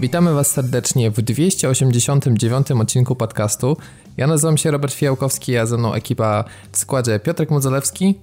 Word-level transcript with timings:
Witamy 0.00 0.34
Was 0.34 0.50
serdecznie 0.50 1.10
w 1.10 1.22
289 1.22 2.70
odcinku 2.70 3.16
podcastu. 3.16 3.76
Ja 4.16 4.26
nazywam 4.26 4.58
się 4.58 4.70
Robert 4.70 4.94
Fiałkowski, 4.94 5.56
a 5.56 5.66
ze 5.66 5.78
mną 5.78 5.94
ekipa 5.94 6.44
w 6.72 6.78
składzie 6.78 7.20
Piotrek 7.20 7.50
Mudzolewski. 7.50 8.14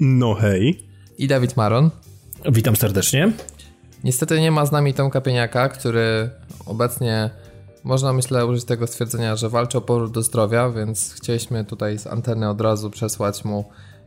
No 0.00 0.34
hej. 0.34 0.86
I 1.18 1.28
Dawid 1.28 1.56
Maron. 1.56 1.90
Witam 2.52 2.76
serdecznie. 2.76 3.32
Niestety 4.04 4.40
nie 4.40 4.50
ma 4.50 4.66
z 4.66 4.72
nami 4.72 4.94
Tomka 4.94 5.20
Pieniaka, 5.20 5.68
który 5.68 6.30
obecnie 6.66 7.30
można 7.84 8.12
myślę 8.12 8.46
użyć 8.46 8.64
tego 8.64 8.86
stwierdzenia, 8.86 9.36
że 9.36 9.48
walczy 9.48 9.78
o 9.78 9.80
powrót 9.80 10.12
do 10.12 10.22
zdrowia, 10.22 10.70
więc 10.70 11.14
chcieliśmy 11.14 11.64
tutaj 11.64 11.98
z 11.98 12.06
anteny 12.06 12.48
od 12.48 12.60
razu 12.60 12.90
przesłać 12.90 13.44
mu 13.44 13.64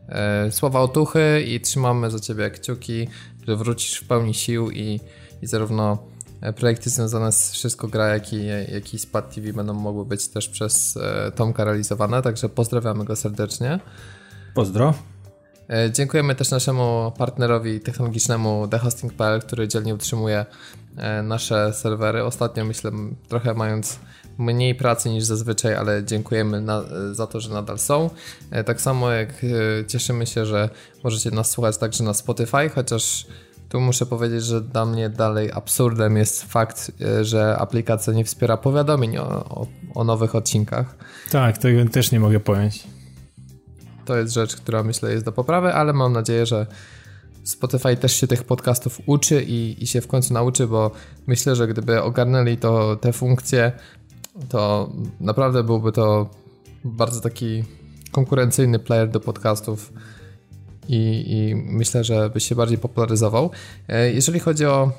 e, 0.09 0.51
słowa 0.51 0.79
otuchy 0.79 1.43
i 1.47 1.61
trzymamy 1.61 2.11
za 2.11 2.19
ciebie 2.19 2.49
kciuki, 2.49 3.07
że 3.47 3.55
wrócisz 3.55 3.95
w 3.95 4.07
pełni 4.07 4.33
sił 4.33 4.71
i, 4.71 4.99
i 5.41 5.47
zarówno 5.47 6.12
projekty 6.51 6.89
związane 6.89 7.31
z 7.31 7.51
Wszystko 7.51 7.87
Gra, 7.87 8.07
jak 8.07 8.33
i, 8.33 8.45
jak 8.73 8.93
i 8.93 8.99
Spad 8.99 9.35
TV 9.35 9.53
będą 9.53 9.73
mogły 9.73 10.05
być 10.05 10.27
też 10.27 10.49
przez 10.49 10.97
e, 10.97 11.31
Tomka 11.31 11.63
realizowane, 11.63 12.21
także 12.21 12.49
pozdrawiamy 12.49 13.05
go 13.05 13.15
serdecznie. 13.15 13.79
Pozdro. 14.53 14.93
E, 15.69 15.91
dziękujemy 15.91 16.35
też 16.35 16.51
naszemu 16.51 17.11
partnerowi 17.17 17.79
technologicznemu 17.79 18.67
TheHosting.pl, 18.67 19.41
który 19.41 19.67
dzielnie 19.67 19.95
utrzymuje 19.95 20.45
e, 20.97 21.23
nasze 21.23 21.73
serwery. 21.73 22.23
Ostatnio 22.23 22.65
myślę, 22.65 22.91
trochę 23.27 23.53
mając 23.53 23.99
mniej 24.37 24.75
pracy 24.75 25.09
niż 25.09 25.23
zazwyczaj, 25.23 25.75
ale 25.75 26.03
dziękujemy 26.03 26.61
na, 26.61 26.83
za 27.11 27.27
to, 27.27 27.39
że 27.39 27.49
nadal 27.49 27.79
są. 27.79 28.09
E, 28.51 28.63
tak 28.63 28.81
samo 28.81 29.11
jak 29.11 29.29
cieszymy 29.87 30.27
się, 30.27 30.45
że 30.45 30.69
możecie 31.03 31.31
nas 31.31 31.49
słuchać 31.49 31.77
także 31.77 32.03
na 32.03 32.13
Spotify, 32.13 32.69
chociaż 32.69 33.27
tu 33.73 33.81
muszę 33.81 34.05
powiedzieć, 34.05 34.43
że 34.43 34.61
dla 34.61 34.85
mnie 34.85 35.09
dalej 35.09 35.51
absurdem 35.51 36.17
jest 36.17 36.43
fakt, 36.43 36.91
że 37.21 37.57
aplikacja 37.57 38.13
nie 38.13 38.25
wspiera 38.25 38.57
powiadomień 38.57 39.17
o, 39.17 39.25
o, 39.25 39.67
o 39.95 40.03
nowych 40.03 40.35
odcinkach. 40.35 40.95
Tak, 41.31 41.57
tego 41.57 41.89
też 41.89 42.11
nie 42.11 42.19
mogę 42.19 42.39
pojąć. 42.39 42.83
To 44.05 44.17
jest 44.17 44.33
rzecz, 44.33 44.55
która 44.55 44.83
myślę 44.83 45.11
jest 45.11 45.25
do 45.25 45.31
poprawy, 45.31 45.73
ale 45.73 45.93
mam 45.93 46.13
nadzieję, 46.13 46.45
że 46.45 46.67
Spotify 47.43 47.97
też 47.97 48.15
się 48.15 48.27
tych 48.27 48.43
podcastów 48.43 48.99
uczy 49.05 49.43
i, 49.43 49.83
i 49.83 49.87
się 49.87 50.01
w 50.01 50.07
końcu 50.07 50.33
nauczy, 50.33 50.67
bo 50.67 50.91
myślę, 51.27 51.55
że 51.55 51.67
gdyby 51.67 52.01
ogarnęli 52.01 52.57
to 52.57 52.95
te 52.95 53.13
funkcje, 53.13 53.71
to 54.49 54.91
naprawdę 55.19 55.63
byłby 55.63 55.91
to 55.91 56.29
bardzo 56.83 57.21
taki 57.21 57.63
konkurencyjny 58.11 58.79
player 58.79 59.09
do 59.09 59.19
podcastów 59.19 59.93
i, 60.89 61.25
i 61.27 61.55
myślę, 61.55 62.03
że 62.03 62.29
by 62.29 62.39
się 62.39 62.55
bardziej 62.55 62.77
popularyzował. 62.77 63.51
E, 63.87 64.11
jeżeli 64.11 64.39
chodzi 64.39 64.65
o 64.65 64.91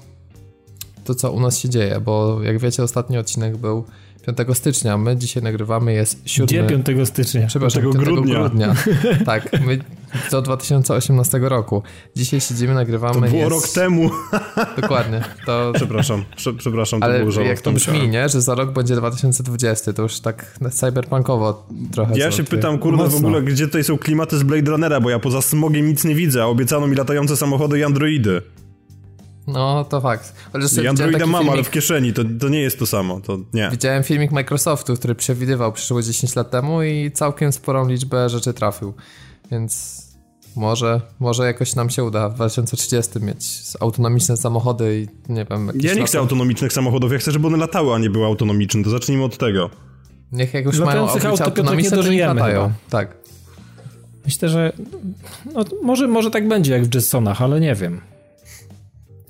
to, 1.05 1.15
co 1.15 1.33
u 1.33 1.41
nas 1.41 1.59
się 1.59 1.69
dzieje, 1.69 2.01
bo 2.01 2.43
jak 2.43 2.59
wiecie, 2.59 2.83
ostatni 2.83 3.19
odcinek 3.19 3.57
był 3.57 3.85
5 4.27 4.59
stycznia. 4.59 4.99
My 4.99 5.17
dzisiaj 5.17 5.43
nagrywamy, 5.43 5.93
jest 5.93 6.23
7... 6.25 6.47
Gdzie 6.47 6.83
5 6.85 7.09
stycznia? 7.09 7.47
Przepraszam, 7.47 7.83
5 7.83 7.97
grudnia. 7.97 8.35
grudnia. 8.35 8.75
tak, 9.27 9.49
my 9.67 9.79
do 10.31 10.43
2018 10.43 11.39
roku. 11.39 11.83
Dzisiaj 12.17 12.41
siedzimy, 12.41 12.75
nagrywamy. 12.75 13.15
To 13.15 13.21
było 13.21 13.43
jest... 13.43 13.51
rok 13.51 13.69
temu. 13.69 14.11
Dokładnie. 14.81 15.25
To... 15.47 15.73
Przepraszam, 15.75 16.25
przepraszam, 16.59 17.01
to 17.01 17.07
Ale 17.07 17.25
było 17.25 17.41
jak 17.41 17.61
to 17.61 17.73
brzmi, 17.73 18.09
nie? 18.09 18.29
Że 18.29 18.41
za 18.41 18.55
rok 18.55 18.73
będzie 18.73 18.97
2020, 18.97 19.93
to 19.93 20.03
już 20.03 20.21
tak 20.21 20.59
cyberpunkowo 20.71 21.67
trochę. 21.93 22.19
Ja 22.19 22.31
się 22.31 22.45
pytam, 22.45 22.79
kurde, 22.79 22.97
Mocno. 23.03 23.19
w 23.19 23.25
ogóle, 23.25 23.43
gdzie 23.43 23.67
tutaj 23.67 23.85
są 23.85 23.99
klimaty 23.99 24.39
z 24.39 24.43
Blade 24.43 24.71
Runnera, 24.71 25.01
bo 25.01 25.11
ja 25.11 25.19
poza 25.19 25.43
smogiem 25.43 25.87
nic 25.87 26.05
nie 26.05 26.15
widzę, 26.15 26.43
a 26.43 26.47
obiecano 26.47 26.87
mi 26.87 26.97
latające 26.97 27.37
samochody 27.37 27.79
i 27.79 27.85
androidy. 27.85 28.43
No, 29.47 29.85
to 29.85 30.01
fakt. 30.01 30.35
I 30.83 30.87
Androida 30.87 31.27
mam, 31.27 31.41
filmik... 31.41 31.53
ale 31.53 31.65
w 31.65 31.71
kieszeni, 31.71 32.13
to, 32.13 32.23
to 32.41 32.49
nie 32.49 32.61
jest 32.61 32.79
to 32.79 32.87
samo, 32.87 33.21
to 33.21 33.39
nie. 33.55 33.69
Widziałem 33.71 34.03
filmik 34.03 34.33
Microsoftu, 34.33 34.97
który 34.97 35.15
przewidywał 35.15 35.73
przyszło 35.73 36.03
10 36.03 36.37
lat 36.37 36.51
temu 36.51 36.83
i 36.83 37.11
całkiem 37.15 37.53
sporą 37.53 37.89
liczbę 37.89 38.29
rzeczy 38.29 38.53
trafił, 38.53 38.95
więc 39.51 40.05
może, 40.57 41.01
może 41.21 41.47
jakoś 41.47 41.75
nam 41.75 41.91
się 41.91 42.05
uda 42.05 42.29
w 42.29 42.35
2030 42.35 43.21
mieć 43.21 43.63
autonomiczne 43.81 44.37
samochody 44.37 45.01
i 45.01 45.33
nie 45.33 45.47
wiem... 45.51 45.73
Ja 45.81 45.95
nie 45.95 46.05
chcę 46.05 46.19
autonomicznych 46.19 46.73
samochodów, 46.73 47.13
ja 47.13 47.19
chcę, 47.19 47.33
żeby 47.33 47.47
one 47.47 47.57
latały, 47.57 47.95
a 47.95 47.99
nie 47.99 48.11
były 48.11 48.27
autonomiczne, 48.27 48.85
to 48.85 48.91
zacznijmy 48.91 49.25
od 49.25 49.39
tego. 49.39 49.71
Niech 50.33 50.55
jak 50.55 50.65
już 50.65 50.79
mają 50.79 51.09
autonomiczne, 51.45 51.97
to 51.97 52.13
nie 52.13 52.27
latają. 52.27 52.63
Chyba. 52.63 52.75
Tak. 52.91 53.17
Myślę, 54.25 54.49
że 54.49 54.73
no, 55.55 55.65
może, 55.83 56.09
może 56.09 56.31
tak 56.31 56.49
będzie 56.49 56.73
jak 56.73 56.85
w 56.85 56.95
Jetsonach, 56.95 57.43
ale 57.43 57.61
nie 57.61 57.75
wiem. 57.75 58.01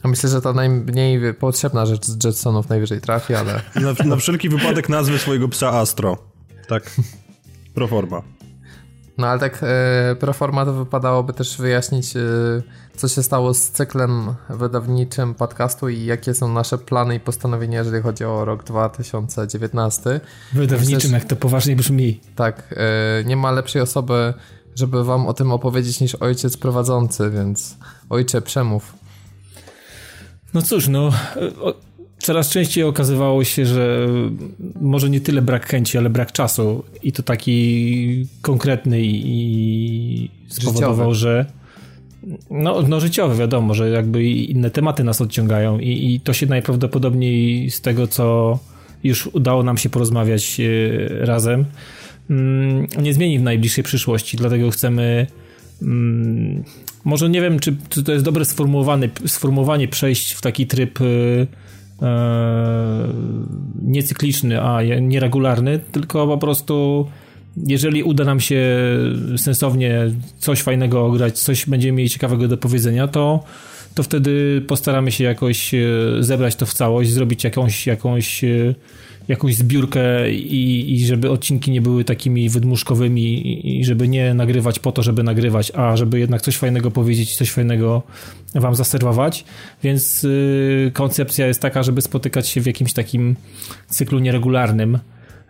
Myślę, 0.05 0.31
że 0.31 0.41
to 0.41 0.53
najmniej 0.53 1.35
potrzebna 1.35 1.87
rzecz 1.87 2.07
z 2.07 2.25
Jetsonów 2.25 2.69
najwyżej 2.69 3.01
trafi, 3.01 3.35
ale... 3.35 3.61
Na, 3.75 4.05
na 4.05 4.17
wszelki 4.17 4.49
wypadek 4.49 4.89
nazwy 4.89 5.19
swojego 5.19 5.49
psa 5.49 5.71
Astro. 5.71 6.19
Tak. 6.69 6.91
Proforma. 7.75 8.23
No 9.19 9.27
ale 9.27 9.41
tak 9.41 9.61
e, 9.63 10.17
proforma 10.21 10.65
to 10.65 10.73
wypadałoby 10.73 11.33
też 11.33 11.57
wyjaśnić, 11.57 12.17
e, 12.17 12.21
co 12.97 13.09
się 13.09 13.23
stało 13.23 13.55
z 13.55 13.71
cyklem 13.71 14.35
wydawniczym 14.51 15.35
podcastu 15.35 15.89
i 15.89 16.05
jakie 16.05 16.35
są 16.35 16.53
nasze 16.53 16.79
plany 16.79 17.15
i 17.15 17.21
postanowienia, 17.21 17.79
jeżeli 17.79 18.03
chodzi 18.03 18.25
o 18.25 18.45
rok 18.45 18.65
2019. 18.65 20.21
Wydawniczym, 20.53 20.97
Myślę, 20.97 21.19
jak 21.19 21.25
to 21.25 21.37
poważnie 21.37 21.77
brzmi. 21.77 22.21
Tak, 22.37 22.75
e, 22.77 23.25
nie 23.25 23.37
ma 23.37 23.51
lepszej 23.51 23.83
osoby, 23.83 24.35
żeby 24.75 25.05
wam 25.05 25.27
o 25.27 25.35
tym 25.35 25.53
opowiedzieć 25.53 26.01
niż 26.01 26.15
ojciec 26.15 26.57
prowadzący, 26.57 27.31
więc 27.31 27.77
ojcze, 28.11 28.43
przemów. 28.43 29.04
No 30.55 30.63
cóż, 30.63 30.89
no 30.89 31.13
coraz 32.19 32.51
częściej 32.51 32.85
okazywało 32.85 33.45
się, 33.45 33.67
że 33.67 34.09
może 34.81 35.11
nie 35.11 35.21
tyle 35.21 35.43
brak 35.43 35.67
chęci, 35.67 35.99
ale 35.99 36.11
brak 36.11 36.33
czasu 36.33 36.85
i 37.03 37.13
to 37.13 37.23
taki 37.23 38.27
konkretny 38.43 39.01
i 39.03 40.31
spowodował, 40.49 41.15
że 41.15 41.47
no, 42.51 42.83
no 42.83 43.01
życiowy, 43.01 43.37
wiadomo, 43.37 43.75
że 43.75 43.91
jakby 43.91 44.25
inne 44.25 44.71
tematy 44.71 45.05
nas 45.05 45.21
odciągają 45.21 45.79
i, 45.79 46.15
i 46.15 46.21
to 46.21 46.33
się 46.33 46.47
najprawdopodobniej 46.47 47.71
z 47.71 47.81
tego, 47.81 48.07
co 48.07 48.59
już 49.05 49.27
udało 49.27 49.63
nam 49.63 49.79
się 49.79 49.91
porozmawiać 49.91 50.61
e, 50.61 51.27
razem, 51.27 51.65
mm, 52.31 52.87
nie 53.03 53.15
zmieni 53.15 53.39
w 53.39 53.43
najbliższej 53.43 53.85
przyszłości, 53.85 54.37
dlatego 54.37 54.71
chcemy 54.71 55.27
mm, 55.83 56.65
może 57.05 57.31
nie 57.31 57.41
wiem, 57.41 57.61
czy, 57.61 57.77
czy 57.89 58.03
to 58.03 58.13
jest 58.13 58.25
dobre 58.25 58.45
sformułowane, 58.45 59.09
sformułowanie 59.27 59.89
przejść 59.89 60.33
w 60.33 60.41
taki 60.41 60.67
tryb 60.67 61.01
yy, 61.01 61.47
niecykliczny, 63.83 64.63
a 64.63 64.83
nieregularny, 65.01 65.79
tylko 65.93 66.27
po 66.27 66.39
prostu 66.39 67.07
jeżeli 67.57 68.03
uda 68.03 68.25
nam 68.25 68.41
się 68.41 68.67
sensownie 69.37 70.11
coś 70.39 70.63
fajnego 70.63 71.07
ograć, 71.07 71.39
coś 71.39 71.67
będziemy 71.67 71.97
mieli 71.97 72.11
ciekawego 72.11 72.49
do 72.49 72.57
powiedzenia, 72.57 73.09
to, 73.09 73.45
to 73.95 74.03
wtedy 74.03 74.63
postaramy 74.67 75.13
się 75.13 75.25
jakoś 75.25 75.75
e, 75.75 75.79
zebrać 76.21 76.57
to 76.57 76.67
w 76.67 76.75
całość, 76.75 77.11
zrobić 77.11 77.45
jakąś, 77.45 77.87
jakąś 77.87 78.45
jakąś 79.29 79.57
zbiórkę 79.57 80.31
i, 80.31 80.95
i 80.95 81.07
żeby 81.07 81.31
odcinki 81.31 81.71
nie 81.71 81.81
były 81.81 82.05
takimi 82.05 82.49
wydmuszkowymi 82.49 83.79
i 83.79 83.85
żeby 83.85 84.09
nie 84.09 84.35
nagrywać 84.35 84.79
po 84.79 84.93
to, 84.93 85.03
żeby 85.03 85.23
nagrywać, 85.23 85.73
a 85.75 85.97
żeby 85.97 86.19
jednak 86.19 86.43
coś 86.43 86.57
fajnego 86.57 86.91
powiedzieć, 86.91 87.37
coś 87.37 87.51
fajnego 87.51 88.03
wam 88.55 88.75
zaserwować. 88.75 89.45
Więc 89.83 90.25
y, 90.25 90.91
koncepcja 90.95 91.47
jest 91.47 91.61
taka, 91.61 91.83
żeby 91.83 92.03
spotykać 92.03 92.49
się 92.49 92.61
w 92.61 92.67
jakimś 92.67 92.93
takim 92.93 93.37
cyklu 93.89 94.19
nieregularnym. 94.19 94.99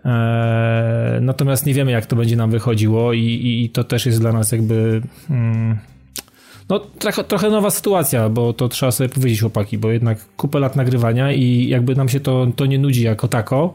E, 0.04 1.18
natomiast 1.22 1.66
nie 1.66 1.74
wiemy, 1.74 1.90
jak 1.90 2.06
to 2.06 2.16
będzie 2.16 2.36
nam 2.36 2.50
wychodziło, 2.50 3.12
i, 3.12 3.62
i 3.64 3.70
to 3.70 3.84
też 3.84 4.06
jest 4.06 4.20
dla 4.20 4.32
nas 4.32 4.52
jakby. 4.52 5.02
Mm, 5.30 5.78
no, 6.68 6.78
trochę, 6.78 7.24
trochę 7.24 7.50
nowa 7.50 7.70
sytuacja, 7.70 8.28
bo 8.28 8.52
to 8.52 8.68
trzeba 8.68 8.92
sobie 8.92 9.08
powiedzieć, 9.08 9.40
chłopaki, 9.40 9.78
bo 9.78 9.90
jednak 9.90 10.18
kupę 10.36 10.58
lat 10.58 10.76
nagrywania 10.76 11.32
i 11.32 11.68
jakby 11.68 11.94
nam 11.94 12.08
się 12.08 12.20
to, 12.20 12.46
to 12.56 12.66
nie 12.66 12.78
nudzi 12.78 13.02
jako 13.02 13.28
tako. 13.28 13.74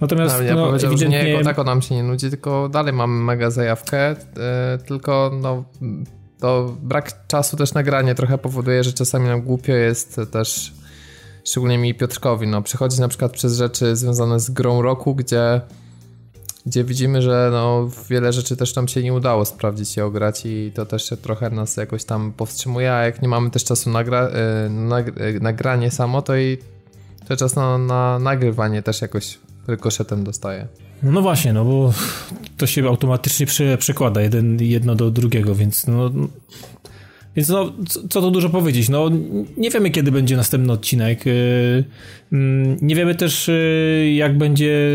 Natomiast 0.00 0.38
no, 0.38 0.42
ja 0.42 0.54
no, 0.54 0.66
powiedział, 0.66 0.90
ewidentnie... 0.90 1.18
że 1.18 1.24
nie 1.24 1.30
jako 1.30 1.44
tako 1.44 1.64
nam 1.64 1.82
się 1.82 1.94
nie 1.94 2.02
nudzi, 2.02 2.30
tylko 2.30 2.68
dalej 2.68 2.92
mamy 2.92 3.24
mega 3.24 3.50
zajawkę, 3.50 4.10
yy, 4.10 4.84
tylko 4.86 5.30
no 5.42 5.64
to 6.40 6.76
brak 6.82 7.26
czasu 7.26 7.56
też 7.56 7.74
nagranie 7.74 8.14
trochę 8.14 8.38
powoduje, 8.38 8.84
że 8.84 8.92
czasami 8.92 9.26
nam 9.26 9.42
głupio 9.42 9.72
jest 9.72 10.20
też 10.32 10.72
szczególnie 11.44 11.78
mi 11.78 11.94
Piotrkowi, 11.94 12.46
no 12.46 12.62
przychodzić 12.62 12.98
na 12.98 13.08
przykład 13.08 13.32
przez 13.32 13.56
rzeczy 13.56 13.96
związane 13.96 14.40
z 14.40 14.50
grą 14.50 14.82
roku, 14.82 15.14
gdzie 15.14 15.60
gdzie 16.66 16.84
widzimy, 16.84 17.22
że 17.22 17.48
no, 17.52 17.88
wiele 18.10 18.32
rzeczy 18.32 18.56
też 18.56 18.76
nam 18.76 18.88
się 18.88 19.02
nie 19.02 19.14
udało 19.14 19.44
sprawdzić 19.44 19.96
i 19.96 20.00
ograć 20.00 20.46
i 20.46 20.72
to 20.74 20.86
też 20.86 21.12
trochę 21.22 21.50
nas 21.50 21.76
jakoś 21.76 22.04
tam 22.04 22.32
powstrzymuje, 22.32 22.92
a 22.92 23.04
jak 23.04 23.22
nie 23.22 23.28
mamy 23.28 23.50
też 23.50 23.64
czasu 23.64 23.90
na 23.90 24.00
y, 24.00 24.04
y, 25.36 25.40
nagranie 25.40 25.90
samo, 25.90 26.22
to 26.22 26.36
i 26.36 26.58
to 27.28 27.36
czas 27.36 27.56
na, 27.56 27.78
na 27.78 28.18
nagrywanie 28.18 28.82
też 28.82 29.02
jakoś 29.02 29.38
rykoszetem 29.66 30.24
dostaje. 30.24 30.68
No 31.02 31.22
właśnie, 31.22 31.52
no 31.52 31.64
bo 31.64 31.92
to 32.56 32.66
się 32.66 32.88
automatycznie 32.88 33.46
prze, 33.46 33.78
przekłada 33.78 34.20
jeden, 34.20 34.62
jedno 34.62 34.94
do 34.94 35.10
drugiego, 35.10 35.54
więc 35.54 35.86
no 35.86 36.10
Więc 37.38 37.48
no, 37.48 37.72
co, 37.88 38.08
co 38.08 38.20
tu 38.20 38.30
dużo 38.30 38.50
powiedzieć? 38.50 38.88
No, 38.88 39.10
nie 39.56 39.70
wiemy, 39.70 39.90
kiedy 39.90 40.12
będzie 40.12 40.36
następny 40.36 40.72
odcinek. 40.72 41.26
Y, 41.26 41.84
mm, 42.32 42.76
nie 42.82 42.94
wiemy 42.94 43.14
też, 43.14 43.48
y, 43.48 44.12
jak 44.16 44.38
będzie, 44.38 44.90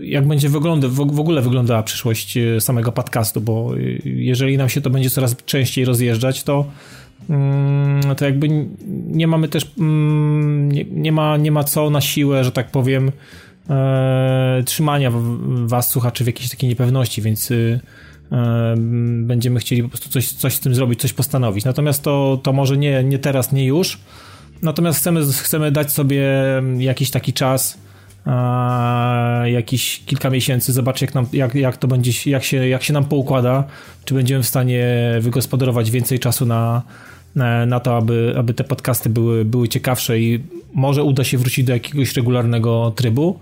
jak 0.00 0.28
będzie 0.28 0.48
wygląda, 0.48 0.88
w 0.88 1.20
ogóle 1.20 1.42
wyglądała 1.42 1.82
przyszłość 1.82 2.36
y, 2.36 2.60
samego 2.60 2.92
podcastu, 2.92 3.40
bo 3.40 3.70
jeżeli 4.04 4.56
nam 4.56 4.68
się 4.68 4.80
to 4.80 4.90
będzie 4.90 5.10
coraz 5.10 5.36
częściej 5.36 5.84
rozjeżdżać, 5.84 6.42
to 6.42 6.64
mm, 7.30 8.14
to 8.16 8.24
jakby 8.24 8.48
nie 9.06 9.26
mamy 9.26 9.48
też 9.48 9.72
mm, 9.78 10.72
nie, 10.72 10.84
nie, 10.84 11.12
ma, 11.12 11.36
nie 11.36 11.52
ma 11.52 11.64
co 11.64 11.90
na 11.90 12.00
siłę, 12.00 12.44
że 12.44 12.52
tak 12.52 12.70
powiem 12.70 13.12
e, 13.70 14.62
trzymania 14.66 15.12
was 15.66 15.90
słuchaczy 15.90 16.24
w 16.24 16.26
jakiejś 16.26 16.50
takiej 16.50 16.68
niepewności, 16.68 17.22
więc 17.22 17.52
będziemy 19.16 19.60
chcieli 19.60 19.82
po 19.82 19.88
prostu 19.88 20.08
coś, 20.08 20.32
coś 20.32 20.54
z 20.54 20.60
tym 20.60 20.74
zrobić, 20.74 21.00
coś 21.00 21.12
postanowić. 21.12 21.64
Natomiast 21.64 22.02
to, 22.02 22.40
to 22.42 22.52
może 22.52 22.76
nie, 22.76 23.04
nie 23.04 23.18
teraz, 23.18 23.52
nie 23.52 23.66
już. 23.66 23.98
Natomiast 24.62 24.98
chcemy, 24.98 25.26
chcemy 25.32 25.72
dać 25.72 25.92
sobie 25.92 26.22
jakiś 26.78 27.10
taki 27.10 27.32
czas, 27.32 27.78
jakiś 29.44 30.02
kilka 30.06 30.30
miesięcy, 30.30 30.72
zobaczyć 30.72 31.02
jak, 31.02 31.14
nam, 31.14 31.26
jak, 31.32 31.54
jak 31.54 31.76
to 31.76 31.88
będzie, 31.88 32.30
jak 32.30 32.44
się, 32.44 32.68
jak 32.68 32.82
się 32.82 32.92
nam 32.92 33.04
poukłada, 33.04 33.64
czy 34.04 34.14
będziemy 34.14 34.42
w 34.42 34.46
stanie 34.46 34.86
wygospodarować 35.20 35.90
więcej 35.90 36.18
czasu 36.18 36.46
na, 36.46 36.82
na 37.66 37.80
to, 37.80 37.96
aby, 37.96 38.34
aby 38.38 38.54
te 38.54 38.64
podcasty 38.64 39.10
były, 39.10 39.44
były 39.44 39.68
ciekawsze 39.68 40.18
i 40.18 40.44
może 40.74 41.02
uda 41.02 41.24
się 41.24 41.38
wrócić 41.38 41.64
do 41.64 41.72
jakiegoś 41.72 42.16
regularnego 42.16 42.92
trybu. 42.96 43.38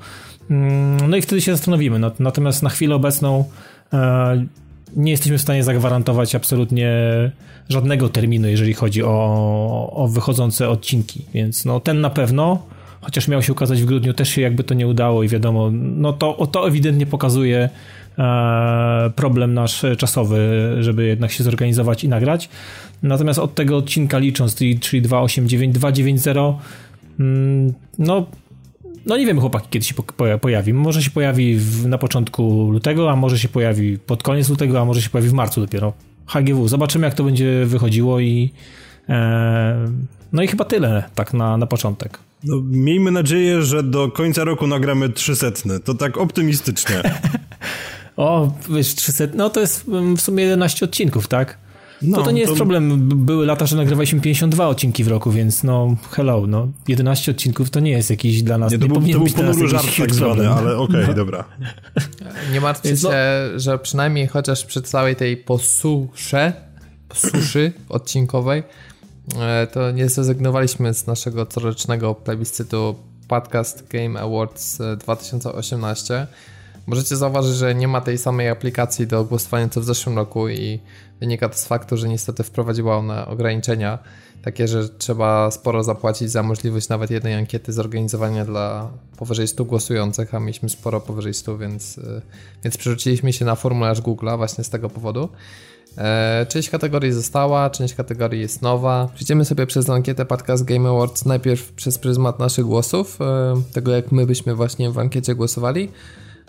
Mm, 0.51 1.11
no 1.11 1.17
i 1.17 1.23
wtedy 1.23 1.43
się 1.43 1.53
zastanowimy. 1.53 2.11
Natomiast 2.19 2.63
na 2.63 2.71
chwilę 2.71 2.95
obecną 2.95 3.45
e, 3.93 4.47
nie 4.97 5.11
jesteśmy 5.11 5.39
w 5.39 5.43
stanie 5.43 5.65
zagwarantować 5.65 6.35
absolutnie 6.35 6.91
żadnego 7.69 8.09
terminu, 8.09 8.49
jeżeli 8.49 8.75
chodzi 8.75 9.03
o, 9.03 9.91
o 9.93 10.09
wychodzące 10.09 10.69
odcinki, 10.69 11.25
więc 11.35 11.65
no 11.65 11.81
ten 11.81 12.01
na 12.01 12.11
pewno, 12.11 12.63
chociaż 13.01 13.29
miał 13.29 13.43
się 13.43 13.53
ukazać 13.53 13.83
w 13.83 13.87
grudniu, 13.87 14.15
też 14.15 14.29
się 14.29 14.41
jakby 14.41 14.65
to 14.65 14.75
nie 14.75 14.87
udało 14.87 15.23
i 15.23 15.29
wiadomo, 15.29 15.71
no 15.73 16.13
to, 16.13 16.47
to 16.47 16.69
ewidentnie 16.69 17.07
pokazuje 17.07 17.69
e, 18.19 19.11
problem 19.17 19.55
nasz 19.55 19.85
czasowy, 19.99 20.77
żeby 20.81 21.07
jednak 21.07 21.31
się 21.31 21.45
zorganizować 21.45 22.05
i 22.05 22.09
nagrać. 22.09 22.49
Natomiast 23.03 23.39
od 23.39 23.55
tego 23.55 23.77
odcinka 23.77 24.19
licząc, 24.19 24.55
czyli 24.81 25.03
289, 25.03 25.75
290, 25.75 26.57
mm, 27.21 27.73
no 27.99 28.27
no 29.07 29.17
nie 29.17 29.27
wiem, 29.27 29.41
chłopaki, 29.41 29.69
kiedy 29.71 29.87
się 29.87 29.95
pojawi. 30.41 30.73
Może 30.73 31.03
się 31.03 31.11
pojawi 31.11 31.59
na 31.87 31.99
początku 31.99 32.71
lutego, 32.71 33.11
a 33.11 33.17
może 33.17 33.39
się 33.39 33.49
pojawi 33.49 33.99
pod 33.99 34.23
koniec 34.23 34.49
lutego, 34.49 34.81
a 34.81 34.85
może 34.85 35.03
się 35.03 35.11
pojawi 35.11 35.29
w 35.29 35.33
marcu 35.33 35.61
dopiero. 35.61 35.93
HGW. 36.27 36.69
Zobaczymy, 36.69 37.07
jak 37.07 37.15
to 37.15 37.25
będzie 37.25 37.67
wychodziło 37.67 38.21
i 38.21 38.51
e, 39.09 39.87
no 40.33 40.43
i 40.43 40.47
chyba 40.49 40.65
tyle 40.65 41.03
tak 41.15 41.35
na, 41.35 41.57
na 41.57 41.67
początek. 41.67 42.19
No, 42.45 42.63
miejmy 42.65 43.11
nadzieję, 43.11 43.63
że 43.63 43.83
do 43.83 44.11
końca 44.11 44.45
roku 44.45 44.67
nagramy 44.67 45.09
300. 45.09 45.47
To 45.85 45.95
tak 45.95 46.17
optymistycznie. 46.17 47.03
o, 48.17 48.53
wiesz, 48.71 48.95
300, 48.95 49.25
no 49.35 49.51
to 49.51 49.61
jest 49.61 49.85
w 50.17 50.21
sumie 50.21 50.45
11 50.45 50.85
odcinków, 50.85 51.29
tak? 51.29 51.59
No, 52.03 52.17
to 52.17 52.23
to 52.23 52.31
nie 52.31 52.41
jest 52.41 52.53
to... 52.53 52.57
problem. 52.57 53.09
Były 53.09 53.47
lata, 53.47 53.67
że 53.67 53.77
nagrywaliśmy 53.77 54.21
52 54.21 54.69
odcinki 54.69 55.05
w 55.05 55.09
roku, 55.09 55.31
więc 55.31 55.65
no 55.65 55.97
hello, 56.11 56.47
no 56.47 56.69
11 56.89 57.33
odcinków 57.33 57.71
to 57.71 57.81
nie 57.81 57.91
jest 57.91 58.11
jakiś 58.11 58.43
dla 58.43 58.59
nas, 58.59 58.73
nie, 58.73 58.79
to 58.79 58.87
nie 58.87 58.93
był, 58.93 59.13
to 59.13 59.19
był 59.19 59.29
ponury 59.29 59.69
żart 59.69 59.87
tak 59.99 60.15
zwany, 60.15 60.51
ale 60.51 60.77
okej, 60.77 60.97
okay, 60.97 61.09
no. 61.09 61.15
dobra. 61.15 61.45
Nie 62.53 62.61
martwcie 62.61 62.95
no- 63.03 63.11
się, 63.11 63.19
że 63.57 63.79
przynajmniej 63.79 64.27
chociaż 64.27 64.65
przy 64.65 64.83
całej 64.83 65.17
tej 65.17 65.37
posusze, 65.37 66.53
posuszy 67.09 67.73
odcinkowej, 67.89 68.63
e, 69.41 69.67
to 69.67 69.91
nie 69.91 70.09
zrezygnowaliśmy 70.09 70.95
z 70.95 71.07
naszego 71.07 71.47
corocznego 71.47 72.15
plebiscytu 72.15 72.97
Podcast 73.29 73.89
Game 73.89 74.21
Awards 74.21 74.79
2018. 74.99 76.27
Możecie 76.87 77.17
zauważyć, 77.17 77.57
że 77.57 77.75
nie 77.75 77.89
ma 77.89 78.01
tej 78.01 78.19
samej 78.19 78.49
aplikacji 78.49 79.07
do 79.07 79.25
głosowania 79.25 79.69
co 79.69 79.81
w 79.81 79.85
zeszłym 79.85 80.17
roku 80.17 80.49
i 80.49 80.81
wynika 81.21 81.49
to 81.49 81.57
z 81.59 81.67
faktu, 81.67 81.97
że 81.97 82.09
niestety 82.09 82.43
wprowadziła 82.43 82.97
ona 82.97 83.27
ograniczenia 83.27 83.99
takie, 84.47 84.69
że 84.69 84.89
trzeba 84.89 85.51
sporo 85.51 85.85
zapłacić 85.85 86.31
za 86.31 86.43
możliwość 86.43 86.89
nawet 86.89 87.11
jednej 87.11 87.35
ankiety 87.35 87.73
zorganizowania 87.73 88.45
dla 88.45 88.91
powyżej 89.17 89.49
100 89.49 89.65
głosujących, 89.65 90.35
a 90.35 90.41
mieliśmy 90.41 90.69
sporo 90.69 91.01
powyżej 91.01 91.35
100, 91.35 91.59
więc, 91.59 91.99
y, 91.99 92.23
więc 92.65 92.77
przerzuciliśmy 92.77 93.33
się 93.33 93.45
na 93.45 93.55
formularz 93.55 94.03
Google'a 94.03 94.37
właśnie 94.37 94.65
z 94.65 94.71
tego 94.71 94.91
powodu. 94.91 95.29
E, 95.99 96.47
część 96.49 96.71
kategorii 96.71 97.13
została, 97.13 97.71
część 97.71 97.95
kategorii 97.95 98.41
jest 98.41 98.63
nowa. 98.63 99.09
Przejdziemy 99.15 99.45
sobie 99.45 99.67
przez 99.67 99.91
ankietę 99.91 100.25
Podcast 100.25 100.65
Game 100.65 100.89
Awards 100.89 101.25
najpierw 101.25 101.73
przez 101.73 101.99
pryzmat 101.99 102.39
naszych 102.39 102.65
głosów, 102.65 103.19
e, 103.21 103.55
tego 103.73 103.93
jak 103.93 104.13
my 104.13 104.27
byśmy 104.27 104.55
właśnie 104.55 104.91
w 104.91 104.99
ankiecie 104.99 105.35
głosowali, 105.35 105.89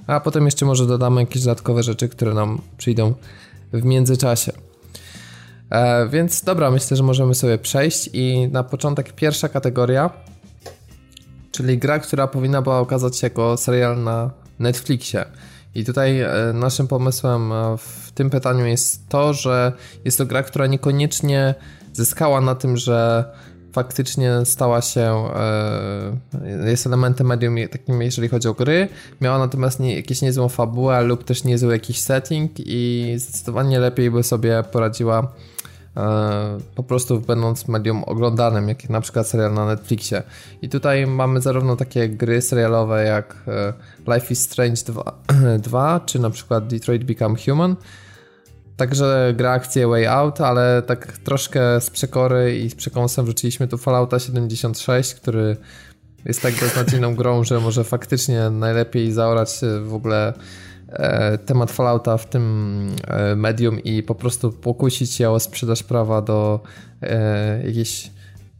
a 0.07 0.19
potem 0.19 0.45
jeszcze 0.45 0.65
może 0.65 0.85
dodamy 0.85 1.21
jakieś 1.21 1.43
dodatkowe 1.43 1.83
rzeczy, 1.83 2.09
które 2.09 2.33
nam 2.33 2.61
przyjdą 2.77 3.13
w 3.73 3.83
międzyczasie. 3.83 4.51
E, 5.69 6.07
więc 6.09 6.43
dobra, 6.43 6.71
myślę, 6.71 6.97
że 6.97 7.03
możemy 7.03 7.35
sobie 7.35 7.57
przejść 7.57 8.09
i 8.13 8.49
na 8.51 8.63
początek 8.63 9.13
pierwsza 9.13 9.49
kategoria, 9.49 10.09
czyli 11.51 11.77
gra, 11.77 11.99
która 11.99 12.27
powinna 12.27 12.61
była 12.61 12.79
okazać 12.79 13.17
się 13.17 13.27
jako 13.27 13.57
serial 13.57 14.03
na 14.03 14.31
Netflixie. 14.59 15.25
I 15.75 15.85
tutaj 15.85 16.21
e, 16.21 16.29
naszym 16.53 16.87
pomysłem 16.87 17.51
e, 17.51 17.77
w 17.77 18.11
tym 18.11 18.29
pytaniu 18.29 18.65
jest 18.65 19.09
to, 19.09 19.33
że 19.33 19.71
jest 20.05 20.17
to 20.17 20.25
gra, 20.25 20.43
która 20.43 20.67
niekoniecznie 20.67 21.55
zyskała 21.93 22.41
na 22.41 22.55
tym, 22.55 22.77
że 22.77 23.25
faktycznie 23.77 24.45
stała 24.45 24.81
się, 24.81 25.29
e, 25.35 26.69
jest 26.69 26.87
elementem 26.87 27.27
medium 27.27 27.55
takim, 27.71 28.01
jeżeli 28.01 28.27
chodzi 28.27 28.47
o 28.47 28.53
gry. 28.53 28.87
Miała 29.21 29.37
natomiast 29.37 29.79
nie, 29.79 29.95
jakieś 29.95 30.21
niezłą 30.21 30.49
fabułę 30.49 31.01
lub 31.01 31.23
też 31.23 31.43
niezły 31.43 31.73
jakiś 31.73 31.99
setting 32.01 32.51
i 32.57 33.13
zdecydowanie 33.17 33.79
lepiej 33.79 34.11
by 34.11 34.23
sobie 34.23 34.63
poradziła 34.71 35.31
e, 35.97 36.57
po 36.75 36.83
prostu 36.83 37.19
będąc 37.19 37.67
medium 37.67 38.03
oglądanym, 38.03 38.69
jak 38.69 38.89
na 38.89 39.01
przykład 39.01 39.27
serial 39.27 39.53
na 39.53 39.65
Netflixie. 39.65 40.23
I 40.61 40.69
tutaj 40.69 41.07
mamy 41.07 41.41
zarówno 41.41 41.75
takie 41.75 42.09
gry 42.09 42.41
serialowe 42.41 43.03
jak 43.03 43.35
e, 43.47 43.73
Life 44.13 44.33
is 44.33 44.41
Strange 44.41 44.81
2, 44.85 45.13
2 45.59 45.99
czy 46.05 46.19
na 46.19 46.29
przykład 46.29 46.67
Detroit 46.67 47.03
Become 47.03 47.35
Human, 47.45 47.75
Także 48.77 49.33
gra 49.37 49.51
akcję 49.51 49.87
Way 49.87 50.07
Out, 50.07 50.41
ale 50.41 50.81
tak 50.81 51.17
troszkę 51.17 51.81
z 51.81 51.89
przekory 51.89 52.57
i 52.57 52.69
z 52.69 52.75
przekąsem 52.75 53.25
wrzuciliśmy 53.25 53.67
tu 53.67 53.77
Fallouta 53.77 54.19
76, 54.19 55.15
który 55.15 55.57
jest 56.25 56.41
tak 56.41 56.53
beznadziejną 56.53 57.15
grą, 57.15 57.43
że 57.43 57.59
może 57.59 57.83
faktycznie 57.83 58.49
najlepiej 58.49 59.11
zaorać 59.11 59.49
w 59.83 59.93
ogóle 59.93 60.33
e, 60.89 61.37
temat 61.37 61.71
Fallouta 61.71 62.17
w 62.17 62.29
tym 62.29 62.95
e, 63.07 63.35
medium 63.35 63.79
i 63.79 64.03
po 64.03 64.15
prostu 64.15 64.51
pokusić 64.51 65.13
się 65.13 65.29
o 65.29 65.39
sprzedaż 65.39 65.83
prawa 65.83 66.21
do 66.21 66.59
e, 67.01 67.67
jakiejś 67.67 68.11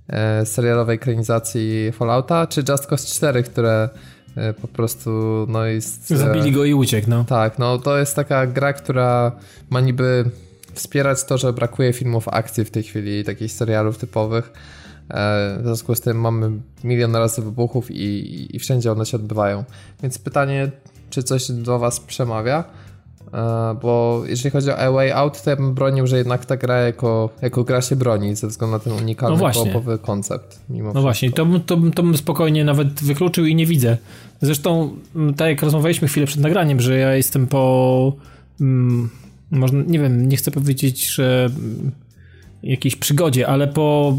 e, 0.08 0.46
serialowej 0.46 0.96
ekranizacji 0.96 1.92
Fallouta, 1.92 2.48
czy 2.48 2.64
Just 2.70 2.86
Cause 2.86 3.08
4, 3.08 3.44
które 3.44 3.90
E, 3.90 4.17
po 4.62 4.68
prostu 4.68 5.10
no 5.50 5.66
jest... 5.66 6.12
E, 6.12 6.18
Zabili 6.18 6.52
go 6.52 6.66
i 6.66 6.74
uciekł, 6.74 7.10
no. 7.10 7.24
Tak, 7.24 7.60
no 7.60 7.78
to 7.78 7.98
jest 7.98 8.16
taka 8.16 8.48
gra, 8.48 8.74
która 8.74 9.32
ma 9.70 9.80
niby 9.80 10.26
wspierać 10.74 11.24
to, 11.24 11.38
że 11.38 11.54
brakuje 11.54 11.94
filmów 11.94 12.28
akcji 12.28 12.66
w 12.66 12.72
tej 12.72 12.84
chwili, 12.84 13.24
takich 13.24 13.52
serialów 13.52 13.98
typowych. 13.98 14.52
E, 15.10 15.58
w 15.60 15.64
związku 15.64 15.96
z 15.96 16.02
tym 16.02 16.20
mamy 16.22 16.52
milion 16.84 17.16
razy 17.16 17.42
wybuchów 17.42 17.92
i, 17.92 18.56
i 18.56 18.60
wszędzie 18.60 18.92
one 18.92 19.06
się 19.06 19.18
odbywają. 19.18 19.64
Więc 20.04 20.18
pytanie, 20.18 20.72
czy 21.10 21.24
coś 21.24 21.52
do 21.52 21.80
Was 21.80 22.00
przemawia? 22.00 22.64
Bo 23.82 24.24
jeżeli 24.26 24.52
chodzi 24.52 24.70
o 24.70 24.78
A 24.78 24.92
Way 24.92 25.12
Out, 25.12 25.44
to 25.44 25.50
ja 25.50 25.56
bym 25.56 25.74
bronił, 25.74 26.08
że 26.08 26.18
jednak 26.18 26.46
ta 26.46 26.58
gra 26.58 26.78
jako, 26.78 27.30
jako 27.42 27.64
gra 27.64 27.82
się 27.82 27.96
broni 27.96 28.36
ze 28.36 28.48
względu 28.48 28.78
na 28.78 28.80
ten 28.80 28.94
unikalny 28.94 29.38
no 29.38 29.98
koncept. 29.98 30.60
Mimo 30.70 30.84
no 30.84 30.90
wszystko. 30.90 31.02
właśnie, 31.02 31.32
to, 31.32 31.46
to, 31.66 31.78
to 31.96 32.04
bym 32.04 32.18
spokojnie 32.18 32.66
nawet 32.66 33.04
wykluczył 33.04 33.46
i 33.46 33.56
nie 33.56 33.66
widzę 33.66 33.98
Zresztą, 34.42 34.96
mm, 35.16 35.34
tak 35.34 35.50
jak 35.50 35.62
rozmawialiśmy 35.62 36.08
chwilę 36.08 36.28
przed 36.28 36.42
nagraniem, 36.42 36.82
że 36.82 36.98
ja 36.98 37.16
jestem 37.16 37.48
po. 37.48 38.14
Mm, 38.62 39.10
można, 39.52 39.84
nie 39.88 40.00
wiem, 40.00 40.30
nie 40.30 40.38
chcę 40.38 40.52
powiedzieć, 40.52 41.08
że 41.08 41.46
mm, 41.46 41.92
jakiejś 42.64 42.96
przygodzie, 42.96 43.48
ale 43.48 43.68
po. 43.68 44.18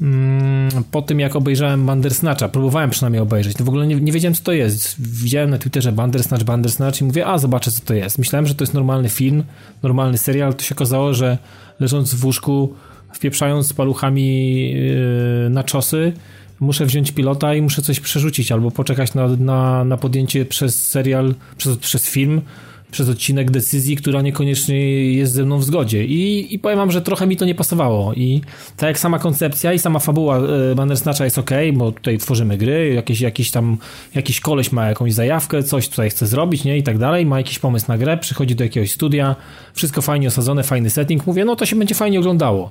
Mm, 0.00 0.84
po 0.90 1.02
tym, 1.02 1.20
jak 1.20 1.36
obejrzałem 1.36 1.86
Bandersnatcha, 1.86 2.48
próbowałem 2.48 2.90
przynajmniej 2.90 3.22
obejrzeć, 3.22 3.56
to 3.56 3.64
w 3.64 3.68
ogóle 3.68 3.86
nie, 3.86 3.94
nie 3.94 4.12
wiedziałem, 4.12 4.34
co 4.34 4.42
to 4.42 4.52
jest. 4.52 4.96
Widziałem 5.22 5.50
na 5.50 5.58
Twitterze 5.58 5.92
Bandersnatch, 5.92 6.44
Bandersnatch 6.44 7.00
i 7.00 7.04
mówię, 7.04 7.26
a 7.26 7.38
zobaczę, 7.38 7.70
co 7.70 7.80
to 7.84 7.94
jest. 7.94 8.18
Myślałem, 8.18 8.46
że 8.46 8.54
to 8.54 8.62
jest 8.62 8.74
normalny 8.74 9.08
film, 9.08 9.44
normalny 9.82 10.18
serial, 10.18 10.54
to 10.54 10.62
się 10.62 10.74
okazało, 10.74 11.14
że 11.14 11.38
leżąc 11.80 12.14
w 12.14 12.24
łóżku, 12.24 12.74
wpieprzając 13.12 13.72
paluchami 13.72 14.70
yy, 14.70 15.50
na 15.50 15.64
czosy, 15.64 16.12
muszę 16.60 16.86
wziąć 16.86 17.12
pilota 17.12 17.54
i 17.54 17.62
muszę 17.62 17.82
coś 17.82 18.00
przerzucić, 18.00 18.52
albo 18.52 18.70
poczekać 18.70 19.14
na, 19.14 19.28
na, 19.28 19.84
na 19.84 19.96
podjęcie 19.96 20.44
przez 20.44 20.88
serial, 20.88 21.34
przez, 21.56 21.76
przez 21.76 22.10
film 22.10 22.40
przez 22.90 23.08
odcinek 23.08 23.50
decyzji, 23.50 23.96
która 23.96 24.22
niekoniecznie 24.22 25.12
jest 25.12 25.32
ze 25.32 25.44
mną 25.44 25.58
w 25.58 25.64
zgodzie. 25.64 26.04
I, 26.04 26.54
I 26.54 26.58
powiem 26.58 26.78
wam, 26.78 26.90
że 26.90 27.02
trochę 27.02 27.26
mi 27.26 27.36
to 27.36 27.44
nie 27.44 27.54
pasowało. 27.54 28.14
I 28.14 28.40
tak 28.76 28.86
jak 28.86 28.98
sama 28.98 29.18
koncepcja 29.18 29.72
i 29.72 29.78
sama 29.78 29.98
fabuła 29.98 30.38
e, 30.38 30.74
Bandersnatcha 30.74 31.24
jest 31.24 31.38
ok, 31.38 31.50
bo 31.74 31.92
tutaj 31.92 32.18
tworzymy 32.18 32.56
gry, 32.56 32.94
jakiś, 32.94 33.20
jakiś 33.20 33.50
tam, 33.50 33.78
jakiś 34.14 34.40
koleś 34.40 34.72
ma 34.72 34.88
jakąś 34.88 35.12
zajawkę, 35.14 35.62
coś 35.62 35.88
tutaj 35.88 36.10
chce 36.10 36.26
zrobić, 36.26 36.64
nie? 36.64 36.78
I 36.78 36.82
tak 36.82 36.98
dalej, 36.98 37.26
ma 37.26 37.38
jakiś 37.38 37.58
pomysł 37.58 37.86
na 37.88 37.98
grę, 37.98 38.18
przychodzi 38.18 38.54
do 38.54 38.64
jakiegoś 38.64 38.92
studia, 38.92 39.36
wszystko 39.74 40.02
fajnie 40.02 40.28
osadzone, 40.28 40.62
fajny 40.62 40.90
setting, 40.90 41.26
mówię, 41.26 41.44
no 41.44 41.56
to 41.56 41.66
się 41.66 41.76
będzie 41.76 41.94
fajnie 41.94 42.20
oglądało. 42.20 42.70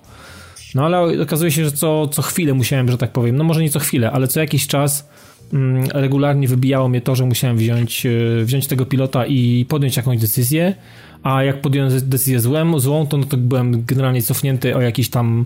No 0.75 0.86
ale 0.86 1.22
okazuje 1.22 1.51
się, 1.51 1.65
że 1.65 1.72
co, 1.72 2.08
co 2.08 2.22
chwilę 2.22 2.53
musiałem, 2.53 2.91
że 2.91 2.98
tak 2.98 3.12
powiem, 3.12 3.36
no 3.36 3.44
może 3.44 3.62
nie 3.62 3.70
co 3.70 3.79
chwilę, 3.79 4.12
ale 4.12 4.27
co 4.27 4.39
jakiś 4.39 4.67
czas 4.67 5.10
mm, 5.53 5.88
regularnie 5.94 6.48
wybijało 6.48 6.89
mnie 6.89 7.01
to, 7.01 7.15
że 7.15 7.25
musiałem 7.25 7.58
wziąć, 7.58 8.05
e, 8.05 8.46
wziąć 8.46 8.67
tego 8.67 8.86
pilota 8.86 9.25
i 9.25 9.65
podjąć 9.70 9.98
jakąś 9.98 10.20
decyzję, 10.20 10.75
a 11.24 11.44
jak 11.44 11.62
podjąłem 11.62 11.91
decyzję 12.10 12.39
złą, 12.39 12.79
złą 12.79 13.08
to, 13.08 13.17
no 13.17 13.25
to 13.25 13.38
byłem 13.38 13.86
generalnie 13.86 14.22
cofnięty 14.22 14.75
o 14.75 14.82
jakiś 14.82 15.10
tam 15.10 15.46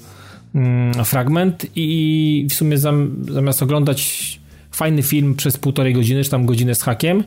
mm, 0.55 1.05
fragment 1.05 1.65
i 1.75 2.47
w 2.49 2.53
sumie 2.53 2.77
zamiast 3.21 3.63
oglądać 3.63 4.39
fajny 4.71 5.03
film 5.03 5.35
przez 5.35 5.57
półtorej 5.57 5.93
godziny, 5.93 6.23
czy 6.23 6.29
tam 6.29 6.45
godzinę 6.45 6.75
z 6.75 6.81
hakiem, 6.81 7.23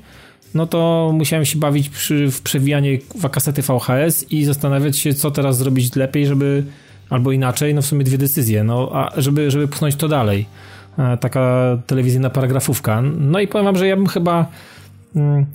no 0.55 0.67
to 0.67 1.11
musiałem 1.15 1.45
się 1.45 1.59
bawić 1.59 1.89
przy, 1.89 2.31
w 2.31 2.43
przewijanie 2.43 2.99
kasety 3.33 3.63
VHS 3.63 4.27
i 4.31 4.45
zastanawiać 4.45 4.99
się, 4.99 5.15
co 5.15 5.31
teraz 5.31 5.59
zrobić 5.59 5.97
lepiej, 5.97 6.27
żeby 6.27 6.65
albo 7.13 7.33
inaczej, 7.33 7.75
no 7.75 7.83
w 7.83 7.87
sumie 7.87 8.05
dwie 8.05 8.19
decyzje, 8.19 8.65
no 8.65 8.91
a 8.93 9.21
żeby, 9.21 9.51
żeby 9.51 9.69
pchnąć 9.69 9.97
to 9.97 10.09
dalej. 10.09 10.47
E, 10.99 11.17
taka 11.17 11.79
telewizyjna 11.87 12.31
paragrafówka. 12.31 13.03
No 13.03 13.41
i 13.41 13.49
powiem 13.49 13.65
wam, 13.65 13.77
że 13.77 13.87
ja 13.87 13.97
bym 13.97 14.07
chyba 14.07 14.47
hmm, 15.15 15.47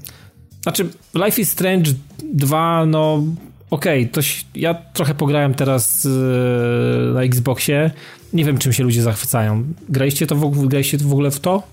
znaczy 0.63 0.89
Life 1.25 1.41
is 1.41 1.51
Strange 1.51 1.91
2, 2.33 2.85
no 2.85 3.23
okej, 3.69 4.01
okay, 4.01 4.11
to 4.11 4.21
ja 4.55 4.73
trochę 4.73 5.15
pograłem 5.15 5.53
teraz 5.53 6.03
yy, 6.03 7.11
na 7.13 7.23
Xboxie. 7.23 7.91
Nie 8.33 8.45
wiem, 8.45 8.57
czym 8.57 8.73
się 8.73 8.83
ludzie 8.83 9.01
zachwycają. 9.01 9.63
Graliście 9.89 10.27
to 10.27 10.35
w, 10.35 10.67
graliście 10.67 10.97
w 10.97 11.11
ogóle 11.11 11.31
w 11.31 11.39
to? 11.39 11.63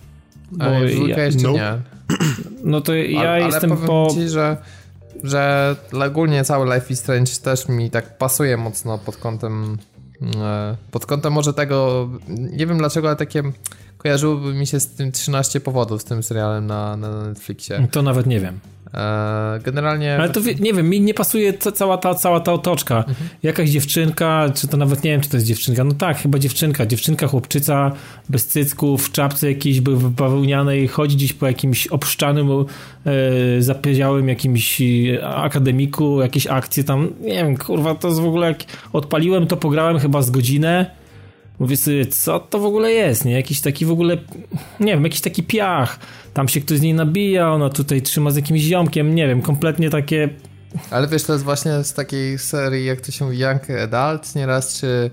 Bo 0.52 0.64
A, 0.64 0.70
ja, 1.08 1.24
jeszcze 1.24 1.42
no. 1.42 1.52
nie. 1.52 1.72
No 2.64 2.80
to 2.80 2.94
ja 2.94 3.30
ale, 3.30 3.40
jestem 3.46 3.72
ale 3.72 3.86
po... 3.86 4.08
Ci, 4.14 4.28
że 4.28 4.56
że 5.22 5.76
ogólnie 6.06 6.44
cały 6.44 6.74
Life 6.74 6.92
is 6.92 6.98
Strange 6.98 7.32
też 7.42 7.68
mi 7.68 7.90
tak 7.90 8.18
pasuje 8.18 8.56
mocno 8.56 8.98
pod 8.98 9.16
kątem 9.16 9.78
e, 10.36 10.76
pod 10.90 11.06
kątem 11.06 11.32
może 11.32 11.54
tego, 11.54 12.08
nie 12.28 12.66
wiem 12.66 12.78
dlaczego, 12.78 13.08
ale 13.08 13.16
takie 13.16 13.42
kojarzyłoby 13.98 14.54
mi 14.54 14.66
się 14.66 14.80
z 14.80 14.88
tym 14.88 15.12
13 15.12 15.60
powodów, 15.60 16.02
z 16.02 16.04
tym 16.04 16.22
serialem 16.22 16.66
na, 16.66 16.96
na 16.96 17.22
Netflixie. 17.22 17.88
To 17.90 18.02
nawet 18.02 18.26
nie 18.26 18.40
wiem. 18.40 18.60
E, 18.94 19.60
generalnie. 19.64 20.16
Ale 20.16 20.28
to 20.28 20.40
nie 20.60 20.72
wiem, 20.72 20.88
mi 20.88 21.00
nie 21.00 21.14
pasuje 21.14 21.52
cała 21.52 21.98
ta, 21.98 22.14
cała 22.14 22.40
ta 22.40 22.52
otoczka. 22.52 22.98
Mhm. 22.98 23.28
Jakaś 23.42 23.70
dziewczynka, 23.70 24.50
czy 24.54 24.68
to 24.68 24.76
nawet 24.76 25.04
nie 25.04 25.10
wiem, 25.10 25.20
czy 25.20 25.28
to 25.28 25.36
jest 25.36 25.46
dziewczynka. 25.46 25.84
No 25.84 25.92
tak, 25.92 26.18
chyba 26.18 26.38
dziewczynka. 26.38 26.86
Dziewczynka, 26.86 27.26
chłopczyca, 27.26 27.92
bez 28.28 28.46
cycków, 28.46 29.06
w 29.06 29.12
czapce 29.12 29.48
jakiejś 29.48 29.80
bawełnianej, 29.80 30.88
chodzi 30.88 31.16
gdzieś 31.16 31.32
po 31.32 31.46
jakimś 31.46 31.86
obszczanym, 31.86 32.48
e, 32.50 32.64
zapiedziałym 33.62 34.28
jakimś 34.28 34.82
akademiku, 35.22 36.20
jakieś 36.20 36.46
akcje 36.46 36.84
tam. 36.84 37.10
Nie 37.20 37.34
wiem, 37.34 37.56
kurwa, 37.56 37.94
to 37.94 38.08
jest 38.08 38.20
w 38.20 38.26
ogóle 38.26 38.48
jak 38.48 38.58
odpaliłem, 38.92 39.46
to 39.46 39.56
pograłem 39.56 39.98
chyba 39.98 40.22
z 40.22 40.30
godzinę 40.30 41.03
Mówię 41.58 41.76
sobie, 41.76 42.06
co 42.06 42.40
to 42.40 42.58
w 42.58 42.64
ogóle 42.64 42.92
jest, 42.92 43.24
nie? 43.24 43.32
Jakiś 43.32 43.60
taki 43.60 43.86
w 43.86 43.90
ogóle, 43.90 44.16
nie 44.80 44.92
wiem, 44.92 45.04
jakiś 45.04 45.20
taki 45.20 45.42
piach. 45.42 45.98
Tam 46.34 46.48
się 46.48 46.60
ktoś 46.60 46.78
z 46.78 46.82
niej 46.82 46.94
nabija, 46.94 47.52
ona 47.52 47.70
tutaj 47.70 48.02
trzyma 48.02 48.30
z 48.30 48.36
jakimś 48.36 48.60
ziomkiem, 48.60 49.14
nie 49.14 49.28
wiem, 49.28 49.42
kompletnie 49.42 49.90
takie... 49.90 50.28
Ale 50.90 51.08
wiesz, 51.08 51.22
to 51.22 51.32
jest 51.32 51.44
właśnie 51.44 51.84
z 51.84 51.94
takiej 51.94 52.38
serii, 52.38 52.86
jak 52.86 53.00
to 53.00 53.12
się 53.12 53.24
mówi, 53.24 53.38
Young 53.38 53.62
Adult 53.70 54.34
nieraz, 54.34 54.80
czy, 54.80 55.10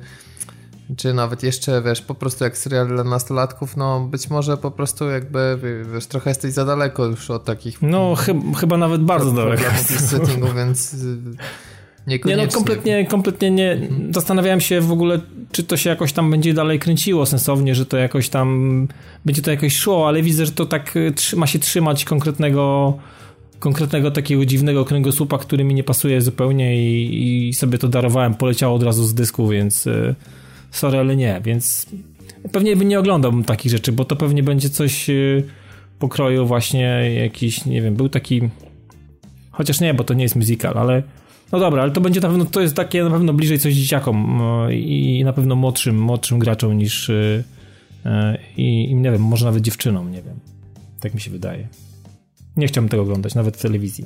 czy 0.98 1.14
nawet 1.14 1.44
jeszcze, 1.44 1.82
wiesz, 1.82 2.02
po 2.02 2.16
prostu 2.16 2.44
jak 2.44 2.58
serial 2.58 2.88
dla 2.88 3.04
nastolatków, 3.04 3.78
no 3.78 4.00
być 4.00 4.30
może 4.30 4.58
po 4.58 4.72
prostu 4.72 5.10
jakby, 5.10 5.60
wiesz, 5.94 6.08
trochę 6.08 6.30
jesteś 6.30 6.54
za 6.54 6.66
daleko 6.66 7.06
już 7.06 7.32
od 7.32 7.46
takich... 7.46 7.82
No, 7.82 8.16
chy 8.16 8.34
chyba 8.60 8.78
nawet 8.78 9.02
bardzo 9.02 9.32
daleko. 9.32 9.64
settingu, 10.10 10.48
więc 10.56 10.96
nie, 12.08 12.38
no 12.38 12.48
kompletnie, 12.48 13.06
kompletnie 13.06 13.52
nie. 13.52 13.78
Zastanawiałem 14.12 14.62
się 14.62 14.82
w 14.82 14.92
ogóle, 14.92 15.20
czy 15.52 15.64
to 15.64 15.78
się 15.78 15.90
jakoś 15.90 16.14
tam 16.14 16.32
będzie 16.32 16.54
dalej 16.54 16.80
kręciło 16.80 17.26
sensownie, 17.26 17.76
że 17.76 17.86
to 17.86 17.98
jakoś 17.98 18.30
tam 18.30 18.88
będzie 19.26 19.42
to 19.42 19.52
jakoś 19.52 19.76
szło, 19.76 20.08
ale 20.08 20.22
widzę, 20.22 20.46
że 20.46 20.52
to 20.52 20.66
tak 20.66 20.96
y, 20.96 21.14
ma 21.36 21.48
się 21.48 21.60
trzymać 21.60 22.06
konkretnego 22.06 22.94
konkretnego 23.60 24.12
takiego 24.12 24.46
dziwnego 24.46 24.86
kręgosłupa, 24.86 25.38
który 25.38 25.64
mi 25.64 25.74
nie 25.74 25.84
pasuje 25.84 26.22
zupełnie 26.22 26.84
i, 26.84 27.50
i 27.50 27.54
sobie 27.54 27.78
to 27.78 27.88
darowałem, 27.88 28.34
poleciało 28.34 28.76
od 28.76 28.84
razu 28.84 29.04
z 29.06 29.14
dysku, 29.14 29.48
więc 29.48 29.88
y, 29.88 30.16
sorry, 30.72 30.98
ale 30.98 31.16
nie, 31.16 31.42
więc 31.44 31.86
pewnie 32.52 32.76
bym 32.76 32.88
nie 32.88 33.00
oglądał 33.00 33.44
takich 33.44 33.72
rzeczy, 33.72 33.92
bo 33.92 34.06
to 34.06 34.16
pewnie 34.16 34.44
będzie 34.44 34.70
coś 34.70 35.10
y, 35.10 35.44
pokroju 36.00 36.46
właśnie 36.46 37.14
jakiś, 37.16 37.66
nie 37.66 37.82
wiem, 37.82 37.96
był 37.96 38.10
taki 38.10 38.42
chociaż 39.52 39.80
nie, 39.80 39.94
bo 39.94 40.04
to 40.04 40.14
nie 40.14 40.24
jest 40.24 40.36
musical, 40.36 40.78
ale 40.78 41.04
no 41.52 41.60
dobra, 41.60 41.82
ale 41.82 41.92
to 41.92 42.02
będzie 42.02 42.22
na 42.22 42.28
pewno, 42.28 42.46
to 42.46 42.62
jest 42.62 42.76
takie 42.76 43.04
na 43.04 43.10
pewno 43.10 43.34
bliżej 43.34 43.60
coś 43.60 43.74
dzieciakom 43.74 44.38
no, 44.38 44.70
i 44.70 45.22
na 45.26 45.34
pewno 45.34 45.56
młodszym, 45.56 46.02
młodszym 46.02 46.40
graczom 46.40 46.78
niż 46.78 47.10
y, 47.10 47.44
y, 48.06 48.10
i, 48.58 48.92
i 48.92 48.96
nie 48.96 49.12
wiem, 49.12 49.22
może 49.22 49.46
nawet 49.46 49.62
dziewczynom, 49.62 50.12
nie 50.12 50.22
wiem. 50.22 50.40
Tak 51.00 51.14
mi 51.14 51.22
się 51.22 51.32
wydaje. 51.32 51.68
Nie 52.58 52.68
chciałbym 52.68 52.90
tego 52.90 53.04
oglądać, 53.04 53.36
nawet 53.36 53.58
w 53.58 53.62
telewizji. 53.62 54.06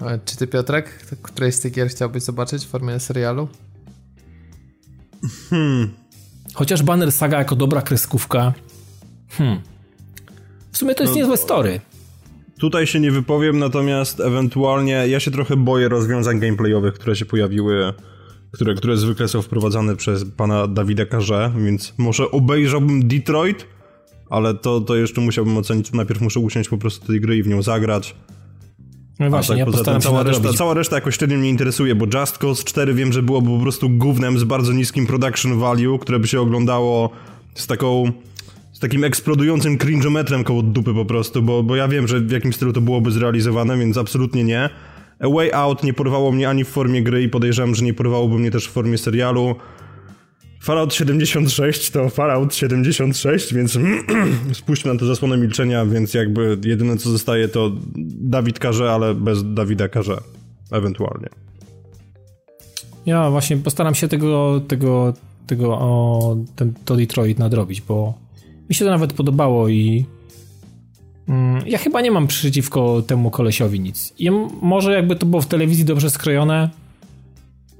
A 0.00 0.18
czy 0.24 0.36
ty, 0.36 0.46
Piotrek, 0.46 0.88
której 1.22 1.52
z 1.52 1.60
tych 1.60 1.72
gier 1.72 1.88
chciałbyś 1.88 2.22
zobaczyć 2.22 2.64
w 2.64 2.68
formie 2.68 3.00
serialu? 3.00 3.48
Hmm. 5.50 5.92
Chociaż 6.54 6.82
Banner 6.82 7.12
Saga 7.12 7.38
jako 7.38 7.56
dobra 7.56 7.82
kreskówka. 7.82 8.52
Hmm. 9.28 9.60
W 10.72 10.78
sumie 10.78 10.94
to 10.94 11.02
jest 11.02 11.14
no, 11.14 11.20
niezłe 11.20 11.36
story. 11.36 11.80
Tutaj 12.62 12.86
się 12.86 13.00
nie 13.00 13.10
wypowiem, 13.10 13.58
natomiast 13.58 14.20
ewentualnie 14.20 14.92
ja 15.08 15.20
się 15.20 15.30
trochę 15.30 15.56
boję 15.56 15.88
rozwiązań 15.88 16.40
gameplayowych, 16.40 16.94
które 16.94 17.16
się 17.16 17.24
pojawiły, 17.24 17.92
które, 18.52 18.74
które 18.74 18.96
zwykle 18.96 19.28
są 19.28 19.42
wprowadzane 19.42 19.96
przez 19.96 20.24
pana 20.24 20.66
Dawida 20.66 21.06
Karze, 21.06 21.52
więc 21.64 21.94
może 21.98 22.30
obejrzałbym 22.30 23.08
Detroit, 23.08 23.66
ale 24.30 24.54
to, 24.54 24.80
to 24.80 24.96
jeszcze 24.96 25.20
musiałbym 25.20 25.56
ocenić. 25.56 25.92
Najpierw 25.92 26.20
muszę 26.20 26.40
usiąść 26.40 26.68
po 26.68 26.78
prostu 26.78 27.06
tej 27.06 27.20
gry 27.20 27.36
i 27.36 27.42
w 27.42 27.48
nią 27.48 27.62
zagrać. 27.62 28.16
No 29.18 29.30
właśnie, 29.30 29.52
tak, 29.52 29.58
ja 29.58 29.66
poza 29.66 29.84
tym 29.84 30.00
cała 30.00 30.22
reszta, 30.22 30.52
cała 30.52 30.74
reszta 30.74 30.96
jakoś 30.96 31.16
średnio 31.16 31.38
mnie 31.38 31.50
interesuje, 31.50 31.94
bo 31.94 32.06
Just 32.20 32.38
Cause 32.38 32.64
4 32.64 32.94
wiem, 32.94 33.12
że 33.12 33.22
byłoby 33.22 33.48
po 33.50 33.58
prostu 33.58 33.90
gównem 33.90 34.38
z 34.38 34.44
bardzo 34.44 34.72
niskim 34.72 35.06
production 35.06 35.58
value, 35.58 35.98
które 35.98 36.18
by 36.18 36.28
się 36.28 36.40
oglądało 36.40 37.10
z 37.54 37.66
taką 37.66 38.12
takim 38.82 39.04
eksplodującym 39.04 39.78
cringeometrem 39.78 40.44
koło 40.44 40.62
dupy 40.62 40.94
po 40.94 41.04
prostu, 41.04 41.42
bo, 41.42 41.62
bo 41.62 41.76
ja 41.76 41.88
wiem, 41.88 42.08
że 42.08 42.20
w 42.20 42.30
jakim 42.30 42.52
stylu 42.52 42.72
to 42.72 42.80
byłoby 42.80 43.10
zrealizowane, 43.10 43.78
więc 43.78 43.96
absolutnie 43.96 44.44
nie. 44.44 44.70
A 45.18 45.28
Way 45.28 45.52
Out 45.52 45.82
nie 45.82 45.92
porwało 45.92 46.32
mnie 46.32 46.48
ani 46.48 46.64
w 46.64 46.68
formie 46.68 47.02
gry 47.02 47.22
i 47.22 47.28
podejrzewam, 47.28 47.74
że 47.74 47.84
nie 47.84 47.94
porwałoby 47.94 48.38
mnie 48.38 48.50
też 48.50 48.68
w 48.68 48.70
formie 48.70 48.98
serialu. 48.98 49.56
Fallout 50.60 50.94
76 50.94 51.90
to 51.90 52.08
Fallout 52.08 52.54
76, 52.54 53.54
więc 53.54 53.78
spuśćmy 54.52 54.92
na 54.92 54.98
to 54.98 55.06
zasłonę 55.06 55.36
milczenia, 55.36 55.86
więc 55.86 56.14
jakby 56.14 56.58
jedyne 56.64 56.96
co 56.96 57.10
zostaje 57.10 57.48
to 57.48 57.72
Dawid 58.20 58.58
Karze, 58.58 58.92
ale 58.92 59.14
bez 59.14 59.54
Dawida 59.54 59.88
Karze. 59.88 60.16
Ewentualnie. 60.72 61.28
Ja 63.06 63.30
właśnie 63.30 63.56
postaram 63.56 63.94
się 63.94 64.08
tego, 64.08 64.60
tego, 64.68 65.14
tego 65.46 65.68
o, 65.68 66.36
ten, 66.56 66.72
to 66.84 66.96
Detroit 66.96 67.38
nadrobić, 67.38 67.80
bo 67.80 68.22
mi 68.68 68.74
się 68.74 68.84
to 68.84 68.90
nawet 68.90 69.12
podobało 69.12 69.68
i 69.68 70.04
mm, 71.28 71.62
ja 71.66 71.78
chyba 71.78 72.00
nie 72.00 72.10
mam 72.10 72.26
przeciwko 72.26 73.02
temu 73.02 73.30
kolesiowi 73.30 73.80
nic. 73.80 74.14
I 74.18 74.30
może 74.62 74.92
jakby 74.92 75.16
to 75.16 75.26
było 75.26 75.42
w 75.42 75.46
telewizji 75.46 75.84
dobrze 75.84 76.10
skrojone, 76.10 76.70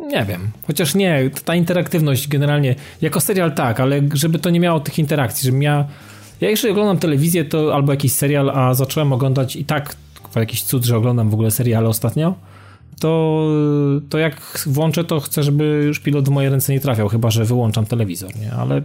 nie 0.00 0.24
wiem. 0.24 0.50
Chociaż 0.66 0.94
nie, 0.94 1.30
ta 1.44 1.54
interaktywność 1.54 2.28
generalnie, 2.28 2.74
jako 3.00 3.20
serial 3.20 3.54
tak, 3.54 3.80
ale 3.80 4.02
żeby 4.14 4.38
to 4.38 4.50
nie 4.50 4.60
miało 4.60 4.80
tych 4.80 4.98
interakcji, 4.98 5.46
żebym 5.46 5.62
ja... 5.62 5.84
Ja 6.40 6.50
jeżeli 6.50 6.72
oglądam 6.72 6.98
telewizję 6.98 7.44
to 7.44 7.74
albo 7.74 7.92
jakiś 7.92 8.12
serial, 8.12 8.50
a 8.50 8.74
zacząłem 8.74 9.12
oglądać 9.12 9.56
i 9.56 9.64
tak 9.64 9.96
jakiś 10.36 10.62
cud, 10.62 10.84
że 10.84 10.96
oglądam 10.96 11.30
w 11.30 11.34
ogóle 11.34 11.50
seriale 11.50 11.88
ostatnio, 11.88 12.34
to, 13.00 13.46
to 14.08 14.18
jak 14.18 14.64
włączę, 14.66 15.04
to 15.04 15.20
chcę, 15.20 15.42
żeby 15.42 15.64
już 15.64 16.00
pilot 16.00 16.28
w 16.28 16.30
moje 16.30 16.50
ręce 16.50 16.72
nie 16.72 16.80
trafiał, 16.80 17.08
chyba 17.08 17.30
że 17.30 17.44
wyłączam 17.44 17.86
telewizor, 17.86 18.36
nie? 18.36 18.52
Ale 18.52 18.82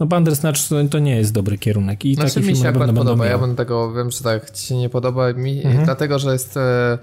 no 0.00 0.06
Bandersnatch 0.06 0.60
to 0.90 0.98
nie 0.98 1.16
jest 1.16 1.32
dobry 1.32 1.58
kierunek. 1.58 2.04
I 2.04 2.14
znaczy 2.14 2.40
mi 2.40 2.56
się 2.56 2.68
akurat 2.68 2.92
podoba, 2.92 3.26
ja 3.26 3.38
bym 3.38 3.56
tego, 3.56 3.92
wiem, 3.92 4.10
że 4.10 4.20
tak 4.20 4.50
ci 4.50 4.66
się 4.66 4.76
nie 4.76 4.88
podoba, 4.88 5.32
mi, 5.32 5.64
mhm. 5.64 5.84
dlatego, 5.84 6.18
że 6.18 6.32
jest 6.32 6.56
e, 6.56 6.98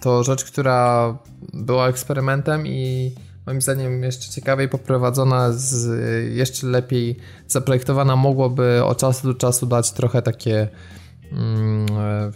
to 0.00 0.24
rzecz, 0.24 0.44
która 0.44 1.18
była 1.52 1.88
eksperymentem 1.88 2.66
i 2.66 3.12
moim 3.46 3.62
zdaniem 3.62 4.02
jeszcze 4.02 4.30
ciekawiej 4.30 4.68
poprowadzona, 4.68 5.52
z, 5.52 5.88
jeszcze 6.34 6.66
lepiej 6.66 7.16
zaprojektowana, 7.48 8.16
mogłoby 8.16 8.84
od 8.84 8.98
czasu 8.98 9.32
do 9.32 9.34
czasu 9.34 9.66
dać 9.66 9.92
trochę 9.92 10.22
takie 10.22 10.68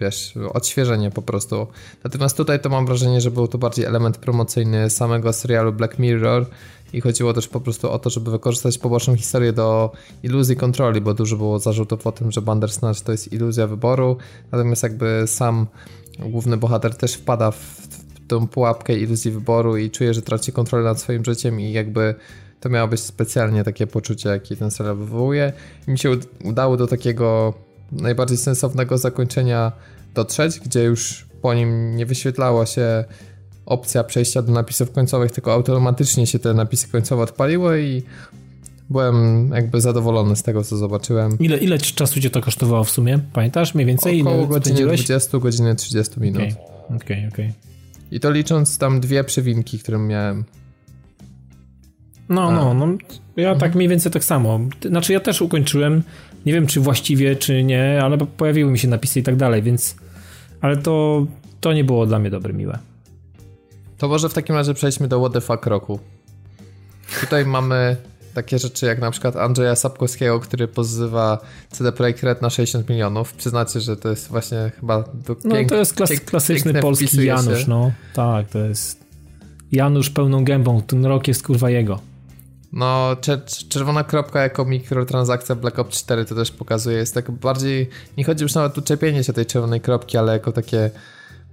wiesz, 0.00 0.34
odświeżenie 0.52 1.10
po 1.10 1.22
prostu. 1.22 1.66
Natomiast 2.04 2.36
tutaj 2.36 2.60
to 2.60 2.68
mam 2.68 2.86
wrażenie, 2.86 3.20
że 3.20 3.30
był 3.30 3.48
to 3.48 3.58
bardziej 3.58 3.84
element 3.84 4.18
promocyjny 4.18 4.90
samego 4.90 5.32
serialu 5.32 5.72
Black 5.72 5.98
Mirror 5.98 6.46
i 6.92 7.00
chodziło 7.00 7.32
też 7.32 7.48
po 7.48 7.60
prostu 7.60 7.90
o 7.90 7.98
to, 7.98 8.10
żeby 8.10 8.30
wykorzystać 8.30 8.78
poboczną 8.78 9.16
historię 9.16 9.52
do 9.52 9.92
iluzji 10.22 10.56
kontroli, 10.56 11.00
bo 11.00 11.14
dużo 11.14 11.36
było 11.36 11.58
zarzutów 11.58 12.06
o 12.06 12.12
tym, 12.12 12.32
że 12.32 12.42
Bandersnatch 12.42 13.00
to 13.00 13.12
jest 13.12 13.32
iluzja 13.32 13.66
wyboru, 13.66 14.16
natomiast 14.52 14.82
jakby 14.82 15.22
sam 15.26 15.66
główny 16.18 16.56
bohater 16.56 16.94
też 16.94 17.14
wpada 17.14 17.50
w 17.50 17.88
tą 18.28 18.48
pułapkę 18.48 18.98
iluzji 18.98 19.30
wyboru 19.30 19.76
i 19.76 19.90
czuje, 19.90 20.14
że 20.14 20.22
traci 20.22 20.52
kontrolę 20.52 20.84
nad 20.84 21.00
swoim 21.00 21.24
życiem 21.24 21.60
i 21.60 21.72
jakby 21.72 22.14
to 22.60 22.68
miało 22.68 22.88
być 22.88 23.00
specjalnie 23.00 23.64
takie 23.64 23.86
poczucie, 23.86 24.28
jakie 24.28 24.56
ten 24.56 24.70
serial 24.70 24.96
wywołuje. 24.96 25.52
I 25.88 25.90
mi 25.90 25.98
się 25.98 26.10
udało 26.44 26.76
do 26.76 26.86
takiego 26.86 27.54
najbardziej 27.92 28.38
sensownego 28.38 28.98
zakończenia 28.98 29.72
dotrzeć, 30.14 30.60
gdzie 30.60 30.82
już 30.82 31.26
po 31.42 31.54
nim 31.54 31.96
nie 31.96 32.06
wyświetlała 32.06 32.66
się 32.66 33.04
opcja 33.66 34.04
przejścia 34.04 34.42
do 34.42 34.52
napisów 34.52 34.92
końcowych, 34.92 35.30
tylko 35.30 35.52
automatycznie 35.52 36.26
się 36.26 36.38
te 36.38 36.54
napisy 36.54 36.88
końcowe 36.88 37.22
odpaliły 37.22 37.82
i 37.82 38.02
byłem 38.90 39.48
jakby 39.54 39.80
zadowolony 39.80 40.36
z 40.36 40.42
tego, 40.42 40.64
co 40.64 40.76
zobaczyłem. 40.76 41.38
Ile, 41.38 41.56
ile 41.58 41.78
czasu 41.78 42.20
cię 42.20 42.30
to 42.30 42.40
kosztowało 42.40 42.84
w 42.84 42.90
sumie? 42.90 43.18
Pamiętasz 43.32 43.74
mniej 43.74 43.86
więcej? 43.86 44.22
Około 44.22 44.46
godziny 44.46 44.82
20, 44.82 45.38
godziny 45.38 45.74
30 45.74 46.20
minut. 46.20 46.42
Okej, 46.42 46.54
okay, 46.86 46.96
okej. 46.96 47.28
Okay, 47.28 47.28
okay. 47.28 47.52
I 48.10 48.20
to 48.20 48.30
licząc 48.30 48.78
tam 48.78 49.00
dwie 49.00 49.24
przywinki, 49.24 49.78
które 49.78 49.98
miałem. 49.98 50.44
No, 52.28 52.50
no, 52.50 52.74
no. 52.74 52.96
Ja 53.36 53.54
tak 53.54 53.74
mniej 53.74 53.88
więcej 53.88 54.12
tak 54.12 54.24
samo. 54.24 54.60
Znaczy 54.88 55.12
ja 55.12 55.20
też 55.20 55.42
ukończyłem. 55.42 56.02
Nie 56.46 56.52
wiem, 56.52 56.66
czy 56.66 56.80
właściwie, 56.80 57.36
czy 57.36 57.64
nie, 57.64 58.00
ale 58.02 58.18
pojawiły 58.18 58.70
mi 58.70 58.78
się 58.78 58.88
napisy 58.88 59.20
i 59.20 59.22
tak 59.22 59.36
dalej, 59.36 59.62
więc. 59.62 59.96
Ale 60.60 60.76
to, 60.76 61.26
to 61.60 61.72
nie 61.72 61.84
było 61.84 62.06
dla 62.06 62.18
mnie 62.18 62.30
dobre, 62.30 62.52
miłe. 62.52 62.78
To 63.98 64.08
może 64.08 64.28
w 64.28 64.34
takim 64.34 64.56
razie 64.56 64.74
przejdźmy 64.74 65.08
do 65.08 65.20
What 65.20 65.32
the 65.32 65.40
Fuck 65.40 65.66
roku. 65.66 65.98
Tutaj 67.20 67.46
mamy 67.56 67.96
takie 68.34 68.58
rzeczy 68.58 68.86
jak 68.86 69.00
na 69.00 69.10
przykład 69.10 69.36
Andrzeja 69.36 69.76
Sapkowskiego, 69.76 70.40
który 70.40 70.68
pozywa 70.68 71.38
CD 71.70 71.92
Projekt 71.92 72.22
Red 72.22 72.42
na 72.42 72.50
60 72.50 72.88
milionów. 72.88 73.32
Przyznacie, 73.32 73.80
że 73.80 73.96
to 73.96 74.08
jest 74.08 74.28
właśnie 74.28 74.72
chyba... 74.80 75.04
No 75.44 75.56
to 75.68 75.76
jest 75.76 75.94
klas 75.94 76.10
klasyczny 76.10 76.74
polski 76.74 77.24
Janusz, 77.24 77.58
się. 77.58 77.64
no. 77.68 77.92
Tak, 78.14 78.48
to 78.48 78.58
jest 78.58 79.04
Janusz 79.72 80.10
pełną 80.10 80.44
gębą. 80.44 80.82
Ten 80.82 81.06
rok 81.06 81.28
jest 81.28 81.42
kurwa 81.46 81.70
jego. 81.70 82.09
No, 82.72 83.16
czerwona 83.68 84.04
kropka 84.04 84.42
jako 84.42 84.64
mikrotransakcja 84.64 85.54
Black 85.54 85.78
Ops 85.78 85.98
4 85.98 86.24
to 86.24 86.34
też 86.34 86.50
pokazuje. 86.50 86.96
Jest 86.96 87.14
tak 87.14 87.30
bardziej... 87.30 87.88
Nie 88.18 88.24
chodzi 88.24 88.42
już 88.42 88.54
nawet 88.54 88.78
o 88.78 88.82
czepienie 88.82 89.24
się 89.24 89.32
tej 89.32 89.46
czerwonej 89.46 89.80
kropki, 89.80 90.18
ale 90.18 90.32
jako 90.32 90.52
takie 90.52 90.90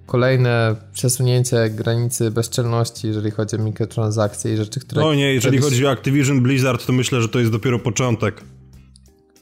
kolejne 0.06 0.76
przesunięcie 0.94 1.70
granicy 1.70 2.32
bezczelności, 2.32 3.08
jeżeli 3.08 3.32
chodzi 3.32 3.56
o 3.56 3.60
mikrotransakcje 3.60 4.54
i 4.54 4.58
rzeczy, 4.58 4.80
które... 4.80 5.02
No 5.02 5.14
nie, 5.14 5.34
jeżeli 5.34 5.58
kiedyś... 5.58 5.70
chodzi 5.70 5.86
o 5.86 5.92
Activision 5.92 6.42
Blizzard, 6.42 6.86
to 6.86 6.94
myślę, 6.94 7.22
że 7.22 7.30
to 7.30 7.40
jest 7.40 7.52
dopiero 7.52 7.80
początek. 7.80 8.42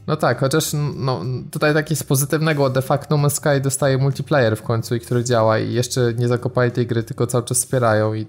No 0.08 0.16
tak, 0.16 0.40
chociaż 0.40 0.72
no, 0.96 1.22
tutaj 1.52 1.74
takie 1.74 1.94
jest 1.94 2.08
pozytywnego, 2.08 2.70
de 2.70 2.82
facto 2.82 3.18
No 3.18 3.30
Sky 3.30 3.62
dostaje 3.64 3.98
multiplayer 3.98 4.58
w 4.58 4.62
końcu 4.62 4.96
i 4.96 5.00
który 5.00 5.24
działa 5.24 5.60
i 5.60 5.74
jeszcze 5.74 6.14
nie 6.14 6.28
zakopali 6.28 6.72
tej 6.72 6.88
gry, 6.88 7.04
tylko 7.04 7.28
cały 7.28 7.44
czas 7.44 7.58
wspierają 7.58 8.14
i 8.14 8.26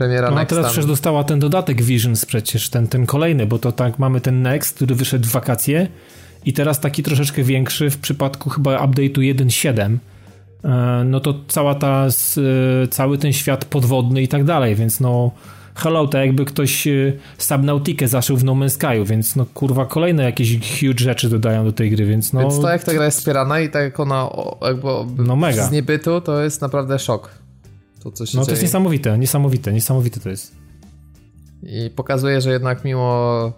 premiera 0.00 0.30
no, 0.30 0.36
Next. 0.36 0.48
teraz 0.48 0.64
tam... 0.64 0.72
przecież 0.72 0.86
dostała 0.88 1.24
ten 1.24 1.38
dodatek 1.38 1.82
Visions 1.82 2.26
przecież, 2.26 2.68
ten, 2.68 2.88
ten 2.88 3.06
kolejny, 3.06 3.46
bo 3.46 3.58
to 3.58 3.72
tak 3.72 3.98
mamy 3.98 4.20
ten 4.20 4.42
Next, 4.42 4.76
który 4.76 4.94
wyszedł 4.94 5.28
w 5.28 5.30
wakacje 5.30 5.88
i 6.44 6.52
teraz 6.52 6.80
taki 6.80 7.02
troszeczkę 7.02 7.42
większy 7.42 7.90
w 7.90 7.98
przypadku 7.98 8.50
chyba 8.50 8.86
update'u 8.86 9.34
1.7 9.34 9.96
E, 10.64 11.02
no 11.04 11.20
to 11.20 11.34
cała 11.48 11.74
ta, 11.74 12.06
e, 12.84 12.88
cały 12.88 13.18
ten 13.18 13.32
świat 13.32 13.64
podwodny 13.64 14.22
i 14.22 14.28
tak 14.28 14.44
dalej, 14.44 14.74
więc 14.74 15.00
no 15.00 15.30
hello, 15.74 16.06
to 16.06 16.18
jakby 16.18 16.44
ktoś 16.44 16.86
e, 16.86 17.12
Subnautikę 17.38 18.08
zaszył 18.08 18.36
w 18.36 18.44
No 18.44 18.52
Man's 18.52 18.78
Sky'u, 18.78 19.06
więc 19.06 19.36
no 19.36 19.46
kurwa 19.54 19.86
kolejne 19.86 20.22
jakieś 20.22 20.80
huge 20.80 20.98
rzeczy 20.98 21.28
dodają 21.28 21.64
do 21.64 21.72
tej 21.72 21.90
gry, 21.90 22.06
więc 22.06 22.32
no... 22.32 22.40
Więc 22.40 22.60
to 22.60 22.68
jak 22.68 22.84
ta 22.84 22.94
gra 22.94 23.04
jest 23.04 23.18
wspierana 23.18 23.60
i 23.60 23.68
tak 23.68 23.82
jak 23.82 24.00
ona 24.00 24.30
jakby 24.62 24.88
no 25.24 25.36
mega. 25.36 25.64
z 25.64 25.70
niebytu, 25.70 26.20
to 26.20 26.42
jest 26.42 26.62
naprawdę 26.62 26.98
szok. 26.98 27.30
To, 28.02 28.12
co 28.12 28.26
się 28.26 28.38
no 28.38 28.44
to 28.44 28.50
jest 28.50 28.62
niesamowite, 28.62 29.18
niesamowite, 29.18 29.72
niesamowite 29.72 30.20
to 30.20 30.28
jest. 30.28 30.54
I 31.62 31.90
pokazuje, 31.90 32.40
że 32.40 32.50
jednak 32.50 32.84
mimo 32.84 33.52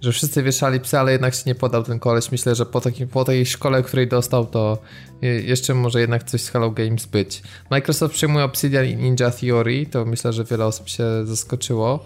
że 0.00 0.12
wszyscy 0.12 0.42
wieszali 0.42 0.80
psy, 0.80 0.98
ale 0.98 1.12
jednak 1.12 1.34
się 1.34 1.42
nie 1.46 1.54
podał 1.54 1.82
ten 1.82 1.98
koleś. 1.98 2.32
Myślę, 2.32 2.54
że 2.54 2.66
po, 2.66 2.80
takim, 2.80 3.08
po 3.08 3.24
tej 3.24 3.46
szkole, 3.46 3.82
której 3.82 4.08
dostał, 4.08 4.46
to 4.46 4.78
jeszcze 5.22 5.74
może 5.74 6.00
jednak 6.00 6.24
coś 6.24 6.40
z 6.40 6.48
Hello 6.48 6.70
Games 6.70 7.06
być. 7.06 7.42
Microsoft 7.70 8.14
przyjmuje 8.14 8.44
Obsidian 8.44 8.86
i 8.86 8.96
Ninja 8.96 9.30
Theory, 9.30 9.86
to 9.86 10.04
myślę, 10.04 10.32
że 10.32 10.44
wiele 10.44 10.66
osób 10.66 10.88
się 10.88 11.04
zaskoczyło. 11.24 12.04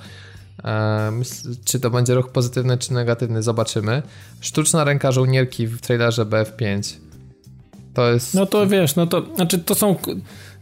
czy 1.64 1.80
to 1.80 1.90
będzie 1.90 2.14
ruch 2.14 2.32
pozytywny 2.32 2.78
czy 2.78 2.92
negatywny, 2.92 3.42
zobaczymy. 3.42 4.02
Sztuczna 4.40 4.84
ręka 4.84 5.12
żołnierki 5.12 5.66
w 5.66 5.80
trailerze 5.80 6.24
BF5. 6.24 6.96
To 7.94 8.12
jest. 8.12 8.34
No 8.34 8.46
to 8.46 8.66
wiesz, 8.66 8.96
no 8.96 9.06
to 9.06 9.34
znaczy 9.36 9.58
to 9.58 9.74
są. 9.74 9.96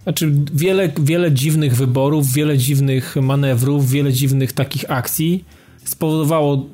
Znaczy 0.02 0.32
wiele, 0.54 0.92
wiele 1.00 1.32
dziwnych 1.32 1.76
wyborów, 1.76 2.32
wiele 2.32 2.58
dziwnych 2.58 3.16
manewrów, 3.16 3.90
wiele 3.90 4.12
dziwnych 4.12 4.52
takich 4.52 4.90
akcji 4.90 5.44
spowodowało, 5.84 6.66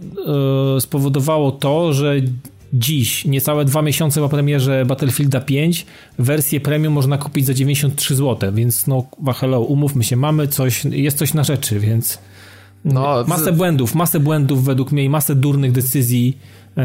e, 0.76 0.80
spowodowało 0.80 1.52
to, 1.52 1.92
że 1.92 2.16
dziś, 2.72 3.24
niecałe 3.24 3.64
dwa 3.64 3.82
miesiące 3.82 4.20
po 4.20 4.28
premierze 4.28 4.86
Battlefielda 4.86 5.40
5, 5.40 5.86
wersję 6.18 6.60
premium 6.60 6.92
można 6.92 7.18
kupić 7.18 7.46
za 7.46 7.54
93 7.54 8.14
zł, 8.14 8.52
więc 8.54 8.86
no 8.86 9.06
hello, 9.34 9.60
umówmy 9.60 10.04
się, 10.04 10.16
mamy 10.16 10.48
coś, 10.48 10.84
jest 10.84 11.18
coś 11.18 11.34
na 11.34 11.44
rzeczy, 11.44 11.80
więc 11.80 12.18
no, 12.84 13.24
masę 13.26 13.52
błędów, 13.52 13.94
masę 13.94 14.20
błędów 14.20 14.64
według 14.64 14.92
mnie 14.92 15.04
i 15.04 15.08
masę 15.08 15.34
durnych 15.34 15.72
decyzji, 15.72 16.38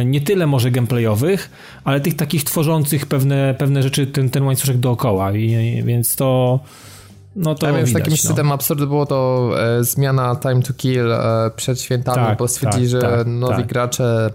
nie 0.05 0.21
tyle 0.21 0.47
może 0.47 0.71
gameplayowych, 0.71 1.49
ale 1.83 1.99
tych 1.99 2.15
takich 2.15 2.43
tworzących 2.43 3.05
pewne, 3.05 3.55
pewne 3.57 3.83
rzeczy, 3.83 4.07
ten, 4.07 4.29
ten 4.29 4.43
łańcuszek 4.43 4.77
dookoła, 4.77 5.31
I, 5.31 5.83
więc 5.83 6.15
to 6.15 6.59
no 7.35 7.55
to 7.55 7.67
ja 7.67 7.73
wiem, 7.73 7.93
takim 7.93 8.15
szczytem 8.15 8.47
no. 8.47 8.53
absurdu 8.53 8.87
było 8.87 9.05
to 9.05 9.51
e, 9.59 9.83
zmiana 9.83 10.35
Time 10.35 10.61
to 10.61 10.73
Kill 10.73 11.11
e, 11.11 11.51
przed 11.55 11.81
świętami, 11.81 12.27
tak, 12.27 12.37
bo 12.37 12.47
stwierdzili, 12.47 12.91
tak, 12.91 13.01
że 13.01 13.01
tak, 13.01 13.27
nowi 13.27 13.55
tak. 13.55 13.67
gracze 13.67 14.29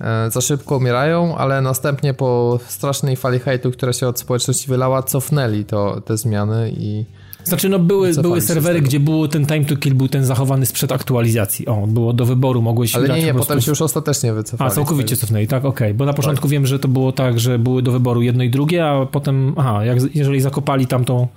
e, 0.00 0.30
za 0.30 0.40
szybko 0.40 0.76
umierają, 0.76 1.36
ale 1.36 1.60
następnie 1.60 2.14
po 2.14 2.58
strasznej 2.66 3.16
fali 3.16 3.38
hejtu, 3.38 3.70
która 3.70 3.92
się 3.92 4.08
od 4.08 4.20
społeczności 4.20 4.68
wylała, 4.68 5.02
cofnęli 5.02 5.64
to, 5.64 6.00
te 6.00 6.16
zmiany 6.16 6.72
i 6.76 7.04
znaczy, 7.48 7.68
no 7.68 7.78
były, 7.78 8.12
były 8.14 8.40
serwery, 8.40 8.80
gdzie 8.80 9.00
był 9.00 9.28
ten 9.28 9.46
time 9.46 9.64
to 9.64 9.76
kill, 9.76 9.94
był 9.94 10.08
ten 10.08 10.24
zachowany 10.24 10.66
sprzed 10.66 10.92
aktualizacji. 10.92 11.66
O, 11.66 11.86
było 11.86 12.12
do 12.12 12.26
wyboru, 12.26 12.62
mogłeś 12.62 12.94
Ale 12.94 13.08
nie, 13.08 13.24
nie, 13.24 13.34
potem 13.34 13.60
się 13.60 13.70
już 13.70 13.82
ostatecznie 13.82 14.32
wycofali. 14.32 14.70
A, 14.70 14.74
całkowicie 14.74 15.16
cofnęli, 15.16 15.46
tak? 15.46 15.64
Okej, 15.64 15.88
okay. 15.88 15.94
bo 15.94 16.04
na 16.04 16.12
początku 16.12 16.42
tak. 16.42 16.50
wiem, 16.50 16.66
że 16.66 16.78
to 16.78 16.88
było 16.88 17.12
tak, 17.12 17.40
że 17.40 17.58
były 17.58 17.82
do 17.82 17.92
wyboru 17.92 18.22
jedno 18.22 18.44
i 18.44 18.50
drugie, 18.50 18.86
a 18.86 19.06
potem, 19.06 19.54
aha, 19.56 19.84
jak, 19.84 19.98
jeżeli 20.14 20.40
zakopali 20.40 20.86
tam 20.86 21.04
tą 21.04 21.28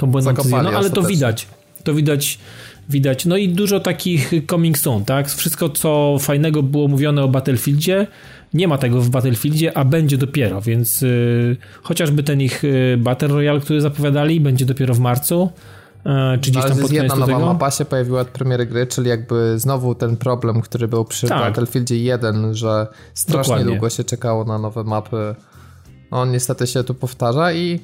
tą 0.00 0.06
błędną 0.06 0.32
decyzję. 0.32 0.62
No 0.62 0.70
ale 0.70 0.90
to 0.90 1.02
widać. 1.02 1.46
To 1.84 1.94
widać, 1.94 2.38
widać. 2.90 3.26
No 3.26 3.36
i 3.36 3.48
dużo 3.48 3.80
takich 3.80 4.32
coming 4.50 4.78
soon, 4.78 5.04
tak? 5.04 5.28
Wszystko, 5.28 5.68
co 5.68 6.16
fajnego 6.20 6.62
było 6.62 6.88
mówione 6.88 7.22
o 7.22 7.28
Battlefieldzie, 7.28 8.06
nie 8.54 8.68
ma 8.68 8.78
tego 8.78 9.00
w 9.00 9.10
Battlefieldzie, 9.10 9.78
a 9.78 9.84
będzie 9.84 10.18
dopiero, 10.18 10.60
więc 10.60 11.00
yy, 11.00 11.56
chociażby 11.82 12.22
ten 12.22 12.40
ich 12.40 12.62
yy, 12.62 12.96
Battle 12.96 13.28
Royale, 13.28 13.60
który 13.60 13.80
zapowiadali, 13.80 14.40
będzie 14.40 14.64
dopiero 14.64 14.94
w 14.94 14.98
marcu. 14.98 15.50
Yy, 16.04 16.12
czy 16.40 16.50
gdzieś 16.50 16.62
no, 16.62 16.68
tam 16.68 16.78
pod 16.78 16.92
jedna 16.92 17.14
nowa 17.14 17.26
tego? 17.26 17.46
mapa 17.46 17.70
się 17.70 17.84
pojawiła 17.84 18.20
od 18.20 18.28
premiery 18.28 18.66
gry, 18.66 18.86
czyli 18.86 19.08
jakby 19.08 19.58
znowu 19.58 19.94
ten 19.94 20.16
problem, 20.16 20.60
który 20.60 20.88
był 20.88 21.04
przy 21.04 21.28
tak. 21.28 21.40
Battlefieldzie 21.40 21.98
1, 21.98 22.54
że 22.54 22.86
strasznie 23.14 23.42
Dokładnie. 23.42 23.72
długo 23.72 23.90
się 23.90 24.04
czekało 24.04 24.44
na 24.44 24.58
nowe 24.58 24.84
mapy. 24.84 25.34
No 26.10 26.26
niestety 26.26 26.66
się 26.66 26.84
tu 26.84 26.94
powtarza 26.94 27.52
i 27.52 27.80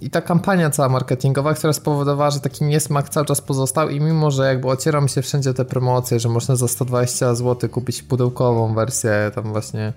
i 0.00 0.10
ta 0.10 0.20
kampania 0.20 0.70
cała 0.70 0.88
marketingowa, 0.88 1.54
która 1.54 1.72
spowodowała, 1.72 2.30
że 2.30 2.40
taki 2.40 2.64
niesmak 2.64 3.08
cały 3.08 3.26
czas 3.26 3.40
pozostał 3.40 3.88
i 3.88 4.00
mimo, 4.00 4.30
że 4.30 4.46
jakby 4.46 4.68
ocieram 4.68 5.08
się 5.08 5.22
wszędzie 5.22 5.54
te 5.54 5.64
promocje, 5.64 6.20
że 6.20 6.28
można 6.28 6.56
za 6.56 6.68
120 6.68 7.34
zł 7.34 7.70
kupić 7.70 8.02
pudełkową 8.02 8.74
wersję, 8.74 9.30
tam 9.34 9.44
właśnie 9.44 9.92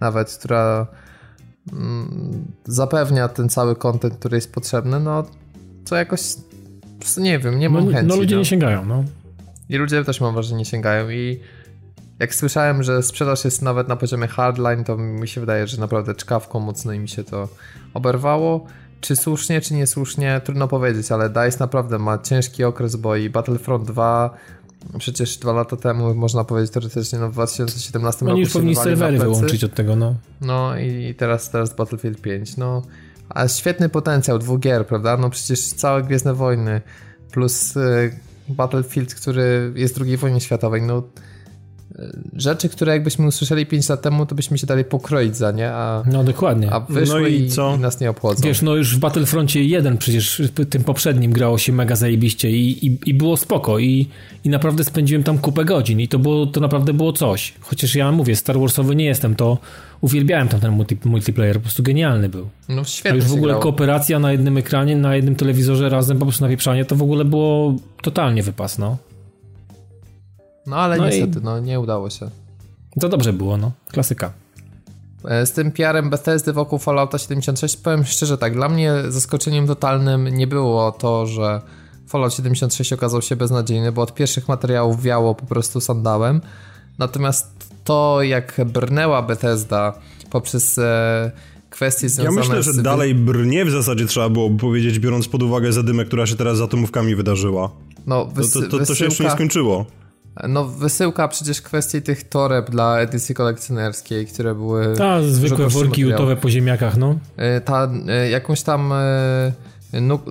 nawet, 0.00 0.38
która 0.38 0.86
mm, 1.72 2.44
zapewnia 2.64 3.28
ten 3.28 3.48
cały 3.48 3.76
kontent, 3.76 4.14
który 4.14 4.36
jest 4.36 4.52
potrzebny, 4.52 5.00
no 5.00 5.24
to 5.88 5.96
jakoś 5.96 6.20
nie 7.16 7.38
wiem, 7.38 7.58
nie 7.58 7.70
mam 7.70 7.84
no, 7.84 7.92
chęci. 7.92 8.06
No 8.06 8.16
ludzie 8.16 8.34
no. 8.34 8.38
nie 8.38 8.44
sięgają, 8.44 8.84
no. 8.84 9.04
I 9.68 9.76
ludzie 9.76 10.04
też 10.04 10.20
mam 10.20 10.34
wrażenie 10.34 10.58
nie 10.58 10.64
sięgają 10.64 11.10
i 11.10 11.40
jak 12.18 12.34
słyszałem, 12.34 12.82
że 12.82 13.02
sprzedaż 13.02 13.44
jest 13.44 13.62
nawet 13.62 13.88
na 13.88 13.96
poziomie 13.96 14.28
hardline, 14.28 14.84
to 14.84 14.96
mi 14.96 15.28
się 15.28 15.40
wydaje, 15.40 15.66
że 15.66 15.80
naprawdę 15.80 16.14
czkawką 16.14 16.60
mocno 16.60 16.92
mi 16.92 17.08
się 17.08 17.24
to 17.24 17.48
oberwało. 17.94 18.66
Czy 19.00 19.16
słusznie, 19.16 19.60
czy 19.60 19.74
niesłusznie, 19.74 20.40
trudno 20.44 20.68
powiedzieć, 20.68 21.12
ale 21.12 21.30
DICE 21.30 21.56
naprawdę 21.60 21.98
ma 21.98 22.18
ciężki 22.18 22.64
okres, 22.64 22.96
bo 22.96 23.16
i 23.16 23.30
Battlefront 23.30 23.84
2 23.86 24.36
Przecież 24.98 25.38
dwa 25.38 25.52
lata 25.52 25.76
temu, 25.76 26.14
można 26.14 26.44
powiedzieć 26.44 26.72
teoretycznie, 26.72 27.18
no 27.18 27.28
w 27.28 27.32
2017 27.32 28.24
no, 28.24 28.30
roku 28.30 28.40
już 28.40 28.52
powinni 28.52 28.76
serwery 28.76 29.18
wyłączyć 29.18 29.64
od 29.64 29.74
tego, 29.74 29.96
no. 29.96 30.14
No 30.40 30.78
i 30.78 31.14
teraz, 31.14 31.50
teraz 31.50 31.76
Battlefield 31.76 32.20
5, 32.20 32.56
no. 32.56 32.82
A 33.28 33.48
świetny 33.48 33.88
potencjał 33.88 34.38
dwóch 34.38 34.60
gier, 34.60 34.86
prawda? 34.86 35.16
No 35.16 35.30
przecież 35.30 35.60
całe 35.60 36.02
Gwiezdne 36.02 36.34
Wojny 36.34 36.80
plus 37.30 37.76
y, 37.76 38.20
Battlefield, 38.48 39.14
który 39.14 39.72
jest 39.76 40.00
II 40.00 40.16
wojny 40.16 40.40
światowej, 40.40 40.82
no 40.82 41.02
rzeczy, 42.36 42.68
które 42.68 42.92
jakbyśmy 42.92 43.26
usłyszeli 43.26 43.66
5 43.66 43.88
lat 43.88 44.02
temu, 44.02 44.26
to 44.26 44.34
byśmy 44.34 44.58
się 44.58 44.66
dali 44.66 44.84
pokroić 44.84 45.36
za 45.36 45.52
nie, 45.52 45.70
a, 45.72 46.02
no, 46.12 46.24
dokładnie. 46.24 46.72
a 46.72 46.80
wyszły 46.80 47.20
no 47.20 47.26
i, 47.26 47.48
co? 47.48 47.74
i 47.76 47.78
nas 47.78 48.00
nie 48.00 48.10
obchodzą. 48.10 48.44
Wiesz, 48.44 48.62
no 48.62 48.74
już 48.74 48.96
w 48.96 48.98
Battlefroncie 48.98 49.64
1 49.64 49.98
przecież 49.98 50.42
tym 50.70 50.84
poprzednim 50.84 51.32
grało 51.32 51.58
się 51.58 51.72
mega 51.72 51.96
zajebiście 51.96 52.50
i, 52.50 52.86
i, 52.86 52.98
i 53.06 53.14
było 53.14 53.36
spoko 53.36 53.78
i, 53.78 54.08
i 54.44 54.48
naprawdę 54.48 54.84
spędziłem 54.84 55.22
tam 55.22 55.38
kupę 55.38 55.64
godzin 55.64 56.00
i 56.00 56.08
to, 56.08 56.18
było, 56.18 56.46
to 56.46 56.60
naprawdę 56.60 56.92
było 56.92 57.12
coś. 57.12 57.54
Chociaż 57.60 57.94
ja 57.94 58.12
mówię, 58.12 58.36
Star 58.36 58.58
Warsowy 58.58 58.96
nie 58.96 59.04
jestem, 59.04 59.34
to 59.34 59.58
uwielbiałem 60.00 60.48
tam 60.48 60.60
ten 60.60 60.72
multi, 60.72 60.96
multiplayer, 61.04 61.56
po 61.56 61.62
prostu 61.62 61.82
genialny 61.82 62.28
był. 62.28 62.48
No 62.68 62.84
świetnie 62.84 63.12
A 63.12 63.14
już 63.14 63.24
w 63.24 63.32
ogóle 63.32 63.52
grało. 63.52 63.62
kooperacja 63.62 64.18
na 64.18 64.32
jednym 64.32 64.56
ekranie, 64.56 64.96
na 64.96 65.16
jednym 65.16 65.36
telewizorze 65.36 65.88
razem 65.88 66.18
po 66.18 66.24
prostu 66.24 66.44
na 66.44 66.48
wieprzanie, 66.48 66.84
to 66.84 66.96
w 66.96 67.02
ogóle 67.02 67.24
było 67.24 67.74
totalnie 68.02 68.42
wypas, 68.42 68.78
no. 68.78 68.96
No 70.66 70.76
ale 70.76 70.96
no 70.96 71.06
niestety, 71.06 71.38
i... 71.38 71.42
no 71.42 71.60
nie 71.60 71.80
udało 71.80 72.10
się. 72.10 72.30
To 73.00 73.08
dobrze 73.08 73.32
było, 73.32 73.56
no. 73.56 73.72
Klasyka. 73.88 74.32
E, 75.24 75.46
z 75.46 75.52
tym 75.52 75.72
PR-em 75.72 76.10
Bethesdy 76.10 76.52
wokół 76.52 76.78
Fallouta 76.78 77.18
76 77.18 77.76
powiem 77.76 78.04
szczerze 78.04 78.38
tak, 78.38 78.54
dla 78.54 78.68
mnie 78.68 78.92
zaskoczeniem 79.08 79.66
totalnym 79.66 80.28
nie 80.28 80.46
było 80.46 80.92
to, 80.92 81.26
że 81.26 81.60
Fallout 82.08 82.34
76 82.34 82.92
okazał 82.92 83.22
się 83.22 83.36
beznadziejny, 83.36 83.92
bo 83.92 84.02
od 84.02 84.14
pierwszych 84.14 84.48
materiałów 84.48 85.02
wiało 85.02 85.34
po 85.34 85.46
prostu 85.46 85.80
sandałem. 85.80 86.40
Natomiast 86.98 87.46
to, 87.84 88.22
jak 88.22 88.60
brnęła 88.66 89.22
Bethesda 89.22 89.92
poprzez 90.30 90.78
e, 90.78 91.30
kwestie 91.70 92.08
związane 92.08 92.36
Ja 92.36 92.40
myślę, 92.40 92.62
że 92.62 92.72
z... 92.72 92.82
dalej 92.82 93.14
brnie 93.14 93.64
w 93.64 93.70
zasadzie 93.70 94.06
trzeba 94.06 94.28
było 94.28 94.50
powiedzieć, 94.50 94.98
biorąc 94.98 95.28
pod 95.28 95.42
uwagę 95.42 95.72
zadymę, 95.72 96.04
która 96.04 96.26
się 96.26 96.36
teraz 96.36 96.58
z 96.58 96.60
atomówkami 96.60 97.14
wydarzyła. 97.14 97.70
No, 98.06 98.26
wys... 98.26 98.52
to, 98.52 98.60
to, 98.62 98.78
to, 98.78 98.86
to 98.86 98.94
się 98.94 99.04
jeszcze 99.04 99.24
nie 99.24 99.30
skończyło. 99.30 99.86
No 100.48 100.64
wysyłka 100.64 101.28
przecież 101.28 101.62
kwestii 101.62 102.02
tych 102.02 102.28
toreb 102.28 102.70
dla 102.70 103.00
edycji 103.00 103.34
kolekcjonerskiej, 103.34 104.26
które 104.26 104.54
były... 104.54 104.96
Ta, 104.96 105.22
zwykłe 105.22 105.68
worki 105.68 106.00
jutowe 106.00 106.36
po 106.36 106.50
ziemniakach, 106.50 106.96
no. 106.96 107.18
E, 107.36 107.60
ta, 107.60 107.88
e, 108.08 108.30
jakąś 108.30 108.62
tam 108.62 108.92
e, 108.92 109.52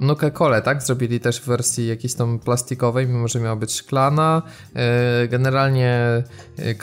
Nuke 0.01 0.31
Cole, 0.31 0.61
tak? 0.61 0.83
Zrobili 0.83 1.19
też 1.19 1.41
w 1.41 1.45
wersji 1.45 1.87
jakiejś 1.87 2.13
tam 2.13 2.39
plastikowej, 2.39 3.07
mimo 3.07 3.27
że 3.27 3.39
miała 3.39 3.55
być 3.55 3.75
szklana. 3.75 4.41
E, 4.75 5.27
generalnie 5.27 6.23
e, 6.57 6.75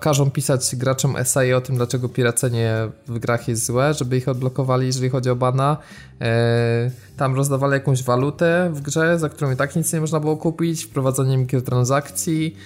każą, 0.00 0.30
pisać 0.30 0.76
graczom 0.76 1.16
esai 1.16 1.52
o 1.52 1.60
tym, 1.60 1.76
dlaczego 1.76 2.08
piracenie 2.08 2.74
w 3.06 3.18
grach 3.18 3.48
jest 3.48 3.66
złe, 3.66 3.94
żeby 3.94 4.16
ich 4.16 4.28
odblokowali, 4.28 4.86
jeżeli 4.86 5.10
chodzi 5.10 5.30
o 5.30 5.36
bana. 5.36 5.76
E, 6.20 6.90
tam 7.16 7.34
rozdawali 7.34 7.72
jakąś 7.72 8.02
walutę 8.02 8.70
w 8.72 8.80
grze, 8.80 9.18
za 9.18 9.28
którą 9.28 9.50
i 9.50 9.56
tak 9.56 9.76
nic 9.76 9.92
nie 9.92 10.00
można 10.00 10.20
było 10.20 10.36
kupić, 10.36 10.84
wprowadzenie 10.84 11.38
mikrotransakcji. 11.38 12.56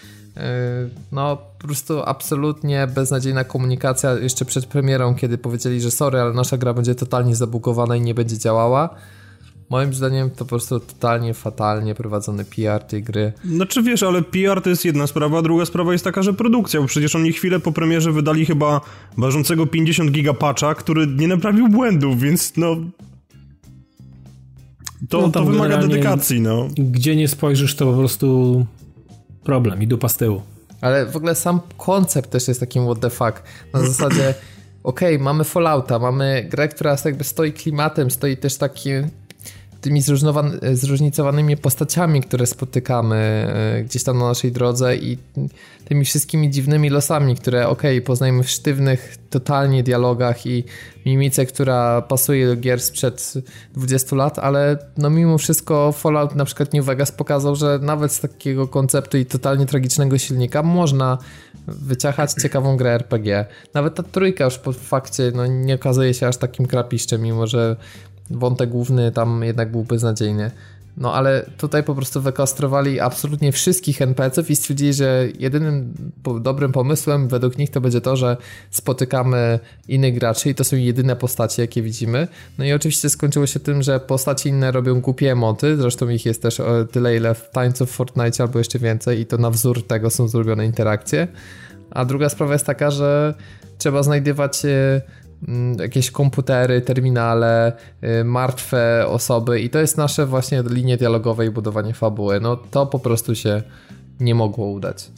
No, 1.13 1.37
po 1.37 1.67
prostu 1.67 2.03
absolutnie 2.03 2.87
beznadziejna 2.87 3.45
komunikacja 3.45 4.13
jeszcze 4.13 4.45
przed 4.45 4.67
premierą, 4.67 5.15
kiedy 5.15 5.39
powiedzieli, 5.39 5.81
że 5.81 5.91
sorry, 5.91 6.21
ale 6.21 6.33
nasza 6.33 6.59
gra 6.59 6.75
będzie 6.75 6.95
totalnie 6.95 7.37
zabukowana 7.37 7.97
i 7.97 8.01
nie 8.01 8.15
będzie 8.15 8.39
działała. 8.39 8.97
Moim 9.71 9.95
zdaniem 9.95 10.31
to 10.31 10.37
po 10.37 10.45
prostu 10.45 10.81
totalnie 10.81 11.35
fatalnie 11.35 11.95
prowadzony 11.95 12.45
PR 12.45 12.85
tej 12.85 13.03
gry. 13.03 13.33
Znaczy 13.45 13.83
wiesz, 13.83 14.03
ale 14.03 14.23
PR 14.23 14.63
to 14.63 14.71
jest 14.71 14.85
jedna 14.85 15.07
sprawa, 15.07 15.39
a 15.39 15.43
druga 15.43 15.67
sprawa 15.67 15.93
jest 15.93 16.05
taka, 16.05 16.23
że 16.23 16.33
produkcja, 16.33 16.81
bo 16.81 16.87
przecież 16.87 17.17
oni 17.17 17.33
chwilę 17.33 17.61
po 17.61 17.73
premierze 17.73 18.13
wydali 18.13 18.47
chyba 18.47 18.81
ważącego 19.17 19.67
50 19.67 20.11
giga 20.11 20.35
patcha, 20.35 20.75
który 20.75 21.07
nie 21.07 21.29
naprawił 21.29 21.69
błędów, 21.69 22.21
więc 22.21 22.53
no... 22.57 22.77
To, 25.09 25.21
no, 25.21 25.29
to 25.29 25.45
wymaga 25.45 25.79
dedykacji, 25.79 26.41
no. 26.41 26.69
Gdzie 26.77 27.17
nie 27.17 27.29
spojrzysz, 27.29 27.75
to 27.75 27.87
po 27.87 27.99
prostu 27.99 28.67
problem 29.45 29.83
i 29.83 29.87
dupa 29.87 30.09
z 30.09 30.17
tyłu. 30.17 30.43
Ale 30.81 31.07
w 31.07 31.17
ogóle 31.17 31.35
sam 31.35 31.61
koncept 31.77 32.31
też 32.31 32.49
jest 32.49 32.61
takim 32.61 32.85
what 32.85 33.01
the 33.01 33.11
fuck. 33.11 33.43
Na 33.75 33.81
zasadzie 33.91 34.35
okej, 34.83 35.15
okay, 35.15 35.25
mamy 35.25 35.45
Fallouta, 35.45 35.99
mamy 35.99 36.47
grę, 36.51 36.69
która 36.69 36.97
jakby 37.05 37.25
stoi 37.25 37.53
klimatem, 37.53 38.11
stoi 38.11 38.37
też 38.37 38.57
takim 38.57 39.11
tymi 39.81 40.03
zróżnicowanymi 40.73 41.57
postaciami, 41.57 42.21
które 42.21 42.47
spotykamy 42.47 43.17
e, 43.17 43.83
gdzieś 43.83 44.05
tam 44.05 44.19
na 44.19 44.29
naszej 44.29 44.53
drodze 44.53 44.97
i 44.97 45.19
tymi 45.85 46.05
wszystkimi 46.05 46.51
dziwnymi 46.51 46.91
losami, 46.91 47.37
które 47.37 47.69
okej, 47.69 47.97
okay, 47.97 48.07
poznajemy 48.07 48.43
w 48.43 48.51
sztywnych 48.51 49.17
totalnie 49.31 49.83
dialogach 49.83 50.47
i 50.47 50.65
mimice, 51.07 51.47
która 51.47 52.03
pasuje 52.03 52.47
do 52.47 52.57
gier 52.57 52.81
sprzed 52.81 53.35
20 53.75 54.17
lat, 54.17 54.39
ale 54.39 54.79
no 54.99 55.11
mimo 55.11 55.39
wszystko 55.39 55.93
Fallout 55.93 56.35
na 56.35 56.45
przykład 56.45 56.75
New 56.75 56.85
Vegas 56.85 57.13
pokazał, 57.13 57.57
że 57.57 57.79
nawet 57.83 58.13
z 58.13 58.21
takiego 58.21 58.69
konceptu 58.69 59.19
i 59.19 59.27
totalnie 59.27 59.67
tragicznego 59.67 60.19
silnika 60.19 60.63
można 60.63 61.19
wyciachać 61.69 62.33
ciekawą 62.43 62.77
grę 62.77 62.91
RPG. 62.91 63.47
Nawet 63.75 63.95
ta 63.95 64.03
trójka 64.03 64.45
już 64.45 64.59
po 64.59 64.73
fakcie 64.73 65.33
no, 65.35 65.47
nie 65.47 65.75
okazuje 65.75 66.15
się 66.15 66.27
aż 66.27 66.37
takim 66.37 66.67
krapiszczem, 66.67 67.23
mimo 67.23 67.47
że 67.47 67.77
wątek 68.31 68.71
główny 68.71 69.13
tam 69.13 69.45
jednak 69.45 69.71
był 69.71 69.85
beznadziejny. 69.85 70.51
No 70.97 71.15
ale 71.15 71.51
tutaj 71.57 71.83
po 71.83 71.95
prostu 71.95 72.21
wykastrowali 72.21 73.01
absolutnie 73.01 73.53
wszystkich 73.53 74.03
NPC-ów 74.03 74.51
i 74.51 74.57
stwierdzili, 74.57 74.93
że 74.93 75.29
jedynym 75.39 75.95
dobrym 76.41 76.73
pomysłem 76.73 77.29
według 77.29 77.59
nich 77.59 77.71
to 77.71 77.81
będzie 77.81 78.01
to, 78.01 78.17
że 78.17 78.37
spotykamy 78.71 79.59
innych 79.89 80.15
graczy 80.15 80.51
i 80.51 80.55
to 80.55 80.65
są 80.65 80.77
jedyne 80.77 81.17
postacie, 81.17 81.63
jakie 81.63 81.83
widzimy. 81.83 82.29
No 82.59 82.65
i 82.65 82.73
oczywiście 82.73 83.11
skończyło 83.11 83.47
się 83.47 83.61
tym, 83.61 83.83
że 83.83 84.01
postaci 84.01 84.49
inne 84.49 84.73
robią 84.73 85.01
głupie 85.01 85.33
emoty, 85.33 85.77
zresztą 85.77 86.09
ich 86.09 86.27
jest 86.27 86.43
też 86.43 86.61
tyle, 86.93 87.17
ile 87.17 87.35
w 87.35 87.51
tańców 87.51 87.91
w 87.91 87.93
Fortnite 87.93 88.43
albo 88.43 88.59
jeszcze 88.59 88.79
więcej 88.79 89.21
i 89.21 89.27
to 89.27 89.39
na 89.39 89.51
wzór 89.51 89.87
tego 89.87 90.11
są 90.11 90.29
zrobione 90.29 90.67
interakcje. 90.67 91.29
A 91.91 92.05
druga 92.05 92.29
sprawa 92.29 92.53
jest 92.53 92.67
taka, 92.67 92.91
że 92.91 93.35
trzeba 93.79 94.03
znajdywać 94.03 94.63
Mm, 94.63 95.01
jakieś 95.79 96.11
komputery, 96.11 96.81
terminale, 96.81 97.73
y, 98.21 98.25
martwe 98.25 99.07
osoby 99.09 99.61
i 99.61 99.71
to 99.71 99.79
jest 99.79 99.97
nasze 99.97 100.27
właśnie 100.27 100.63
linie 100.71 100.97
dialogowe 100.97 101.47
i 101.47 101.51
budowanie 101.51 101.95
fabuły. 101.95 102.41
No 102.41 102.57
to 102.57 102.87
po 102.87 102.99
prostu 102.99 103.35
się 103.35 103.63
nie 104.21 104.35
mogło 104.35 104.67
udać. 104.67 105.11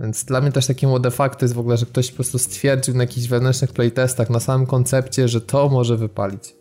Więc 0.00 0.24
dla 0.24 0.40
mnie 0.40 0.52
też 0.52 0.66
takim 0.66 1.02
de 1.02 1.10
facto 1.10 1.44
jest 1.44 1.54
w 1.54 1.58
ogóle, 1.58 1.76
że 1.76 1.86
ktoś 1.86 2.10
po 2.10 2.14
prostu 2.14 2.38
stwierdził 2.38 2.94
na 2.94 3.02
jakichś 3.02 3.26
wewnętrznych 3.26 3.72
playtestach, 3.72 4.30
na 4.30 4.40
samym 4.40 4.66
koncepcie, 4.66 5.28
że 5.28 5.40
to 5.40 5.68
może 5.68 5.96
wypalić. 5.96 6.54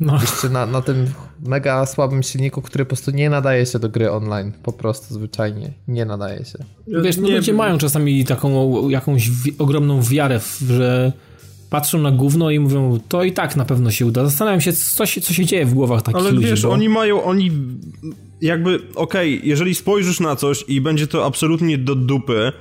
No. 0.00 0.20
Jeszcze 0.20 0.48
na, 0.48 0.66
na 0.66 0.82
tym 0.82 1.06
mega 1.42 1.86
słabym 1.86 2.22
silniku, 2.22 2.62
który 2.62 2.84
po 2.84 2.88
prostu 2.88 3.10
nie 3.10 3.30
nadaje 3.30 3.66
się 3.66 3.78
do 3.78 3.88
gry 3.88 4.10
online. 4.10 4.52
Po 4.62 4.72
prostu 4.72 5.14
zwyczajnie 5.14 5.72
nie 5.88 6.04
nadaje 6.04 6.44
się. 6.44 6.58
Wiesz, 6.86 7.16
no 7.16 7.28
ludzie 7.28 7.52
mają 7.52 7.78
czasami 7.78 8.24
taką 8.24 8.88
jakąś 8.88 9.30
ogromną 9.58 10.02
wiarę, 10.02 10.40
że 10.68 11.12
patrzą 11.72 11.98
na 11.98 12.10
gówno 12.10 12.50
i 12.50 12.58
mówią, 12.58 13.00
to 13.08 13.24
i 13.24 13.32
tak 13.32 13.56
na 13.56 13.64
pewno 13.64 13.90
się 13.90 14.06
uda. 14.06 14.24
Zastanawiam 14.24 14.60
się, 14.60 14.72
co 14.72 15.06
się, 15.06 15.20
co 15.20 15.34
się 15.34 15.44
dzieje 15.44 15.66
w 15.66 15.74
głowach 15.74 16.02
takich 16.02 16.20
Ale 16.20 16.30
ludzi. 16.30 16.44
Ale 16.44 16.50
wiesz, 16.50 16.62
bo... 16.62 16.70
oni 16.70 16.88
mają, 16.88 17.22
oni 17.22 17.50
jakby, 18.40 18.74
okej, 18.94 19.36
okay, 19.36 19.48
jeżeli 19.48 19.74
spojrzysz 19.74 20.20
na 20.20 20.36
coś 20.36 20.64
i 20.68 20.80
będzie 20.80 21.06
to 21.06 21.26
absolutnie 21.26 21.78
do 21.78 21.94
dupy, 21.94 22.52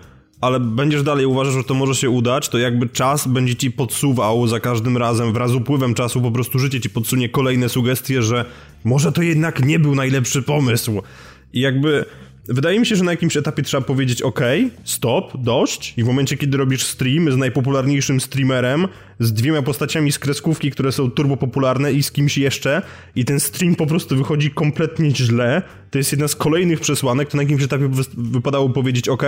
ale 0.41 0.59
będziesz 0.59 1.03
dalej 1.03 1.25
uważał, 1.25 1.53
że 1.53 1.63
to 1.63 1.73
może 1.73 1.95
się 1.95 2.09
udać, 2.09 2.49
to 2.49 2.57
jakby 2.57 2.89
czas 2.89 3.27
będzie 3.27 3.55
ci 3.55 3.71
podsuwał 3.71 4.47
za 4.47 4.59
każdym 4.59 4.97
razem, 4.97 5.33
wraz 5.33 5.51
z 5.51 5.55
upływem 5.55 5.93
czasu 5.93 6.21
po 6.21 6.31
prostu 6.31 6.59
życie 6.59 6.81
ci 6.81 6.89
podsunie 6.89 7.29
kolejne 7.29 7.69
sugestie, 7.69 8.21
że 8.21 8.45
może 8.83 9.11
to 9.11 9.21
jednak 9.21 9.65
nie 9.65 9.79
był 9.79 9.95
najlepszy 9.95 10.41
pomysł. 10.41 11.01
I 11.53 11.59
jakby 11.59 12.05
Wydaje 12.53 12.79
mi 12.79 12.85
się, 12.85 12.95
że 12.95 13.03
na 13.03 13.11
jakimś 13.11 13.37
etapie 13.37 13.63
trzeba 13.63 13.83
powiedzieć 13.83 14.21
ok, 14.21 14.39
stop, 14.83 15.37
dość 15.37 15.93
i 15.97 16.03
w 16.03 16.07
momencie, 16.07 16.37
kiedy 16.37 16.57
robisz 16.57 16.83
stream 16.83 17.31
z 17.31 17.37
najpopularniejszym 17.37 18.21
streamerem, 18.21 18.87
z 19.19 19.33
dwiema 19.33 19.61
postaciami 19.61 20.11
z 20.11 20.19
kreskówki, 20.19 20.71
które 20.71 20.91
są 20.91 21.11
turbo 21.11 21.37
popularne 21.37 21.93
i 21.93 22.03
z 22.03 22.11
kimś 22.11 22.37
jeszcze 22.37 22.81
i 23.15 23.25
ten 23.25 23.39
stream 23.39 23.75
po 23.75 23.85
prostu 23.85 24.17
wychodzi 24.17 24.51
kompletnie 24.51 25.15
źle, 25.15 25.61
to 25.91 25.97
jest 25.97 26.11
jedna 26.11 26.27
z 26.27 26.35
kolejnych 26.35 26.79
przesłanek, 26.79 27.29
to 27.29 27.37
na 27.37 27.43
jakimś 27.43 27.63
etapie 27.63 27.89
wypadało 28.17 28.69
powiedzieć 28.69 29.09
ok, 29.09 29.23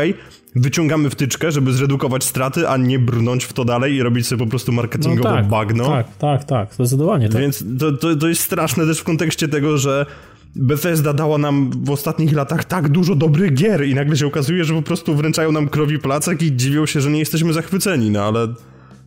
wyciągamy 0.55 1.09
wtyczkę, 1.09 1.51
żeby 1.51 1.73
zredukować 1.73 2.23
straty, 2.23 2.69
a 2.69 2.77
nie 2.77 2.99
brnąć 2.99 3.43
w 3.43 3.53
to 3.53 3.65
dalej 3.65 3.93
i 3.93 4.03
robić 4.03 4.27
sobie 4.27 4.45
po 4.45 4.49
prostu 4.49 4.71
marketingowo 4.71 5.29
no 5.29 5.35
tak, 5.35 5.47
bagno. 5.47 5.85
Tak, 5.85 6.17
tak, 6.17 6.43
tak, 6.43 6.73
zdecydowanie 6.73 7.29
tak. 7.29 7.41
Więc 7.41 7.63
to, 7.79 7.91
to, 7.91 8.15
to 8.15 8.27
jest 8.27 8.41
straszne 8.41 8.85
też 8.85 8.99
w 8.99 9.03
kontekście 9.03 9.47
tego, 9.47 9.77
że 9.77 10.05
Bethesda 10.55 11.13
dała 11.13 11.37
nam 11.37 11.71
w 11.83 11.89
ostatnich 11.89 12.33
latach 12.33 12.65
tak 12.65 12.89
dużo 12.89 13.15
dobrych 13.15 13.53
gier 13.53 13.85
i 13.85 13.95
nagle 13.95 14.17
się 14.17 14.27
okazuje, 14.27 14.63
że 14.63 14.73
po 14.73 14.81
prostu 14.81 15.15
wręczają 15.15 15.51
nam 15.51 15.69
krowi 15.69 15.99
placek 15.99 16.41
i 16.41 16.55
dziwią 16.55 16.85
się, 16.85 17.01
że 17.01 17.11
nie 17.11 17.19
jesteśmy 17.19 17.53
zachwyceni, 17.53 18.11
no 18.11 18.23
ale 18.23 18.47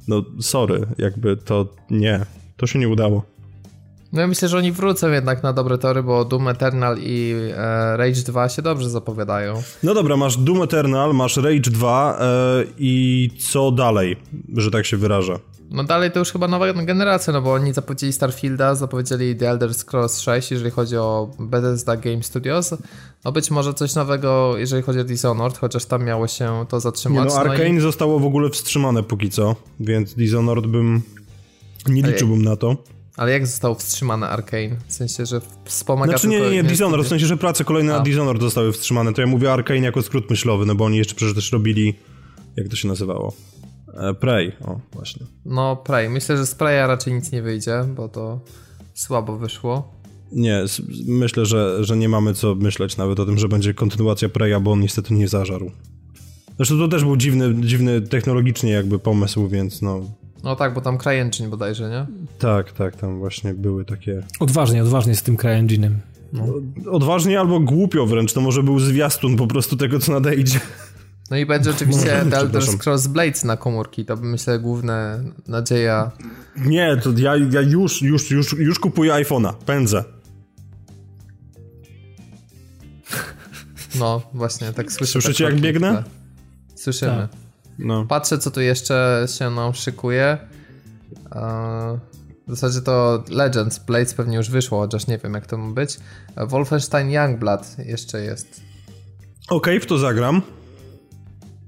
no 0.09 0.25
sorry, 0.41 0.87
jakby 0.99 1.37
to 1.37 1.75
nie, 1.91 2.21
to 2.57 2.67
się 2.67 2.79
nie 2.79 2.89
udało. 2.89 3.37
No 4.13 4.21
ja 4.21 4.27
myślę, 4.27 4.49
że 4.49 4.59
oni 4.59 4.73
wrócą 4.73 5.11
jednak 5.11 5.43
na 5.43 5.53
dobre 5.53 5.79
tory, 5.79 6.03
bo 6.03 6.25
Doom 6.25 6.49
Eternal 6.49 6.97
i 7.01 7.35
e, 7.57 7.97
Rage 7.97 8.23
2 8.23 8.49
się 8.49 8.63
dobrze 8.63 8.91
zapowiadają. 8.91 9.63
No 9.83 9.95
dobra, 9.95 10.17
masz 10.17 10.37
Doom 10.37 10.63
Eternal, 10.63 11.15
masz 11.15 11.37
Rage 11.37 11.71
2 11.71 12.19
e, 12.21 12.65
i 12.79 13.31
co 13.39 13.71
dalej, 13.71 14.17
że 14.57 14.71
tak 14.71 14.87
się 14.87 14.97
wyraża? 14.97 15.39
No 15.71 15.85
dalej 15.85 16.11
to 16.11 16.19
już 16.19 16.33
chyba 16.33 16.49
nowa 16.49 16.73
generacja, 16.73 17.33
no 17.33 17.43
bo 17.43 17.53
oni 17.53 17.73
zapowiedzieli 17.73 18.13
Starfielda, 18.13 18.75
zapowiedzieli 18.75 19.37
The 19.37 19.51
Elder 19.51 19.75
Scrolls 19.75 20.21
6, 20.21 20.51
jeżeli 20.51 20.71
chodzi 20.71 20.97
o 20.97 21.31
Bethesda 21.39 21.97
Game 21.97 22.23
Studios. 22.23 22.75
No 23.25 23.33
być 23.33 23.51
może 23.51 23.75
coś 23.75 23.95
nowego, 23.95 24.59
jeżeli 24.59 24.83
chodzi 24.83 25.01
o 25.01 25.05
Dishonored, 25.05 25.59
chociaż 25.59 25.85
tam 25.85 26.05
miało 26.05 26.29
się 26.29 26.67
to 26.69 26.81
zatrzymać. 26.81 27.25
Nie, 27.25 27.31
no 27.31 27.41
Arkane 27.41 27.69
no 27.69 27.79
i... 27.79 27.81
zostało 27.81 28.21
w 28.21 28.25
ogóle 28.25 28.51
wstrzymane 28.51 29.03
póki 29.03 29.31
co, 29.31 29.57
więc 29.81 30.15
Dishonored 30.15 30.67
bym... 30.67 31.03
Nie 31.89 32.03
liczyłbym 32.03 32.43
na 32.43 32.57
to. 32.57 32.77
Ale 33.17 33.33
jak 33.33 33.47
został 33.47 33.75
wstrzymane 33.75 34.29
Arkane? 34.29 34.77
W 34.89 34.93
sensie, 34.93 35.27
że 35.27 35.41
wspomaga 35.65 36.13
Znaczy 36.13 36.29
nie, 36.29 36.41
nie, 36.41 36.51
nie, 36.51 36.65
Dishonored, 36.65 37.07
w 37.07 37.09
sensie, 37.09 37.27
że 37.27 37.37
prace 37.37 37.65
kolejne 37.65 37.95
A. 37.95 37.99
na 37.99 38.05
Dishonored 38.05 38.43
zostały 38.43 38.73
wstrzymane. 38.73 39.13
To 39.13 39.21
ja 39.21 39.27
mówię 39.27 39.53
Arkane 39.53 39.81
jako 39.81 40.03
skrót 40.03 40.31
myślowy, 40.31 40.67
no 40.67 40.75
bo 40.75 40.85
oni 40.85 40.99
jeszcze 40.99 41.15
przecież 41.15 41.35
też 41.35 41.53
robili... 41.53 41.95
Jak 42.57 42.69
to 42.69 42.77
się 42.77 42.89
nazywało? 42.89 43.33
E, 43.99 44.15
Prey, 44.15 44.53
o 44.65 44.81
właśnie. 44.93 45.27
No 45.45 45.77
Prey, 45.77 46.09
myślę, 46.09 46.37
że 46.37 46.47
z 46.47 46.55
Preya 46.55 46.87
raczej 46.87 47.15
nic 47.15 47.33
nie 47.33 47.43
wyjdzie, 47.43 47.85
bo 47.97 48.09
to 48.09 48.41
słabo 48.95 49.37
wyszło. 49.37 49.93
Nie, 50.33 50.65
myślę, 51.07 51.47
że, 51.47 51.85
że 51.85 51.97
nie 51.97 52.09
mamy 52.09 52.35
co 52.35 52.55
myśleć 52.55 52.97
nawet 52.97 53.21
o 53.21 53.27
tym, 53.27 53.39
że 53.39 53.49
będzie 53.49 53.75
kontynuacja 53.75 54.29
Preya, 54.29 54.61
bo 54.61 54.73
on 54.73 54.81
niestety 54.81 55.15
nie 55.15 55.29
zażarł. 55.29 55.71
Zresztą 56.57 56.79
to 56.79 56.89
też 56.89 57.05
był 57.05 57.17
dziwny, 57.17 57.55
dziwny 57.61 58.01
technologicznie 58.01 58.71
jakby 58.71 58.99
pomysł, 58.99 59.49
więc 59.49 59.83
no... 59.83 60.01
No 60.45 60.57
tak, 60.57 60.75
bo 60.75 60.81
tam 60.81 60.99
CryEngine 60.99 61.49
bodajże, 61.49 61.91
nie? 61.91 62.27
Tak, 62.39 62.73
tak, 62.73 62.97
tam 62.97 63.19
właśnie 63.19 63.55
były 63.55 63.85
takie... 63.85 64.23
Odważnie, 64.41 64.83
odważnie 64.83 65.15
z 65.15 65.23
tym 65.23 65.37
CryEngine'em. 65.37 65.91
No. 66.33 66.45
Odważnie 66.91 67.41
albo 67.41 67.61
głupio 67.61 68.07
wręcz, 68.07 68.33
to 68.33 68.41
może 68.41 68.63
był 68.63 68.81
zwiastun 68.81 69.37
po 69.37 69.47
prostu 69.47 69.77
tego, 69.77 69.99
co 69.99 70.13
nadejdzie. 70.13 70.61
No 71.31 71.37
i 71.37 71.47
będzie 71.47 71.71
oczywiście 71.71 72.07
The 72.31 72.37
Elder 72.37 72.63
Scrolls 72.63 73.07
Blades 73.07 73.45
na 73.45 73.57
komórki, 73.57 74.05
to 74.05 74.17
myślę 74.17 74.59
główne 74.59 75.25
nadzieja. 75.47 76.11
Nie, 76.57 76.97
to 76.97 77.11
ja, 77.17 77.37
ja 77.37 77.61
już, 77.61 78.03
już, 78.03 78.31
już, 78.31 78.53
już 78.53 78.79
kupuję 78.79 79.13
iPhone'a, 79.13 79.55
pędzę. 79.55 80.05
No, 83.99 84.23
właśnie, 84.35 84.73
tak 84.73 84.93
słyszę. 84.93 85.13
Słyszycie 85.13 85.45
tak 85.45 85.53
jak 85.53 85.63
biegnę? 85.63 86.05
Słyszymy. 86.75 87.29
Tak. 87.31 87.41
No. 87.79 88.05
Patrzę, 88.05 88.39
co 88.39 88.51
tu 88.51 88.61
jeszcze 88.61 89.27
się 89.39 89.51
nam 89.51 89.75
szykuje. 89.75 90.39
W 92.49 92.51
zasadzie 92.51 92.81
to 92.81 93.25
Legends, 93.29 93.79
Blades 93.79 94.15
pewnie 94.15 94.37
już 94.37 94.51
wyszło, 94.51 94.79
chociaż 94.79 95.07
nie 95.07 95.19
wiem 95.19 95.35
jak 95.35 95.47
to 95.47 95.59
ma 95.59 95.75
być. 95.75 95.99
Wolfenstein 96.37 97.11
Youngblood 97.11 97.77
jeszcze 97.79 98.21
jest. 98.21 98.61
Okej, 99.49 99.77
okay, 99.77 99.81
w 99.81 99.87
to 99.87 99.99
zagram. 99.99 100.43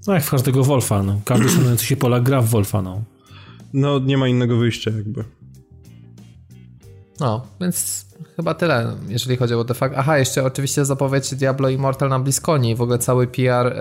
No 0.07 0.15
jak 0.15 0.25
w 0.25 0.31
każdego 0.31 0.65
Wolfa, 0.65 1.03
no. 1.03 1.21
Każdy 1.25 1.49
szanujący 1.49 1.87
się 1.87 1.97
Polak 1.97 2.23
gra 2.23 2.43
w 2.43 2.47
Wolfa, 2.49 2.83
no. 2.83 3.03
No, 3.73 3.99
nie 3.99 4.19
ma 4.19 4.29
innego 4.29 4.57
wyjścia 4.57 4.91
jakby. 4.91 5.25
No, 7.21 7.47
więc 7.61 8.07
chyba 8.37 8.55
tyle, 8.55 8.97
jeżeli 9.09 9.37
chodzi 9.37 9.55
o 9.55 9.65
The 9.65 9.75
Fact. 9.75 9.95
Aha, 9.99 10.19
jeszcze 10.19 10.45
oczywiście 10.45 10.85
zapowiedź 10.85 11.35
Diablo 11.35 11.69
Immortal 11.69 12.09
na 12.09 12.21
BlizzConie 12.21 12.71
i 12.71 12.75
w 12.75 12.83
ogóle 12.83 12.99
cały 12.99 13.27
PR 13.27 13.77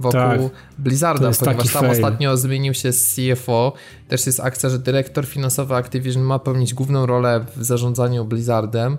wokół 0.00 0.20
tak, 0.20 0.40
Blizzarda, 0.78 1.30
ponieważ 1.40 1.72
tam 1.72 1.82
fail. 1.82 1.92
ostatnio 1.92 2.36
zmienił 2.36 2.74
się 2.74 2.90
CFO. 2.92 3.72
Też 4.08 4.26
jest 4.26 4.40
akcja, 4.40 4.70
że 4.70 4.78
dyrektor 4.78 5.26
finansowy 5.26 5.74
Activision 5.74 6.22
ma 6.22 6.38
pełnić 6.38 6.74
główną 6.74 7.06
rolę 7.06 7.44
w 7.56 7.64
zarządzaniu 7.64 8.24
Blizzardem. 8.24 8.98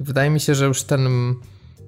wydaje 0.00 0.30
mi 0.30 0.40
się, 0.40 0.54
że 0.54 0.66
już 0.66 0.82
ten 0.82 1.08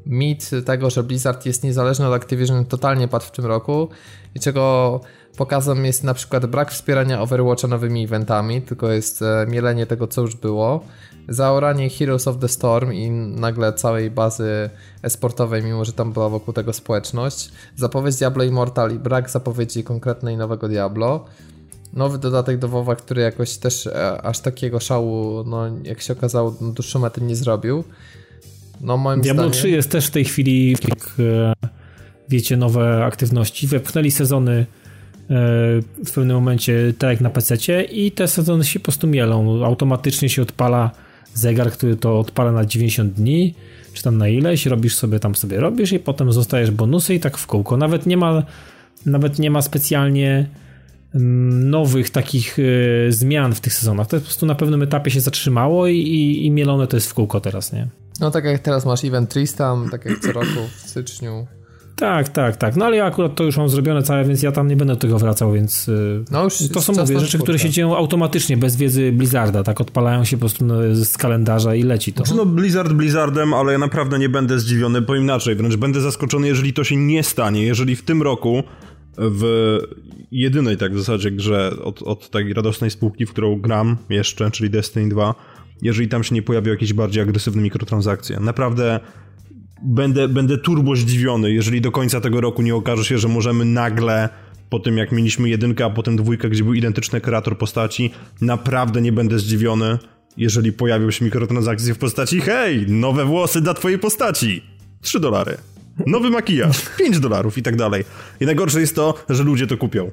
mit 0.09 0.51
tego, 0.65 0.91
że 0.91 1.03
Blizzard 1.03 1.47
jest 1.47 1.65
niezależny 1.65 2.07
od 2.07 2.15
Activision 2.15 2.65
totalnie 2.65 3.09
padł 3.09 3.25
w 3.25 3.31
tym 3.31 3.47
roku 3.47 3.89
i 4.35 4.41
czego 4.41 5.01
pokazem 5.37 5.85
jest 5.85 6.05
na 6.05 6.15
przykład 6.15 6.47
brak 6.47 6.71
wspierania 6.71 7.23
Overwatcha 7.23 7.69
nowymi 7.69 8.05
eventami, 8.05 8.63
tylko 8.63 8.93
jest 8.93 9.23
e, 9.23 9.47
mielenie 9.49 9.87
tego, 9.87 10.07
co 10.07 10.21
już 10.21 10.37
było, 10.37 10.85
zaoranie 11.29 11.91
Heroes 11.91 12.29
of 12.29 12.39
the 12.39 12.49
Storm 12.49 12.93
i 12.93 13.11
nagle 13.11 13.73
całej 13.73 14.11
bazy 14.11 14.71
esportowej, 15.03 15.63
mimo 15.63 15.85
że 15.85 15.93
tam 15.93 16.13
była 16.13 16.29
wokół 16.29 16.55
tego 16.55 16.73
społeczność, 16.73 17.53
zapowiedź 17.77 18.17
Diablo 18.17 18.45
Immortal 18.45 18.95
i 18.95 18.99
brak 18.99 19.31
zapowiedzi 19.31 19.85
konkretnej 19.85 20.37
nowego 20.37 20.69
Diablo, 20.69 21.25
nowy 21.93 22.19
dodatek 22.19 22.59
do 22.59 22.69
WoWa, 22.69 22.97
który 22.97 23.23
jakoś 23.23 23.57
też 23.57 23.87
e, 23.87 24.23
aż 24.23 24.41
takiego 24.41 24.81
szału, 24.81 25.45
no 25.47 25.67
jak 25.83 26.01
się 26.01 26.13
okazało, 26.13 26.55
no, 26.61 26.73
dłuższą 26.73 26.99
metę 26.99 27.21
nie 27.21 27.37
zrobił. 27.37 27.85
No, 28.81 28.97
moim 28.97 29.21
Diablo 29.21 29.43
zdaniem... 29.43 29.59
3 29.59 29.71
jest 29.71 29.91
też 29.91 30.07
w 30.07 30.11
tej 30.11 30.25
chwili, 30.25 30.71
jak 30.71 31.17
e, 31.19 31.53
wiecie, 32.29 32.57
nowe 32.57 33.05
aktywności. 33.05 33.67
Wepchnęli 33.67 34.11
sezony 34.11 34.53
e, 34.53 34.67
w 36.07 36.13
pewnym 36.15 36.37
momencie 36.37 36.95
tak 36.99 37.11
jak 37.11 37.21
na 37.21 37.31
PC 37.31 37.83
i 37.85 38.13
te 38.13 38.29
sezony 38.29 38.65
się 38.65 38.81
po 38.81 38.85
prostu 38.85 39.07
mielą. 39.07 39.65
Automatycznie 39.65 40.29
się 40.29 40.43
odpala 40.43 40.91
zegar, 41.35 41.71
który 41.71 41.97
to 41.97 42.21
odpala 42.21 42.53
na 42.53 42.65
90 42.65 43.13
dni, 43.13 43.55
czy 43.93 44.03
tam 44.03 44.19
na 44.19 44.29
ileś, 44.29 44.67
robisz 44.67 44.95
sobie 44.95 45.21
tam 45.21 45.35
sobie 45.35 45.61
robisz 45.61 45.93
i 45.93 45.99
potem 45.99 46.33
zostajesz 46.33 46.71
bonusy 46.71 47.15
i 47.15 47.21
tak 47.21 47.39
w 47.39 47.47
kółko. 47.47 47.77
Nawet 47.77 48.07
nie 48.07 48.17
ma, 48.17 48.43
nawet 49.07 49.39
nie 49.39 49.51
ma 49.51 49.63
specjalnie 49.63 50.49
mm, 51.15 51.71
nowych 51.71 52.11
takich 52.11 52.59
y, 52.59 53.07
zmian 53.09 53.55
w 53.55 53.61
tych 53.61 53.75
sezonach. 53.75 54.07
To 54.07 54.17
po 54.17 54.23
prostu 54.23 54.47
na 54.47 54.55
pewnym 54.55 54.83
etapie 54.83 55.11
się 55.11 55.21
zatrzymało 55.21 55.87
i, 55.87 55.97
i, 55.97 56.47
i 56.47 56.51
mielone 56.51 56.87
to 56.87 56.97
jest 56.97 57.11
w 57.11 57.15
kółko 57.15 57.41
teraz, 57.41 57.73
nie? 57.73 57.87
No 58.21 58.31
tak 58.31 58.45
jak 58.45 58.59
teraz 58.59 58.87
masz 58.87 59.05
event 59.05 59.31
Tristam, 59.31 59.89
tak 59.91 60.05
jak 60.05 60.19
co 60.19 60.33
roku 60.33 60.69
w 60.77 60.89
styczniu. 60.89 61.47
Tak, 61.99 62.29
tak, 62.29 62.57
tak. 62.57 62.77
No 62.77 62.85
ale 62.85 62.97
ja 62.97 63.05
akurat 63.05 63.35
to 63.35 63.45
już 63.45 63.57
mam 63.57 63.69
zrobione 63.69 64.03
całe, 64.03 64.25
więc 64.25 64.43
ja 64.43 64.53
tam 64.53 64.69
nie 64.69 64.77
będę 64.77 64.95
do 64.95 65.01
tego 65.01 65.19
wracał, 65.19 65.53
więc 65.53 65.89
y, 65.89 66.25
no 66.31 66.45
już 66.45 66.69
to 66.73 66.81
są 66.81 66.93
mówię, 66.93 67.21
rzeczy, 67.21 67.39
które 67.39 67.59
się 67.59 67.71
dzieją 67.71 67.97
automatycznie, 67.97 68.57
bez 68.57 68.77
wiedzy 68.77 69.13
Blizzarda, 69.13 69.63
tak 69.63 69.81
odpalają 69.81 70.25
się 70.25 70.37
po 70.37 70.41
prostu 70.41 70.65
no, 70.65 70.75
z 70.93 71.17
kalendarza 71.17 71.75
i 71.75 71.83
leci 71.83 72.13
to. 72.13 72.25
Znaczy, 72.25 72.37
no 72.37 72.47
Blizzard 72.47 72.93
Blizzardem, 72.93 73.55
ale 73.55 73.73
ja 73.73 73.79
naprawdę 73.79 74.19
nie 74.19 74.29
będę 74.29 74.59
zdziwiony, 74.59 75.01
bo 75.01 75.15
inaczej, 75.17 75.55
wręcz 75.55 75.77
będę 75.77 76.01
zaskoczony, 76.01 76.47
jeżeli 76.47 76.73
to 76.73 76.85
się 76.85 76.97
nie 76.97 77.23
stanie, 77.23 77.63
jeżeli 77.63 77.97
w 77.97 78.03
tym 78.03 78.23
roku 78.23 78.63
w 79.19 79.79
jedynej 80.31 80.77
tak 80.77 80.95
w 80.95 80.99
zasadzie 80.99 81.31
grze 81.31 81.73
od, 81.85 82.03
od 82.03 82.31
takiej 82.31 82.53
radosnej 82.53 82.91
spółki, 82.91 83.27
w 83.27 83.31
którą 83.31 83.61
gram 83.61 83.97
jeszcze, 84.11 84.51
czyli 84.51 84.71
Destiny 84.71 85.09
2, 85.09 85.35
jeżeli 85.83 86.09
tam 86.09 86.25
się 86.25 86.35
nie 86.35 86.43
pojawią 86.43 86.71
jakieś 86.71 86.93
bardziej 86.93 87.23
agresywne 87.23 87.63
mikrotransakcje. 87.63 88.41
Naprawdę 88.41 89.01
będę, 89.83 90.29
będę 90.29 90.59
turbo 90.59 90.97
zdziwiony, 90.97 91.53
jeżeli 91.53 91.81
do 91.81 91.93
końca 91.93 92.21
tego 92.21 92.41
roku 92.41 92.63
nie 92.63 92.75
okaże 92.75 93.05
się, 93.05 93.19
że 93.19 93.29
możemy 93.29 93.65
nagle 93.65 94.29
po 94.71 94.79
tym 94.79 94.97
jak 94.97 95.13
mieliśmy 95.13 95.49
jedynkę, 95.49 95.85
a 95.85 95.91
potem 95.91 96.17
dwójkę, 96.17 96.49
gdzie 96.49 96.65
był 96.65 96.75
identyczny 96.75 97.21
kreator 97.21 97.59
postaci, 97.59 98.11
naprawdę 98.41 99.01
nie 99.01 99.13
będę 99.13 99.39
zdziwiony, 99.39 99.99
jeżeli 100.37 100.73
pojawią 100.73 101.11
się 101.11 101.25
mikrotransakcje 101.25 101.95
w 101.95 101.99
postaci 101.99 102.41
hej, 102.41 102.87
nowe 102.89 103.25
włosy 103.25 103.61
dla 103.61 103.75
twojej 103.75 103.99
postaci. 103.99 104.63
3 105.01 105.21
dolary. 105.21 105.57
Nowy 106.07 106.31
makijaż. 106.31 106.83
5 106.99 107.21
dolarów 107.21 107.59
i 107.59 107.63
tak 107.63 107.77
dalej. 107.77 108.05
I 108.41 108.47
najgorsze 108.47 108.81
jest 108.81 108.95
to, 108.95 109.15
że 109.29 109.45
ludzie 109.45 109.67
to 109.67 109.77
kupią. 109.77 110.11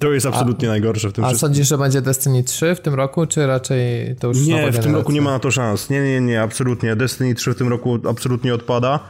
To 0.00 0.12
jest 0.12 0.26
absolutnie 0.26 0.68
a, 0.68 0.70
najgorsze 0.70 1.08
w 1.08 1.12
tym 1.12 1.24
A 1.24 1.28
wszystkim. 1.28 1.48
sądzisz, 1.48 1.68
że 1.68 1.78
będzie 1.78 2.02
Destiny 2.02 2.44
3 2.44 2.74
w 2.74 2.80
tym 2.80 2.94
roku, 2.94 3.26
czy 3.26 3.46
raczej 3.46 4.16
to 4.16 4.28
już 4.28 4.46
Nie, 4.46 4.72
w 4.72 4.78
tym 4.78 4.94
roku 4.94 5.12
nie 5.12 5.22
ma 5.22 5.30
na 5.30 5.38
to 5.38 5.50
szans. 5.50 5.90
Nie, 5.90 6.00
nie, 6.02 6.20
nie, 6.20 6.42
absolutnie. 6.42 6.96
Destiny 6.96 7.34
3 7.34 7.54
w 7.54 7.56
tym 7.56 7.68
roku 7.68 7.98
absolutnie 8.08 8.54
odpada. 8.54 9.00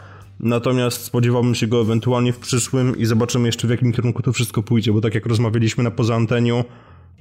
Natomiast 0.40 1.04
spodziewałbym 1.04 1.54
się 1.54 1.66
go 1.66 1.80
ewentualnie 1.80 2.32
w 2.32 2.38
przyszłym 2.38 2.96
i 2.96 3.06
zobaczymy 3.06 3.48
jeszcze 3.48 3.66
w 3.66 3.70
jakim 3.70 3.92
kierunku 3.92 4.22
to 4.22 4.32
wszystko 4.32 4.62
pójdzie, 4.62 4.92
bo 4.92 5.00
tak 5.00 5.14
jak 5.14 5.26
rozmawialiśmy 5.26 5.84
na 5.84 5.90
poza 5.90 6.14
anteniu, 6.14 6.64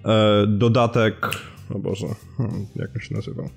e, 0.05 0.47
dodatek, 0.47 1.15
o 1.69 1.79
Boże, 1.79 2.07
hmm, 2.37 2.65
jak 2.75 2.89
on 2.95 3.01
się 3.01 3.15
nazywał? 3.15 3.49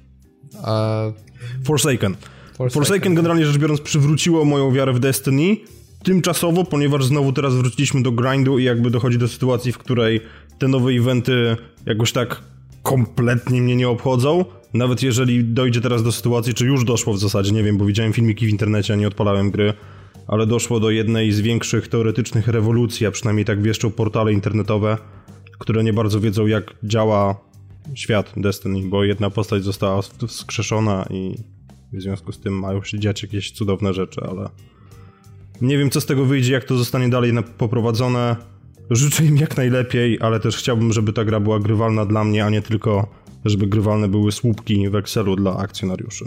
Forsaken. 1.64 2.14
Forsaken. 2.58 2.70
Forsaken 2.70 3.14
generalnie 3.14 3.46
rzecz 3.46 3.58
biorąc 3.58 3.80
przywróciło 3.80 4.44
moją 4.44 4.72
wiarę 4.72 4.92
w 4.92 4.98
Destiny, 4.98 5.56
tymczasowo, 6.02 6.64
ponieważ 6.64 7.04
znowu 7.04 7.32
teraz 7.32 7.54
wróciliśmy 7.54 8.02
do 8.02 8.12
grindu 8.12 8.58
i 8.58 8.64
jakby 8.64 8.90
dochodzi 8.90 9.18
do 9.18 9.28
sytuacji, 9.28 9.72
w 9.72 9.78
której 9.78 10.20
te 10.58 10.68
nowe 10.68 10.90
eventy 10.90 11.56
jakoś 11.86 12.12
tak 12.12 12.42
kompletnie 12.82 13.62
mnie 13.62 13.76
nie 13.76 13.88
obchodzą. 13.88 14.44
Nawet 14.74 15.02
jeżeli 15.02 15.44
dojdzie 15.44 15.80
teraz 15.80 16.02
do 16.02 16.12
sytuacji, 16.12 16.54
czy 16.54 16.66
już 16.66 16.84
doszło 16.84 17.14
w 17.14 17.18
zasadzie, 17.18 17.52
nie 17.52 17.62
wiem, 17.62 17.78
bo 17.78 17.84
widziałem 17.84 18.12
filmiki 18.12 18.46
w 18.46 18.50
internecie, 18.50 18.92
a 18.92 18.96
nie 18.96 19.08
odpalałem 19.08 19.50
gry, 19.50 19.74
ale 20.26 20.46
doszło 20.46 20.80
do 20.80 20.90
jednej 20.90 21.32
z 21.32 21.40
większych 21.40 21.88
teoretycznych 21.88 22.48
rewolucji, 22.48 23.06
a 23.06 23.10
przynajmniej 23.10 23.44
tak 23.44 23.62
wieszczą 23.62 23.90
portale 23.90 24.32
internetowe, 24.32 24.98
które 25.58 25.84
nie 25.84 25.92
bardzo 25.92 26.20
wiedzą, 26.20 26.46
jak 26.46 26.74
działa 26.84 27.40
świat 27.94 28.32
Destiny, 28.36 28.82
bo 28.88 29.04
jedna 29.04 29.30
postać 29.30 29.64
została 29.64 30.02
wskrzeszona 30.26 31.06
i 31.10 31.34
w 31.92 32.02
związku 32.02 32.32
z 32.32 32.40
tym 32.40 32.58
mają 32.58 32.82
się 32.82 32.98
dziać 32.98 33.22
jakieś 33.22 33.50
cudowne 33.50 33.94
rzeczy, 33.94 34.20
ale 34.20 34.48
nie 35.60 35.78
wiem, 35.78 35.90
co 35.90 36.00
z 36.00 36.06
tego 36.06 36.24
wyjdzie, 36.24 36.52
jak 36.52 36.64
to 36.64 36.76
zostanie 36.76 37.08
dalej 37.08 37.32
poprowadzone. 37.58 38.36
Życzę 38.90 39.24
im 39.24 39.36
jak 39.36 39.56
najlepiej, 39.56 40.18
ale 40.20 40.40
też 40.40 40.56
chciałbym, 40.56 40.92
żeby 40.92 41.12
ta 41.12 41.24
gra 41.24 41.40
była 41.40 41.60
grywalna 41.60 42.06
dla 42.06 42.24
mnie, 42.24 42.44
a 42.44 42.50
nie 42.50 42.62
tylko 42.62 43.20
żeby 43.44 43.66
grywalne 43.66 44.08
były 44.08 44.32
słupki 44.32 44.88
w 44.88 44.94
Excelu 44.94 45.36
dla 45.36 45.56
akcjonariuszy. 45.56 46.24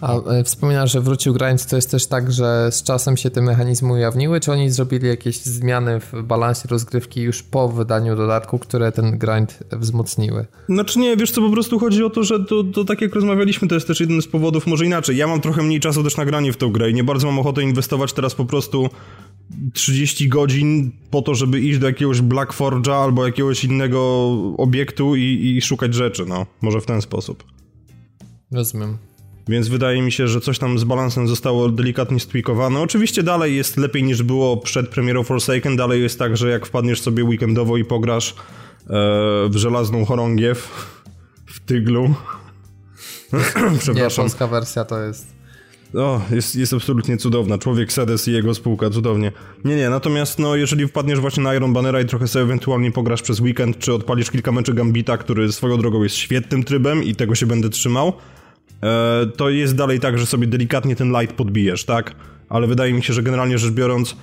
A 0.00 0.14
e, 0.22 0.44
wspominasz, 0.44 0.92
że 0.92 1.00
wrócił 1.00 1.34
grind, 1.34 1.66
to 1.66 1.76
jest 1.76 1.90
też 1.90 2.06
tak, 2.06 2.32
że 2.32 2.68
z 2.72 2.82
czasem 2.82 3.16
się 3.16 3.30
te 3.30 3.42
mechanizmy 3.42 3.92
ujawniły, 3.92 4.40
czy 4.40 4.52
oni 4.52 4.70
zrobili 4.70 5.08
jakieś 5.08 5.40
zmiany 5.40 6.00
w 6.00 6.22
balansie 6.22 6.68
rozgrywki 6.68 7.20
już 7.20 7.42
po 7.42 7.68
wydaniu 7.68 8.16
dodatku, 8.16 8.58
które 8.58 8.92
ten 8.92 9.18
grind 9.18 9.58
wzmocniły? 9.72 10.46
Znaczy 10.68 10.98
nie, 10.98 11.16
wiesz 11.16 11.30
co, 11.30 11.40
po 11.40 11.50
prostu 11.50 11.78
chodzi 11.78 12.04
o 12.04 12.10
to, 12.10 12.22
że 12.22 12.44
to, 12.44 12.64
to 12.64 12.84
tak 12.84 13.00
jak 13.00 13.14
rozmawialiśmy, 13.14 13.68
to 13.68 13.74
jest 13.74 13.86
też 13.86 14.00
jeden 14.00 14.22
z 14.22 14.26
powodów, 14.26 14.66
może 14.66 14.86
inaczej. 14.86 15.16
Ja 15.16 15.26
mam 15.26 15.40
trochę 15.40 15.62
mniej 15.62 15.80
czasu 15.80 16.02
też 16.02 16.16
na 16.16 16.24
granie 16.24 16.52
w 16.52 16.56
tę 16.56 16.70
grę 16.72 16.90
i 16.90 16.94
nie 16.94 17.04
bardzo 17.04 17.26
mam 17.26 17.38
ochotę 17.38 17.62
inwestować 17.62 18.12
teraz 18.12 18.34
po 18.34 18.44
prostu 18.44 18.88
30 19.72 20.28
godzin 20.28 20.92
po 21.10 21.22
to, 21.22 21.34
żeby 21.34 21.60
iść 21.60 21.78
do 21.78 21.86
jakiegoś 21.86 22.20
Black 22.20 22.52
Forge'a 22.52 23.04
albo 23.04 23.26
jakiegoś 23.26 23.64
innego 23.64 24.28
obiektu 24.58 25.16
i, 25.16 25.54
i 25.56 25.62
szukać 25.62 25.94
rzeczy, 25.94 26.26
no. 26.26 26.46
Może 26.62 26.80
w 26.80 26.86
ten 26.86 27.02
sposób. 27.02 27.44
Rozumiem. 28.52 28.98
Więc 29.48 29.68
wydaje 29.68 30.02
mi 30.02 30.12
się, 30.12 30.28
że 30.28 30.40
coś 30.40 30.58
tam 30.58 30.78
z 30.78 30.84
balansem 30.84 31.28
zostało 31.28 31.68
delikatnie 31.68 32.20
stwikowane. 32.20 32.80
Oczywiście 32.80 33.22
dalej 33.22 33.56
jest 33.56 33.76
lepiej 33.76 34.02
niż 34.02 34.22
było 34.22 34.56
przed 34.56 34.88
premierą 34.88 35.22
Forsaken. 35.22 35.76
Dalej 35.76 36.02
jest 36.02 36.18
tak, 36.18 36.36
że 36.36 36.50
jak 36.50 36.66
wpadniesz 36.66 37.00
sobie 37.00 37.24
weekendowo 37.24 37.76
i 37.76 37.84
pograsz 37.84 38.30
e, 38.30 38.34
w 39.48 39.52
żelazną 39.54 40.04
chorągiew 40.04 40.68
w 41.46 41.60
tyglu. 41.60 42.14
Przepraszam. 43.78 44.24
Nie, 44.24 44.28
polska 44.28 44.46
wersja 44.46 44.84
to 44.84 45.00
jest... 45.00 45.36
O, 45.94 46.20
jest, 46.30 46.56
jest 46.56 46.72
absolutnie 46.72 47.16
cudowna. 47.16 47.58
Człowiek 47.58 47.92
Sedes 47.92 48.28
i 48.28 48.32
jego 48.32 48.54
spółka, 48.54 48.90
cudownie. 48.90 49.32
Nie, 49.64 49.76
nie, 49.76 49.90
natomiast 49.90 50.38
no, 50.38 50.56
jeżeli 50.56 50.86
wpadniesz 50.86 51.20
właśnie 51.20 51.42
na 51.42 51.54
Iron 51.54 51.72
Bannera 51.72 52.00
i 52.00 52.06
trochę 52.06 52.28
sobie 52.28 52.42
ewentualnie 52.42 52.92
pograsz 52.92 53.22
przez 53.22 53.40
weekend, 53.40 53.78
czy 53.78 53.94
odpalisz 53.94 54.30
kilka 54.30 54.52
meczy 54.52 54.74
Gambita, 54.74 55.18
który 55.18 55.52
swoją 55.52 55.78
drogą 55.78 56.02
jest 56.02 56.16
świetnym 56.16 56.64
trybem 56.64 57.04
i 57.04 57.14
tego 57.14 57.34
się 57.34 57.46
będę 57.46 57.68
trzymał, 57.68 58.12
to 59.36 59.50
jest 59.50 59.74
dalej 59.74 60.00
tak, 60.00 60.18
że 60.18 60.26
sobie 60.26 60.46
delikatnie 60.46 60.96
ten 60.96 61.20
light 61.20 61.36
podbijesz, 61.36 61.84
tak? 61.84 62.14
Ale 62.48 62.66
wydaje 62.66 62.92
mi 62.92 63.02
się, 63.02 63.12
że 63.12 63.22
generalnie 63.22 63.58
rzecz 63.58 63.72
biorąc, 63.72 64.16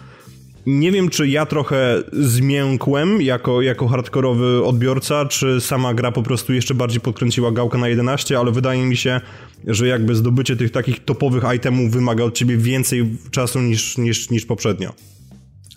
nie 0.66 0.92
wiem, 0.92 1.10
czy 1.10 1.28
ja 1.28 1.46
trochę 1.46 2.04
zmiękłem 2.14 3.22
jako, 3.22 3.62
jako 3.62 3.88
hardkorowy 3.88 4.66
odbiorca, 4.66 5.26
czy 5.26 5.62
sama 5.62 5.94
gra 5.94 6.12
po 6.12 6.24
prostu 6.24 6.54
jeszcze 6.54 6.74
bardziej 6.74 7.02
podkręciła 7.02 7.52
gałkę 7.52 7.78
na 7.78 7.88
11, 7.88 8.40
ale 8.40 8.52
wydaje 8.52 8.86
mi 8.86 8.98
się, 8.98 9.22
że 9.68 9.88
jakby 9.88 10.16
zdobycie 10.16 10.56
tych 10.56 10.72
takich 10.72 11.06
topowych 11.06 11.44
itemów 11.56 11.92
wymaga 11.92 12.24
od 12.24 12.36
ciebie 12.36 12.58
więcej 12.58 13.18
czasu 13.32 13.60
niż, 13.60 13.98
niż, 13.98 14.30
niż 14.30 14.46
poprzednio. 14.46 14.94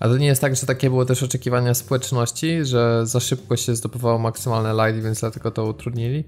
A 0.01 0.09
to 0.09 0.19
nie 0.19 0.27
jest 0.27 0.41
tak, 0.41 0.57
że 0.57 0.67
takie 0.67 0.91
były 0.91 1.07
też 1.07 1.23
oczekiwania 1.23 1.75
społeczności, 1.75 2.65
że 2.65 3.07
za 3.07 3.21
szybko 3.21 3.57
się 3.57 3.77
zdobywało 3.77 4.19
maksymalne 4.19 4.87
light, 4.87 5.05
więc 5.05 5.21
dlatego 5.21 5.51
to 5.51 5.65
utrudnili? 5.65 6.25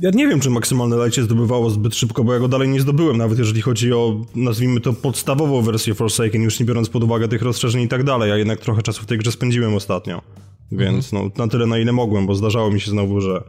Ja 0.00 0.10
nie 0.14 0.28
wiem, 0.28 0.40
czy 0.40 0.50
maksymalne 0.50 0.96
lajcie 0.96 1.22
zdobywało 1.22 1.70
zbyt 1.70 1.94
szybko, 1.94 2.24
bo 2.24 2.34
ja 2.34 2.38
go 2.38 2.48
dalej 2.48 2.68
nie 2.68 2.80
zdobyłem, 2.80 3.16
nawet 3.16 3.38
jeżeli 3.38 3.62
chodzi 3.62 3.92
o, 3.92 4.20
nazwijmy 4.34 4.80
to, 4.80 4.92
podstawową 4.92 5.62
wersję 5.62 5.94
Forsaken, 5.94 6.42
już 6.42 6.60
nie 6.60 6.66
biorąc 6.66 6.88
pod 6.88 7.04
uwagę 7.04 7.28
tych 7.28 7.42
rozszerzeń 7.42 7.82
i 7.82 7.88
tak 7.88 8.04
dalej, 8.04 8.32
a 8.32 8.36
jednak 8.36 8.60
trochę 8.60 8.82
czasu 8.82 9.02
w 9.02 9.06
tej 9.06 9.18
grze 9.18 9.32
spędziłem 9.32 9.74
ostatnio. 9.74 10.22
Więc 10.72 11.12
mhm. 11.12 11.32
no, 11.36 11.44
na 11.44 11.50
tyle, 11.50 11.66
na 11.66 11.78
ile 11.78 11.92
mogłem, 11.92 12.26
bo 12.26 12.34
zdarzało 12.34 12.70
mi 12.70 12.80
się 12.80 12.90
znowu, 12.90 13.20
że 13.20 13.42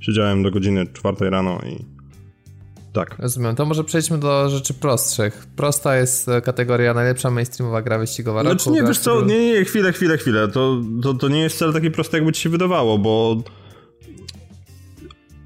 siedziałem 0.00 0.42
do 0.42 0.50
godziny 0.50 0.86
czwartej 0.86 1.30
rano 1.30 1.58
i 1.66 1.84
tak. 2.92 3.16
Rozumiem. 3.18 3.56
To 3.56 3.66
może 3.66 3.84
przejdźmy 3.84 4.18
do 4.18 4.50
rzeczy 4.50 4.74
prostszych. 4.74 5.46
Prosta 5.56 5.96
jest 5.96 6.28
e, 6.28 6.40
kategoria 6.40 6.94
najlepsza 6.94 7.30
mainstreamowa 7.30 7.82
gra 7.82 7.98
wyścigowa 7.98 8.42
roku. 8.42 8.58
Znaczy 8.58 8.70
nie, 8.70 8.88
wiesz 8.88 8.98
co, 8.98 9.22
nie, 9.22 9.52
nie, 9.52 9.64
chwilę, 9.64 9.92
chwilę, 9.92 10.18
chwilę. 10.18 10.48
To, 10.48 10.80
to, 11.02 11.14
to 11.14 11.28
nie 11.28 11.40
jest 11.40 11.56
wcale 11.56 11.72
taki 11.72 11.90
prosty, 11.90 12.16
jakby 12.16 12.32
ci 12.32 12.42
się 12.42 12.48
wydawało, 12.48 12.98
bo 12.98 13.36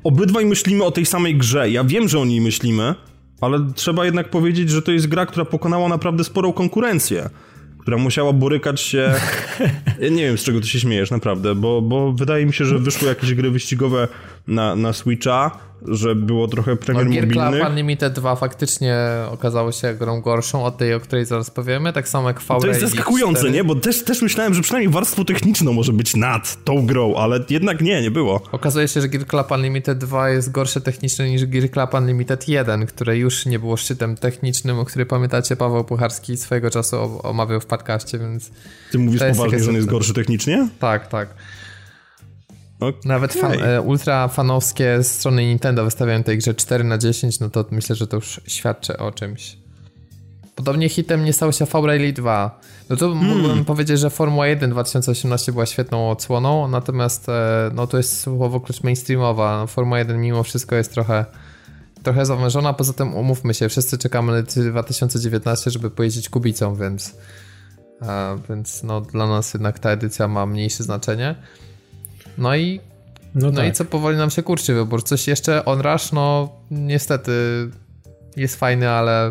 obydwaj 0.04 0.46
myślimy 0.46 0.84
o 0.84 0.90
tej 0.90 1.06
samej 1.06 1.36
grze. 1.36 1.70
Ja 1.70 1.84
wiem, 1.84 2.08
że 2.08 2.20
o 2.20 2.24
niej 2.24 2.40
myślimy, 2.40 2.94
ale 3.40 3.66
trzeba 3.74 4.04
jednak 4.04 4.30
powiedzieć, 4.30 4.70
że 4.70 4.82
to 4.82 4.92
jest 4.92 5.06
gra, 5.06 5.26
która 5.26 5.44
pokonała 5.44 5.88
naprawdę 5.88 6.24
sporą 6.24 6.52
konkurencję 6.52 7.30
która 7.84 7.96
musiała 7.96 8.32
borykać 8.32 8.80
się. 8.80 9.14
Ja 10.00 10.08
nie 10.08 10.26
wiem, 10.26 10.38
z 10.38 10.44
czego 10.44 10.60
ty 10.60 10.66
się 10.66 10.80
śmiejesz, 10.80 11.10
naprawdę, 11.10 11.54
bo, 11.54 11.82
bo 11.82 12.12
wydaje 12.12 12.46
mi 12.46 12.52
się, 12.52 12.64
że 12.64 12.78
wyszły 12.78 13.08
jakieś 13.08 13.34
gry 13.34 13.50
wyścigowe 13.50 14.08
na, 14.46 14.76
na 14.76 14.92
Switcha, 14.92 15.50
że 15.88 16.14
było 16.14 16.48
trochę 16.48 16.76
premier 16.76 17.06
no, 17.06 17.10
mobilnych. 17.10 17.60
Gear 17.60 17.70
Unlimited 17.70 18.12
2 18.12 18.36
faktycznie 18.36 18.96
okazało 19.30 19.72
się 19.72 19.94
grą 19.94 20.20
gorszą 20.20 20.64
od 20.64 20.76
tej, 20.76 20.94
o 20.94 21.00
której 21.00 21.24
zaraz 21.24 21.50
powiemy, 21.50 21.92
tak 21.92 22.08
samo 22.08 22.28
jak 22.28 22.40
v 22.40 22.46
To 22.46 22.66
jest 22.66 22.80
zaskakujące, 22.80 23.40
4. 23.40 23.54
nie? 23.54 23.64
Bo 23.64 23.74
też, 23.74 24.04
też 24.04 24.22
myślałem, 24.22 24.54
że 24.54 24.62
przynajmniej 24.62 24.92
warstwo 24.92 25.24
techniczną 25.24 25.72
może 25.72 25.92
być 25.92 26.16
nad 26.16 26.64
tą 26.64 26.86
grą, 26.86 27.14
ale 27.14 27.40
jednak 27.50 27.80
nie, 27.80 28.02
nie 28.02 28.10
było. 28.10 28.40
Okazuje 28.52 28.88
się, 28.88 29.00
że 29.00 29.08
Gear 29.08 29.26
Club 29.26 29.50
Unlimited 29.50 29.98
2 29.98 30.30
jest 30.30 30.50
gorsze 30.52 30.80
technicznie 30.80 31.30
niż 31.30 31.46
Gear 31.46 31.70
Club 31.70 31.94
Unlimited 31.94 32.48
1, 32.48 32.86
które 32.86 33.18
już 33.18 33.46
nie 33.46 33.58
było 33.58 33.76
szczytem 33.76 34.16
technicznym, 34.16 34.78
o 34.78 34.84
który 34.84 35.06
pamiętacie 35.06 35.56
Paweł 35.56 35.84
Pucharski 35.84 36.36
swojego 36.36 36.70
czasu 36.70 37.20
omawiał 37.22 37.60
w 37.60 37.66
podcaście, 37.66 38.18
więc... 38.18 38.50
Ty 38.92 38.98
mówisz 38.98 39.20
poważnie, 39.20 39.60
że 39.60 39.70
on 39.70 39.76
jest 39.76 39.88
gorszy 39.88 40.14
technicznie? 40.14 40.68
Tak, 40.78 41.08
tak. 41.08 41.28
Okay. 42.80 43.00
Nawet 43.04 43.32
fan, 43.32 43.62
e, 43.62 43.80
ultra 43.80 44.28
fanowskie 44.28 45.02
strony 45.02 45.46
Nintendo 45.46 45.84
wystawiają 45.84 46.22
tej 46.22 46.38
grze 46.38 46.54
4 46.54 46.84
na 46.84 46.98
10, 46.98 47.40
no 47.40 47.50
to 47.50 47.64
myślę, 47.70 47.96
że 47.96 48.06
to 48.06 48.16
już 48.16 48.40
świadczy 48.46 48.98
o 48.98 49.12
czymś. 49.12 49.56
Podobnie 50.54 50.88
hitem 50.88 51.24
nie 51.24 51.32
stało 51.32 51.52
się 51.52 51.64
V-Rally 51.64 52.12
2. 52.12 52.60
No 52.90 52.96
to 52.96 53.08
hmm. 53.08 53.28
mógłbym 53.28 53.64
powiedzieć, 53.64 54.00
że 54.00 54.10
Formuła 54.10 54.46
1 54.46 54.70
2018 54.70 55.52
była 55.52 55.66
świetną 55.66 56.10
odsłoną, 56.10 56.68
natomiast 56.68 57.28
e, 57.28 57.70
no 57.74 57.86
to 57.86 57.96
jest 57.96 58.20
słowo 58.20 58.60
klucz 58.60 58.82
mainstreamowa. 58.82 59.66
Formuła 59.66 59.98
1 59.98 60.20
mimo 60.20 60.42
wszystko 60.42 60.76
jest 60.76 60.92
trochę 60.92 61.24
trochę 62.02 62.26
zawężona, 62.26 62.72
poza 62.72 62.92
tym 62.92 63.14
umówmy 63.14 63.54
się, 63.54 63.68
wszyscy 63.68 63.98
czekamy 63.98 64.32
na 64.32 64.42
2019, 64.42 65.70
żeby 65.70 65.90
pojeździć 65.90 66.28
kubicą, 66.28 66.74
więc 66.74 67.16
więc 68.48 68.82
no 68.82 69.00
dla 69.00 69.26
nas 69.26 69.54
jednak 69.54 69.78
ta 69.78 69.90
edycja 69.90 70.28
ma 70.28 70.46
mniejsze 70.46 70.84
znaczenie. 70.84 71.34
No 72.38 72.56
i 72.56 72.80
no, 73.34 73.50
no 73.50 73.52
tak. 73.52 73.68
i 73.68 73.72
co 73.72 73.84
powoli 73.84 74.16
nam 74.16 74.30
się 74.30 74.42
kurczy 74.42 74.74
wybór. 74.74 75.02
Coś 75.02 75.28
jeszcze 75.28 75.64
Onrush, 75.64 76.12
no 76.12 76.52
niestety 76.70 77.32
jest 78.36 78.56
fajny, 78.56 78.90
ale 78.90 79.30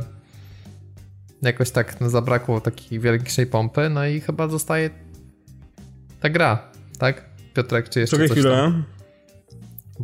jakoś 1.42 1.72
tak 1.72 2.02
no, 2.02 2.10
zabrakło 2.10 2.62
takiej 2.62 3.00
wielkiej 3.00 3.46
pompy, 3.46 3.90
no 3.90 4.06
i 4.08 4.20
chyba 4.20 4.48
zostaje 4.48 4.90
ta 6.20 6.30
gra, 6.30 6.72
tak? 6.98 7.26
Piotrek, 7.54 7.90
czy 7.90 8.00
jeszcze 8.00 8.16
Czekaj 8.18 8.28
coś 8.28 8.38
chwilę. 8.38 8.56
Tam? 8.56 8.84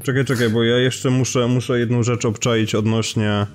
Czekaj, 0.04 0.26
czekaj, 0.26 0.50
bo 0.50 0.64
ja 0.64 0.78
jeszcze 0.78 1.10
muszę, 1.10 1.48
muszę 1.48 1.80
jedną 1.80 2.04
rzecz 2.04 2.26
obczaić 2.26 2.76
odnośnie 2.76 3.48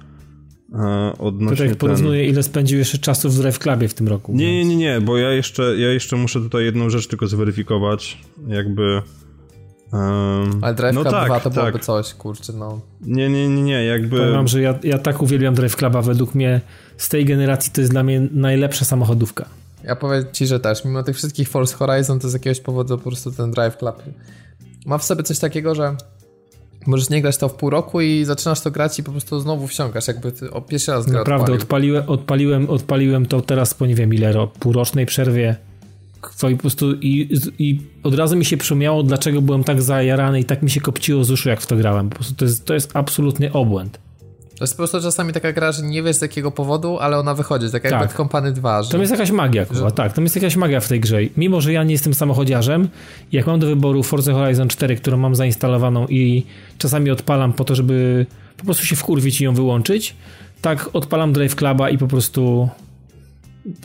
e, 0.75 1.13
odnośnie 1.19 1.75
porównuję, 1.75 2.25
ten... 2.25 2.31
ile 2.33 2.43
spędził 2.43 2.79
jeszcze 2.79 2.99
czasu 2.99 3.31
w 3.31 3.39
Drive 3.39 3.59
Clubie 3.59 3.89
w 3.89 3.95
tym 3.95 4.09
roku. 4.09 4.33
Nie, 4.33 4.53
nie, 4.53 4.65
nie, 4.65 4.77
nie, 4.77 5.01
bo 5.01 5.19
ja 5.19 5.33
jeszcze, 5.33 5.63
ja 5.63 5.93
jeszcze 5.93 6.17
muszę 6.17 6.41
tutaj 6.41 6.65
jedną 6.65 6.91
rzecz 6.91 7.07
tylko 7.07 7.27
zweryfikować, 7.27 8.19
jakby 8.47 9.03
Um, 9.95 10.59
Ale 10.63 10.75
Drive 10.75 10.95
no 10.95 11.03
Club 11.03 11.15
tak, 11.15 11.27
2 11.27 11.41
to 11.41 11.51
byłoby 11.51 11.73
tak. 11.73 11.85
coś, 11.85 12.15
kurczę, 12.15 12.53
no. 12.53 12.81
Nie, 13.01 13.29
nie, 13.29 13.49
nie, 13.49 13.63
nie, 13.63 13.85
jakby... 13.85 14.17
Powiem 14.17 14.49
że 14.49 14.63
ja, 14.63 14.79
ja 14.83 14.99
tak 14.99 15.23
uwielbiam 15.23 15.55
Drive 15.55 15.77
Cluba, 15.77 16.03
według 16.03 16.35
mnie 16.35 16.61
z 16.97 17.09
tej 17.09 17.25
generacji 17.25 17.73
to 17.73 17.81
jest 17.81 17.93
dla 17.93 18.03
mnie 18.03 18.29
najlepsza 18.33 18.85
samochodówka. 18.85 19.45
Ja 19.85 19.97
powiem 19.97 20.25
ci, 20.33 20.47
że 20.47 20.61
też, 20.61 20.85
mimo 20.85 21.03
tych 21.03 21.17
wszystkich 21.17 21.49
Force 21.49 21.77
Horizon, 21.77 22.21
to 22.21 22.29
z 22.29 22.33
jakiegoś 22.33 22.61
powodu 22.61 22.99
po 22.99 23.05
prostu 23.05 23.33
ten 23.33 23.51
Drive 23.51 23.77
Club 23.77 24.03
ma 24.87 24.99
w 24.99 25.05
sobie 25.05 25.23
coś 25.23 25.39
takiego, 25.39 25.75
że 25.75 25.97
możesz 26.87 27.11
nie 27.11 27.23
grać 27.23 27.37
to 27.37 27.49
w 27.49 27.55
pół 27.55 27.71
roku 27.71 28.01
i 28.01 28.25
zaczynasz 28.25 28.61
to 28.61 28.71
grać 28.71 28.99
i 28.99 29.03
po 29.03 29.13
prostu 29.13 29.41
znowu 29.41 29.67
wsiąkasz, 29.67 30.09
jakby 30.09 30.33
ty 30.33 30.51
o 30.51 30.61
pierwszy 30.61 30.93
raz 30.93 31.07
grę 31.07 31.19
Naprawdę, 31.19 31.53
odpaliłem, 31.53 32.05
odpaliłem, 32.07 32.71
odpaliłem 32.71 33.27
to 33.27 33.41
teraz 33.41 33.75
po 33.75 33.87
nie 33.87 33.95
wiem 33.95 34.15
ile, 34.15 34.49
półrocznej 34.61 35.07
przerwie 35.07 35.57
to 36.39 36.49
i 36.49 36.55
po 36.55 36.61
prostu 36.61 36.95
i, 36.95 37.39
i 37.59 37.81
od 38.03 38.15
razu 38.15 38.37
mi 38.37 38.45
się 38.45 38.57
przypomniało, 38.57 39.03
dlaczego 39.03 39.43
byłem 39.43 39.65
tak 39.65 39.83
zajarany 39.83 40.41
i 40.41 40.45
tak 40.45 40.63
mi 40.63 40.71
się 40.71 40.81
kopciło 40.81 41.25
z 41.25 41.31
uszu, 41.31 41.49
jak 41.49 41.61
w 41.61 41.67
to 41.67 41.77
grałem. 41.77 42.09
Po 42.09 42.15
prostu 42.15 42.35
to 42.35 42.45
jest, 42.45 42.65
to 42.65 42.75
jest 42.75 42.97
absolutny 42.97 43.53
obłęd. 43.53 43.99
To 44.59 44.65
jest 44.65 44.75
po 44.75 44.77
prostu 44.77 45.01
czasami 45.01 45.33
taka 45.33 45.53
gra, 45.53 45.73
że 45.73 45.83
nie 45.83 46.03
wiesz 46.03 46.17
z 46.17 46.23
jakiego 46.23 46.51
powodu, 46.51 46.99
ale 46.99 47.19
ona 47.19 47.35
wychodzi, 47.35 47.71
tak 47.71 47.85
jak 47.85 47.93
tak. 47.93 48.01
Bad 48.01 48.17
Company 48.17 48.53
2. 48.53 48.83
Że... 48.83 48.91
To 48.91 48.99
jest 48.99 49.13
jakaś 49.13 49.31
magia, 49.31 49.67
kurwa, 49.67 49.89
że... 49.89 49.95
tak, 49.95 50.13
to 50.13 50.21
jest 50.21 50.37
jakaś 50.37 50.57
magia 50.57 50.81
w 50.81 50.89
tej 50.89 51.01
grze. 51.01 51.19
Mimo, 51.37 51.61
że 51.61 51.73
ja 51.73 51.85
nie 51.85 51.93
jestem 51.93 52.15
samochodziarzem, 52.15 52.89
jak 53.33 53.47
mam 53.47 53.61
do 53.61 53.67
wyboru 53.67 54.03
Forza 54.03 54.33
Horizon 54.33 54.69
4, 54.69 54.97
którą 54.97 55.17
mam 55.17 55.35
zainstalowaną 55.35 56.07
i 56.07 56.47
czasami 56.79 57.11
odpalam 57.11 57.53
po 57.53 57.65
to, 57.65 57.75
żeby 57.75 58.27
po 58.57 58.65
prostu 58.65 58.87
się 58.87 58.97
wkurwić 58.97 59.41
i 59.41 59.45
ją 59.45 59.55
wyłączyć, 59.55 60.17
tak 60.63 60.91
odpalam 60.93 61.33
Drive 61.33 61.55
Cluba 61.55 61.91
i 61.91 61.99
po 61.99 62.07
prostu 62.07 62.69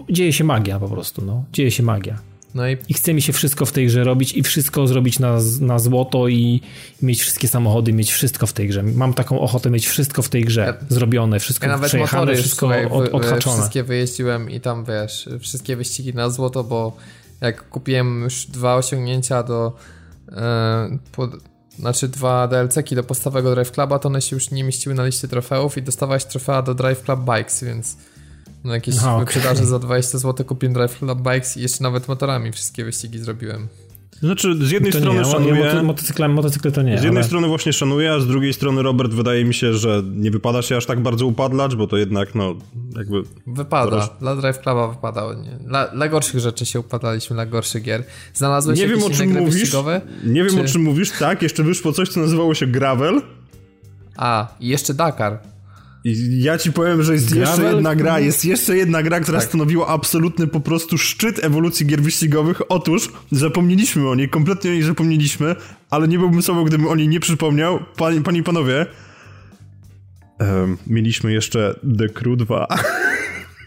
dzieje 0.10 0.34
się 0.34 0.44
magia 0.44 0.80
po 0.80 0.90
prostu, 0.90 1.26
no. 1.26 1.44
Dzieje 1.54 1.72
się 1.72 1.84
magia. 1.84 2.29
No 2.56 2.70
i... 2.70 2.78
I 2.90 2.94
chce 2.94 3.14
mi 3.14 3.22
się 3.22 3.34
wszystko 3.34 3.66
w 3.66 3.72
tej 3.72 3.88
grze 3.88 4.04
robić 4.04 4.34
i 4.34 4.44
wszystko 4.44 4.88
zrobić 4.88 5.20
na, 5.20 5.38
na 5.62 5.80
złoto 5.80 6.28
i 6.28 6.62
mieć 7.02 7.22
wszystkie 7.22 7.48
samochody, 7.48 7.94
mieć 7.94 8.12
wszystko 8.12 8.48
w 8.48 8.54
tej 8.54 8.68
grze. 8.68 8.84
Mam 8.84 9.14
taką 9.14 9.40
ochotę 9.40 9.70
mieć 9.70 9.88
wszystko 9.88 10.22
w 10.22 10.30
tej 10.30 10.46
grze 10.46 10.62
ja, 10.62 10.96
zrobione, 10.96 11.40
wszystko 11.40 11.66
ja 11.66 11.72
nawet 11.72 11.90
przejechane, 11.90 12.36
wszystko 12.36 12.60
słuchaj, 12.60 12.86
od, 12.86 13.10
odhaczone. 13.10 13.56
Wszystkie 13.58 13.84
wyjeździłem 13.84 14.50
i 14.50 14.60
tam 14.60 14.86
wiesz, 14.86 15.30
wszystkie 15.40 15.76
wyścigi 15.76 16.14
na 16.14 16.30
złoto, 16.30 16.64
bo 16.64 16.98
jak 17.42 17.70
kupiłem 17.70 18.22
już 18.22 18.46
dwa 18.46 18.76
osiągnięcia 18.76 19.44
do, 19.44 19.76
e, 20.32 20.98
pod, 21.12 21.32
znaczy 21.80 22.08
dwa 22.08 22.48
DLC-ki 22.48 22.96
do 22.96 23.04
podstawowego 23.04 23.56
Drive 23.56 23.72
Cluba, 23.72 24.00
to 24.00 24.10
one 24.10 24.22
się 24.22 24.36
już 24.36 24.52
nie 24.52 24.64
mieściły 24.64 24.96
na 24.96 25.06
liście 25.06 25.28
trofeów 25.28 25.78
i 25.78 25.82
dostawałeś 25.82 26.26
trofea 26.26 26.62
do 26.62 26.76
Drive 26.76 27.04
Club 27.04 27.20
Bikes, 27.20 27.64
więc 27.64 27.98
no 28.64 28.74
jakieś 28.74 28.96
no, 29.02 29.20
wyprzedaże 29.20 29.66
za 29.66 29.80
20 29.80 30.18
zł 30.18 30.46
kupiłem 30.46 30.74
Drive 30.74 31.00
Club 31.00 31.20
Bikes 31.20 31.58
i 31.58 31.62
jeszcze 31.62 31.84
nawet 31.84 32.08
motorami 32.08 32.52
wszystkie 32.52 32.86
wyścigi 32.86 33.20
zrobiłem. 33.20 33.68
Znaczy, 34.20 34.56
z 34.66 34.72
jednej 34.72 34.92
to 34.92 34.98
strony 34.98 35.20
nie, 35.20 35.26
szanuję... 35.26 35.62
Ja 35.62 35.84
motocykle, 35.84 36.28
motocykle 36.28 36.72
to 36.72 36.82
nie. 36.82 36.98
Z 36.98 37.04
jednej 37.04 37.22
ale... 37.22 37.28
strony 37.28 37.48
właśnie 37.48 37.74
szanuję, 37.74 38.14
a 38.14 38.20
z 38.20 38.28
drugiej 38.28 38.54
strony 38.54 38.84
Robert 38.84 39.14
wydaje 39.14 39.46
mi 39.46 39.54
się, 39.54 39.74
że 39.74 40.04
nie 40.16 40.32
wypada 40.32 40.62
się 40.62 40.78
aż 40.78 40.86
tak 40.86 41.00
bardzo 41.00 41.26
upadlać, 41.26 41.76
bo 41.76 41.88
to 41.88 41.98
jednak, 41.98 42.36
no, 42.36 42.56
jakby... 42.98 43.24
Wypada. 43.48 43.92
Coraz... 43.92 44.10
Dla 44.20 44.36
Drive 44.36 44.60
Cluba 44.60 44.88
wypadało. 44.88 45.34
Nie. 45.34 45.52
Dla, 45.52 45.88
dla, 45.88 46.08
gorszych 46.08 46.40
rzeczy 46.40 46.66
się 46.66 46.80
upadaliśmy, 46.80 47.34
dla 47.34 47.46
gorszych 47.46 47.84
gier. 47.84 48.04
Znalazłeś 48.34 48.80
nie 48.80 48.86
jakieś 48.86 49.04
wiem, 49.04 49.12
o 49.12 49.16
czym 49.16 49.34
mówisz. 49.34 49.54
Wyścigowe? 49.54 50.02
Nie 50.24 50.44
wiem, 50.44 50.54
czy... 50.56 50.62
o 50.62 50.66
czym 50.66 50.82
mówisz. 50.82 51.12
Tak, 51.20 51.42
jeszcze 51.42 51.64
wyszło 51.64 51.92
coś, 51.92 52.10
co 52.10 52.20
nazywało 52.20 52.54
się 52.54 52.68
Gravel. 52.68 53.22
A, 54.18 54.48
i 54.60 54.68
jeszcze 54.68 54.94
Dakar. 54.94 55.40
I 56.04 56.42
ja 56.44 56.58
ci 56.58 56.74
powiem, 56.74 57.04
że 57.04 57.14
jest 57.14 57.34
Gravel? 57.34 57.50
jeszcze 57.50 57.76
jedna 57.76 57.96
gra, 57.96 58.20
jest 58.20 58.46
jeszcze 58.46 58.78
jedna 58.78 59.04
gra, 59.04 59.20
która 59.20 59.40
tak. 59.40 59.48
stanowiła 59.48 59.88
absolutny 59.88 60.48
po 60.48 60.60
prostu 60.60 60.98
szczyt 60.98 61.44
ewolucji 61.44 61.86
gier 61.86 62.02
wyścigowych. 62.02 62.62
Otóż 62.70 63.12
zapomnieliśmy 63.32 64.10
o 64.10 64.16
niej, 64.16 64.30
kompletnie 64.30 64.72
o 64.72 64.74
niej 64.74 64.84
zapomnieliśmy, 64.84 65.56
ale 65.90 66.08
nie 66.08 66.20
byłbym 66.20 66.42
sobą, 66.42 66.64
gdybym 66.64 66.88
o 66.88 66.96
niej 66.96 67.08
nie 67.08 67.20
przypomniał. 67.20 67.80
Panie, 67.98 68.22
panie 68.22 68.40
i 68.40 68.44
panowie, 68.44 68.86
um, 70.40 70.78
mieliśmy 70.88 71.34
jeszcze 71.34 71.80
The 71.98 72.10
Crew 72.10 72.38
2. 72.38 72.68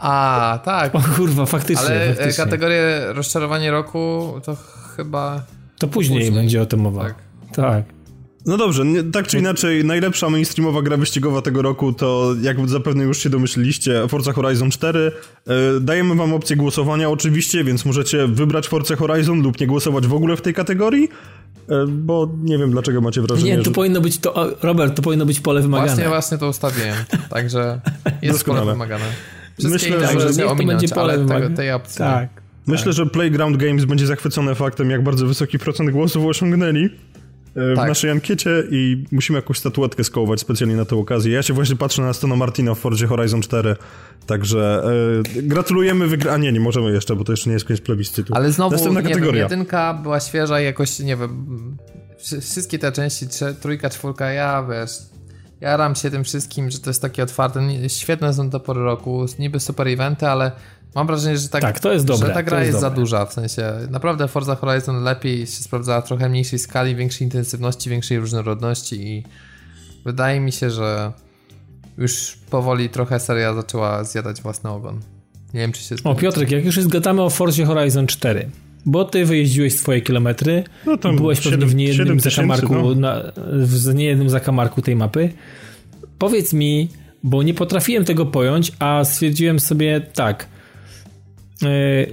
A, 0.00 0.58
tak. 0.64 0.94
O 0.94 1.02
kurwa, 1.16 1.46
faktycznie. 1.46 1.86
Ale 1.86 2.04
e, 2.04 2.14
faktycznie. 2.14 2.44
kategorię 2.44 3.00
rozczarowanie 3.12 3.70
roku 3.70 4.32
to 4.44 4.56
chyba... 4.96 5.42
To 5.78 5.88
później, 5.88 6.18
później. 6.18 6.36
będzie 6.36 6.62
o 6.62 6.66
tym 6.66 6.80
mowa. 6.80 7.02
Tak. 7.02 7.14
tak. 7.54 7.84
No 8.46 8.56
dobrze, 8.56 8.84
nie, 8.84 9.02
tak 9.02 9.26
czy 9.26 9.38
inaczej, 9.38 9.84
najlepsza 9.84 10.30
mainstreamowa 10.30 10.82
gra 10.82 10.96
wyścigowa 10.96 11.42
tego 11.42 11.62
roku 11.62 11.92
to, 11.92 12.34
jak 12.42 12.68
zapewne 12.68 13.04
już 13.04 13.18
się 13.18 13.30
domyśliliście, 13.30 14.08
Forza 14.08 14.32
Horizon 14.32 14.70
4. 14.70 15.12
E, 15.46 15.80
dajemy 15.80 16.14
wam 16.14 16.32
opcję 16.32 16.56
głosowania 16.56 17.10
oczywiście, 17.10 17.64
więc 17.64 17.84
możecie 17.84 18.26
wybrać 18.26 18.68
Forza 18.68 18.96
Horizon 18.96 19.42
lub 19.42 19.60
nie 19.60 19.66
głosować 19.66 20.06
w 20.06 20.14
ogóle 20.14 20.36
w 20.36 20.42
tej 20.42 20.54
kategorii, 20.54 21.08
e, 21.68 21.86
bo 21.88 22.28
nie 22.42 22.58
wiem 22.58 22.70
dlaczego 22.70 23.00
macie 23.00 23.22
wrażenie, 23.22 23.50
Nie, 23.50 23.58
to 23.58 23.64
że... 23.64 23.70
powinno 23.70 24.00
być 24.00 24.18
to, 24.18 24.56
Robert, 24.62 24.96
to 24.96 25.02
powinno 25.02 25.26
być 25.26 25.40
pole 25.40 25.62
wymagane. 25.62 25.88
Właśnie, 25.88 26.08
właśnie 26.08 26.38
to 26.38 26.48
ustawiłem, 26.48 26.96
także 27.30 27.80
jest 28.22 28.44
pole 28.44 28.64
wymagane. 28.64 29.04
Wszystkie 29.58 29.90
Myślę, 29.90 30.20
że 30.20 30.42
nie 30.42 30.46
ominąć, 30.46 30.80
będzie 30.80 30.94
pole 30.94 31.26
ale 31.30 31.50
tej 31.50 31.72
opcji. 31.72 31.98
Tak. 31.98 32.28
Myślę, 32.66 32.84
tak. 32.84 32.92
że 32.94 33.06
Playground 33.06 33.56
Games 33.56 33.84
będzie 33.84 34.06
zachwycony 34.06 34.54
faktem, 34.54 34.90
jak 34.90 35.02
bardzo 35.02 35.26
wysoki 35.26 35.58
procent 35.58 35.90
głosów 35.90 36.26
osiągnęli. 36.26 36.90
E, 37.56 37.72
w 37.72 37.76
tak. 37.76 37.88
naszej 37.88 38.10
ankiecie 38.10 38.62
i 38.70 39.04
musimy 39.12 39.38
jakąś 39.38 39.58
statuetkę 39.58 40.04
skołować 40.04 40.40
specjalnie 40.40 40.76
na 40.76 40.84
tę 40.84 40.96
okazję. 40.96 41.32
Ja 41.32 41.42
się 41.42 41.54
właśnie 41.54 41.76
patrzę 41.76 42.02
na 42.02 42.08
Astona 42.08 42.36
Martina 42.36 42.74
w 42.74 42.78
Fordzie 42.78 43.06
Horizon 43.06 43.42
4, 43.42 43.76
także 44.26 44.84
e, 45.36 45.42
gratulujemy 45.42 46.06
wygra... 46.06 46.32
A 46.32 46.36
nie, 46.36 46.52
nie 46.52 46.60
możemy 46.60 46.92
jeszcze, 46.92 47.16
bo 47.16 47.24
to 47.24 47.32
jeszcze 47.32 47.50
nie 47.50 47.54
jest 47.54 47.66
koniec 47.66 47.80
plebiscytu. 47.82 48.34
Ale 48.34 48.52
znowu, 48.52 48.72
Następna 48.72 49.00
nie 49.00 49.08
kategoria. 49.08 49.48
Wiem, 49.48 49.50
jedynka 49.50 49.94
była 49.94 50.20
świeża 50.20 50.60
i 50.60 50.64
jakoś, 50.64 50.98
nie 50.98 51.16
wiem, 51.16 51.76
wszystkie 52.40 52.78
te 52.78 52.92
części, 52.92 53.26
trójka, 53.60 53.90
czwórka, 53.90 54.32
ja 54.32 54.66
wiesz, 54.70 54.90
jaram 55.60 55.94
się 55.94 56.10
tym 56.10 56.24
wszystkim, 56.24 56.70
że 56.70 56.78
to 56.78 56.90
jest 56.90 57.02
takie 57.02 57.22
otwarte, 57.22 57.60
świetne 57.88 58.34
są 58.34 58.50
do 58.50 58.60
pory 58.60 58.82
roku, 58.82 59.26
niby 59.38 59.60
super 59.60 59.88
eventy, 59.88 60.26
ale 60.26 60.52
Mam 60.94 61.06
wrażenie, 61.06 61.38
że, 61.38 61.48
tak, 61.48 61.62
tak 61.62 61.80
to 61.80 61.92
jest 61.92 62.06
dobre, 62.06 62.28
że 62.28 62.34
ta 62.34 62.42
gra 62.42 62.58
jest, 62.58 62.68
jest 62.68 62.80
za 62.80 62.90
duża, 62.90 63.26
w 63.26 63.32
sensie 63.32 63.72
naprawdę 63.90 64.28
Forza 64.28 64.56
Horizon 64.56 65.02
lepiej 65.02 65.46
się 65.46 65.62
sprawdzała 65.62 66.02
trochę 66.02 66.28
mniejszej 66.28 66.58
skali, 66.58 66.96
większej 66.96 67.26
intensywności, 67.26 67.90
większej 67.90 68.18
różnorodności 68.18 69.08
i 69.08 69.22
wydaje 70.04 70.40
mi 70.40 70.52
się, 70.52 70.70
że 70.70 71.12
już 71.98 72.38
powoli 72.50 72.88
trochę 72.88 73.20
seria 73.20 73.54
zaczęła 73.54 74.04
zjadać 74.04 74.42
własny 74.42 74.70
ogon. 74.70 75.00
Nie 75.54 75.60
wiem, 75.60 75.72
czy 75.72 75.82
się 75.82 75.94
O 76.04 76.14
Piotrek, 76.14 76.50
jak 76.50 76.64
już 76.64 76.86
gadamy 76.86 77.22
o 77.22 77.30
Forzie 77.30 77.64
Horizon 77.64 78.06
4, 78.06 78.50
bo 78.86 79.04
ty 79.04 79.24
wyjeździłeś 79.24 79.74
swoje 79.74 80.00
kilometry, 80.00 80.64
no 80.86 80.96
tam 80.96 81.16
byłeś 81.16 81.40
7, 81.40 81.60
pewnie 81.60 81.72
w 81.72 81.74
niejednym 81.74 82.20
zakamarku, 82.20 82.74
no. 82.74 82.94
na, 82.94 83.22
w 83.52 83.94
niejednym 83.94 84.30
zakamarku 84.30 84.82
tej 84.82 84.96
mapy. 84.96 85.32
Powiedz 86.18 86.52
mi, 86.52 86.88
bo 87.22 87.42
nie 87.42 87.54
potrafiłem 87.54 88.04
tego 88.04 88.26
pojąć, 88.26 88.72
a 88.78 89.04
stwierdziłem 89.04 89.60
sobie 89.60 90.00
tak, 90.00 90.46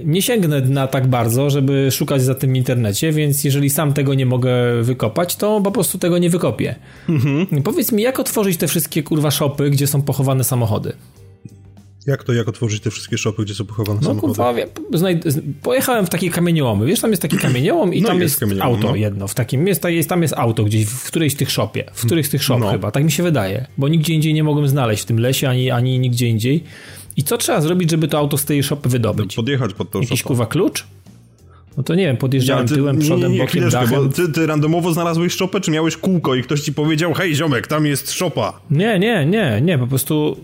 nie 0.04 0.22
sięgnę 0.22 0.60
dna 0.60 0.86
tak 0.86 1.06
bardzo, 1.06 1.50
żeby 1.50 1.88
szukać 1.90 2.22
za 2.22 2.34
tym 2.34 2.52
w 2.52 2.56
internecie, 2.56 3.12
więc 3.12 3.44
jeżeli 3.44 3.70
sam 3.70 3.92
tego 3.92 4.14
nie 4.14 4.26
mogę 4.26 4.82
wykopać, 4.82 5.36
to 5.36 5.60
po 5.60 5.70
prostu 5.70 5.98
tego 5.98 6.18
nie 6.18 6.30
wykopię. 6.30 6.74
Mhm. 7.08 7.62
Powiedz 7.62 7.92
mi, 7.92 8.02
jak 8.02 8.20
otworzyć 8.20 8.56
te 8.56 8.68
wszystkie 8.68 9.02
kurwa 9.02 9.30
shopy, 9.30 9.70
gdzie 9.70 9.86
są 9.86 10.02
pochowane 10.02 10.44
samochody? 10.44 10.92
Jak 12.06 12.24
to, 12.24 12.32
jak 12.32 12.48
otworzyć 12.48 12.82
te 12.82 12.90
wszystkie 12.90 13.18
shopy, 13.18 13.42
gdzie 13.42 13.54
są 13.54 13.64
pochowane 13.64 14.00
no, 14.02 14.06
samochody? 14.06 14.34
Kurwa, 14.34 14.54
pojechałem 15.62 16.06
w 16.06 16.10
takie 16.10 16.30
kamieniołomy. 16.30 16.86
Wiesz, 16.86 17.00
tam 17.00 17.10
jest 17.10 17.22
taki 17.22 17.36
kamieniołom 17.36 17.94
i 17.94 18.02
no 18.02 18.08
tam 18.08 18.20
jest, 18.20 18.40
jest 18.42 18.60
auto 18.60 18.88
no. 18.88 18.96
jedno. 18.96 19.28
W 19.28 19.34
takim, 19.34 19.66
jest, 19.66 19.84
jest, 19.84 20.08
tam 20.08 20.22
jest 20.22 20.34
auto 20.36 20.64
gdzieś 20.64 20.86
w 20.86 21.06
którejś 21.06 21.32
z 21.32 21.36
tych 21.36 21.50
shopie. 21.50 21.84
W 21.94 22.06
którejś 22.06 22.26
z 22.26 22.30
tych 22.30 22.42
shop 22.42 22.58
no. 22.58 22.70
chyba. 22.70 22.90
Tak 22.90 23.04
mi 23.04 23.12
się 23.12 23.22
wydaje. 23.22 23.66
Bo 23.78 23.88
nigdzie 23.88 24.14
indziej 24.14 24.34
nie 24.34 24.44
mogłem 24.44 24.68
znaleźć 24.68 25.02
w 25.02 25.06
tym 25.06 25.20
lesie, 25.20 25.48
ani, 25.48 25.70
ani 25.70 25.98
nigdzie 25.98 26.26
indziej. 26.26 26.64
I 27.16 27.22
co 27.22 27.38
trzeba 27.38 27.60
zrobić, 27.60 27.90
żeby 27.90 28.08
to 28.08 28.18
auto 28.18 28.38
z 28.38 28.44
tej 28.44 28.62
shopy 28.62 28.88
wydobyć? 28.88 29.34
Podjechać 29.34 29.74
pod 29.74 29.90
tą 29.90 30.00
Jakiś 30.00 30.22
kurwa 30.22 30.46
klucz? 30.46 30.86
No 31.76 31.82
to 31.82 31.94
nie 31.94 32.06
wiem, 32.06 32.16
podjeżdżałem 32.16 32.62
ja, 32.62 32.68
ty, 32.68 32.74
tyłem, 32.74 32.98
przodem, 32.98 33.32
nie, 33.32 33.38
nie, 33.38 33.44
bokiem, 33.44 33.70
dachem. 33.70 34.04
Bo 34.04 34.12
ty, 34.12 34.28
ty 34.28 34.46
randomowo 34.46 34.92
znalazłeś 34.92 35.32
szopę, 35.32 35.60
czy 35.60 35.70
miałeś 35.70 35.96
kółko 35.96 36.34
i 36.34 36.42
ktoś 36.42 36.60
ci 36.60 36.72
powiedział, 36.72 37.14
hej 37.14 37.34
ziomek, 37.34 37.66
tam 37.66 37.86
jest 37.86 38.12
szopa? 38.12 38.60
Nie, 38.70 38.98
nie, 38.98 39.26
nie, 39.26 39.60
nie, 39.62 39.78
po 39.78 39.86
prostu 39.86 40.36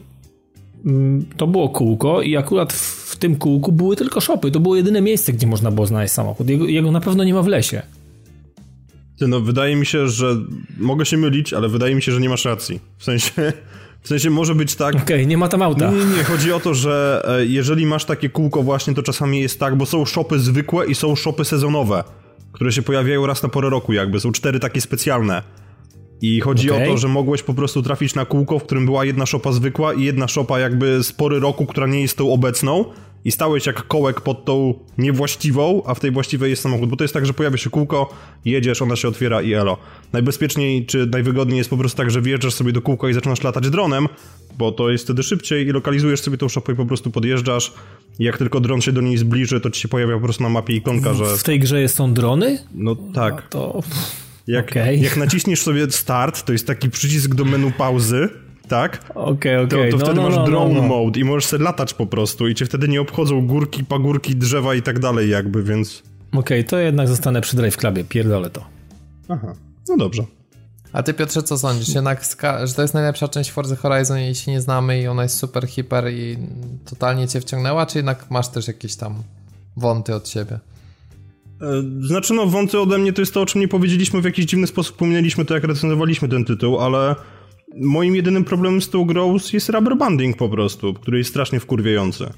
mm, 0.86 1.24
to 1.36 1.46
było 1.46 1.68
kółko 1.68 2.22
i 2.22 2.36
akurat 2.36 2.72
w 2.72 3.16
tym 3.16 3.36
kółku 3.36 3.72
były 3.72 3.96
tylko 3.96 4.20
szopy. 4.20 4.50
To 4.50 4.60
było 4.60 4.76
jedyne 4.76 5.00
miejsce, 5.00 5.32
gdzie 5.32 5.46
można 5.46 5.70
było 5.70 5.86
znaleźć 5.86 6.14
samochód. 6.14 6.48
Jego, 6.48 6.66
jego 6.66 6.92
na 6.92 7.00
pewno 7.00 7.24
nie 7.24 7.34
ma 7.34 7.42
w 7.42 7.46
lesie. 7.46 7.82
Ty, 9.18 9.28
no 9.28 9.40
wydaje 9.40 9.76
mi 9.76 9.86
się, 9.86 10.08
że 10.08 10.36
mogę 10.78 11.06
się 11.06 11.16
mylić, 11.16 11.52
ale 11.52 11.68
wydaje 11.68 11.94
mi 11.94 12.02
się, 12.02 12.12
że 12.12 12.20
nie 12.20 12.28
masz 12.28 12.44
racji. 12.44 12.80
W 12.98 13.04
sensie 13.04 13.52
w 14.02 14.08
sensie 14.08 14.30
może 14.30 14.54
być 14.54 14.74
tak... 14.74 14.94
Okej, 14.94 15.02
okay, 15.04 15.26
nie 15.26 15.38
ma 15.38 15.48
tam 15.48 15.62
auta. 15.62 15.90
Nie, 15.90 16.16
nie, 16.16 16.24
chodzi 16.24 16.52
o 16.52 16.60
to, 16.60 16.74
że 16.74 17.22
e, 17.28 17.46
jeżeli 17.46 17.86
masz 17.86 18.04
takie 18.04 18.28
kółko 18.28 18.62
właśnie, 18.62 18.94
to 18.94 19.02
czasami 19.02 19.40
jest 19.40 19.60
tak, 19.60 19.76
bo 19.76 19.86
są 19.86 20.04
shopy 20.04 20.38
zwykłe 20.38 20.86
i 20.86 20.94
są 20.94 21.16
shopy 21.16 21.44
sezonowe, 21.44 22.04
które 22.52 22.72
się 22.72 22.82
pojawiają 22.82 23.26
raz 23.26 23.42
na 23.42 23.48
porę 23.48 23.70
roku 23.70 23.92
jakby, 23.92 24.20
są 24.20 24.32
cztery 24.32 24.60
takie 24.60 24.80
specjalne. 24.80 25.42
I 26.22 26.40
chodzi 26.40 26.70
okay. 26.70 26.88
o 26.88 26.92
to, 26.92 26.98
że 26.98 27.08
mogłeś 27.08 27.42
po 27.42 27.54
prostu 27.54 27.82
trafić 27.82 28.14
na 28.14 28.24
kółko, 28.24 28.58
w 28.58 28.62
którym 28.62 28.84
była 28.84 29.04
jedna 29.04 29.26
szopa 29.26 29.52
zwykła 29.52 29.94
i 29.94 30.02
jedna 30.02 30.28
szopa 30.28 30.58
jakby 30.58 31.02
z 31.02 31.12
pory 31.12 31.40
roku, 31.40 31.66
która 31.66 31.86
nie 31.86 32.00
jest 32.00 32.16
tą 32.16 32.32
obecną 32.32 32.84
i 33.24 33.32
stałeś 33.32 33.66
jak 33.66 33.86
kołek 33.86 34.20
pod 34.20 34.44
tą 34.44 34.74
niewłaściwą, 34.98 35.82
a 35.86 35.94
w 35.94 36.00
tej 36.00 36.10
właściwej 36.10 36.50
jest 36.50 36.62
samochód. 36.62 36.90
Bo 36.90 36.96
to 36.96 37.04
jest 37.04 37.14
tak, 37.14 37.26
że 37.26 37.32
pojawia 37.32 37.56
się 37.56 37.70
kółko, 37.70 38.14
jedziesz, 38.44 38.82
ona 38.82 38.96
się 38.96 39.08
otwiera 39.08 39.42
i 39.42 39.52
elo. 39.52 39.76
Najbezpieczniej 40.12 40.86
czy 40.86 41.06
najwygodniej 41.06 41.58
jest 41.58 41.70
po 41.70 41.76
prostu 41.76 41.96
tak, 41.96 42.10
że 42.10 42.22
wjeżdżasz 42.22 42.54
sobie 42.54 42.72
do 42.72 42.82
kółka 42.82 43.08
i 43.08 43.14
zaczynasz 43.14 43.42
latać 43.42 43.70
dronem, 43.70 44.08
bo 44.58 44.72
to 44.72 44.90
jest 44.90 45.04
wtedy 45.04 45.22
szybciej 45.22 45.66
i 45.66 45.70
lokalizujesz 45.70 46.20
sobie 46.20 46.38
tą 46.38 46.48
szopę 46.48 46.72
i 46.72 46.76
po 46.76 46.86
prostu 46.86 47.10
podjeżdżasz. 47.10 47.72
I 48.18 48.24
jak 48.24 48.38
tylko 48.38 48.60
dron 48.60 48.80
się 48.80 48.92
do 48.92 49.00
niej 49.00 49.16
zbliży, 49.16 49.60
to 49.60 49.70
ci 49.70 49.80
się 49.80 49.88
pojawia 49.88 50.14
po 50.14 50.20
prostu 50.20 50.42
na 50.42 50.48
mapie 50.48 50.74
ikonka, 50.74 51.14
że... 51.14 51.36
W 51.36 51.42
tej 51.42 51.60
grze 51.60 51.88
są 51.88 52.14
drony? 52.14 52.58
No 52.74 52.96
tak. 53.14 53.34
No 53.34 53.42
to... 53.50 53.82
Jak, 54.46 54.70
okay. 54.70 54.96
jak 54.96 55.16
naciśniesz 55.16 55.62
sobie 55.62 55.90
start, 55.90 56.44
to 56.44 56.52
jest 56.52 56.66
taki 56.66 56.90
przycisk 56.90 57.34
do 57.34 57.44
menu 57.44 57.72
pauzy, 57.72 58.28
tak? 58.68 59.04
Okej, 59.14 59.56
okay, 59.56 59.60
okej. 59.60 59.88
Okay. 59.88 59.90
To, 59.90 59.98
to 59.98 59.98
no, 59.98 60.04
wtedy 60.04 60.20
no, 60.20 60.22
masz 60.22 60.36
no, 60.36 60.44
drone 60.44 60.74
no, 60.74 60.82
no. 60.82 60.88
mode 60.88 61.20
i 61.20 61.24
możesz 61.24 61.46
sobie 61.46 61.64
latać 61.64 61.94
po 61.94 62.06
prostu 62.06 62.48
i 62.48 62.54
cię 62.54 62.66
wtedy 62.66 62.88
nie 62.88 63.00
obchodzą 63.00 63.46
górki, 63.46 63.84
pagórki, 63.84 64.36
drzewa 64.36 64.74
i 64.74 64.82
tak 64.82 64.98
dalej 64.98 65.30
jakby, 65.30 65.62
więc... 65.62 66.02
Okej, 66.32 66.40
okay, 66.40 66.64
to 66.64 66.78
jednak 66.78 67.08
zostanę 67.08 67.40
przy 67.40 67.56
Drive 67.56 67.76
Clubie, 67.76 68.04
pierdolę 68.04 68.50
to. 68.50 68.66
Aha, 69.28 69.54
no 69.88 69.96
dobrze. 69.96 70.24
A 70.92 71.02
ty 71.02 71.14
Piotrze, 71.14 71.42
co 71.42 71.58
sądzisz? 71.58 71.94
Jednak, 71.94 72.24
że 72.64 72.74
to 72.74 72.82
jest 72.82 72.94
najlepsza 72.94 73.28
część 73.28 73.50
Forza 73.50 73.76
Horizon, 73.76 74.18
jej 74.18 74.34
się 74.34 74.50
nie 74.50 74.60
znamy 74.60 75.00
i 75.00 75.06
ona 75.06 75.22
jest 75.22 75.36
super, 75.36 75.68
hiper 75.68 76.12
i 76.12 76.38
totalnie 76.84 77.28
cię 77.28 77.40
wciągnęła, 77.40 77.86
czy 77.86 77.98
jednak 77.98 78.30
masz 78.30 78.48
też 78.48 78.68
jakieś 78.68 78.96
tam 78.96 79.22
wąty 79.76 80.14
od 80.14 80.28
siebie? 80.28 80.58
E, 81.62 81.82
znaczy 82.00 82.34
no, 82.34 82.46
wąty 82.46 82.80
ode 82.80 82.98
mnie 82.98 83.12
to 83.12 83.22
jest 83.22 83.34
to, 83.34 83.40
o 83.40 83.46
czym 83.46 83.60
nie 83.60 83.68
powiedzieliśmy, 83.68 84.20
w 84.20 84.24
jakiś 84.24 84.44
dziwny 84.44 84.66
sposób 84.66 84.96
pominęliśmy 84.96 85.44
to, 85.44 85.54
jak 85.54 85.64
recenzowaliśmy 85.64 86.28
ten 86.28 86.44
tytuł, 86.44 86.78
ale 86.78 87.14
moim 87.80 88.16
jedynym 88.16 88.44
problemem 88.44 88.82
z 88.82 88.90
tą 88.90 89.04
grą 89.04 89.36
jest 89.52 89.68
rubber 89.68 89.96
banding 89.96 90.36
po 90.36 90.48
prostu, 90.48 90.94
który 90.94 91.18
jest 91.18 91.30
strasznie 91.30 91.60
wkurwiający. 91.60 92.32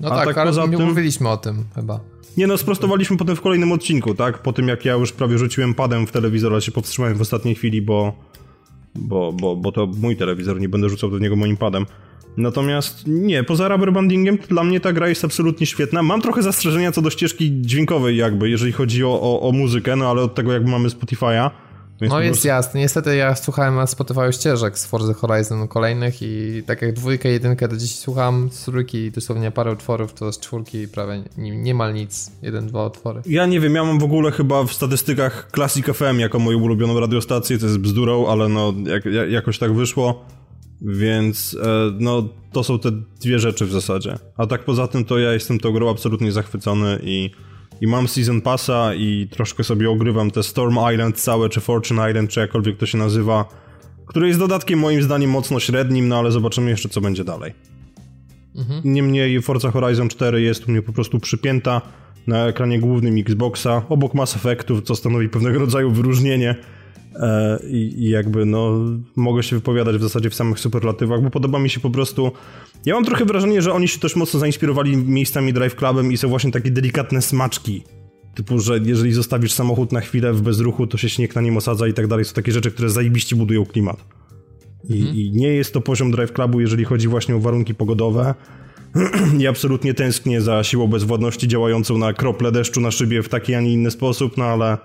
No 0.00 0.12
A 0.12 0.16
tak, 0.16 0.26
tak 0.26 0.38
ale 0.38 0.50
poza 0.50 0.66
nie 0.66 0.76
tym... 0.76 0.86
mówiliśmy 0.86 1.28
o 1.28 1.36
tym 1.36 1.64
chyba. 1.74 2.00
Nie 2.36 2.46
no, 2.46 2.58
sprostowaliśmy 2.58 3.16
potem 3.16 3.36
w 3.36 3.40
kolejnym 3.40 3.72
odcinku, 3.72 4.14
tak? 4.14 4.42
Po 4.42 4.52
tym 4.52 4.68
jak 4.68 4.84
ja 4.84 4.94
już 4.94 5.12
prawie 5.12 5.38
rzuciłem 5.38 5.74
padem 5.74 6.06
w 6.06 6.12
telewizor, 6.12 6.52
ale 6.52 6.62
się 6.62 6.72
powstrzymałem 6.72 7.16
w 7.16 7.20
ostatniej 7.20 7.54
chwili, 7.54 7.82
bo, 7.82 8.12
bo, 8.94 9.32
bo, 9.32 9.56
bo 9.56 9.72
to 9.72 9.86
mój 9.86 10.16
telewizor, 10.16 10.60
nie 10.60 10.68
będę 10.68 10.88
rzucał 10.88 11.10
do 11.10 11.18
niego 11.18 11.36
moim 11.36 11.56
padem. 11.56 11.86
Natomiast 12.36 13.02
nie, 13.06 13.44
poza 13.44 13.68
rubber 13.68 13.92
bandingiem 13.92 14.38
dla 14.48 14.64
mnie 14.64 14.80
ta 14.80 14.92
gra 14.92 15.08
jest 15.08 15.24
absolutnie 15.24 15.66
świetna. 15.66 16.02
Mam 16.02 16.22
trochę 16.22 16.42
zastrzeżenia 16.42 16.92
co 16.92 17.02
do 17.02 17.10
ścieżki 17.10 17.60
dźwiękowej 17.60 18.16
jakby, 18.16 18.50
jeżeli 18.50 18.72
chodzi 18.72 19.04
o, 19.04 19.20
o, 19.20 19.40
o 19.48 19.52
muzykę, 19.52 19.96
no 19.96 20.10
ale 20.10 20.22
od 20.22 20.34
tego 20.34 20.52
jakby 20.52 20.70
mamy 20.70 20.88
Spotify'a, 20.88 21.50
Więc 22.00 22.12
no 22.12 22.20
jest 22.20 22.32
prostu... 22.32 22.48
jasne. 22.48 22.80
Niestety 22.80 23.16
ja 23.16 23.34
słuchałem 23.34 23.74
na 23.74 23.86
Spotify 23.86 24.32
ścieżek 24.32 24.78
z 24.78 24.86
Forza 24.86 25.14
Horizon 25.14 25.68
kolejnych 25.68 26.22
i 26.22 26.62
tak 26.66 26.82
jak 26.82 26.92
dwójkę, 26.92 27.28
jedynkę 27.28 27.68
do 27.68 27.76
dziś 27.76 27.94
słucham, 27.94 28.48
z 28.52 28.64
trójki 28.64 29.10
dosłownie 29.10 29.50
parę 29.50 29.72
utworów, 29.72 30.14
to 30.14 30.32
z 30.32 30.40
czwórki 30.40 30.88
prawie 30.88 31.22
nie, 31.38 31.56
niemal 31.56 31.94
nic. 31.94 32.30
Jeden, 32.42 32.66
dwa 32.66 32.86
utwory. 32.86 33.22
Ja 33.26 33.46
nie 33.46 33.60
wiem, 33.60 33.74
ja 33.74 33.84
mam 33.84 33.98
w 33.98 34.04
ogóle 34.04 34.30
chyba 34.32 34.64
w 34.64 34.72
statystykach 34.72 35.48
Classic 35.54 35.86
FM 35.86 36.18
jako 36.18 36.38
moją 36.38 36.58
ulubioną 36.58 37.00
radiostację, 37.00 37.58
to 37.58 37.66
jest 37.66 37.78
bzdurą, 37.78 38.26
ale 38.26 38.48
no 38.48 38.74
jak, 38.86 39.04
jakoś 39.30 39.58
tak 39.58 39.74
wyszło. 39.74 40.24
Więc 40.82 41.56
e, 41.62 41.92
no 42.00 42.28
to 42.52 42.64
są 42.64 42.78
te 42.78 42.90
dwie 43.20 43.38
rzeczy 43.38 43.66
w 43.66 43.72
zasadzie. 43.72 44.18
A 44.36 44.46
tak 44.46 44.64
poza 44.64 44.88
tym 44.88 45.04
to 45.04 45.18
ja 45.18 45.32
jestem 45.32 45.58
tą 45.58 45.72
grą 45.72 45.90
absolutnie 45.90 46.32
zachwycony 46.32 46.98
i 47.02 47.30
i 47.80 47.86
mam 47.86 48.08
Season 48.08 48.40
Passa 48.40 48.94
i 48.94 49.28
troszkę 49.30 49.64
sobie 49.64 49.90
ogrywam 49.90 50.30
te 50.30 50.42
Storm 50.42 50.78
Island 50.92 51.20
całe, 51.20 51.48
czy 51.48 51.60
Fortune 51.60 52.10
Island, 52.10 52.30
czy 52.30 52.40
jakkolwiek 52.40 52.76
to 52.76 52.86
się 52.86 52.98
nazywa, 52.98 53.44
który 54.06 54.26
jest 54.28 54.38
dodatkiem 54.38 54.78
moim 54.78 55.02
zdaniem 55.02 55.30
mocno 55.30 55.60
średnim, 55.60 56.08
no 56.08 56.18
ale 56.18 56.30
zobaczymy 56.30 56.70
jeszcze 56.70 56.88
co 56.88 57.00
będzie 57.00 57.24
dalej. 57.24 57.52
Mhm. 58.56 58.80
Niemniej 58.84 59.42
Forza 59.42 59.70
Horizon 59.70 60.08
4 60.08 60.42
jest 60.42 60.68
u 60.68 60.70
mnie 60.70 60.82
po 60.82 60.92
prostu 60.92 61.20
przypięta 61.20 61.82
na 62.26 62.46
ekranie 62.46 62.80
głównym 62.80 63.18
Xboxa, 63.18 63.82
obok 63.88 64.14
Mass 64.14 64.36
Effectów, 64.36 64.82
co 64.82 64.96
stanowi 64.96 65.28
pewnego 65.28 65.58
rodzaju 65.58 65.90
wyróżnienie 65.90 66.54
i, 67.68 67.94
i 67.98 68.10
jakby 68.10 68.46
no 68.46 68.80
mogę 69.16 69.42
się 69.42 69.56
wypowiadać 69.56 69.96
w 69.96 70.02
zasadzie 70.02 70.30
w 70.30 70.34
samych 70.34 70.60
superlatywach, 70.60 71.22
bo 71.22 71.30
podoba 71.30 71.58
mi 71.58 71.70
się 71.70 71.80
po 71.80 71.90
prostu 71.90 72.32
ja 72.86 72.94
mam 72.94 73.04
trochę 73.04 73.24
wrażenie, 73.24 73.62
że 73.62 73.72
oni 73.72 73.88
się 73.88 73.98
też 73.98 74.16
mocno 74.16 74.40
zainspirowali 74.40 74.96
miejscami 74.96 75.52
Drive 75.52 75.76
Clubem 75.76 76.12
i 76.12 76.16
są 76.16 76.28
właśnie 76.28 76.52
takie 76.52 76.70
delikatne 76.70 77.22
smaczki. 77.22 77.82
Typu, 78.34 78.58
że 78.58 78.78
jeżeli 78.84 79.12
zostawisz 79.12 79.52
samochód 79.52 79.92
na 79.92 80.00
chwilę 80.00 80.32
w 80.32 80.42
bezruchu, 80.42 80.86
to 80.86 80.98
się 80.98 81.08
śnieg 81.08 81.34
na 81.34 81.40
nim 81.40 81.56
osadza 81.56 81.88
i 81.88 81.92
tak 81.92 82.06
dalej. 82.06 82.24
Są 82.24 82.34
takie 82.34 82.52
rzeczy, 82.52 82.70
które 82.70 82.90
zajebiście 82.90 83.36
budują 83.36 83.66
klimat. 83.66 84.04
I, 84.88 84.98
mhm. 84.98 85.16
I, 85.16 85.30
nie 85.34 85.48
jest 85.48 85.72
to 85.72 85.80
poziom 85.80 86.10
Drive 86.10 86.32
Clubu, 86.32 86.60
jeżeli 86.60 86.84
chodzi 86.84 87.08
właśnie 87.08 87.36
o 87.36 87.40
warunki 87.40 87.74
pogodowe. 87.74 88.34
I 89.40 89.46
absolutnie 89.46 89.94
tęsknię 89.94 90.40
za 90.40 90.64
siłą 90.64 90.86
bezwładności 90.86 91.48
działającą 91.48 91.98
na 91.98 92.12
krople 92.12 92.52
deszczu 92.52 92.80
na 92.80 92.90
szybie 92.90 93.22
w 93.22 93.28
taki, 93.28 93.54
a 93.54 93.60
nie 93.60 93.72
inny 93.72 93.90
sposób, 93.90 94.36
no 94.36 94.44
ale 94.44 94.78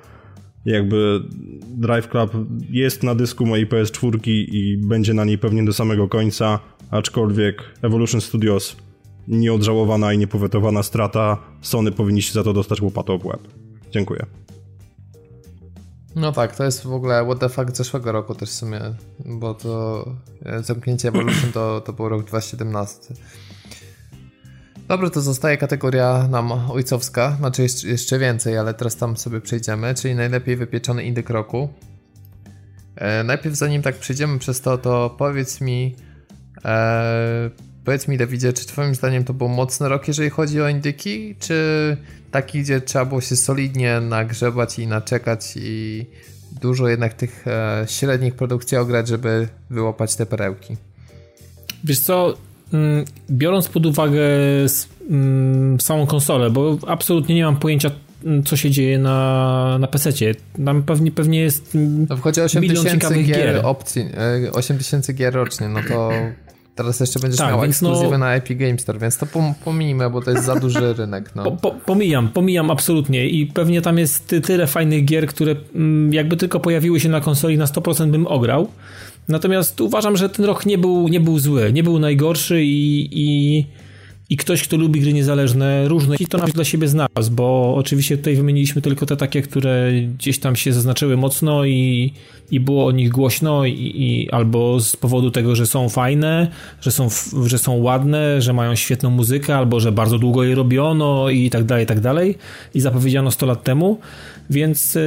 jakby 0.66 1.20
Drive 1.68 2.08
Club 2.08 2.32
jest 2.70 3.04
na 3.04 3.16
dysku 3.16 3.46
mojej 3.46 3.68
PS4 3.68 4.20
i 4.26 4.78
będzie 4.78 5.14
na 5.14 5.26
niej 5.26 5.38
pewnie 5.38 5.66
do 5.66 5.74
samego 5.74 6.08
końca 6.08 6.60
aczkolwiek 6.92 7.64
Evolution 7.82 8.22
Studios 8.22 8.76
nieodżałowana 9.28 10.14
i 10.14 10.18
niepowetowana 10.18 10.84
strata, 10.84 11.38
Sony 11.62 11.92
powinniście 11.92 12.34
za 12.34 12.44
to 12.44 12.54
dostać 12.54 12.82
łopatą 12.82 13.18
w 13.18 13.26
łeb. 13.26 13.48
Dziękuję. 13.92 14.26
No 16.16 16.32
tak, 16.32 16.56
to 16.56 16.64
jest 16.64 16.84
w 16.84 16.94
ogóle 16.94 17.26
what 17.26 17.40
the 17.40 17.50
fuck 17.50 17.78
zeszłego 17.78 18.12
roku 18.12 18.36
też 18.36 18.50
w 18.50 18.54
sumie, 18.54 18.80
bo 19.26 19.54
to 19.54 20.06
e, 20.46 20.64
zamknięcie 20.64 21.08
Evolution 21.08 21.52
to, 21.52 21.82
to 21.82 21.94
był 21.94 22.10
rok 22.10 22.24
2017. 22.24 23.14
Dobrze, 24.92 25.10
to 25.10 25.22
zostaje 25.22 25.58
kategoria 25.58 26.28
nam 26.28 26.52
ojcowska, 26.52 27.36
znaczy 27.40 27.68
jeszcze, 27.84 28.20
więcej, 28.20 28.58
ale 28.58 28.74
teraz 28.74 28.96
tam 28.96 29.18
sobie 29.18 29.42
przejdziemy, 29.42 29.96
czyli 29.96 30.16
najlepiej 30.16 30.56
wypieczony 30.56 31.04
indyk 31.04 31.30
roku. 31.30 31.70
E, 32.96 33.24
najpierw 33.24 33.56
zanim 33.56 33.82
tak 33.82 33.96
przejdziemy 33.96 34.40
przez 34.40 34.62
to, 34.62 34.78
to 34.78 35.16
powiedz 35.18 35.62
mi, 35.62 35.96
Eee, 36.64 37.50
powiedz 37.86 38.08
mi, 38.08 38.18
Dawidzie, 38.18 38.54
czy 38.54 38.66
Twoim 38.68 38.96
zdaniem 38.96 39.24
to 39.24 39.34
był 39.34 39.48
mocny 39.50 39.90
rok, 39.90 40.08
jeżeli 40.08 40.30
chodzi 40.30 40.62
o 40.62 40.70
indyki, 40.70 41.36
czy 41.40 41.98
taki, 42.32 42.62
gdzie 42.62 42.82
trzeba 42.82 43.06
było 43.06 43.22
się 43.22 43.36
solidnie 43.36 44.00
nagrzebać 44.00 44.80
i 44.80 44.88
naczekać 44.88 45.54
i 45.56 46.06
dużo 46.62 46.88
jednak 46.88 47.14
tych 47.14 47.48
e, 47.48 47.86
średnich 47.88 48.36
produkcji 48.36 48.78
ograć, 48.78 49.08
żeby 49.08 49.48
wyłapać 49.70 50.16
te 50.16 50.26
perełki? 50.26 50.78
Wiesz 51.84 52.00
co, 52.00 52.34
biorąc 53.32 53.68
pod 53.68 53.86
uwagę 53.86 54.22
mm, 55.10 55.80
samą 55.80 56.08
konsolę, 56.08 56.50
bo 56.50 56.78
absolutnie 56.88 57.36
nie 57.36 57.46
mam 57.46 57.58
pojęcia 57.58 57.92
mm, 58.26 58.44
co 58.44 58.58
się 58.58 58.72
dzieje 58.72 59.00
na, 59.00 59.78
na 59.80 59.88
PC-cie. 59.88 60.36
Tam 60.66 60.84
pewnie, 60.84 61.12
pewnie 61.12 61.40
jest 61.40 61.78
no 62.10 62.18
wchodzi 62.18 62.42
8 62.42 62.64
tysięcy 62.64 63.14
gier, 63.24 63.26
gier 63.26 63.66
opcji, 63.66 64.06
8 64.54 64.76
e, 64.76 64.80
tysięcy 64.80 65.14
gier 65.14 65.34
rocznie, 65.34 65.70
no 65.70 65.80
to 65.90 66.12
Teraz 66.76 67.00
jeszcze 67.00 67.20
będziesz 67.20 67.38
tak, 67.38 67.50
miał 67.50 67.64
ekskluzywy 67.64 68.12
no, 68.12 68.18
na 68.18 68.36
Epic 68.36 68.60
Games 68.60 68.82
Store, 68.82 69.00
więc 69.00 69.18
to 69.18 69.28
pomijmy, 69.66 70.10
bo 70.10 70.22
to 70.22 70.32
jest 70.32 70.46
za 70.46 70.56
duży 70.56 70.94
rynek. 70.98 71.36
No. 71.36 71.44
Po, 71.44 71.52
po, 71.52 71.72
pomijam, 71.72 72.30
pomijam 72.30 72.72
absolutnie 72.72 73.30
i 73.30 73.46
pewnie 73.46 73.82
tam 73.82 73.98
jest 73.98 74.36
tyle 74.44 74.68
fajnych 74.68 75.06
gier, 75.06 75.28
które 75.28 75.56
mm, 75.76 76.14
jakby 76.14 76.38
tylko 76.38 76.60
pojawiły 76.60 77.00
się 77.00 77.10
na 77.10 77.22
konsoli 77.22 77.58
na 77.58 77.66
100% 77.66 78.12
bym 78.12 78.28
ograł. 78.28 78.68
Natomiast 79.32 79.82
uważam, 79.82 80.18
że 80.18 80.30
ten 80.30 80.46
rok 80.46 80.66
nie 80.66 80.78
był, 80.78 81.08
nie 81.08 81.20
był 81.20 81.40
zły, 81.40 81.74
nie 81.74 81.84
był 81.84 82.00
najgorszy 82.00 82.64
i, 82.64 83.10
i 83.12 83.66
i 84.32 84.38
ktoś, 84.38 84.64
kto 84.64 84.78
lubi 84.78 85.02
gry 85.02 85.14
niezależne, 85.14 85.88
różne, 85.88 86.16
i 86.20 86.28
to 86.28 86.38
nawet 86.38 86.56
dla 86.56 86.64
siebie 86.64 86.88
znalazł, 86.88 87.32
bo 87.32 87.76
oczywiście 87.76 88.18
tutaj 88.18 88.36
wymieniliśmy 88.36 88.82
tylko 88.82 89.06
te 89.06 89.18
takie, 89.18 89.42
które 89.42 89.92
gdzieś 90.18 90.40
tam 90.40 90.56
się 90.56 90.74
zaznaczyły 90.74 91.18
mocno 91.18 91.66
i, 91.66 92.14
i 92.52 92.60
było 92.60 92.86
o 92.86 92.92
nich 92.92 93.10
głośno, 93.10 93.66
i, 93.66 93.94
i, 93.96 94.30
albo 94.32 94.80
z 94.80 94.96
powodu 94.96 95.32
tego, 95.32 95.56
że 95.56 95.66
są 95.66 95.90
fajne, 95.90 96.48
że 96.82 96.92
są, 96.92 97.08
że 97.46 97.58
są 97.58 97.74
ładne, 97.74 98.42
że 98.42 98.54
mają 98.54 98.76
świetną 98.76 99.10
muzykę, 99.10 99.58
albo 99.58 99.80
że 99.80 99.92
bardzo 99.92 100.18
długo 100.18 100.44
je 100.44 100.56
robiono 100.56 101.30
i 101.30 101.50
tak 101.50 101.64
dalej, 101.64 101.84
i 101.84 101.88
tak 101.88 102.00
dalej. 102.00 102.38
I 102.74 102.82
zapowiedziano 102.82 103.32
100 103.32 103.46
lat 103.46 103.64
temu, 103.64 104.00
więc, 104.50 104.96
yy, 104.96 105.02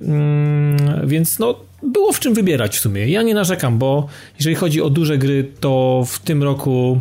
yy, 0.00 1.06
więc 1.06 1.38
no 1.38 1.54
było 1.82 2.12
w 2.12 2.20
czym 2.20 2.34
wybierać 2.34 2.76
w 2.76 2.80
sumie. 2.80 3.08
Ja 3.08 3.22
nie 3.22 3.34
narzekam, 3.34 3.78
bo 3.78 4.06
jeżeli 4.38 4.56
chodzi 4.56 4.82
o 4.82 4.90
duże 4.90 5.18
gry, 5.18 5.48
to 5.60 6.04
w 6.06 6.18
tym 6.18 6.42
roku 6.42 7.00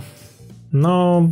no, 0.74 1.28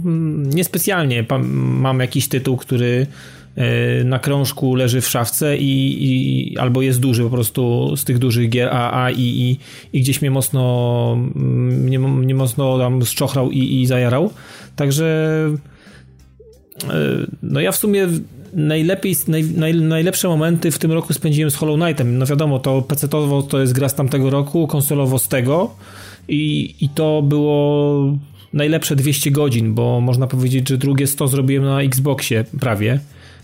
niespecjalnie 0.56 1.26
mam 1.54 2.00
jakiś 2.00 2.28
tytuł, 2.28 2.58
który 2.58 3.08
e, 3.56 4.04
na 4.04 4.20
krążku 4.20 4.76
leży 4.76 5.02
w 5.02 5.08
szafce 5.08 5.58
i, 5.58 5.98
i, 6.04 6.58
albo 6.58 6.82
jest 6.82 7.00
duży 7.00 7.24
po 7.24 7.30
prostu 7.30 7.94
z 7.96 8.04
tych 8.04 8.20
dużych 8.20 8.50
gier 8.50 8.70
AA 8.74 9.12
i, 9.12 9.22
i, 9.22 9.58
i 9.94 10.02
gdzieś 10.02 10.22
mnie 10.22 10.32
mocno 10.32 11.16
mnie, 11.36 12.00
mnie 12.00 12.36
mocno 12.36 12.78
tam 12.78 13.06
szczochrał 13.06 13.52
i, 13.52 13.82
i 13.82 13.86
zajarał. 13.86 14.34
Także 14.76 15.06
e, 16.84 16.94
no 17.44 17.60
ja 17.60 17.72
w 17.72 17.76
sumie 17.76 18.08
najlepiej, 18.54 19.16
naj, 19.28 19.44
naj, 19.44 19.76
najlepsze 19.76 20.28
momenty 20.28 20.72
w 20.72 20.80
tym 20.80 20.92
roku 20.92 21.14
spędziłem 21.14 21.52
z 21.52 21.56
Hollow 21.56 21.80
Knightem. 21.80 22.18
No 22.18 22.26
wiadomo, 22.26 22.60
to 22.60 22.82
PC-towo 22.82 23.44
to 23.44 23.60
jest 23.60 23.74
gra 23.74 23.90
z 23.90 23.96
tamtego 23.96 24.30
roku, 24.30 24.68
konsolowo 24.68 25.20
z 25.20 25.28
tego 25.28 25.76
i, 26.28 26.76
i 26.82 26.90
to 26.90 27.22
było 27.22 28.18
najlepsze 28.54 28.96
200 28.96 29.32
godzin, 29.32 29.74
bo 29.74 30.02
można 30.02 30.28
powiedzieć, 30.28 30.70
że 30.70 30.78
drugie 30.78 31.08
100 31.08 31.28
zrobiłem 31.28 31.64
na 31.64 31.82
Xboxie 31.82 32.46
prawie, 32.60 33.00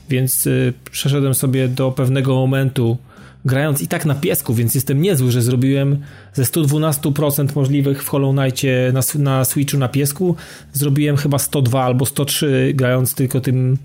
więc 0.10 0.47
y, 0.47 0.74
przeszedłem 0.91 1.34
sobie 1.34 1.68
do 1.68 1.91
pewnego 1.91 2.36
momentu 2.36 2.97
grając 3.45 3.82
i 3.82 3.88
tak 3.88 4.06
na 4.06 4.16
piesku, 4.16 4.53
więc 4.53 4.76
jestem 4.76 5.01
niezły, 5.01 5.32
że 5.32 5.41
zrobiłem 5.41 5.97
ze 6.34 6.43
112% 6.43 7.56
możliwych 7.56 8.03
w 8.03 8.08
Hollow 8.08 8.36
Knightie 8.36 8.91
na, 8.93 9.01
na 9.20 9.45
Switchu 9.45 9.78
na 9.78 9.88
piesku, 9.88 10.36
zrobiłem 10.74 11.18
chyba 11.18 11.39
102 11.39 11.84
albo 11.84 12.06
103 12.06 12.72
grając 12.76 13.16
tylko 13.16 13.41
tym, 13.41 13.78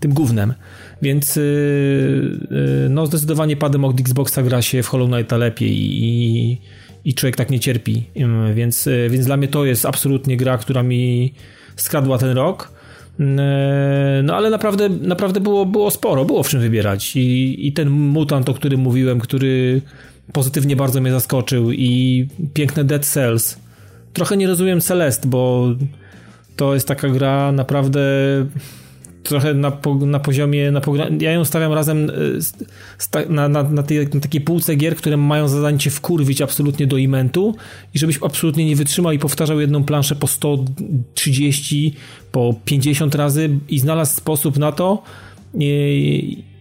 tym 0.00 0.14
gównem. 0.14 0.54
Więc 1.02 1.36
yy, 1.36 2.48
no 2.90 3.06
zdecydowanie 3.06 3.56
padem 3.56 3.84
od 3.84 4.00
Xboxa 4.00 4.42
gra 4.42 4.62
się 4.62 4.82
w 4.82 4.88
Hollow 4.88 5.10
Knighta 5.10 5.36
lepiej 5.36 5.70
i, 5.72 6.04
i 6.04 6.58
człowiek 7.14 7.36
tak 7.36 7.50
nie 7.50 7.60
cierpi. 7.60 8.04
Więc, 8.54 8.86
e, 8.86 9.10
więc 9.10 9.26
dla 9.26 9.36
mnie 9.36 9.48
to 9.48 9.64
jest 9.64 9.86
absolutnie 9.86 10.36
gra, 10.36 10.58
która 10.58 10.82
mi 10.82 11.32
skradła 11.76 12.18
ten 12.18 12.30
rok. 12.30 12.72
E, 13.20 14.20
no 14.24 14.36
ale 14.36 14.50
naprawdę, 14.50 14.88
naprawdę 14.88 15.40
było, 15.40 15.66
było 15.66 15.90
sporo, 15.90 16.24
było 16.24 16.42
w 16.42 16.48
czym 16.48 16.60
wybierać. 16.60 17.16
I, 17.16 17.66
I 17.66 17.72
ten 17.72 17.90
mutant, 17.90 18.48
o 18.48 18.54
którym 18.54 18.80
mówiłem, 18.80 19.20
który 19.20 19.80
pozytywnie 20.32 20.76
bardzo 20.76 21.00
mnie 21.00 21.12
zaskoczył 21.12 21.72
i 21.72 22.26
piękne 22.54 22.84
Dead 22.84 23.06
Cells. 23.06 23.58
Trochę 24.12 24.36
nie 24.36 24.46
rozumiem 24.46 24.80
Celest, 24.80 25.26
bo 25.26 25.68
to 26.56 26.74
jest 26.74 26.88
taka 26.88 27.08
gra 27.08 27.52
naprawdę 27.52 28.00
trochę 29.28 29.54
na, 29.54 29.72
na 30.06 30.20
poziomie, 30.20 30.70
na, 30.70 30.80
ja 31.20 31.32
ją 31.32 31.44
stawiam 31.44 31.72
razem 31.72 32.10
e, 32.10 33.28
na, 33.28 33.48
na, 33.48 33.62
na, 33.62 33.82
tej, 33.82 34.08
na 34.14 34.20
takiej 34.20 34.40
półce 34.40 34.76
gier, 34.76 34.96
które 34.96 35.16
mają 35.16 35.48
zadanie 35.48 35.78
cię 35.78 35.90
wkurwić 35.90 36.42
absolutnie 36.42 36.86
do 36.86 36.96
imentu 36.96 37.56
i 37.94 37.98
żebyś 37.98 38.18
absolutnie 38.22 38.64
nie 38.64 38.76
wytrzymał 38.76 39.12
i 39.12 39.18
powtarzał 39.18 39.60
jedną 39.60 39.84
planszę 39.84 40.16
po 40.16 40.26
130, 40.26 41.94
po 42.32 42.54
50 42.64 43.14
razy 43.14 43.50
i 43.68 43.78
znalazł 43.78 44.16
sposób 44.16 44.58
na 44.58 44.72
to, 44.72 45.02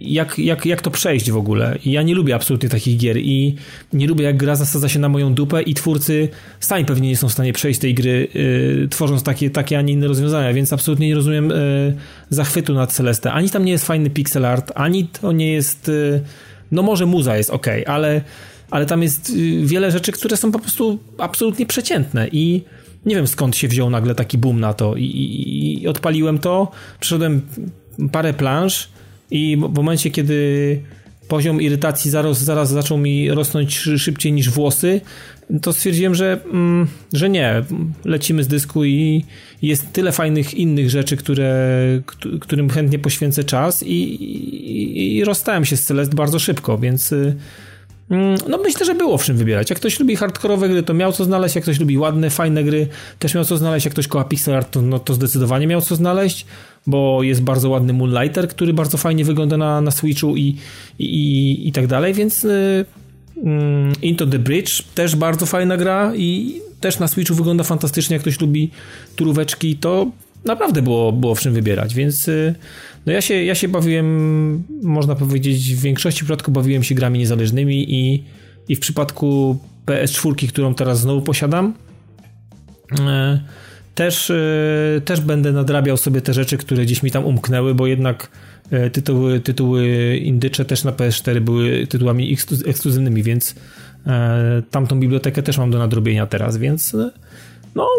jak, 0.01 0.39
jak, 0.39 0.65
jak 0.65 0.81
to 0.81 0.91
przejść 0.91 1.31
w 1.31 1.37
ogóle. 1.37 1.77
Ja 1.85 2.01
nie 2.01 2.15
lubię 2.15 2.35
absolutnie 2.35 2.69
takich 2.69 2.97
gier 2.97 3.17
i 3.17 3.55
nie 3.93 4.07
lubię 4.07 4.25
jak 4.25 4.37
gra 4.37 4.55
zasadza 4.55 4.89
się 4.89 4.99
na 4.99 5.09
moją 5.09 5.33
dupę 5.33 5.61
i 5.61 5.73
twórcy 5.73 6.29
sami 6.59 6.85
pewnie 6.85 7.09
nie 7.09 7.17
są 7.17 7.29
w 7.29 7.31
stanie 7.31 7.53
przejść 7.53 7.79
tej 7.79 7.93
gry, 7.93 8.27
yy, 8.33 8.87
tworząc 8.87 9.23
takie, 9.23 9.49
takie, 9.49 9.77
a 9.77 9.81
nie 9.81 9.93
inne 9.93 10.07
rozwiązania, 10.07 10.53
więc 10.53 10.73
absolutnie 10.73 11.07
nie 11.07 11.15
rozumiem 11.15 11.49
yy, 11.49 11.55
zachwytu 12.29 12.73
nad 12.73 12.93
Celeste. 12.93 13.31
Ani 13.31 13.49
tam 13.49 13.65
nie 13.65 13.71
jest 13.71 13.85
fajny 13.85 14.09
pixel 14.09 14.45
art, 14.45 14.71
ani 14.75 15.07
to 15.07 15.31
nie 15.31 15.53
jest... 15.53 15.87
Yy, 15.87 16.21
no 16.71 16.83
może 16.83 17.05
muza 17.05 17.37
jest 17.37 17.49
ok, 17.49 17.67
ale 17.85 18.21
ale 18.71 18.85
tam 18.85 19.03
jest 19.03 19.29
y, 19.29 19.65
wiele 19.65 19.91
rzeczy, 19.91 20.11
które 20.11 20.37
są 20.37 20.51
po 20.51 20.59
prostu 20.59 20.99
absolutnie 21.17 21.65
przeciętne 21.65 22.27
i 22.31 22.61
nie 23.05 23.15
wiem 23.15 23.27
skąd 23.27 23.55
się 23.55 23.67
wziął 23.67 23.89
nagle 23.89 24.15
taki 24.15 24.37
boom 24.37 24.59
na 24.59 24.73
to 24.73 24.95
i, 24.95 25.03
i, 25.03 25.83
i 25.83 25.87
odpaliłem 25.87 26.39
to, 26.39 26.71
przeszedłem 26.99 27.41
parę 28.11 28.33
planż 28.33 28.89
i 29.31 29.57
w 29.57 29.73
momencie, 29.73 30.11
kiedy 30.11 30.79
poziom 31.27 31.61
irytacji 31.61 32.11
zaraz, 32.11 32.43
zaraz 32.43 32.69
zaczął 32.69 32.97
mi 32.97 33.31
rosnąć 33.31 33.77
szybciej 33.97 34.31
niż 34.31 34.49
włosy, 34.49 35.01
to 35.61 35.73
stwierdziłem, 35.73 36.15
że, 36.15 36.39
mm, 36.45 36.87
że 37.13 37.29
nie, 37.29 37.63
lecimy 38.05 38.43
z 38.43 38.47
dysku 38.47 38.85
i 38.85 39.25
jest 39.61 39.93
tyle 39.93 40.11
fajnych 40.11 40.53
innych 40.53 40.89
rzeczy, 40.89 41.17
które, 41.17 41.67
którym 42.41 42.69
chętnie 42.69 42.99
poświęcę 42.99 43.43
czas 43.43 43.83
i, 43.83 43.93
i, 43.93 45.17
i 45.17 45.23
rozstałem 45.23 45.65
się 45.65 45.77
z 45.77 45.85
Celest 45.85 46.15
bardzo 46.15 46.39
szybko, 46.39 46.77
więc 46.77 47.11
y, 47.11 47.35
mm, 48.09 48.37
no 48.49 48.57
myślę, 48.57 48.85
że 48.85 48.95
było 48.95 49.17
w 49.17 49.23
czym 49.23 49.37
wybierać. 49.37 49.69
Jak 49.69 49.79
ktoś 49.79 49.99
lubi 49.99 50.15
hardkorowe 50.15 50.69
gry, 50.69 50.83
to 50.83 50.93
miał 50.93 51.11
co 51.11 51.25
znaleźć, 51.25 51.55
jak 51.55 51.63
ktoś 51.63 51.79
lubi 51.79 51.97
ładne, 51.97 52.29
fajne 52.29 52.63
gry, 52.63 52.87
też 53.19 53.35
miał 53.35 53.45
co 53.45 53.57
znaleźć, 53.57 53.85
jak 53.85 53.93
ktoś 53.93 54.07
kocha 54.07 54.25
pixel 54.25 54.55
art, 54.55 54.71
to, 54.71 54.81
no, 54.81 54.99
to 54.99 55.13
zdecydowanie 55.13 55.67
miał 55.67 55.81
co 55.81 55.95
znaleźć, 55.95 56.45
bo 56.87 57.23
jest 57.23 57.41
bardzo 57.41 57.69
ładny 57.69 57.93
Moonlighter, 57.93 58.47
który 58.47 58.73
bardzo 58.73 58.97
fajnie 58.97 59.25
wygląda 59.25 59.57
na, 59.57 59.81
na 59.81 59.91
Switchu 59.91 60.37
i, 60.37 60.57
i, 60.99 61.67
i 61.67 61.71
tak 61.71 61.87
dalej, 61.87 62.13
więc... 62.13 62.43
Yy, 62.43 62.85
Into 64.01 64.27
the 64.27 64.39
Bridge, 64.39 64.81
też 64.81 65.15
bardzo 65.15 65.45
fajna 65.45 65.77
gra 65.77 66.15
i 66.15 66.61
też 66.79 66.99
na 66.99 67.07
Switchu 67.07 67.35
wygląda 67.35 67.63
fantastycznie, 67.63 68.13
jak 68.13 68.21
ktoś 68.21 68.41
lubi 68.41 68.71
turóweczki, 69.15 69.77
to 69.77 70.11
naprawdę 70.45 70.81
było, 70.81 71.11
było 71.11 71.35
w 71.35 71.39
czym 71.39 71.53
wybierać, 71.53 71.95
więc 71.95 72.27
y, 72.27 72.55
no 73.05 73.13
ja 73.13 73.21
się, 73.21 73.43
ja 73.43 73.55
się 73.55 73.67
bawiłem, 73.67 74.63
można 74.83 75.15
powiedzieć, 75.15 75.75
w 75.75 75.81
większości 75.81 76.19
przypadków 76.19 76.53
bawiłem 76.53 76.83
się 76.83 76.95
grami 76.95 77.19
niezależnymi 77.19 77.93
i, 77.93 78.23
i 78.67 78.75
w 78.75 78.79
przypadku 78.79 79.57
PS4, 79.85 80.47
którą 80.47 80.75
teraz 80.75 80.99
znowu 80.99 81.21
posiadam, 81.21 81.73
y, 82.91 82.95
też, 83.95 84.29
y, 84.29 85.01
też 85.05 85.21
będę 85.21 85.51
nadrabiał 85.51 85.97
sobie 85.97 86.21
te 86.21 86.33
rzeczy, 86.33 86.57
które 86.57 86.83
gdzieś 86.83 87.03
mi 87.03 87.11
tam 87.11 87.25
umknęły, 87.25 87.75
bo 87.75 87.87
jednak 87.87 88.29
E, 88.71 88.89
tytuły, 88.89 89.39
tytuły 89.39 90.15
indycze 90.17 90.65
też 90.65 90.83
na 90.83 90.91
PS4 90.91 91.39
były 91.39 91.87
tytułami 91.87 92.37
ekskluzywnymi, 92.65 93.23
więc 93.23 93.55
e, 94.07 94.61
tamtą 94.71 94.99
bibliotekę 94.99 95.43
też 95.43 95.57
mam 95.57 95.71
do 95.71 95.79
nadrobienia 95.79 96.27
teraz, 96.27 96.57
więc 96.57 96.95
e, 96.95 97.11
no 97.75 97.89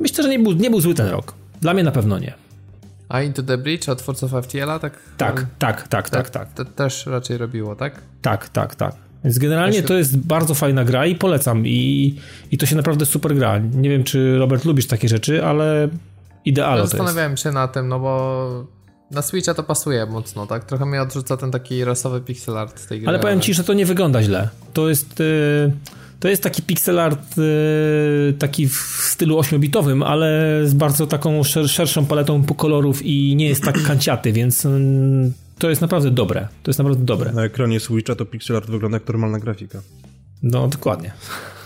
myślę, 0.00 0.24
że 0.24 0.30
nie 0.30 0.38
był, 0.38 0.52
nie 0.52 0.70
był 0.70 0.80
zły 0.80 0.94
ten 0.94 1.08
rok. 1.08 1.34
Dla 1.60 1.74
mnie 1.74 1.82
na 1.82 1.90
pewno 1.90 2.18
nie. 2.18 2.34
A 3.08 3.22
Into 3.22 3.42
the 3.42 3.58
Breach 3.58 3.88
od 3.88 3.98
twórców 3.98 4.32
FTL-a, 4.42 4.78
tak? 4.78 4.98
Tak, 5.16 5.46
tak, 5.58 5.88
tak, 5.88 6.10
tak, 6.10 6.30
tak. 6.30 6.52
To 6.52 6.64
też 6.64 7.06
raczej 7.06 7.38
robiło, 7.38 7.76
tak? 7.76 8.02
Tak, 8.22 8.48
tak, 8.48 8.74
tak. 8.74 9.07
Więc 9.24 9.38
generalnie 9.38 9.82
to 9.82 9.94
jest 9.94 10.18
bardzo 10.18 10.54
fajna 10.54 10.84
gra 10.84 11.06
i 11.06 11.14
polecam. 11.14 11.66
I, 11.66 12.14
I 12.50 12.58
to 12.58 12.66
się 12.66 12.76
naprawdę 12.76 13.06
super 13.06 13.34
gra. 13.34 13.58
Nie 13.58 13.90
wiem, 13.90 14.04
czy 14.04 14.38
Robert 14.38 14.64
lubisz 14.64 14.86
takie 14.86 15.08
rzeczy, 15.08 15.44
ale 15.44 15.88
jest. 16.44 16.90
Zastanawiałem 16.90 17.36
się 17.36 17.52
na 17.52 17.68
tym, 17.68 17.88
no 17.88 18.00
bo 18.00 18.66
na 19.10 19.22
Switcha 19.22 19.54
to 19.54 19.62
pasuje 19.62 20.06
mocno, 20.06 20.46
tak? 20.46 20.64
Trochę 20.64 20.86
mnie 20.86 21.02
odrzuca 21.02 21.36
ten 21.36 21.50
taki 21.50 21.84
rasowy 21.84 22.20
pixel 22.20 22.58
art 22.58 22.80
z 22.80 22.86
tej 22.86 23.00
gry. 23.00 23.08
Ale 23.08 23.18
powiem 23.18 23.40
ci, 23.40 23.54
że 23.54 23.64
to 23.64 23.72
nie 23.72 23.86
wygląda 23.86 24.22
źle. 24.22 24.48
To 24.72 24.88
jest... 24.88 25.20
Yy, 25.20 25.72
to 26.20 26.28
jest 26.28 26.42
taki 26.42 26.62
pixel 26.62 27.00
art 27.00 27.36
yy, 27.36 28.34
taki 28.38 28.68
w 28.68 28.76
stylu 29.02 29.38
8-bitowym, 29.40 30.04
ale 30.04 30.60
z 30.64 30.74
bardzo 30.74 31.06
taką 31.06 31.44
szer 31.44 31.68
szerszą 31.68 32.06
paletą 32.06 32.44
kolorów 32.44 33.02
i 33.02 33.36
nie 33.36 33.48
jest 33.48 33.62
tak 33.62 33.82
kanciaty, 33.82 34.32
więc 34.32 34.64
yy, 34.64 34.70
to 35.58 35.70
jest 35.70 35.82
naprawdę 35.82 36.10
dobre. 36.10 36.48
To 36.62 36.70
jest 36.70 36.78
naprawdę 36.78 37.04
dobre. 37.04 37.32
Na 37.32 37.44
ekranie 37.44 37.80
Switcha 37.80 38.14
to 38.14 38.24
pixel 38.24 38.56
art 38.56 38.70
wygląda 38.70 38.96
jak 38.96 39.08
normalna 39.08 39.38
grafika. 39.38 39.80
No, 40.42 40.68
dokładnie. 40.68 41.12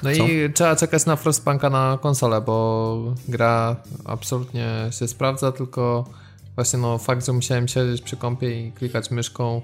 No 0.02 0.10
Co? 0.16 0.26
i 0.26 0.52
trzeba 0.52 0.76
czekać 0.76 1.06
na 1.06 1.16
Frostpunka 1.16 1.70
na 1.70 1.98
konsolę, 2.02 2.40
bo 2.40 3.14
gra 3.28 3.76
absolutnie 4.04 4.88
się 4.98 5.08
sprawdza, 5.08 5.52
tylko 5.52 6.04
właśnie 6.54 6.78
no 6.78 6.98
fakt, 6.98 7.26
że 7.26 7.32
musiałem 7.32 7.68
siedzieć 7.68 8.02
przy 8.02 8.16
kąpie 8.16 8.66
i 8.66 8.72
klikać 8.72 9.10
myszką 9.10 9.62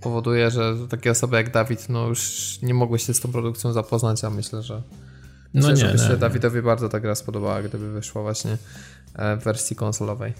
powoduje, 0.00 0.50
że 0.50 0.74
takie 0.90 1.10
osoby 1.10 1.36
jak 1.36 1.52
Dawid 1.52 1.88
no 1.88 2.06
już 2.06 2.58
nie 2.62 2.74
mogły 2.74 2.98
się 2.98 3.14
z 3.14 3.20
tą 3.20 3.32
produkcją 3.32 3.72
zapoznać, 3.72 4.24
a 4.24 4.30
myślę, 4.30 4.62
że 4.62 4.82
no 5.54 5.68
myślę, 5.68 5.70
nie, 5.70 5.76
że 5.76 5.92
by 5.92 5.98
się 5.98 6.08
nie. 6.08 6.16
Dawidowi 6.16 6.62
bardzo 6.62 6.88
ta 6.88 7.00
gra 7.00 7.14
spodobała, 7.14 7.62
gdyby 7.62 7.92
wyszła 7.92 8.22
właśnie 8.22 8.58
e, 9.14 9.36
w 9.36 9.44
wersji 9.44 9.76
konsolowej. 9.76 10.32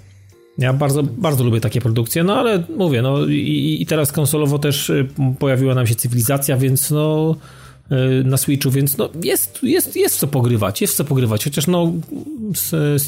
Ja 0.58 0.72
bardzo, 0.72 1.02
bardzo 1.02 1.44
lubię 1.44 1.60
takie 1.60 1.80
produkcje, 1.80 2.24
no 2.24 2.36
ale 2.36 2.62
mówię, 2.76 3.02
no 3.02 3.26
i, 3.26 3.78
i 3.80 3.86
teraz 3.86 4.12
konsolowo 4.12 4.58
też 4.58 4.90
y, 4.90 5.08
pojawiła 5.38 5.74
nam 5.74 5.86
się 5.86 5.94
cywilizacja, 5.94 6.56
więc 6.56 6.90
no 6.90 7.36
y, 7.92 8.24
na 8.24 8.36
Switchu, 8.36 8.70
więc 8.70 8.98
no 8.98 9.08
jest, 9.22 9.58
jest, 9.62 9.96
jest 9.96 10.18
co 10.18 10.26
pogrywać, 10.26 10.80
jest 10.80 10.96
co 10.96 11.04
pogrywać, 11.04 11.44
chociaż 11.44 11.66
no 11.66 11.92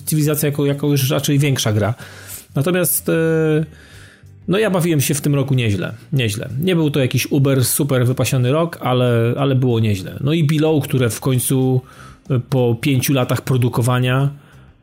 cywilizacja 0.04 0.48
jako, 0.48 0.66
jako 0.66 0.86
już 0.86 1.10
raczej 1.10 1.38
większa 1.38 1.72
gra. 1.72 1.94
Natomiast 2.54 3.08
e, 3.08 3.12
no 4.50 4.58
ja 4.58 4.70
bawiłem 4.70 5.00
się 5.00 5.14
w 5.14 5.20
tym 5.20 5.34
roku 5.34 5.54
nieźle, 5.54 5.92
nieźle. 6.12 6.48
Nie 6.60 6.76
był 6.76 6.90
to 6.90 7.00
jakiś 7.00 7.26
uber 7.32 7.64
super 7.64 8.06
wypasiony 8.06 8.52
rok, 8.52 8.78
ale, 8.80 9.34
ale 9.38 9.54
było 9.54 9.80
nieźle. 9.80 10.18
No 10.20 10.32
i 10.32 10.44
Below, 10.44 10.84
które 10.84 11.10
w 11.10 11.20
końcu 11.20 11.80
e, 12.30 12.40
po 12.40 12.76
pięciu 12.80 13.12
latach 13.12 13.40
produkowania 13.40 14.30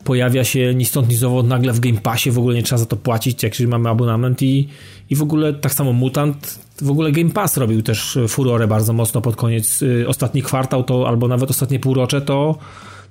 pojawia 0.04 0.44
się 0.44 0.76
ni 0.76 0.86
stąd 0.86 1.10
ni 1.10 1.16
zowąd 1.16 1.50
nagle 1.50 1.74
w 1.74 1.80
Game 1.80 2.02
Passie, 2.02 2.32
w 2.32 2.38
ogóle 2.38 2.56
nie 2.56 2.64
trzeba 2.64 2.80
za 2.80 2.86
to 2.86 2.96
płacić, 2.96 3.44
jak 3.44 3.60
mamy 3.68 3.90
abonament 3.90 4.42
i, 4.42 4.68
i 5.10 5.16
w 5.16 5.22
ogóle 5.22 5.54
tak 5.54 5.74
samo 5.74 5.94
Mutant, 5.94 6.60
w 6.82 6.92
ogóle 6.92 7.12
Game 7.12 7.30
Pass 7.30 7.58
robił 7.58 7.82
też 7.82 8.18
furorę 8.28 8.68
bardzo 8.68 8.94
mocno 8.94 9.22
pod 9.22 9.36
koniec, 9.36 9.84
e, 10.02 10.08
ostatni 10.08 10.42
kwartał 10.42 10.84
to, 10.84 11.08
albo 11.08 11.28
nawet 11.28 11.50
ostatnie 11.50 11.80
półrocze 11.80 12.22
to, 12.22 12.58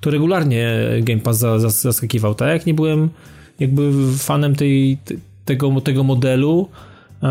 to 0.00 0.10
regularnie 0.10 0.80
Game 1.00 1.20
Pass 1.20 1.38
zaskakiwał, 1.58 2.34
tak 2.34 2.48
jak 2.48 2.66
nie 2.66 2.74
byłem 2.74 3.08
jakby 3.60 3.92
fanem 4.18 4.54
tej, 4.54 4.98
tego, 5.46 5.80
tego 5.80 6.04
modelu 6.04 6.68
e, 7.22 7.26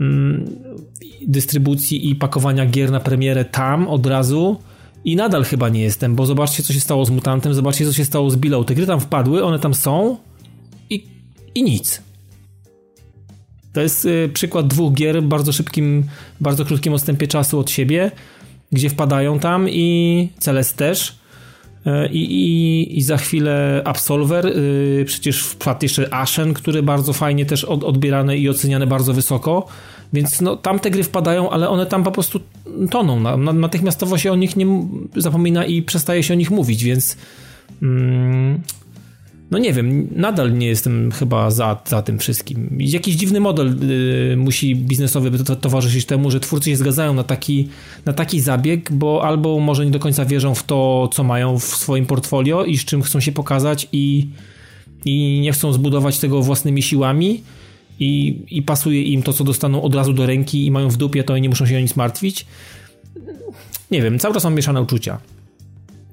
mm, 0.00 0.44
dystrybucji 1.26 2.10
i 2.10 2.14
pakowania 2.14 2.66
gier 2.66 2.90
na 2.90 3.00
premierę 3.00 3.44
tam 3.44 3.88
od 3.88 4.06
razu 4.06 4.56
i 5.04 5.16
nadal 5.16 5.44
chyba 5.44 5.68
nie 5.68 5.80
jestem, 5.80 6.14
bo 6.14 6.26
zobaczcie 6.26 6.62
co 6.62 6.72
się 6.72 6.80
stało 6.80 7.04
z 7.04 7.10
Mutantem, 7.10 7.54
zobaczcie 7.54 7.86
co 7.86 7.92
się 7.92 8.04
stało 8.04 8.30
z 8.30 8.36
Below. 8.36 8.66
Te 8.66 8.74
gry 8.74 8.86
tam 8.86 9.00
wpadły, 9.00 9.44
one 9.44 9.58
tam 9.58 9.74
są 9.74 10.16
i, 10.90 11.06
i 11.54 11.62
nic. 11.62 12.02
To 13.72 13.80
jest 13.80 14.04
y, 14.04 14.30
przykład 14.34 14.66
dwóch 14.66 14.94
gier 14.94 15.22
bardzo 15.22 15.52
szybkim, 15.52 16.04
bardzo 16.40 16.64
krótkim 16.64 16.92
odstępie 16.92 17.28
czasu 17.28 17.58
od 17.58 17.70
siebie, 17.70 18.10
gdzie 18.72 18.90
wpadają 18.90 19.38
tam 19.38 19.68
i 19.68 20.28
Celest 20.38 20.76
też 20.76 21.19
I, 22.10 22.18
i, 22.18 22.98
I 22.98 23.02
za 23.02 23.16
chwilę 23.16 23.82
Absolver, 23.84 24.46
yy, 24.46 25.04
przecież 25.04 25.42
wpadł 25.42 25.78
jeszcze 25.82 26.14
Ashen, 26.14 26.54
który 26.54 26.82
bardzo 26.82 27.12
fajnie 27.12 27.46
też 27.46 27.64
od, 27.64 27.84
odbierane 27.84 28.36
i 28.36 28.48
oceniane 28.48 28.86
bardzo 28.86 29.12
wysoko. 29.12 29.66
Więc 30.12 30.40
no, 30.40 30.56
tam 30.56 30.78
te 30.78 30.90
gry 30.90 31.04
wpadają, 31.04 31.50
ale 31.50 31.68
one 31.68 31.86
tam 31.86 32.04
po 32.04 32.12
prostu 32.12 32.40
toną. 32.90 33.20
Na, 33.20 33.36
na, 33.36 33.52
natychmiastowo 33.52 34.18
się 34.18 34.32
o 34.32 34.36
nich 34.36 34.56
nie 34.56 34.66
zapomina 35.16 35.64
i 35.64 35.82
przestaje 35.82 36.22
się 36.22 36.34
o 36.34 36.36
nich 36.36 36.50
mówić, 36.50 36.84
więc. 36.84 37.16
Mm, 37.82 38.60
no 39.50 39.58
nie 39.58 39.72
wiem, 39.72 40.08
nadal 40.16 40.58
nie 40.58 40.66
jestem 40.66 41.12
chyba 41.12 41.50
za, 41.50 41.80
za 41.86 42.02
tym 42.02 42.18
wszystkim. 42.18 42.76
Jakiś 42.78 43.14
dziwny 43.14 43.40
model 43.40 43.76
y, 44.32 44.36
musi 44.36 44.76
biznesowy 44.76 45.44
to, 45.44 45.56
towarzyszyć 45.56 46.04
temu, 46.04 46.30
że 46.30 46.40
twórcy 46.40 46.70
się 46.70 46.76
zgadzają 46.76 47.14
na 47.14 47.24
taki, 47.24 47.68
na 48.04 48.12
taki 48.12 48.40
zabieg, 48.40 48.92
bo 48.92 49.24
albo 49.24 49.60
może 49.60 49.84
nie 49.84 49.90
do 49.90 49.98
końca 49.98 50.24
wierzą 50.24 50.54
w 50.54 50.64
to, 50.64 51.10
co 51.12 51.24
mają 51.24 51.58
w 51.58 51.64
swoim 51.64 52.06
portfolio 52.06 52.64
i 52.64 52.78
z 52.78 52.84
czym 52.84 53.02
chcą 53.02 53.20
się 53.20 53.32
pokazać 53.32 53.88
i, 53.92 54.28
i 55.04 55.40
nie 55.40 55.52
chcą 55.52 55.72
zbudować 55.72 56.18
tego 56.18 56.42
własnymi 56.42 56.82
siłami 56.82 57.42
i, 58.00 58.42
i 58.50 58.62
pasuje 58.62 59.02
im 59.02 59.22
to, 59.22 59.32
co 59.32 59.44
dostaną 59.44 59.82
od 59.82 59.94
razu 59.94 60.12
do 60.12 60.26
ręki 60.26 60.66
i 60.66 60.70
mają 60.70 60.88
w 60.88 60.96
dupie 60.96 61.24
to 61.24 61.36
i 61.36 61.40
nie 61.40 61.48
muszą 61.48 61.66
się 61.66 61.76
o 61.76 61.80
nic 61.80 61.96
martwić. 61.96 62.46
Nie 63.90 64.02
wiem, 64.02 64.18
cały 64.18 64.34
czas 64.34 64.44
mam 64.44 64.54
mieszane 64.54 64.82
uczucia. 64.82 65.18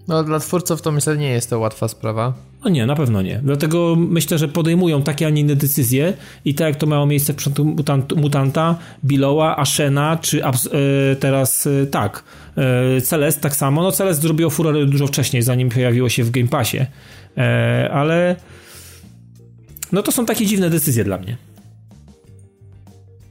No 0.08 0.24
dla 0.24 0.40
twórców 0.40 0.82
to 0.82 0.92
myślę 0.92 1.18
nie 1.18 1.30
jest 1.30 1.50
to 1.50 1.60
łatwa 1.60 1.88
sprawa. 1.88 2.34
No 2.64 2.70
nie, 2.70 2.86
na 2.86 2.96
pewno 2.96 3.22
nie. 3.22 3.40
Dlatego 3.44 3.96
myślę, 3.96 4.38
że 4.38 4.48
podejmują 4.48 5.04
takie, 5.04 5.28
a 5.28 5.30
nie 5.30 5.42
inne 5.42 5.56
decyzje 5.56 6.14
i 6.46 6.56
tak 6.56 6.68
jak 6.68 6.76
to 6.76 6.88
miało 6.88 7.06
miejsce 7.06 7.34
w 7.34 7.36
przypadku 7.36 7.66
mutant, 7.66 8.16
Mutanta, 8.16 8.76
Bilowa, 9.06 9.58
Ashena, 9.58 10.18
czy 10.22 10.44
e, 10.46 10.52
teraz 11.16 11.68
e, 11.68 11.86
tak, 11.86 12.24
e, 12.98 13.02
Celest 13.02 13.42
tak 13.42 13.56
samo. 13.56 13.84
No 13.84 13.92
Celest 13.92 14.22
zrobiło 14.22 14.50
furorę 14.50 14.86
dużo 14.86 15.08
wcześniej, 15.08 15.42
zanim 15.42 15.70
pojawiło 15.70 16.10
się 16.10 16.24
w 16.24 16.32
Game 16.32 16.48
Passie. 16.48 16.86
Ale 17.92 18.36
no 19.92 20.04
to 20.04 20.12
są 20.12 20.26
takie 20.26 20.46
dziwne 20.46 20.70
decyzje 20.70 21.04
dla 21.04 21.18
mnie. 21.18 21.38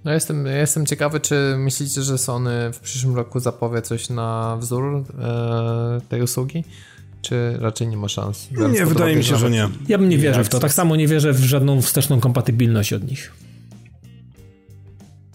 No 0.07 0.13
jestem, 0.13 0.47
jestem 0.47 0.87
ciekawy, 0.87 1.21
czy 1.21 1.55
myślicie, 1.59 2.03
że 2.03 2.19
Sony 2.19 2.73
w 2.73 2.81
przyszłym 2.81 3.17
roku 3.17 3.41
zapowie 3.41 3.83
coś 3.83 4.09
na 4.09 4.57
wzór 4.61 4.85
e, 4.85 6.01
tej 6.09 6.23
usługi? 6.23 6.65
Czy 7.23 7.57
raczej 7.61 7.89
nie 7.89 7.97
ma 7.97 8.09
szans? 8.09 8.49
nie, 8.73 8.87
wydaje 8.87 9.17
mi 9.17 9.25
się, 9.25 9.37
że 9.37 9.51
nie. 9.51 9.69
Ja 9.89 9.99
bym 9.99 10.09
nie 10.09 10.19
wierzył 10.19 10.45
w 10.45 10.49
to. 10.49 10.59
Tak 10.59 10.73
samo 10.73 10.97
nie 10.97 11.09
wierzę 11.09 11.33
w 11.33 11.39
żadną 11.39 11.83
wsteczną 11.83 12.21
kompatybilność 12.21 12.93
od 12.93 13.11
nich. 13.11 13.33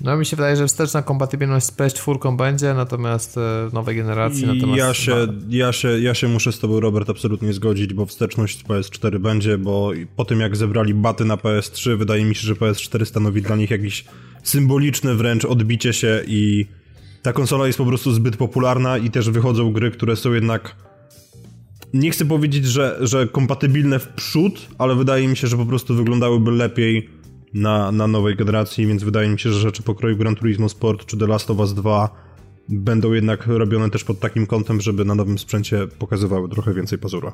No 0.04 0.18
mi 0.18 0.26
się 0.26 0.36
wydaje, 0.36 0.56
że 0.56 0.68
wsteczna 0.68 1.02
kompatybilność 1.02 1.66
z 1.66 1.72
PS4 1.72 2.36
będzie, 2.36 2.74
natomiast 2.74 3.38
e, 3.38 3.70
nowej 3.74 3.96
generacji 3.96 4.48
natomiast... 4.48 4.78
Ja 4.78 4.94
się, 4.94 5.28
ja, 5.50 5.74
się, 5.74 6.00
ja 6.00 6.14
się 6.14 6.28
muszę 6.28 6.52
z 6.52 6.60
tobą, 6.60 6.80
Robert, 6.80 7.10
absolutnie 7.10 7.54
zgodzić, 7.54 7.94
bo 7.94 8.06
wsteczność 8.06 8.60
z 8.60 8.64
PS4 8.64 9.20
będzie, 9.20 9.58
bo 9.58 9.92
po 10.16 10.26
tym 10.26 10.40
jak 10.40 10.56
zebrali 10.56 10.94
baty 10.94 11.26
na 11.26 11.36
PS3, 11.36 11.98
wydaje 11.98 12.26
mi 12.26 12.36
się, 12.36 12.48
że 12.48 12.54
PS4 12.54 13.06
stanowi 13.06 13.42
dla 13.42 13.56
nich 13.56 13.72
jakiś 13.72 14.06
symboliczne 14.44 15.16
wręcz 15.16 15.46
odbicie 15.46 15.94
się 15.94 16.24
i 16.28 16.66
ta 17.22 17.34
konsola 17.34 17.68
jest 17.68 17.78
po 17.78 17.86
prostu 17.86 18.12
zbyt 18.12 18.38
popularna 18.38 18.98
i 18.98 19.10
też 19.10 19.30
wychodzą 19.30 19.74
gry, 19.74 19.92
które 19.92 20.16
są 20.16 20.34
jednak 20.34 20.76
nie 21.94 22.12
chcę 22.12 22.26
powiedzieć, 22.26 22.66
że, 22.66 22.98
że 23.02 23.28
kompatybilne 23.28 24.00
w 24.00 24.08
przód, 24.08 24.68
ale 24.78 24.96
wydaje 24.96 25.28
mi 25.28 25.38
się, 25.38 25.48
że 25.48 25.58
po 25.58 25.66
prostu 25.66 25.96
wyglądałyby 25.96 26.52
lepiej 26.52 27.21
na, 27.54 27.92
na 27.92 28.08
nowej 28.08 28.36
generacji, 28.36 28.88
więc 28.88 29.04
wydaje 29.04 29.30
mi 29.30 29.40
się, 29.40 29.50
że 29.50 29.60
rzeczy 29.60 29.84
pokroju 29.84 30.18
Gran 30.18 30.36
Turismo 30.36 30.70
Sport 30.70 31.06
czy 31.06 31.18
The 31.18 31.28
Last 31.28 31.52
of 31.52 31.58
Us 31.58 31.74
2 31.74 32.10
będą 32.70 33.12
jednak 33.12 33.48
robione 33.48 33.90
też 33.90 34.04
pod 34.04 34.20
takim 34.20 34.48
kątem, 34.48 34.82
żeby 34.82 35.06
na 35.06 35.16
nowym 35.16 35.40
sprzęcie 35.40 35.88
pokazywały 35.88 36.50
trochę 36.50 36.74
więcej 36.74 37.00
pazura. 37.00 37.34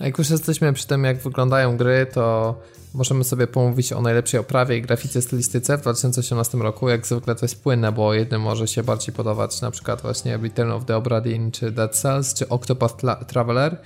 A 0.00 0.06
jak 0.06 0.18
już 0.18 0.30
jesteśmy 0.30 0.72
przy 0.72 0.86
tym, 0.86 1.04
jak 1.04 1.22
wyglądają 1.22 1.76
gry, 1.76 2.06
to 2.12 2.54
możemy 2.94 3.24
sobie 3.24 3.46
pomówić 3.46 3.92
o 3.92 4.02
najlepszej 4.02 4.40
oprawie 4.40 4.76
i 4.76 4.82
grafice 4.82 5.22
stylistyce 5.22 5.78
w 5.78 5.80
2018 5.80 6.58
roku. 6.58 6.88
Jak 6.88 7.06
zwykle 7.06 7.34
to 7.34 7.44
jest 7.44 7.62
płynne, 7.62 7.92
bo 7.92 8.14
jednym 8.14 8.42
może 8.42 8.68
się 8.68 8.82
bardziej 8.82 9.14
podobać 9.14 9.60
na 9.60 9.70
przykład 9.70 10.02
właśnie 10.02 10.36
Return 10.36 10.70
of 10.70 10.84
the 10.84 10.96
Obra 10.96 11.20
Dinn, 11.20 11.50
czy 11.50 11.70
Dead 11.70 11.96
Cells, 11.96 12.34
czy 12.34 12.48
Octopath 12.48 12.94
Traveler, 13.26 13.76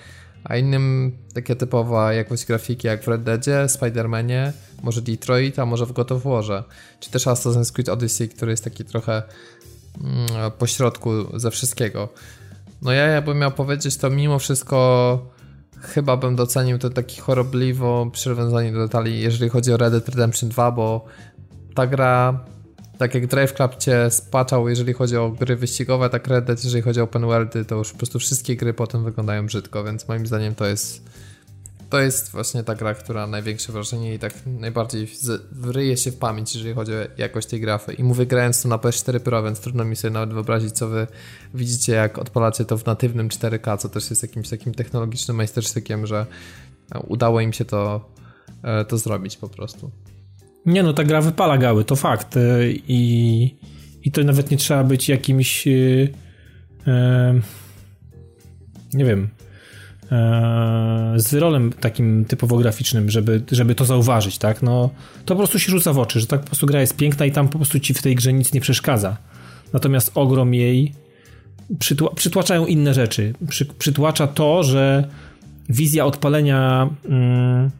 a 0.45 0.57
innym 0.57 1.13
takie 1.35 1.57
typowa 1.57 2.13
jakość 2.13 2.47
grafiki 2.47 2.87
jak 2.87 3.05
w 3.05 3.09
Red 3.09 3.23
Deadzie, 3.23 3.67
Spider-Manie, 3.67 4.53
może 4.83 5.03
Detroit, 5.03 5.59
a 5.59 5.67
może 5.67 5.87
w 5.87 5.93
God 5.93 6.13
of 6.13 6.23
Warze, 6.23 6.65
czy 7.01 7.11
też 7.11 7.27
Assassin's 7.27 7.73
Creed 7.73 7.89
Odyssey, 7.89 8.29
który 8.29 8.51
jest 8.51 8.65
taki 8.65 8.85
trochę 8.85 9.23
mm, 10.05 10.53
pośrodku 10.59 11.11
ze 11.39 11.51
wszystkiego. 11.51 12.09
No 12.83 12.93
ja 12.93 13.07
jakbym 13.07 13.39
miał 13.39 13.53
powiedzieć, 13.53 13.97
to 13.97 14.11
mimo 14.11 14.39
wszystko 14.39 15.19
chyba 15.83 16.17
bym 16.17 16.37
docenił 16.37 16.79
to 16.79 16.91
taki 16.91 17.21
chorobliwo 17.21 18.07
przywiązanie 18.13 18.73
do 18.73 18.79
detali, 18.79 19.21
jeżeli 19.21 19.51
chodzi 19.51 19.73
o 19.73 19.77
Red 19.77 19.93
Dead 19.93 20.09
Redemption 20.09 20.49
2, 20.49 20.71
bo 20.71 21.05
ta 21.75 21.87
gra, 21.87 22.45
tak 22.99 23.15
jak 23.15 23.27
Drive 23.27 23.53
Club 23.53 23.77
cię 23.77 24.11
spaczał, 24.11 24.69
jeżeli 24.69 24.93
chodzi 24.93 25.17
o 25.17 25.31
gry 25.31 25.57
wyścigowe, 25.57 26.11
tak 26.11 26.27
Red 26.27 26.45
Dead, 26.45 26.65
jeżeli 26.65 26.83
chodzi 26.83 27.01
o 27.01 27.05
open 27.05 27.23
worldy, 27.23 27.65
to 27.65 27.75
już 27.75 27.93
po 27.93 27.99
prostu 27.99 28.19
wszystkie 28.19 28.57
gry 28.57 28.75
potem 28.75 29.05
wyglądają 29.05 29.47
brzydko, 29.47 29.85
więc 29.85 30.09
moim 30.09 30.27
zdaniem 30.27 30.55
to 30.55 30.67
jest 30.67 31.03
to 31.93 32.01
jest 32.01 32.31
właśnie 32.31 32.63
ta 32.63 32.75
gra, 32.75 32.95
która 32.95 33.27
największe 33.27 33.73
wrażenie 33.73 34.15
i 34.15 34.19
tak 34.19 34.33
najbardziej 34.47 35.09
wryje 35.53 35.97
się 35.97 36.11
w 36.11 36.17
pamięć, 36.17 36.55
jeżeli 36.55 36.75
chodzi 36.75 36.93
o 36.93 36.97
jakość 37.19 37.49
tej 37.49 37.61
grafy. 37.61 37.95
I 37.95 38.05
mówię 38.05 38.27
grając 38.27 38.63
to 38.63 38.69
na 38.69 38.77
PS4 38.77 39.21
Pro, 39.21 39.43
więc 39.43 39.61
trudno 39.61 39.85
mi 39.85 39.97
sobie 39.97 40.15
nawet 40.15 40.33
wyobrazić, 40.33 40.73
co 40.73 40.89
wy 40.89 41.07
widzicie, 41.55 41.93
jak 41.93 42.19
odpalacie 42.19 42.65
to 42.65 42.79
w 42.79 42.87
natywnym 42.87 43.29
4K, 43.29 43.79
co 43.79 43.89
też 43.89 44.11
jest 44.11 44.23
jakimś 44.23 44.49
takim 44.49 44.75
technologicznym 44.75 45.37
majstersztykiem, 45.37 46.07
że 46.07 46.27
udało 47.07 47.41
im 47.41 47.53
się 47.53 47.65
to, 47.65 48.09
e, 48.63 48.85
to 48.85 48.99
zrobić 48.99 49.37
po 49.37 49.49
prostu. 49.49 49.91
Nie 50.67 50.83
no, 50.83 50.93
ta 50.93 51.05
gra 51.05 51.21
wypala 51.21 51.59
gały, 51.59 51.85
to 51.85 51.97
fakt. 51.97 52.37
E, 52.37 52.41
I, 52.71 53.57
i 54.03 54.13
to 54.13 54.25
nawet 54.25 54.51
nie 54.51 54.57
trzeba 54.57 54.85
być 54.85 55.09
jakimś. 55.09 55.67
Yy, 55.67 56.09
yy, 56.87 57.43
nie 58.95 59.05
wiem, 59.05 59.29
E, 60.13 61.13
z 61.17 61.35
rolem 61.35 61.73
takim 61.73 62.25
typowo 62.25 62.57
graficznym, 62.57 63.11
żeby, 63.11 63.43
żeby 63.51 63.75
to 63.75 63.85
zauważyć, 63.85 64.39
tak? 64.39 64.63
No, 64.63 64.91
to 65.25 65.35
po 65.35 65.39
prostu 65.39 65.59
się 65.59 65.71
rzuca 65.71 65.93
w 65.93 65.99
oczy, 65.99 66.21
że 66.21 66.27
tak 66.27 66.41
po 66.41 66.47
prostu 66.47 66.67
gra 66.67 66.81
jest 66.81 66.97
piękna 66.97 67.27
i 67.27 67.33
tam 67.33 67.49
po 67.49 67.59
prostu 67.59 67.81
ci 67.81 67.95
w 67.95 68.03
tej 68.03 68.15
grze 68.15 68.33
nic 68.33 68.53
nie 68.53 68.61
przeszkadza. 68.61 69.17
Natomiast 69.73 70.11
ogrom 70.15 70.55
jej 70.55 70.93
przytła 71.79 72.15
przytłaczają 72.15 72.67
inne 72.67 72.95
rzeczy. 72.95 73.35
Przy 73.49 73.65
przytłacza 73.65 74.27
to, 74.27 74.63
że 74.65 75.09
wizja 75.69 76.05
odpalenia 76.05 76.91
mm, 77.09 77.71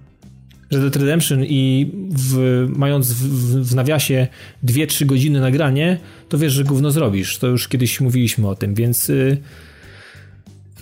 Red 0.73 0.83
Dead 0.83 0.97
Redemption 0.97 1.45
i 1.45 1.91
w, 2.11 2.67
mając 2.77 3.13
w, 3.13 3.23
w 3.71 3.75
nawiasie 3.75 4.27
2-3 4.65 5.07
godziny 5.07 5.41
nagranie, 5.41 5.99
to 6.29 6.39
wiesz, 6.39 6.53
że 6.53 6.65
gówno 6.65 6.91
zrobisz. 6.91 7.39
To 7.39 7.47
już 7.47 7.69
kiedyś 7.69 8.01
mówiliśmy 8.01 8.49
o 8.49 8.55
tym, 8.55 8.75
więc... 8.75 9.11
Y 9.11 9.37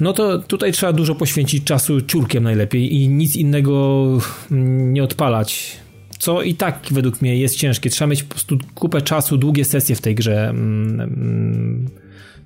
no 0.01 0.13
to 0.13 0.39
tutaj 0.39 0.73
trzeba 0.73 0.93
dużo 0.93 1.15
poświęcić 1.15 1.65
czasu 1.65 2.01
ciurkiem 2.01 2.45
najlepiej 2.45 2.95
i 2.95 3.09
nic 3.09 3.37
innego 3.37 4.07
nie 4.51 5.05
odpalać. 5.05 5.77
Co 6.19 6.43
i 6.43 6.55
tak 6.55 6.81
według 6.91 7.23
mnie 7.23 7.37
jest 7.37 7.57
ciężkie. 7.57 7.91
Trzeba 7.91 8.09
mieć 8.09 8.23
po 8.23 8.35
prostu 8.35 8.59
kupę 8.75 9.03
czasu, 9.03 9.37
długie 9.37 9.65
sesje 9.65 9.97
w 9.97 10.01
tej 10.01 10.15
grze 10.15 10.49
mm, 10.49 11.01
mm, 11.01 11.89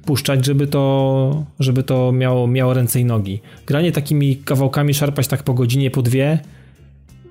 puszczać, 0.05 0.47
żeby 0.47 0.67
to, 0.67 1.47
żeby 1.61 1.83
to 1.83 2.13
miało, 2.13 2.47
miało 2.47 2.75
ręce 2.75 3.01
i 3.01 3.05
nogi. 3.05 3.41
Granie 3.67 3.93
takimi 3.93 4.37
kawałkami, 4.37 4.95
szarpać 4.95 5.29
tak 5.29 5.43
po 5.43 5.55
godzinie, 5.55 5.91
po 5.91 6.03
dwie, 6.03 6.39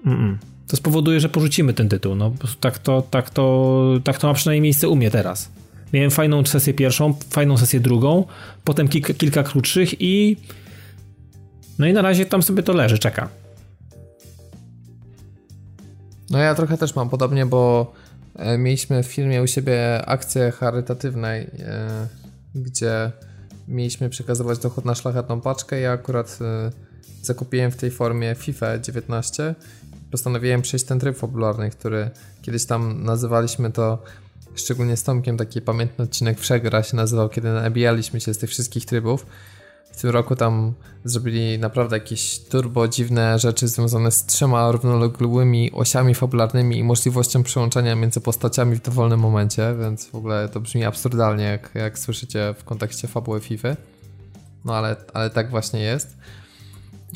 mm, 0.06 0.38
to 0.68 0.78
spowoduje, 0.78 1.20
że 1.20 1.30
porzucimy 1.30 1.74
ten 1.74 1.90
tytuł. 1.90 2.16
No, 2.16 2.34
tak, 2.60 2.80
to, 2.80 3.02
tak, 3.02 3.30
to, 3.30 4.00
tak 4.04 4.18
to 4.18 4.28
ma 4.28 4.34
przynajmniej 4.34 4.62
miejsce 4.62 4.90
u 4.90 4.96
mnie 4.96 5.12
teraz. 5.12 5.50
Miałem 5.94 6.12
fajną 6.12 6.46
sesję 6.46 6.74
pierwszą, 6.74 7.14
fajną 7.30 7.58
sesję 7.58 7.80
drugą, 7.80 8.26
potem 8.64 8.88
kilka, 8.88 9.14
kilka 9.14 9.44
krótszych 9.44 10.02
i 10.02 10.38
no 11.80 11.88
i 11.88 11.94
na 11.94 12.02
razie 12.02 12.26
tam 12.26 12.44
sobie 12.44 12.64
to 12.64 12.74
leży, 12.74 13.00
czeka. 13.00 13.30
No 16.30 16.40
ja 16.40 16.56
trochę 16.56 16.78
też 16.78 16.96
mam 16.96 17.10
podobnie, 17.10 17.46
bo 17.46 17.94
e, 18.36 18.58
mieliśmy 18.58 19.04
w 19.04 19.08
filmie 19.08 19.44
u 19.44 19.48
siebie 19.48 20.06
akcję 20.06 20.52
charytatywnej, 20.52 21.42
e, 21.60 22.08
gdzie 22.56 23.12
mieliśmy 23.68 24.10
przekazywać 24.10 24.60
dochód 24.60 24.86
na 24.86 24.96
szlachetną 24.96 25.42
paczkę. 25.42 25.80
Ja 25.80 25.92
akurat 25.92 26.40
e, 26.42 26.72
zakupiłem 27.22 27.72
w 27.72 27.76
tej 27.76 27.92
formie 27.92 28.36
FIFA 28.36 28.78
19. 28.80 29.56
Postanowiłem 30.14 30.62
przejść 30.62 30.86
ten 30.86 31.00
tryb 31.00 31.18
fabularny, 31.18 31.70
który 31.70 32.10
kiedyś 32.42 32.66
tam 32.66 33.04
nazywaliśmy 33.04 33.72
to 33.72 34.04
szczególnie 34.56 34.98
z 34.98 35.04
Tomkiem 35.04 35.38
taki 35.38 35.62
pamiętny 35.62 36.04
odcinek 36.04 36.40
Wszegra 36.40 36.84
się 36.84 36.96
nazywał, 36.96 37.30
kiedy 37.30 37.54
nabijaliśmy 37.54 38.22
się 38.22 38.34
z 38.34 38.38
tych 38.38 38.50
wszystkich 38.50 38.86
trybów. 38.86 39.26
W 39.92 40.02
tym 40.02 40.10
roku 40.10 40.36
tam 40.36 40.74
zrobili 41.06 41.60
naprawdę 41.60 41.96
jakieś 41.96 42.40
turbo 42.40 42.88
dziwne 42.88 43.40
rzeczy 43.40 43.68
związane 43.68 44.12
z 44.12 44.26
trzema 44.26 44.72
równoległymi 44.72 45.72
osiami 45.72 46.16
fabularnymi 46.16 46.78
i 46.78 46.84
możliwością 46.84 47.44
przełączania 47.44 47.96
między 47.96 48.22
postaciami 48.22 48.76
w 48.76 48.82
dowolnym 48.82 49.20
momencie, 49.20 49.76
więc 49.80 50.06
w 50.06 50.16
ogóle 50.16 50.50
to 50.50 50.60
brzmi 50.60 50.86
absurdalnie, 50.86 51.44
jak, 51.44 51.72
jak 51.76 52.00
słyszycie 52.00 52.56
w 52.58 52.64
kontekście 52.64 53.08
fabuły 53.08 53.40
FIFA. 53.40 53.76
No 54.66 54.76
ale, 54.76 54.96
ale 55.14 55.30
tak 55.30 55.50
właśnie 55.50 55.80
jest. 55.80 56.18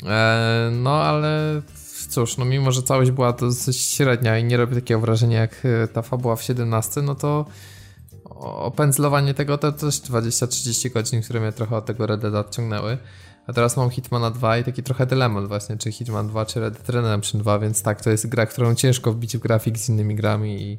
Eee, 0.06 0.72
no 0.72 1.02
ale 1.02 1.62
cóż, 2.08 2.36
no 2.36 2.44
mimo, 2.44 2.72
że 2.72 2.82
całość 2.82 3.10
była 3.10 3.32
dosyć 3.32 3.76
średnia 3.76 4.38
i 4.38 4.44
nie 4.44 4.56
robi 4.56 4.74
takiego 4.74 5.00
wrażenia 5.00 5.40
jak 5.40 5.62
e, 5.64 5.88
ta 5.88 6.02
fabuła 6.02 6.36
w 6.36 6.42
17, 6.42 7.02
no 7.02 7.14
to 7.14 7.46
opędzlowanie 8.40 9.34
tego 9.34 9.58
to 9.58 9.72
też 9.72 10.00
20-30 10.00 10.92
godzin, 10.92 11.22
które 11.22 11.40
mnie 11.40 11.52
trochę 11.52 11.76
od 11.76 11.86
tego 11.86 12.06
Red 12.06 12.20
Dead 12.20 12.34
odciągnęły. 12.34 12.98
A 13.46 13.52
teraz 13.52 13.76
mam 13.76 13.90
Hitmana 13.90 14.30
2 14.30 14.58
i 14.58 14.64
taki 14.64 14.82
trochę 14.82 15.06
dylemat 15.06 15.48
właśnie, 15.48 15.76
czy 15.76 15.92
Hitman 15.92 16.28
2, 16.28 16.46
czy 16.46 16.60
Red 16.60 16.74
Dead 16.74 16.88
Redemption 16.88 17.40
2, 17.40 17.58
więc 17.58 17.82
tak, 17.82 18.02
to 18.02 18.10
jest 18.10 18.26
gra, 18.26 18.46
którą 18.46 18.74
ciężko 18.74 19.12
wbić 19.12 19.36
w 19.36 19.40
grafik 19.40 19.78
z 19.78 19.88
innymi 19.88 20.14
grami 20.14 20.62
i 20.62 20.78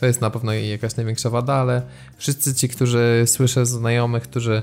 to 0.00 0.06
jest 0.06 0.20
na 0.20 0.30
pewno 0.30 0.52
jakaś 0.52 0.96
największa 0.96 1.30
wada, 1.30 1.54
ale 1.54 1.82
wszyscy 2.16 2.54
ci, 2.54 2.68
którzy 2.68 3.24
słyszę 3.26 3.66
znajomych, 3.66 4.22
którzy 4.22 4.62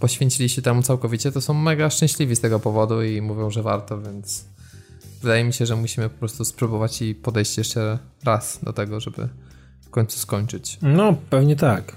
poświęcili 0.00 0.48
się 0.48 0.62
temu 0.62 0.82
całkowicie, 0.82 1.32
to 1.32 1.40
są 1.40 1.54
mega 1.54 1.90
szczęśliwi 1.90 2.36
z 2.36 2.40
tego 2.40 2.60
powodu 2.60 3.02
i 3.02 3.22
mówią, 3.22 3.50
że 3.50 3.62
warto, 3.62 4.00
więc 4.00 4.44
wydaje 5.22 5.44
mi 5.44 5.52
się, 5.52 5.66
że 5.66 5.76
musimy 5.76 6.08
po 6.08 6.18
prostu 6.18 6.44
spróbować 6.44 7.02
i 7.02 7.14
podejść 7.14 7.58
jeszcze 7.58 7.98
raz 8.24 8.60
do 8.62 8.72
tego, 8.72 9.00
żeby 9.00 9.28
w 9.80 9.90
końcu 9.90 10.18
skończyć. 10.18 10.78
No, 10.82 11.16
pewnie 11.30 11.56
tak. 11.56 11.96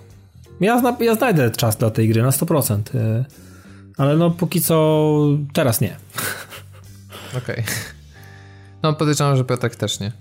Ja, 0.59 0.79
zna, 0.79 0.97
ja 0.99 1.15
znajdę 1.15 1.51
czas 1.51 1.77
dla 1.77 1.89
tej 1.89 2.09
gry 2.09 2.21
na 2.21 2.29
100%, 2.29 2.95
y, 2.95 3.25
ale 3.97 4.17
no 4.17 4.31
póki 4.31 4.61
co 4.61 5.17
teraz 5.53 5.81
nie. 5.81 5.97
Okej. 7.37 7.55
Okay. 7.55 7.65
No 8.83 8.93
podejrzewam, 8.93 9.37
że 9.37 9.43
Piotrek 9.43 9.75
też 9.75 9.99
nie. 9.99 10.11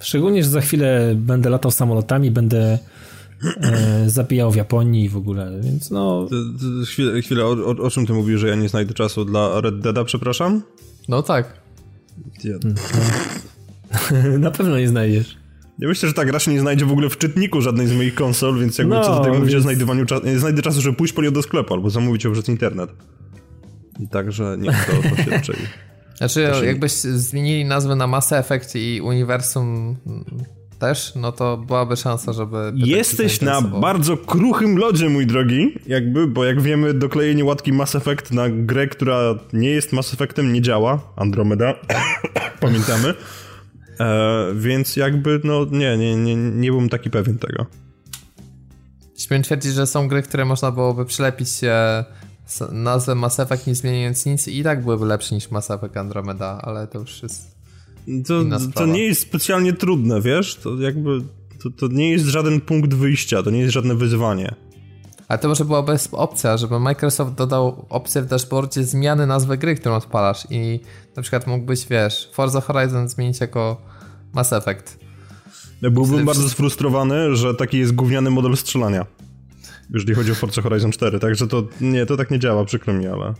Szczególnie, 0.00 0.42
że 0.42 0.50
za 0.50 0.60
chwilę 0.60 1.12
będę 1.16 1.50
latał 1.50 1.70
samolotami, 1.70 2.30
będę 2.30 2.78
e, 3.62 4.10
zabijał 4.10 4.50
w 4.50 4.56
Japonii 4.56 5.04
i 5.04 5.08
w 5.08 5.16
ogóle, 5.16 5.60
więc 5.60 5.90
no... 5.90 6.28
Chwilę, 6.86 7.22
chwilę 7.22 7.44
o, 7.44 7.50
o, 7.50 7.70
o, 7.70 7.90
czym 7.90 8.06
ty 8.06 8.12
mówisz, 8.12 8.40
że 8.40 8.48
ja 8.48 8.54
nie 8.54 8.68
znajdę 8.68 8.94
czasu 8.94 9.24
dla 9.24 9.60
Red 9.60 9.80
Deada, 9.80 10.04
przepraszam? 10.04 10.62
No 11.08 11.22
tak. 11.22 11.61
Na 14.38 14.50
pewno 14.50 14.78
nie 14.78 14.88
znajdziesz. 14.88 15.36
Ja 15.78 15.88
myślę, 15.88 16.08
że 16.08 16.14
ta 16.14 16.24
gra 16.24 16.38
się 16.38 16.50
nie 16.50 16.60
znajdzie 16.60 16.84
w 16.84 16.92
ogóle 16.92 17.10
w 17.10 17.18
czytniku 17.18 17.60
żadnej 17.60 17.86
z 17.86 17.92
moich 17.92 18.14
konsol, 18.14 18.60
więc 18.60 18.78
jakby 18.78 18.94
no, 18.94 19.04
co 19.04 19.16
tutaj 19.16 19.32
mówić 19.32 19.52
więc... 19.52 19.60
o 19.60 19.62
znajdywaniu 19.62 20.06
czasu, 20.06 20.22
znajdę 20.36 20.62
czasu, 20.62 20.80
żeby 20.80 20.96
pójść 20.96 21.14
po 21.14 21.30
do 21.30 21.42
sklepu 21.42 21.74
albo 21.74 21.90
zamówić 21.90 22.24
ją 22.24 22.32
przez 22.32 22.48
internet. 22.48 22.90
I 24.00 24.08
także 24.08 24.56
nie 24.58 24.70
to, 24.70 25.22
się 25.22 25.30
raczej... 25.36 25.56
Znaczy, 26.16 26.66
jakbyś 26.66 26.92
zmienili 26.92 27.64
nazwę 27.64 27.96
na 27.96 28.06
Mass 28.06 28.32
Effect 28.32 28.76
i 28.76 29.00
uniwersum 29.00 29.96
też, 30.82 31.12
no 31.14 31.32
to 31.32 31.56
byłaby 31.56 31.96
szansa, 31.96 32.32
żeby... 32.32 32.72
Jesteś 32.74 33.40
na 33.40 33.60
bardzo 33.60 34.16
kruchym 34.16 34.78
lodzie, 34.78 35.08
mój 35.08 35.26
drogi, 35.26 35.74
jakby, 35.86 36.26
bo 36.26 36.44
jak 36.44 36.60
wiemy, 36.60 36.94
doklejenie 36.94 37.44
łatki 37.44 37.72
Mass 37.72 37.94
Effect 37.94 38.30
na 38.30 38.48
grę, 38.48 38.86
która 38.86 39.34
nie 39.52 39.70
jest 39.70 39.92
Mass 39.92 40.14
Effectem, 40.14 40.52
nie 40.52 40.62
działa. 40.62 41.00
Andromeda, 41.16 41.74
pamiętamy. 42.60 43.14
E, 44.00 44.46
więc 44.54 44.96
jakby, 44.96 45.40
no 45.44 45.66
nie, 45.70 45.96
nie, 45.96 46.16
nie, 46.16 46.36
nie 46.36 46.70
byłem 46.70 46.88
taki 46.88 47.10
pewien 47.10 47.38
tego. 47.38 47.66
Śmiem 49.18 49.42
twierdzić, 49.42 49.74
że 49.74 49.86
są 49.86 50.08
gry, 50.08 50.22
które 50.22 50.44
można 50.44 50.70
byłoby 50.70 51.04
przylepić 51.04 51.48
się 51.50 52.04
nazwę 52.72 53.14
Mass 53.14 53.40
Effect 53.40 53.66
nie 53.66 53.74
zmieniając 53.74 54.26
nic 54.26 54.48
i 54.48 54.62
tak 54.62 54.82
byłyby 54.82 55.06
lepsze 55.06 55.34
niż 55.34 55.50
Mass 55.50 55.70
Effect 55.70 55.96
Andromeda, 55.96 56.60
ale 56.62 56.86
to 56.86 56.98
już 56.98 57.22
jest 57.22 57.51
to, 58.26 58.44
to 58.74 58.86
nie 58.86 59.04
jest 59.04 59.20
specjalnie 59.20 59.72
trudne, 59.72 60.20
wiesz? 60.20 60.54
To 60.54 60.80
jakby 60.80 61.20
to, 61.62 61.70
to 61.70 61.88
nie 61.88 62.10
jest 62.10 62.24
żaden 62.24 62.60
punkt 62.60 62.94
wyjścia, 62.94 63.42
to 63.42 63.50
nie 63.50 63.60
jest 63.60 63.72
żadne 63.72 63.94
wyzwanie. 63.94 64.54
Ale 65.28 65.38
to 65.38 65.48
może 65.48 65.64
byłaby 65.64 65.96
opcja, 66.12 66.56
żeby 66.56 66.80
Microsoft 66.80 67.34
dodał 67.34 67.86
opcję 67.88 68.22
w 68.22 68.26
dashboardzie 68.26 68.84
zmiany 68.84 69.26
nazwy 69.26 69.58
gry, 69.58 69.74
którą 69.74 69.94
odpalasz 69.94 70.46
i 70.50 70.80
na 71.16 71.22
przykład 71.22 71.46
mógłbyś, 71.46 71.86
wiesz, 71.90 72.30
Forza 72.32 72.60
Horizon 72.60 73.08
zmienić 73.08 73.40
jako 73.40 73.80
Mass 74.32 74.52
Effect. 74.52 74.98
Ja 75.82 75.90
byłbym 75.90 76.24
bardzo 76.24 76.48
sfrustrowany, 76.48 77.36
że 77.36 77.54
taki 77.54 77.78
jest 77.78 77.94
gówniany 77.94 78.30
model 78.30 78.56
strzelania. 78.56 79.06
Jeżeli 79.90 80.14
chodzi 80.14 80.32
o 80.32 80.34
Forza 80.34 80.62
Horizon 80.62 80.92
4, 80.92 81.20
także 81.20 81.48
to 81.48 81.68
nie, 81.80 82.06
to 82.06 82.16
tak 82.16 82.30
nie 82.30 82.38
działa, 82.38 82.64
przykro 82.64 82.94
mi, 82.94 83.06
ale... 83.06 83.34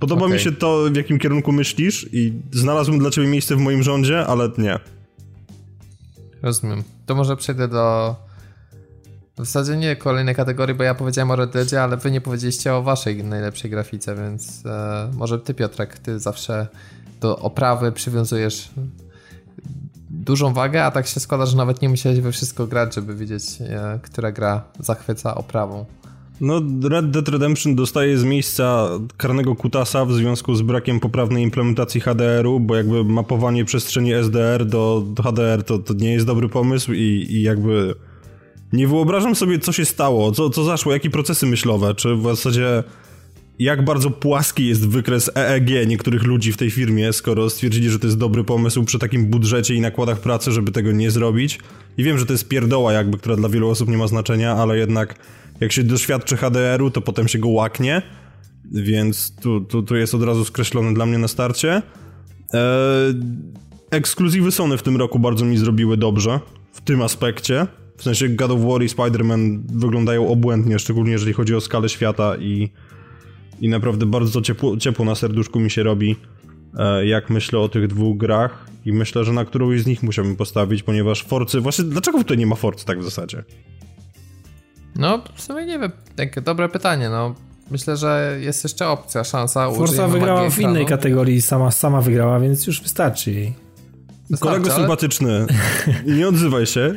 Podoba 0.00 0.24
okay. 0.24 0.34
mi 0.34 0.40
się 0.40 0.52
to, 0.52 0.84
w 0.92 0.96
jakim 0.96 1.18
kierunku 1.18 1.52
myślisz 1.52 2.08
i 2.12 2.32
znalazłem 2.52 2.98
dla 2.98 3.10
ciebie 3.10 3.26
miejsce 3.26 3.56
w 3.56 3.58
moim 3.58 3.82
rządzie, 3.82 4.26
ale 4.26 4.50
nie. 4.58 4.78
Rozumiem. 6.42 6.82
To 7.06 7.14
może 7.14 7.36
przejdę 7.36 7.68
do... 7.68 8.16
W 9.34 9.38
zasadzie 9.38 9.76
nie 9.76 9.96
kolejnej 9.96 10.34
kategorii, 10.34 10.74
bo 10.74 10.82
ja 10.82 10.94
powiedziałem 10.94 11.30
o 11.30 11.36
Red 11.36 11.50
Deadzie, 11.50 11.82
ale 11.82 11.96
wy 11.96 12.10
nie 12.10 12.20
powiedzieliście 12.20 12.74
o 12.74 12.82
waszej 12.82 13.24
najlepszej 13.24 13.70
grafice, 13.70 14.14
więc 14.16 14.66
e, 14.66 15.10
może 15.14 15.38
ty 15.38 15.54
Piotrek, 15.54 15.98
ty 15.98 16.18
zawsze 16.18 16.66
do 17.20 17.38
oprawy 17.38 17.92
przywiązujesz 17.92 18.70
dużą 20.10 20.54
wagę, 20.54 20.84
a 20.84 20.90
tak 20.90 21.06
się 21.06 21.20
składa, 21.20 21.46
że 21.46 21.56
nawet 21.56 21.82
nie 21.82 21.88
musiałeś 21.88 22.20
we 22.20 22.32
wszystko 22.32 22.66
grać, 22.66 22.94
żeby 22.94 23.14
wiedzieć, 23.14 23.42
e, 23.60 23.98
która 24.02 24.32
gra 24.32 24.64
zachwyca 24.80 25.34
oprawą. 25.34 25.84
No, 26.40 26.62
Red 26.88 27.10
Dead 27.10 27.28
Redemption 27.28 27.74
dostaje 27.74 28.18
z 28.18 28.24
miejsca 28.24 28.88
karnego 29.16 29.56
kutasa 29.56 30.04
w 30.04 30.12
związku 30.12 30.54
z 30.54 30.62
brakiem 30.62 31.00
poprawnej 31.00 31.44
implementacji 31.44 32.00
HDR-u, 32.00 32.60
bo 32.60 32.76
jakby 32.76 33.04
mapowanie 33.04 33.64
przestrzeni 33.64 34.12
SDR 34.12 34.66
do, 34.66 35.04
do 35.06 35.22
HDR 35.22 35.64
to, 35.64 35.78
to 35.78 35.94
nie 35.94 36.12
jest 36.12 36.26
dobry 36.26 36.48
pomysł 36.48 36.92
i, 36.92 37.26
i 37.30 37.42
jakby 37.42 37.94
nie 38.72 38.88
wyobrażam 38.88 39.34
sobie, 39.34 39.58
co 39.58 39.72
się 39.72 39.84
stało, 39.84 40.32
co, 40.32 40.50
co 40.50 40.64
zaszło, 40.64 40.92
jakie 40.92 41.10
procesy 41.10 41.46
myślowe, 41.46 41.94
czy 41.94 42.14
w 42.14 42.22
zasadzie 42.22 42.84
jak 43.58 43.84
bardzo 43.84 44.10
płaski 44.10 44.66
jest 44.66 44.88
wykres 44.88 45.30
EEG 45.34 45.88
niektórych 45.88 46.22
ludzi 46.22 46.52
w 46.52 46.56
tej 46.56 46.70
firmie, 46.70 47.12
skoro 47.12 47.50
stwierdzili, 47.50 47.90
że 47.90 47.98
to 47.98 48.06
jest 48.06 48.18
dobry 48.18 48.44
pomysł 48.44 48.84
przy 48.84 48.98
takim 48.98 49.26
budżecie 49.26 49.74
i 49.74 49.80
nakładach 49.80 50.20
pracy, 50.20 50.52
żeby 50.52 50.72
tego 50.72 50.92
nie 50.92 51.10
zrobić. 51.10 51.58
I 51.98 52.04
wiem, 52.04 52.18
że 52.18 52.26
to 52.26 52.32
jest 52.32 52.48
pierdoła 52.48 52.92
jakby, 52.92 53.18
która 53.18 53.36
dla 53.36 53.48
wielu 53.48 53.68
osób 53.68 53.88
nie 53.88 53.96
ma 53.96 54.06
znaczenia, 54.06 54.52
ale 54.52 54.78
jednak 54.78 55.14
jak 55.60 55.72
się 55.72 55.84
doświadczy 55.84 56.36
HDR-u, 56.36 56.90
to 56.90 57.00
potem 57.00 57.28
się 57.28 57.38
go 57.38 57.48
łaknie, 57.48 58.02
więc 58.72 59.36
tu, 59.36 59.60
tu, 59.60 59.82
tu 59.82 59.96
jest 59.96 60.14
od 60.14 60.22
razu 60.22 60.44
skreślone 60.44 60.94
dla 60.94 61.06
mnie 61.06 61.18
na 61.18 61.28
starcie. 61.28 61.82
Eee, 62.52 63.14
ekskluzywy 63.90 64.52
Sony 64.52 64.78
w 64.78 64.82
tym 64.82 64.96
roku 64.96 65.18
bardzo 65.18 65.44
mi 65.44 65.58
zrobiły 65.58 65.96
dobrze 65.96 66.40
w 66.72 66.80
tym 66.80 67.02
aspekcie. 67.02 67.66
W 67.96 68.02
sensie 68.02 68.28
God 68.28 68.50
of 68.50 68.60
War 68.60 68.82
i 68.82 68.88
Spider-Man 68.88 69.60
wyglądają 69.72 70.28
obłędnie, 70.28 70.78
szczególnie 70.78 71.12
jeżeli 71.12 71.32
chodzi 71.32 71.54
o 71.54 71.60
skalę 71.60 71.88
świata 71.88 72.36
i, 72.36 72.68
i 73.60 73.68
naprawdę 73.68 74.06
bardzo 74.06 74.42
ciepło, 74.42 74.76
ciepło 74.76 75.04
na 75.04 75.14
serduszku 75.14 75.60
mi 75.60 75.70
się 75.70 75.82
robi, 75.82 76.16
e, 76.78 77.06
jak 77.06 77.30
myślę 77.30 77.58
o 77.58 77.68
tych 77.68 77.86
dwóch 77.86 78.16
grach 78.16 78.66
i 78.84 78.92
myślę, 78.92 79.24
że 79.24 79.32
na 79.32 79.44
którąś 79.44 79.80
z 79.80 79.86
nich 79.86 80.02
musiałbym 80.02 80.36
postawić, 80.36 80.82
ponieważ 80.82 81.24
Forcy... 81.24 81.60
Właśnie 81.60 81.84
dlaczego 81.84 82.18
tutaj 82.18 82.38
nie 82.38 82.46
ma 82.46 82.56
Forcy 82.56 82.86
tak 82.86 83.00
w 83.00 83.04
zasadzie? 83.04 83.44
No, 84.98 85.22
w 85.34 85.42
sumie 85.42 85.66
nie 85.66 85.78
wiem. 85.78 85.92
Takie 86.16 86.40
dobre 86.40 86.68
pytanie, 86.68 87.08
no. 87.08 87.34
Myślę, 87.70 87.96
że 87.96 88.38
jest 88.40 88.64
jeszcze 88.64 88.88
opcja, 88.88 89.24
szansa. 89.24 89.70
Forza 89.70 90.08
wygrała 90.08 90.50
w 90.50 90.58
innej 90.58 90.86
kategorii, 90.86 91.42
sama, 91.42 91.70
sama 91.70 92.00
wygrała, 92.00 92.40
więc 92.40 92.66
już 92.66 92.82
wystarczy 92.82 93.32
jej. 93.32 93.54
Kolego 94.40 94.70
ale... 94.70 94.80
sympatyczny, 94.80 95.46
nie 96.16 96.28
odzywaj 96.28 96.66
się. 96.66 96.94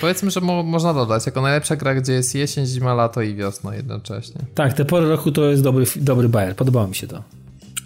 Powiedzmy, 0.00 0.30
że 0.30 0.40
mo 0.40 0.62
można 0.62 0.94
dodać, 0.94 1.26
jako 1.26 1.42
najlepsza 1.42 1.76
gra, 1.76 1.94
gdzie 1.94 2.12
jest 2.12 2.34
jesień, 2.34 2.66
zima, 2.66 2.94
lato 2.94 3.22
i 3.22 3.34
wiosna 3.34 3.74
jednocześnie. 3.74 4.40
Tak, 4.54 4.72
te 4.72 4.84
pory 4.84 5.08
roku 5.08 5.32
to 5.32 5.44
jest 5.44 5.62
dobry, 5.62 5.84
dobry 5.96 6.28
bajer, 6.28 6.56
podobało 6.56 6.86
mi 6.86 6.94
się 6.94 7.06
to. 7.06 7.22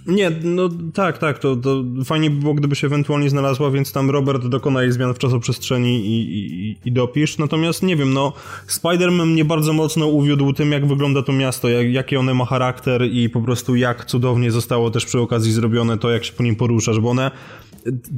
Nie, 0.06 0.30
no 0.42 0.68
tak, 0.94 1.18
tak, 1.18 1.38
to, 1.38 1.56
to 1.56 1.84
fajnie 2.04 2.30
by 2.30 2.40
było, 2.40 2.54
gdyby 2.54 2.76
się 2.76 2.86
ewentualnie 2.86 3.30
znalazła, 3.30 3.70
więc 3.70 3.92
tam 3.92 4.10
Robert 4.10 4.46
dokona 4.46 4.82
jej 4.82 4.92
zmian 4.92 5.14
w 5.14 5.18
czasoprzestrzeni 5.18 6.06
i, 6.06 6.38
i, 6.38 6.76
i 6.84 6.92
dopisz. 6.92 7.38
Natomiast 7.38 7.82
nie 7.82 7.96
wiem, 7.96 8.12
no 8.12 8.32
Spider-Man 8.68 9.26
mnie 9.26 9.44
bardzo 9.44 9.72
mocno 9.72 10.06
uwiódł 10.06 10.52
tym, 10.52 10.72
jak 10.72 10.86
wygląda 10.86 11.22
to 11.22 11.32
miasto, 11.32 11.68
jak, 11.68 11.92
jaki 11.92 12.16
one 12.16 12.34
ma 12.34 12.44
charakter 12.44 13.04
i 13.04 13.30
po 13.30 13.40
prostu 13.40 13.76
jak 13.76 14.04
cudownie 14.04 14.50
zostało 14.50 14.90
też 14.90 15.06
przy 15.06 15.20
okazji 15.20 15.52
zrobione 15.52 15.98
to, 15.98 16.10
jak 16.10 16.24
się 16.24 16.32
po 16.32 16.42
nim 16.42 16.56
poruszasz, 16.56 17.00
bo 17.00 17.10
one 17.10 17.30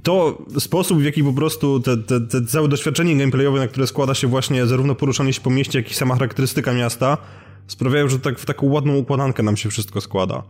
to 0.03 0.43
sposób, 0.59 0.99
w 0.99 1.05
jaki 1.05 1.25
po 1.25 1.33
prostu 1.33 1.81
te, 1.81 1.97
te, 1.97 2.21
te 2.21 2.43
całe 2.43 2.69
doświadczenie 2.69 3.17
gameplayowe, 3.17 3.59
na 3.59 3.69
które 3.69 3.87
składa 3.87 4.15
się 4.15 4.27
właśnie 4.27 4.67
zarówno 4.67 4.95
poruszanie 4.95 5.33
się 5.33 5.41
po 5.41 5.51
mieście, 5.51 5.79
jak 5.79 5.91
i 5.91 5.95
sama 5.95 6.15
charakterystyka 6.15 6.73
miasta, 6.73 7.19
sprawiają, 7.67 8.09
że 8.09 8.19
tak 8.19 8.39
w 8.39 8.47
taką 8.47 8.67
ładną 8.67 8.97
układankę 8.97 9.43
nam 9.43 9.57
się 9.57 9.71
wszystko 9.71 10.01
składa. 10.01 10.43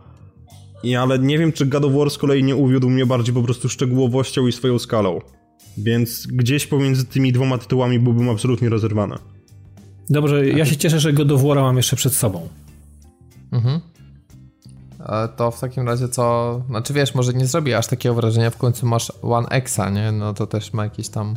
I, 0.85 0.95
ale 0.95 1.19
nie 1.19 1.39
wiem, 1.39 1.51
czy 1.51 1.65
God 1.65 1.85
of 1.85 1.93
War 1.93 2.09
z 2.09 2.17
kolei 2.17 2.43
nie 2.43 2.55
uwiódł 2.55 2.89
mnie 2.89 3.05
bardziej 3.05 3.33
po 3.33 3.41
prostu 3.41 3.69
szczegółowością 3.69 4.47
i 4.47 4.51
swoją 4.51 4.79
skalą. 4.79 5.21
Więc 5.77 6.27
gdzieś 6.27 6.67
pomiędzy 6.67 7.05
tymi 7.05 7.31
dwoma 7.31 7.57
tytułami 7.57 7.99
byłbym 7.99 8.29
absolutnie 8.29 8.69
rozerwany. 8.69 9.15
Dobrze, 10.09 10.47
ja 10.47 10.65
się 10.65 10.77
cieszę, 10.77 10.99
że 10.99 11.13
God 11.13 11.31
of 11.31 11.43
War 11.43 11.57
mam 11.57 11.77
jeszcze 11.77 11.95
przed 11.95 12.13
sobą. 12.13 12.49
Mhm. 13.51 13.79
To 15.37 15.51
w 15.51 15.59
takim 15.59 15.87
razie 15.87 16.09
co... 16.09 16.61
Znaczy 16.67 16.93
wiesz, 16.93 17.15
może 17.15 17.33
nie 17.33 17.45
zrobi 17.45 17.73
aż 17.73 17.87
takiego 17.87 18.15
wrażenia, 18.15 18.49
w 18.49 18.57
końcu 18.57 18.85
masz 18.85 19.11
One 19.21 19.47
Xa, 19.47 19.89
nie? 19.89 20.11
No 20.11 20.33
to 20.33 20.47
też 20.47 20.73
ma 20.73 20.83
jakiś 20.83 21.09
tam... 21.09 21.35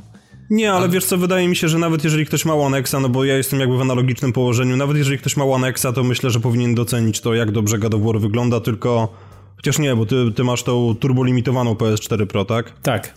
Nie, 0.50 0.72
ale 0.72 0.88
wiesz 0.88 1.04
co, 1.04 1.18
wydaje 1.18 1.48
mi 1.48 1.56
się, 1.56 1.68
że 1.68 1.78
nawet 1.78 2.04
jeżeli 2.04 2.26
ktoś 2.26 2.44
ma 2.44 2.54
One 2.54 2.78
Xa, 2.78 3.00
no 3.00 3.08
bo 3.08 3.24
ja 3.24 3.36
jestem 3.36 3.60
jakby 3.60 3.78
w 3.78 3.80
analogicznym 3.80 4.32
położeniu, 4.32 4.76
nawet 4.76 4.96
jeżeli 4.96 5.18
ktoś 5.18 5.36
ma 5.36 5.44
One 5.44 5.68
Xa, 5.68 5.92
to 5.92 6.04
myślę, 6.04 6.30
że 6.30 6.40
powinien 6.40 6.74
docenić 6.74 7.20
to, 7.20 7.34
jak 7.34 7.50
dobrze 7.50 7.78
God 7.78 7.94
of 7.94 8.02
War 8.02 8.20
wygląda, 8.20 8.60
tylko 8.60 9.14
Chociaż 9.58 9.78
nie, 9.78 9.96
bo 9.96 10.06
ty, 10.06 10.32
ty 10.34 10.44
masz 10.44 10.62
tą 10.62 10.94
turbolimitowaną 11.00 11.74
PS4 11.74 12.26
Pro, 12.26 12.44
tak? 12.44 12.72
Tak. 12.82 13.14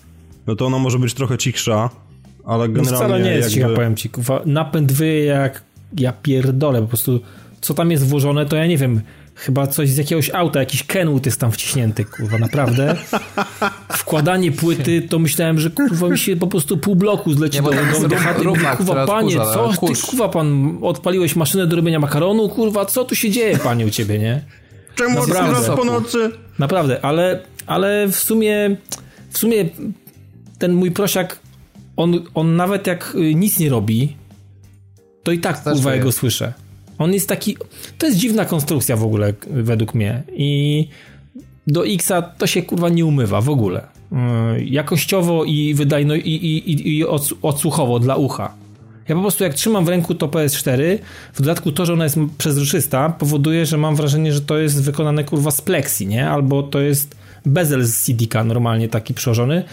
No 0.48 0.56
to 0.56 0.66
ona 0.66 0.80
może 0.80 1.00
być 1.00 1.14
trochę 1.14 1.38
cichsza, 1.38 1.89
ale 2.46 2.68
no 2.68 2.74
generalnie... 2.74 3.06
Wcale 3.06 3.24
nie 3.24 3.32
jest 3.32 3.56
jakby... 3.56 3.70
cicha, 3.70 3.76
powiem 3.76 3.96
ci. 3.96 4.10
Napęd 4.46 4.92
wyje 4.92 5.26
jak 5.26 5.64
ja 5.98 6.14
pierdolę, 6.14 6.82
po 6.82 6.88
prostu 6.88 7.20
co 7.62 7.74
tam 7.74 7.92
jest 7.92 8.08
włożone, 8.08 8.46
to 8.46 8.56
ja 8.56 8.68
nie 8.68 8.78
wiem, 8.78 9.02
chyba 9.36 9.68
coś 9.68 9.89
z 9.89 9.98
jakiegoś 9.98 10.30
auta, 10.30 10.60
jakiś 10.60 10.84
Kenwood 10.84 11.26
jest 11.26 11.39
tam 11.39 11.52
wciśnięty, 11.52 12.06
kurwa, 12.06 12.38
naprawdę. 12.38 12.96
Wkładanie 13.89 14.52
płyty, 14.52 15.02
to 15.02 15.20
myślałem, 15.20 15.60
że 15.60 15.70
kurwa 15.70 16.10
mi 16.10 16.20
się 16.20 16.36
po 16.36 16.48
prostu 16.48 16.78
pół 16.78 16.96
bloku 16.96 17.34
zleci 17.34 17.58
nie, 17.58 17.64
do, 17.64 17.70
do, 18.02 18.08
do 18.08 18.16
chaty. 18.16 18.46
Kurwa, 18.78 19.08
panie, 19.08 19.36
co 19.36 19.74
ty, 19.88 20.02
kurwa, 20.02 20.30
pan 20.30 20.78
odpaliłeś 20.82 21.36
maszynę 21.36 21.68
do 21.68 21.76
robienia 21.76 22.00
makaronu, 22.00 22.50
kurwa, 22.50 22.86
co 22.86 23.06
tu 23.06 23.16
się 23.16 23.30
dzieje, 23.30 23.58
panie, 23.58 23.86
u 23.86 23.89
ciebie, 23.89 24.20
nie? 24.20 24.42
Czemu 24.96 25.28
Naprawdę. 25.28 25.76
po 25.76 25.86
nocy? 25.86 26.32
Naprawdę, 26.60 27.06
ale, 27.06 27.39
ale 27.68 28.08
w 28.08 28.16
sumie 28.16 28.76
w 29.30 29.38
sumie 29.38 29.66
ten 30.60 30.74
mój 30.74 30.92
prosiak 30.92 31.39
on, 31.98 32.20
on 32.34 32.56
nawet 32.56 32.88
jak 32.88 33.16
y, 33.16 33.36
nic 33.36 33.60
nie 33.60 33.70
robi 33.70 34.16
to 35.24 35.32
i 35.32 35.39
tak 35.39 35.64
kurwa 35.64 35.96
jego 35.96 36.12
słyszę. 36.12 36.54
On 36.98 37.14
jest 37.14 37.30
taki 37.30 37.58
to 37.98 38.06
jest 38.06 38.18
dziwna 38.18 38.46
konstrukcja 38.46 38.96
w 38.96 39.04
ogóle 39.04 39.34
według 39.50 39.94
mnie 39.94 40.24
i 40.34 40.88
do 41.68 41.86
Xa 41.86 42.22
to 42.22 42.48
się 42.48 42.62
kurwa 42.62 42.89
nie 42.89 43.06
umywa 43.06 43.42
w 43.42 43.50
ogóle. 43.50 43.88
Y, 44.58 44.66
jakościowo 44.66 45.44
i 45.46 45.74
wydajno 45.74 46.16
i, 46.16 46.20
i, 46.20 46.72
i, 46.72 46.98
i 46.98 47.06
odsłuchowo 47.42 48.00
dla 48.00 48.16
ucha. 48.16 48.54
Ja 49.08 49.16
po 49.16 49.22
prostu 49.22 49.43
jak 49.43 49.54
trzymam 49.54 49.86
w 49.86 49.88
ręku 49.88 50.16
to 50.16 50.28
PS4, 50.28 50.97
w 51.34 51.41
dodatku 51.41 51.72
to, 51.72 51.86
że 51.86 51.93
ona 51.93 52.04
jest 52.04 52.18
przezroczysta, 52.38 53.10
powoduje, 53.10 53.66
że 53.66 53.78
mam 53.78 53.95
wrażenie, 53.95 54.34
że 54.34 54.41
to 54.41 54.58
jest 54.58 54.84
wykonane 54.84 55.24
kurwa 55.24 55.52
z 55.52 55.62
plexi, 55.62 56.08
nie? 56.08 56.30
Albo 56.30 56.64
to 56.64 56.80
jest 56.80 57.16
bezel 57.45 57.86
z 57.86 57.97
CD-ka 57.97 58.43
normalnie 58.43 58.89
taki 58.89 59.14
przyłożony. 59.14 59.64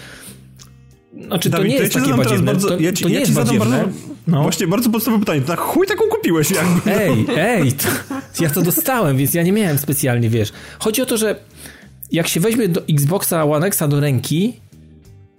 Znaczy, 1.27 1.51
Dawid, 1.51 1.67
to 1.67 1.73
nie 1.73 1.83
jest 1.83 1.95
takie 1.95 2.15
badziewne. 2.15 2.53
Bardzo, 2.53 2.69
to, 2.69 2.79
ja 2.79 2.93
ci, 2.93 3.03
to 3.03 3.09
nie 3.09 3.15
ja 3.15 3.21
jest 3.21 3.33
badziewne. 3.33 3.79
Bardzo, 3.79 3.99
no. 4.27 4.43
Właśnie 4.43 4.67
bardzo 4.67 4.91
podstawowe 4.91 5.21
pytanie. 5.21 5.43
Na 5.49 5.57
chuj 5.57 5.87
taką 5.87 6.05
kupiłeś 6.05 6.51
jakby? 6.51 6.93
Ej, 6.97 7.27
ej, 7.37 7.73
to, 7.73 7.89
ja 8.41 8.51
to 8.51 8.63
dostałem, 8.63 9.17
więc 9.17 9.35
ja 9.35 9.43
nie 9.43 9.53
miałem 9.53 9.79
specjalnie, 9.79 10.31
wiesz. 10.31 10.53
Chodzi 10.79 11.03
o 11.03 11.07
to, 11.07 11.17
że 11.17 11.37
jak 12.13 12.29
się 12.29 12.41
weźmie 12.41 12.69
do 12.69 12.83
Xboxa 12.91 13.45
One 13.45 13.67
Xa 13.67 13.89
do 13.89 14.01
ręki, 14.01 14.61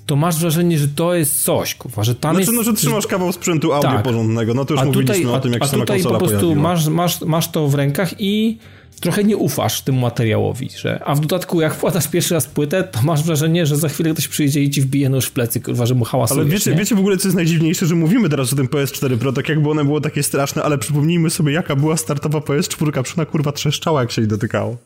to 0.09 0.15
masz 0.15 0.39
wrażenie, 0.39 0.79
że 0.79 0.87
to 0.87 1.15
jest 1.15 1.43
coś, 1.43 1.75
kurwa, 1.75 2.03
że 2.03 2.15
tam 2.15 2.35
znaczy, 2.35 2.51
jest... 2.51 2.57
no, 2.57 2.63
że 2.63 2.73
trzymasz 2.73 3.07
kawał 3.07 3.31
sprzętu 3.31 3.73
audio 3.73 3.91
tak. 3.91 4.03
porządnego, 4.03 4.53
no 4.53 4.65
to 4.65 4.73
już 4.73 4.81
a 4.81 4.85
mówiliśmy 4.85 5.15
tutaj, 5.15 5.35
o 5.35 5.39
tym, 5.39 5.53
jak 5.53 5.61
a, 5.61 5.65
się 5.65 5.71
sama 5.71 5.85
konsola 5.85 6.19
po 6.19 6.27
prostu 6.27 6.55
masz, 6.55 6.87
masz, 6.87 7.21
masz 7.21 7.51
to 7.51 7.67
w 7.67 7.75
rękach 7.75 8.13
i 8.19 8.57
trochę 8.99 9.23
nie 9.23 9.37
ufasz 9.37 9.81
temu 9.81 9.99
materiałowi, 9.99 10.69
że, 10.77 11.03
a 11.05 11.15
w 11.15 11.19
dodatku 11.19 11.61
jak 11.61 11.73
wkładasz 11.73 12.07
pierwszy 12.07 12.33
raz 12.33 12.47
płytę, 12.47 12.83
to 12.83 13.01
masz 13.01 13.23
wrażenie, 13.23 13.65
że 13.65 13.77
za 13.77 13.89
chwilę 13.89 14.13
ktoś 14.13 14.27
przyjdzie 14.27 14.63
i 14.63 14.69
ci 14.69 14.81
wbije 14.81 15.09
nóż 15.09 15.25
w 15.25 15.31
plecy, 15.31 15.61
kurwa, 15.61 15.85
że 15.85 15.95
mu 15.95 16.05
hałasujesz, 16.05 16.41
Ale 16.41 16.51
wiecie, 16.51 16.75
wiecie 16.75 16.95
w 16.95 16.99
ogóle, 16.99 17.17
co 17.17 17.27
jest 17.27 17.35
najdziwniejsze, 17.35 17.85
że 17.85 17.95
mówimy 17.95 18.29
teraz 18.29 18.53
o 18.53 18.55
tym 18.55 18.67
PS4 18.67 19.17
Pro, 19.17 19.33
tak 19.33 19.49
jakby 19.49 19.69
one 19.69 19.85
było 19.85 20.01
takie 20.01 20.23
straszne, 20.23 20.63
ale 20.63 20.77
przypomnijmy 20.77 21.29
sobie, 21.29 21.53
jaka 21.53 21.75
była 21.75 21.97
startowa 21.97 22.39
PS4, 22.39 22.91
przecież 22.91 23.17
ona 23.17 23.25
kurwa 23.25 23.51
trzeszczała, 23.51 24.01
jak 24.01 24.11
się 24.11 24.21
jej 24.21 24.29
dotykało. 24.29 24.77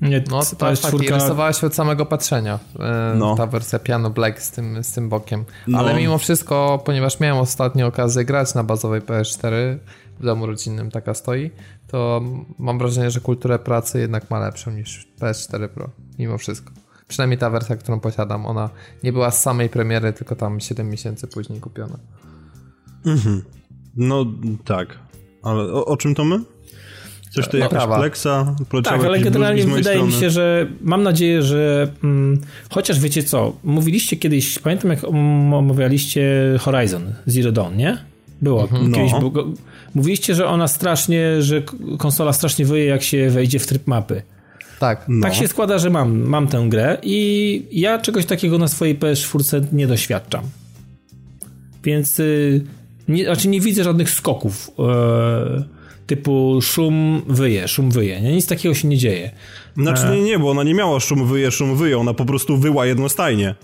Nie, 0.00 0.24
no 0.30 0.42
to 0.58 0.70
jest 0.70 0.82
fakt, 0.82 0.94
czwórka... 0.94 1.14
rysowała 1.14 1.52
się 1.52 1.66
od 1.66 1.74
samego 1.74 2.06
patrzenia. 2.06 2.58
E, 2.78 3.14
no. 3.18 3.34
Ta 3.34 3.46
wersja 3.46 3.78
Piano 3.78 4.10
Black 4.10 4.42
z 4.42 4.50
tym, 4.50 4.84
z 4.84 4.92
tym 4.92 5.08
bokiem. 5.08 5.44
No. 5.66 5.78
Ale 5.78 5.94
mimo 5.94 6.18
wszystko, 6.18 6.82
ponieważ 6.84 7.20
miałem 7.20 7.42
ostatnio 7.42 7.86
okazję 7.86 8.24
grać 8.24 8.54
na 8.54 8.64
bazowej 8.64 9.00
PS4, 9.00 9.78
w 10.20 10.24
domu 10.24 10.46
rodzinnym 10.46 10.90
taka 10.90 11.14
stoi, 11.14 11.50
to 11.86 12.22
mam 12.58 12.78
wrażenie, 12.78 13.10
że 13.10 13.20
kulturę 13.20 13.58
pracy 13.58 14.00
jednak 14.00 14.30
ma 14.30 14.38
lepszą 14.38 14.70
niż 14.70 15.08
PS4 15.20 15.68
Pro. 15.68 15.90
Mimo 16.18 16.38
wszystko. 16.38 16.72
Przynajmniej 17.08 17.38
ta 17.38 17.50
wersja, 17.50 17.76
którą 17.76 18.00
posiadam, 18.00 18.46
ona 18.46 18.70
nie 19.02 19.12
była 19.12 19.30
z 19.30 19.42
samej 19.42 19.68
premiery, 19.68 20.12
tylko 20.12 20.36
tam 20.36 20.60
7 20.60 20.90
miesięcy 20.90 21.26
później 21.26 21.60
kupiona. 21.60 21.98
Mhm. 23.06 23.42
No 23.96 24.26
tak. 24.64 24.98
Ale 25.42 25.62
o, 25.62 25.84
o 25.84 25.96
czym 25.96 26.14
to 26.14 26.24
my? 26.24 26.40
Coś 27.30 27.48
tu 27.48 27.56
jakaś 27.56 27.84
Plexa? 27.98 28.54
Tak, 28.84 29.04
ale 29.04 29.20
generalnie 29.20 29.64
wydaje 29.64 29.96
strony. 29.96 30.14
mi 30.14 30.20
się, 30.20 30.30
że 30.30 30.66
mam 30.80 31.02
nadzieję, 31.02 31.42
że 31.42 31.88
mm, 32.04 32.40
chociaż 32.70 33.00
wiecie 33.00 33.22
co, 33.22 33.52
mówiliście 33.64 34.16
kiedyś, 34.16 34.58
pamiętam 34.58 34.90
jak 34.90 35.04
omawialiście 35.04 36.22
Horizon 36.60 37.14
Zero 37.26 37.52
Dawn, 37.52 37.76
nie? 37.76 37.98
Było. 38.42 38.62
Mhm. 38.62 38.92
Kiedyś 38.92 39.12
no. 39.12 39.30
było, 39.30 39.44
mówiliście, 39.94 40.34
że 40.34 40.46
ona 40.46 40.68
strasznie, 40.68 41.42
że 41.42 41.62
konsola 41.98 42.32
strasznie 42.32 42.64
wyje, 42.64 42.84
jak 42.84 43.02
się 43.02 43.30
wejdzie 43.30 43.58
w 43.58 43.66
tryb 43.66 43.86
mapy. 43.86 44.22
Tak. 44.80 45.04
No. 45.08 45.22
Tak 45.22 45.34
się 45.34 45.48
składa, 45.48 45.78
że 45.78 45.90
mam, 45.90 46.18
mam 46.18 46.48
tę 46.48 46.66
grę 46.68 46.98
i 47.02 47.66
ja 47.72 47.98
czegoś 47.98 48.26
takiego 48.26 48.58
na 48.58 48.68
swojej 48.68 48.98
PS4 48.98 49.72
nie 49.72 49.86
doświadczam. 49.86 50.44
Więc 51.84 52.20
y, 52.20 52.64
nie, 53.08 53.24
znaczy 53.24 53.48
nie 53.48 53.60
widzę 53.60 53.84
żadnych 53.84 54.10
skoków. 54.10 54.70
Yy, 54.78 55.64
typu 56.10 56.58
szum 56.62 57.22
wyje, 57.28 57.68
szum 57.68 57.90
wyje. 57.90 58.20
Nie? 58.20 58.32
Nic 58.32 58.46
takiego 58.46 58.74
się 58.74 58.88
nie 58.88 58.96
dzieje. 58.96 59.30
Znaczy 59.76 60.02
nie, 60.12 60.22
nie, 60.22 60.38
bo 60.38 60.50
ona 60.50 60.62
nie 60.62 60.74
miała 60.74 61.00
szum 61.00 61.26
wyje, 61.26 61.50
szum 61.50 61.76
wyje, 61.76 61.98
ona 61.98 62.14
po 62.14 62.24
prostu 62.24 62.56
wyła 62.56 62.86
jednostajnie. 62.86 63.54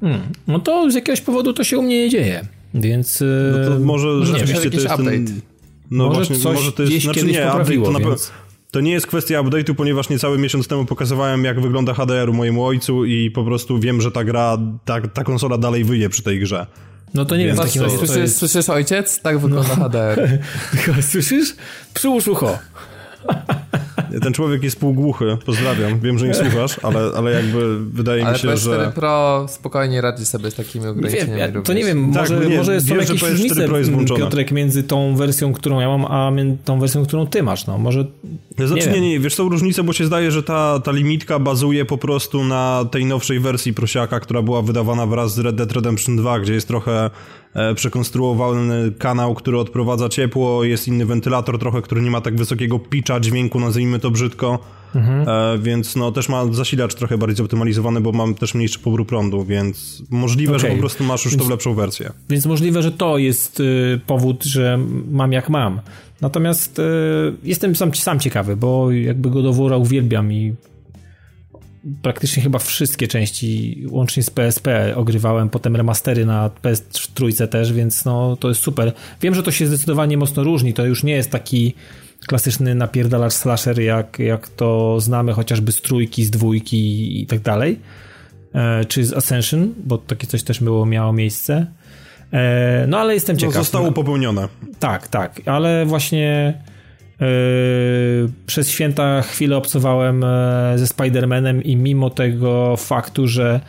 Hmm. 0.00 0.20
No 0.46 0.58
to 0.58 0.90
z 0.90 0.94
jakiegoś 0.94 1.20
powodu 1.20 1.52
to 1.52 1.64
się 1.64 1.78
u 1.78 1.82
mnie 1.82 2.04
nie 2.04 2.10
dzieje, 2.10 2.46
więc... 2.74 3.24
No 3.52 3.70
to 3.70 3.80
może 3.80 4.08
nie 4.08 4.26
rzeczywiście 4.26 4.70
to 4.70 4.76
jest 4.76 4.86
update. 4.86 5.10
ten... 5.10 5.40
No 5.90 6.04
może 6.04 6.16
właśnie, 6.16 6.36
coś 6.36 6.56
może 6.56 6.72
to 6.72 6.82
jest... 6.82 7.04
Znaczy 7.04 7.26
nie, 7.26 7.46
poprawiło, 7.46 7.88
update 7.88 8.04
to, 8.04 8.10
więc... 8.10 8.32
to 8.70 8.80
nie 8.80 8.92
jest 8.92 9.06
kwestia 9.06 9.42
update'u, 9.42 9.74
ponieważ 9.74 10.08
niecały 10.08 10.38
miesiąc 10.38 10.68
temu 10.68 10.84
pokazywałem, 10.84 11.44
jak 11.44 11.60
wygląda 11.60 11.94
HDR 11.94 12.30
u 12.30 12.32
mojemu 12.32 12.64
ojcu 12.64 13.04
i 13.04 13.30
po 13.30 13.44
prostu 13.44 13.78
wiem, 13.78 14.00
że 14.00 14.10
ta 14.10 14.24
gra, 14.24 14.58
ta, 14.84 15.00
ta 15.00 15.24
konsola 15.24 15.58
dalej 15.58 15.84
wyje 15.84 16.08
przy 16.08 16.22
tej 16.22 16.40
grze. 16.40 16.66
No 17.14 17.24
to 17.24 17.36
nie 17.36 17.46
wiem, 17.46 17.56
takim 17.56 17.82
razie. 17.82 17.98
Słyszysz, 17.98 18.16
jest... 18.16 18.38
słyszysz 18.38 18.68
ojciec? 18.68 19.20
Tak 19.20 19.38
wygląda 19.38 19.76
no. 19.76 19.84
HDR. 19.88 20.38
słyszysz? 21.02 21.54
Przyłóż 21.94 22.28
ucho. 22.28 22.58
Ten 24.20 24.32
człowiek 24.32 24.62
jest 24.62 24.80
półgłuchy, 24.80 25.36
pozdrawiam. 25.46 26.00
Wiem, 26.00 26.18
że 26.18 26.28
nie 26.28 26.34
słuchasz, 26.34 26.80
ale, 26.82 27.10
ale 27.16 27.32
jakby 27.32 27.84
wydaje 27.84 28.24
ale 28.24 28.32
mi 28.32 28.38
się, 28.38 28.48
PS4 28.48 28.56
że... 28.56 28.74
Ale 28.74 28.92
Pro 28.92 29.46
spokojnie 29.48 30.00
radzi 30.00 30.26
sobie 30.26 30.50
z 30.50 30.54
takimi 30.54 30.86
ograniczeniami. 30.86 31.38
Wiem, 31.38 31.54
ja, 31.54 31.62
to 31.62 31.72
nie 31.72 31.84
wiem, 31.84 32.12
tak, 32.12 32.30
może, 32.30 32.46
nie, 32.46 32.56
może 32.56 32.80
są 32.80 32.94
jakieś 32.94 33.22
różnice, 33.22 33.68
Piotrek, 34.16 34.50
między 34.50 34.82
tą 34.82 35.16
wersją, 35.16 35.52
którą 35.52 35.80
ja 35.80 35.88
mam, 35.88 36.04
a 36.04 36.32
tą 36.64 36.80
wersją, 36.80 37.06
którą 37.06 37.26
ty 37.26 37.42
masz. 37.42 37.66
No, 37.66 37.78
może... 37.78 38.04
Znaczy, 38.56 38.90
nie, 38.90 39.00
nie, 39.00 39.10
nie, 39.10 39.20
wiesz, 39.20 39.34
są 39.34 39.48
różnice, 39.48 39.82
bo 39.82 39.92
się 39.92 40.06
zdaje, 40.06 40.30
że 40.30 40.42
ta, 40.42 40.80
ta 40.80 40.92
limitka 40.92 41.38
bazuje 41.38 41.84
po 41.84 41.98
prostu 41.98 42.44
na 42.44 42.84
tej 42.90 43.04
nowszej 43.04 43.40
wersji 43.40 43.74
prosiaka, 43.74 44.20
która 44.20 44.42
była 44.42 44.62
wydawana 44.62 45.06
wraz 45.06 45.34
z 45.34 45.38
Red 45.38 45.56
Dead 45.56 45.72
Redemption 45.72 46.16
2, 46.16 46.40
gdzie 46.40 46.54
jest 46.54 46.68
trochę 46.68 47.10
E, 47.54 47.74
przekonstruowany 47.74 48.92
kanał, 48.98 49.34
który 49.34 49.58
odprowadza 49.58 50.08
ciepło, 50.08 50.64
jest 50.64 50.88
inny 50.88 51.06
wentylator 51.06 51.58
trochę, 51.58 51.82
który 51.82 52.02
nie 52.02 52.10
ma 52.10 52.20
tak 52.20 52.36
wysokiego 52.36 52.78
pitcha 52.78 53.20
dźwięku, 53.20 53.60
nazwijmy 53.60 53.98
to 54.02 54.10
brzydko, 54.10 54.58
mhm. 54.94 55.28
E, 55.28 55.58
więc 55.58 55.96
no 55.96 56.12
też 56.12 56.28
ma 56.28 56.52
zasilacz 56.52 56.94
trochę 56.94 57.18
bardziej 57.18 57.36
zoptymalizowany, 57.36 58.00
bo 58.00 58.12
mam 58.12 58.34
też 58.34 58.54
mniejszy 58.54 58.78
pobór 58.78 59.06
prądu, 59.06 59.44
więc 59.44 60.02
możliwe, 60.10 60.56
okay. 60.56 60.70
że 60.70 60.74
po 60.74 60.80
prostu 60.80 61.04
masz 61.04 61.24
już 61.24 61.34
więc, 61.34 61.44
tą 61.44 61.50
lepszą 61.50 61.74
wersję. 61.74 62.12
Więc 62.28 62.46
możliwe, 62.46 62.82
że 62.82 62.92
to 62.92 63.18
jest 63.18 63.60
y, 63.60 64.00
powód, 64.06 64.44
że 64.44 64.78
mam 65.10 65.32
jak 65.32 65.48
mam. 65.48 65.80
Natomiast 66.20 66.78
y, 66.78 66.82
jestem 67.44 67.76
sam, 67.76 67.94
sam 67.94 68.20
ciekawy, 68.20 68.56
bo 68.56 68.90
jakby 68.90 69.30
go 69.30 69.42
do 69.42 69.52
wora 69.52 69.76
uwielbiam 69.76 70.32
i 70.32 70.54
praktycznie 72.02 72.42
chyba 72.42 72.58
wszystkie 72.58 73.08
części, 73.08 73.82
łącznie 73.90 74.22
z 74.22 74.30
PSP, 74.30 74.96
ogrywałem, 74.96 75.48
potem 75.48 75.76
remastery 75.76 76.26
na 76.26 76.50
PS3 76.62 77.48
też, 77.48 77.72
więc 77.72 78.04
no 78.04 78.36
to 78.36 78.48
jest 78.48 78.60
super. 78.60 78.92
Wiem, 79.20 79.34
że 79.34 79.42
to 79.42 79.50
się 79.50 79.66
zdecydowanie 79.66 80.16
mocno 80.16 80.44
różni, 80.44 80.74
to 80.74 80.86
już 80.86 81.02
nie 81.02 81.12
jest 81.12 81.30
taki 81.30 81.74
klasyczny 82.26 82.74
napierdalacz 82.74 83.32
slasher, 83.32 83.80
jak, 83.80 84.18
jak 84.18 84.48
to 84.48 85.00
znamy 85.00 85.32
chociażby 85.32 85.72
z 85.72 85.82
trójki, 85.82 86.24
z 86.24 86.30
dwójki 86.30 87.22
i 87.22 87.26
tak 87.26 87.40
dalej, 87.40 87.80
e, 88.54 88.84
czy 88.84 89.04
z 89.04 89.12
Ascension, 89.12 89.74
bo 89.84 89.98
takie 89.98 90.26
coś 90.26 90.42
też 90.42 90.60
było, 90.60 90.86
miało 90.86 91.12
miejsce. 91.12 91.66
E, 92.32 92.84
no 92.88 92.98
ale 92.98 93.14
jestem 93.14 93.36
no, 93.36 93.40
ciekaw. 93.40 93.54
No, 93.54 93.60
zostało 93.62 93.92
popełnione. 93.92 94.48
Tak, 94.78 95.08
tak, 95.08 95.40
ale 95.46 95.86
właśnie 95.86 96.54
Yy, 97.22 98.30
przez 98.46 98.70
święta 98.70 99.22
chwilę 99.22 99.56
obcowałem 99.56 100.24
ze 100.76 100.84
Spider-Manem 100.84 101.60
i 101.64 101.76
mimo 101.76 102.10
tego 102.10 102.76
faktu, 102.76 103.28
że 103.28 103.60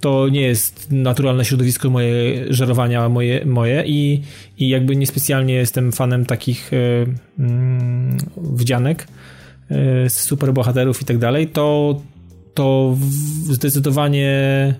to 0.00 0.28
nie 0.28 0.40
jest 0.40 0.92
naturalne 0.92 1.44
środowisko 1.44 1.90
moje 1.90 2.44
żerowania 2.50 3.08
moje, 3.08 3.46
moje 3.46 3.84
i, 3.86 4.22
i 4.58 4.68
jakby 4.68 4.96
niespecjalnie 4.96 5.54
jestem 5.54 5.92
fanem 5.92 6.26
takich 6.26 6.72
e, 6.72 6.76
mm, 7.38 8.16
wdzianek 8.36 9.06
e, 9.70 10.10
superbohaterów 10.10 11.02
i 11.02 11.04
tak 11.04 11.18
dalej, 11.18 11.48
to, 11.48 12.00
to 12.54 12.96
zdecydowanie 13.42 14.74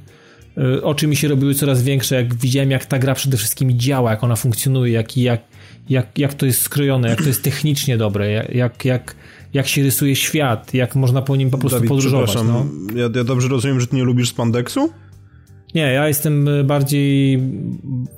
oczy 0.83 1.07
mi 1.07 1.17
się 1.17 1.29
robiły 1.29 1.55
coraz 1.55 1.83
większe, 1.83 2.15
jak 2.15 2.35
widziałem, 2.35 2.71
jak 2.71 2.87
ta 2.87 2.99
gra 2.99 3.15
przede 3.15 3.37
wszystkim 3.37 3.79
działa, 3.79 4.11
jak 4.11 4.25
ona 4.25 4.37
funkcjonuje, 4.37 4.93
jak, 4.93 5.17
jak, 5.17 5.41
jak, 5.89 6.19
jak 6.19 6.35
to 6.35 6.47
jest 6.47 6.63
skrojone, 6.63 7.09
jak 7.09 7.23
to 7.23 7.29
jest 7.29 7.43
technicznie 7.43 7.99
dobre, 7.99 8.31
jak, 8.55 8.85
jak, 8.85 9.17
jak 9.55 9.69
się 9.69 9.83
rysuje 9.83 10.17
świat, 10.17 10.75
jak 10.75 10.95
można 10.95 11.23
po 11.23 11.37
nim 11.37 11.51
po 11.51 11.59
prostu 11.59 11.77
Dawid, 11.77 11.89
podróżować. 11.89 12.35
No. 12.35 12.67
Ja, 12.95 13.09
ja 13.15 13.25
dobrze 13.25 13.49
rozumiem, 13.49 13.81
że 13.81 13.87
ty 13.87 13.97
nie 13.97 14.05
lubisz 14.05 14.29
spandeksu? 14.29 14.91
Nie, 15.77 15.83
ja 15.93 16.09
jestem 16.09 16.49
bardziej 16.65 17.39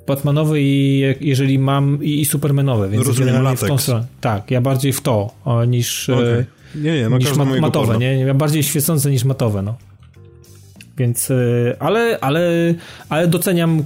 Batmanowy 0.06 0.60
i 0.62 1.00
jeżeli 1.20 1.58
mam 1.58 2.04
i, 2.04 2.20
i 2.20 2.24
Supermanowy, 2.24 2.88
więc 2.88 3.06
rozumiem 3.06 3.42
lateks. 3.42 3.62
w 3.62 3.68
tą 3.68 3.78
stronę. 3.78 4.06
Tak, 4.20 4.50
ja 4.50 4.60
bardziej 4.60 4.92
w 4.92 5.00
to 5.00 5.30
niż, 5.66 6.08
okay. 6.08 6.46
nie, 6.74 6.92
nie, 6.92 7.08
no 7.08 7.18
niż 7.18 7.36
mat, 7.36 7.48
matowe, 7.60 7.98
nie? 7.98 8.18
Ja 8.18 8.34
bardziej 8.34 8.62
świecące 8.62 9.10
niż 9.10 9.24
matowe, 9.24 9.62
no. 9.62 9.74
Więc, 10.98 11.30
e, 11.30 11.36
ale, 11.78 12.18
ale, 12.20 12.74
ale 13.08 13.26
doceniam 13.26 13.84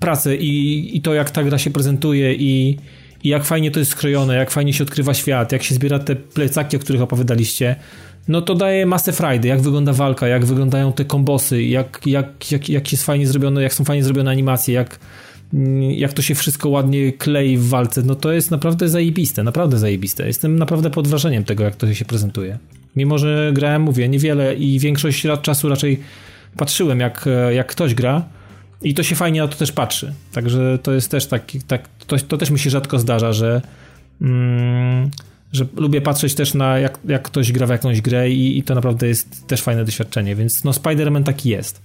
pracę 0.00 0.36
i, 0.36 0.96
i 0.96 1.00
to, 1.00 1.14
jak 1.14 1.30
ta 1.30 1.44
gra 1.44 1.58
się 1.58 1.70
prezentuje 1.70 2.34
i, 2.34 2.78
i 3.24 3.28
jak 3.28 3.44
fajnie 3.44 3.70
to 3.70 3.78
jest 3.78 3.90
skrojone, 3.90 4.34
jak 4.34 4.50
fajnie 4.50 4.72
się 4.72 4.84
odkrywa 4.84 5.14
świat, 5.14 5.52
jak 5.52 5.62
się 5.62 5.74
zbiera 5.74 5.98
te 5.98 6.16
plecaki, 6.16 6.76
o 6.76 6.80
których 6.80 7.02
opowiadaliście, 7.02 7.76
no 8.28 8.42
to 8.42 8.54
daje 8.54 8.86
masę 8.86 9.12
frajdy, 9.12 9.48
jak 9.48 9.60
wygląda 9.60 9.92
walka, 9.92 10.28
jak 10.28 10.44
wyglądają 10.44 10.92
te 10.92 11.04
kombosy, 11.04 11.62
jak, 11.62 12.00
jak, 12.06 12.52
jak, 12.52 12.68
jak 12.68 12.92
jest 12.92 13.04
fajnie 13.04 13.26
zrobione, 13.26 13.62
jak 13.62 13.74
są 13.74 13.84
fajnie 13.84 14.04
zrobione 14.04 14.30
animacje, 14.30 14.74
jak, 14.74 14.98
jak 15.90 16.12
to 16.12 16.22
się 16.22 16.34
wszystko 16.34 16.68
ładnie 16.68 17.12
klei 17.12 17.56
w 17.56 17.68
walce, 17.68 18.02
no 18.02 18.14
to 18.14 18.32
jest 18.32 18.50
naprawdę 18.50 18.88
zajebiste, 18.88 19.42
naprawdę 19.42 19.78
zajebiste. 19.78 20.26
Jestem 20.26 20.58
naprawdę 20.58 20.90
pod 20.90 21.08
wrażeniem 21.08 21.44
tego, 21.44 21.64
jak 21.64 21.76
to 21.76 21.94
się 21.94 22.04
prezentuje. 22.04 22.58
Mimo, 22.96 23.18
że 23.18 23.50
grałem, 23.54 23.82
mówię, 23.82 24.08
niewiele 24.08 24.54
i 24.54 24.78
większość 24.78 25.26
czasu 25.42 25.68
raczej 25.68 26.00
patrzyłem, 26.56 27.00
jak, 27.00 27.28
jak 27.52 27.66
ktoś 27.66 27.94
gra, 27.94 28.24
i 28.82 28.94
to 28.94 29.02
się 29.02 29.14
fajnie 29.14 29.40
na 29.40 29.48
to 29.48 29.56
też 29.56 29.72
patrzy. 29.72 30.14
Także 30.32 30.78
to 30.82 30.92
jest 30.92 31.10
też 31.10 31.26
taki, 31.26 31.60
tak, 31.60 31.88
to, 32.06 32.16
to 32.16 32.38
też 32.38 32.50
mi 32.50 32.58
się 32.58 32.70
rzadko 32.70 32.98
zdarza, 32.98 33.32
że, 33.32 33.62
mm, 34.22 35.10
że 35.52 35.66
lubię 35.76 36.00
patrzeć 36.00 36.34
też 36.34 36.54
na 36.54 36.78
jak, 36.78 36.98
jak 37.04 37.22
ktoś 37.22 37.52
gra 37.52 37.66
w 37.66 37.70
jakąś 37.70 38.00
grę 38.00 38.30
i, 38.30 38.58
i 38.58 38.62
to 38.62 38.74
naprawdę 38.74 39.06
jest 39.06 39.46
też 39.46 39.62
fajne 39.62 39.84
doświadczenie, 39.84 40.36
więc 40.36 40.64
no 40.64 40.70
Spider-Man 40.70 41.24
taki 41.24 41.48
jest. 41.48 41.80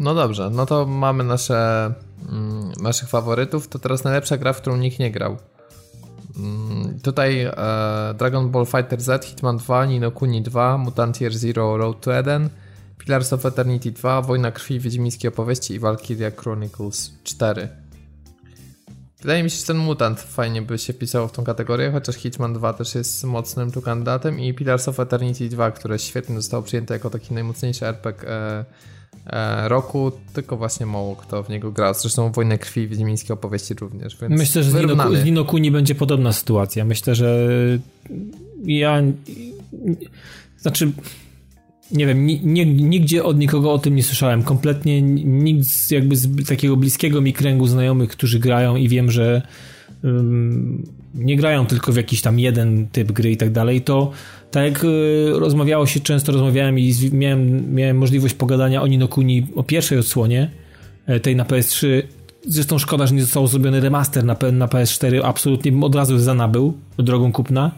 No 0.00 0.14
dobrze, 0.14 0.50
no 0.50 0.66
to 0.66 0.86
mamy 0.86 1.24
nasze 1.24 1.92
mm, 2.28 2.72
naszych 2.82 3.08
faworytów, 3.08 3.68
to 3.68 3.78
teraz 3.78 4.04
najlepsza 4.04 4.36
gra, 4.36 4.52
w 4.52 4.60
którą 4.60 4.76
nikt 4.76 4.98
nie 4.98 5.10
grał. 5.10 5.36
Mm, 6.38 7.00
tutaj 7.00 7.42
e, 7.42 7.54
Dragon 8.18 8.50
Ball 8.50 8.66
Fighter 8.66 9.00
Z, 9.00 9.24
Hitman 9.24 9.56
2, 9.56 9.86
Nino 9.86 10.10
Kuni 10.10 10.42
2, 10.42 10.78
Mutant 10.78 11.20
Year 11.20 11.32
Zero, 11.34 11.76
Road 11.76 12.00
to 12.00 12.16
Eden, 12.16 12.48
Pillars 12.98 13.32
of 13.32 13.46
Eternity 13.46 13.92
2, 13.92 14.22
Wojna 14.22 14.52
Krwi, 14.52 14.80
Wiedźmińskie 14.80 15.28
Opowieści 15.28 15.74
i 15.74 15.78
Valkyria 15.78 16.30
Chronicles 16.30 17.12
4. 17.24 17.83
Wydaje 19.24 19.42
mi 19.42 19.50
się, 19.50 19.56
że 19.56 19.66
ten 19.66 19.76
Mutant 19.76 20.20
fajnie 20.20 20.62
by 20.62 20.78
się 20.78 20.92
wpisał 20.92 21.28
w 21.28 21.32
tą 21.32 21.44
kategorię, 21.44 21.90
chociaż 21.92 22.14
Hitman 22.16 22.54
2 22.54 22.72
też 22.72 22.94
jest 22.94 23.24
mocnym 23.24 23.70
tu 23.70 23.82
kandydatem 23.82 24.40
i 24.40 24.54
Pillars 24.54 24.88
of 24.88 25.00
Eternity 25.00 25.48
2, 25.48 25.70
które 25.70 25.98
świetnie 25.98 26.36
zostało 26.36 26.62
przyjęte 26.62 26.94
jako 26.94 27.10
taki 27.10 27.34
najmocniejszy 27.34 27.86
RPG 27.86 28.28
e, 28.28 28.64
e, 29.26 29.68
roku, 29.68 30.12
tylko 30.32 30.56
właśnie 30.56 30.86
mało 30.86 31.16
kto 31.16 31.42
w 31.42 31.48
niego 31.48 31.72
grał. 31.72 31.94
Zresztą 31.94 32.32
Wojnę 32.32 32.58
Krwi 32.58 32.80
i 32.80 32.88
Wiedźmińskie 32.88 33.34
Opowieści 33.34 33.74
również. 33.74 34.16
Myślę, 34.28 34.62
że 34.62 34.70
z 34.70 35.24
Nino 35.24 35.44
Kuni 35.44 35.70
będzie 35.70 35.94
podobna 35.94 36.32
sytuacja. 36.32 36.84
Myślę, 36.84 37.14
że 37.14 37.48
ja... 38.64 39.02
Znaczy 40.58 40.92
nie 41.90 42.06
wiem, 42.06 42.26
nigdzie 42.76 43.24
od 43.24 43.38
nikogo 43.38 43.72
o 43.72 43.78
tym 43.78 43.96
nie 43.96 44.02
słyszałem. 44.02 44.42
Kompletnie 44.42 45.02
nikt 45.02 45.90
jakby 45.90 46.16
z 46.16 46.46
takiego 46.48 46.76
bliskiego 46.76 47.20
mi 47.20 47.32
kręgu 47.32 47.66
znajomych, 47.66 48.10
którzy 48.10 48.38
grają 48.38 48.76
i 48.76 48.88
wiem, 48.88 49.10
że 49.10 49.42
um, 50.04 50.82
nie 51.14 51.36
grają 51.36 51.66
tylko 51.66 51.92
w 51.92 51.96
jakiś 51.96 52.20
tam 52.20 52.38
jeden 52.38 52.86
typ 52.86 53.12
gry 53.12 53.30
i 53.30 53.36
tak 53.36 53.50
dalej, 53.50 53.80
to 53.80 54.10
tak 54.50 54.64
jak 54.64 54.84
y, 54.84 55.30
rozmawiało 55.32 55.86
się, 55.86 56.00
często 56.00 56.32
rozmawiałem 56.32 56.78
i 56.78 56.94
miałem, 57.12 57.74
miałem 57.74 57.98
możliwość 57.98 58.34
pogadania 58.34 58.82
o 58.82 58.86
Ninokuni 58.86 59.46
o 59.54 59.62
pierwszej 59.62 59.98
odsłonie, 59.98 60.50
e, 61.06 61.20
tej 61.20 61.36
na 61.36 61.44
PS3. 61.44 62.02
Zresztą 62.46 62.78
szkoda, 62.78 63.06
że 63.06 63.14
nie 63.14 63.20
został 63.20 63.46
zrobiony 63.46 63.80
remaster 63.80 64.24
na, 64.24 64.36
na 64.52 64.66
PS4, 64.66 65.20
absolutnie 65.24 65.72
od 65.80 65.94
razu 65.94 66.18
zanabył 66.18 66.74
drogą 66.98 67.32
kupna. 67.32 67.70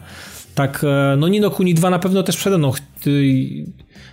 Tak, 0.55 0.83
e, 0.83 1.15
no 1.17 1.27
Nino 1.27 1.49
Kuni 1.49 1.73
2 1.73 1.89
na 1.89 1.99
pewno 1.99 2.23
też 2.23 2.37
przede 2.37 2.57
mną. 2.57 2.71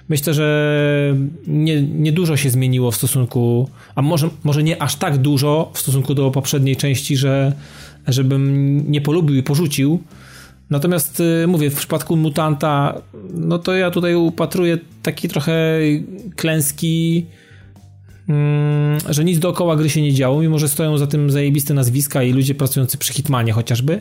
Myślę, 0.08 0.34
że 0.34 1.16
nie, 1.46 1.82
nie 1.82 2.12
dużo 2.12 2.36
się 2.36 2.50
zmieniło 2.50 2.90
w 2.90 2.96
stosunku, 2.96 3.68
a 3.94 4.02
może, 4.02 4.28
może 4.44 4.62
nie 4.62 4.82
aż 4.82 4.96
tak 4.96 5.18
dużo 5.18 5.70
w 5.74 5.78
stosunku 5.78 6.14
do 6.14 6.30
poprzedniej 6.30 6.76
części, 6.76 7.16
że 7.16 7.52
żebym 8.08 8.84
nie 8.90 9.00
polubił 9.00 9.36
i 9.36 9.42
porzucił. 9.42 10.02
Natomiast 10.70 11.20
y, 11.20 11.46
mówię, 11.46 11.70
w 11.70 11.74
przypadku 11.74 12.16
Mutanta, 12.16 13.02
no 13.34 13.58
to 13.58 13.74
ja 13.74 13.90
tutaj 13.90 14.14
upatruję 14.14 14.78
taki 15.02 15.28
trochę 15.28 15.78
klęski, 16.36 17.26
mm, 18.28 18.98
że 19.08 19.24
nic 19.24 19.38
dookoła 19.38 19.76
gry 19.76 19.90
się 19.90 20.02
nie 20.02 20.12
działo, 20.12 20.40
mimo 20.40 20.58
że 20.58 20.68
stoją 20.68 20.98
za 20.98 21.06
tym 21.06 21.30
zajebiste 21.30 21.74
nazwiska 21.74 22.22
i 22.22 22.32
ludzie 22.32 22.54
pracujący 22.54 22.98
przy 22.98 23.12
Hitmanie 23.12 23.52
chociażby. 23.52 24.00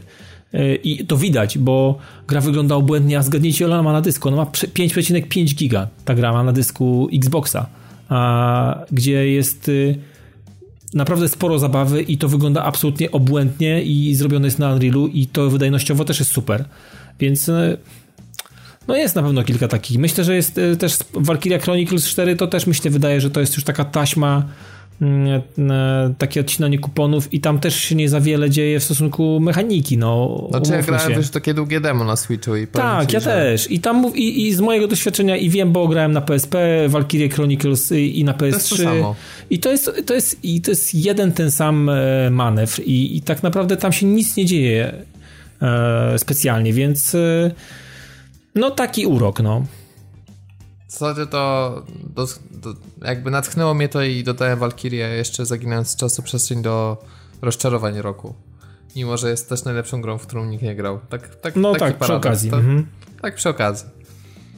I 0.83 1.05
to 1.05 1.17
widać, 1.17 1.57
bo 1.57 1.97
gra 2.27 2.41
wygląda 2.41 2.75
obłędnie, 2.75 3.17
a 3.17 3.21
zgadnijcie, 3.21 3.65
ona 3.65 3.83
ma 3.83 3.93
na 3.93 4.01
dysku. 4.01 4.27
Ona 4.27 4.37
ma 4.37 4.43
5,5 4.45 5.55
giga, 5.55 5.87
ta 6.05 6.15
gra 6.15 6.33
ma 6.33 6.43
na 6.43 6.53
dysku 6.53 7.09
Xboxa, 7.13 7.65
a, 8.09 8.85
gdzie 8.91 9.29
jest 9.29 9.69
y, 9.69 9.97
naprawdę 10.93 11.29
sporo 11.29 11.59
zabawy 11.59 12.01
i 12.01 12.17
to 12.17 12.27
wygląda 12.27 12.63
absolutnie 12.63 13.11
obłędnie 13.11 13.83
i 13.83 14.15
zrobione 14.15 14.47
jest 14.47 14.59
na 14.59 14.73
Unrealu 14.73 15.07
i 15.07 15.27
to 15.27 15.49
wydajnościowo 15.49 16.05
też 16.05 16.19
jest 16.19 16.31
super. 16.31 16.65
Więc 17.19 17.49
y, 17.49 17.77
no 18.87 18.95
jest 18.95 19.15
na 19.15 19.23
pewno 19.23 19.43
kilka 19.43 19.67
takich. 19.67 19.97
Myślę, 19.97 20.23
że 20.23 20.35
jest 20.35 20.57
y, 20.57 20.77
też 20.77 20.97
Valkyria 21.13 21.59
Chronicles 21.59 22.07
4 22.07 22.35
to 22.35 22.47
też 22.47 22.67
myślę 22.67 22.91
wydaje, 22.91 23.21
że 23.21 23.29
to 23.29 23.39
jest 23.39 23.55
już 23.55 23.63
taka 23.63 23.85
taśma 23.85 24.43
takie 26.17 26.41
odcinanie 26.41 26.79
kuponów 26.79 27.33
i 27.33 27.39
tam 27.41 27.59
też 27.59 27.75
się 27.75 27.95
nie 27.95 28.09
za 28.09 28.21
wiele 28.21 28.49
dzieje 28.49 28.79
w 28.79 28.83
stosunku 28.83 29.39
mechaniki, 29.39 29.97
no 29.97 30.43
Znaczy 30.49 30.71
ja 30.71 30.81
grałem 30.81 31.13
też 31.13 31.29
takie 31.29 31.53
długie 31.53 31.81
demo 31.81 32.03
na 32.03 32.15
Switchu 32.15 32.55
i 32.55 32.67
Tak, 32.67 33.07
ci, 33.07 33.13
ja 33.13 33.19
że... 33.19 33.25
też. 33.25 33.71
I 33.71 33.79
tam 33.79 34.11
i, 34.15 34.47
i 34.47 34.53
z 34.53 34.59
mojego 34.59 34.87
doświadczenia 34.87 35.37
i 35.37 35.49
wiem, 35.49 35.71
bo 35.71 35.87
grałem 35.87 36.11
na 36.11 36.21
PSP, 36.21 36.57
Valkyrie 36.87 37.29
Chronicles 37.29 37.91
i 37.91 38.23
na 38.23 38.33
PS3 38.33 38.83
to 38.83 39.15
i 39.49 39.59
to 39.59 39.71
jest, 39.71 39.91
to 40.05 40.13
jest, 40.13 40.43
i 40.43 40.61
to 40.61 40.71
jest 40.71 40.95
jeden 40.95 41.31
ten 41.31 41.51
sam 41.51 41.89
e, 41.89 42.29
manewr. 42.29 42.81
I, 42.85 43.17
i 43.17 43.21
tak 43.21 43.43
naprawdę 43.43 43.77
tam 43.77 43.93
się 43.93 44.05
nic 44.05 44.37
nie 44.37 44.45
dzieje 44.45 44.93
e, 45.61 46.19
specjalnie, 46.19 46.73
więc 46.73 47.15
e, 47.15 47.51
no 48.55 48.71
taki 48.71 49.05
urok, 49.05 49.39
no 49.39 49.65
zasadzie 50.93 51.25
to 51.25 51.83
do, 52.15 52.27
do, 52.51 52.73
jakby 53.01 53.31
natchnęło 53.31 53.73
mnie 53.73 53.89
to 53.89 54.03
i 54.03 54.23
dodałem 54.23 54.59
Valkyrie 54.59 55.09
jeszcze 55.09 55.45
zaginając 55.45 55.87
z 55.87 55.95
czasu 55.95 56.23
przestrzeń 56.23 56.61
do 56.61 57.05
rozczarowań 57.41 58.01
roku. 58.01 58.33
Mimo, 58.95 59.17
że 59.17 59.29
jest 59.29 59.49
też 59.49 59.63
najlepszą 59.63 60.01
grą, 60.01 60.17
w 60.17 60.27
którą 60.27 60.45
nikt 60.45 60.63
nie 60.63 60.75
grał. 60.75 60.99
Tak, 61.09 61.35
tak, 61.35 61.55
no 61.55 61.75
tak, 61.75 61.99
przy 61.99 62.13
okazji. 62.13 62.51
To, 62.51 62.57
mhm. 62.57 62.87
Tak, 63.21 63.35
przy 63.35 63.49
okazji. 63.49 63.89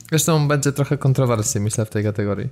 Zresztą 0.10 0.48
będzie 0.48 0.72
trochę 0.72 0.98
kontrowersji, 0.98 1.62
myślę, 1.62 1.86
w 1.86 1.90
tej 1.90 2.04
kategorii. 2.04 2.50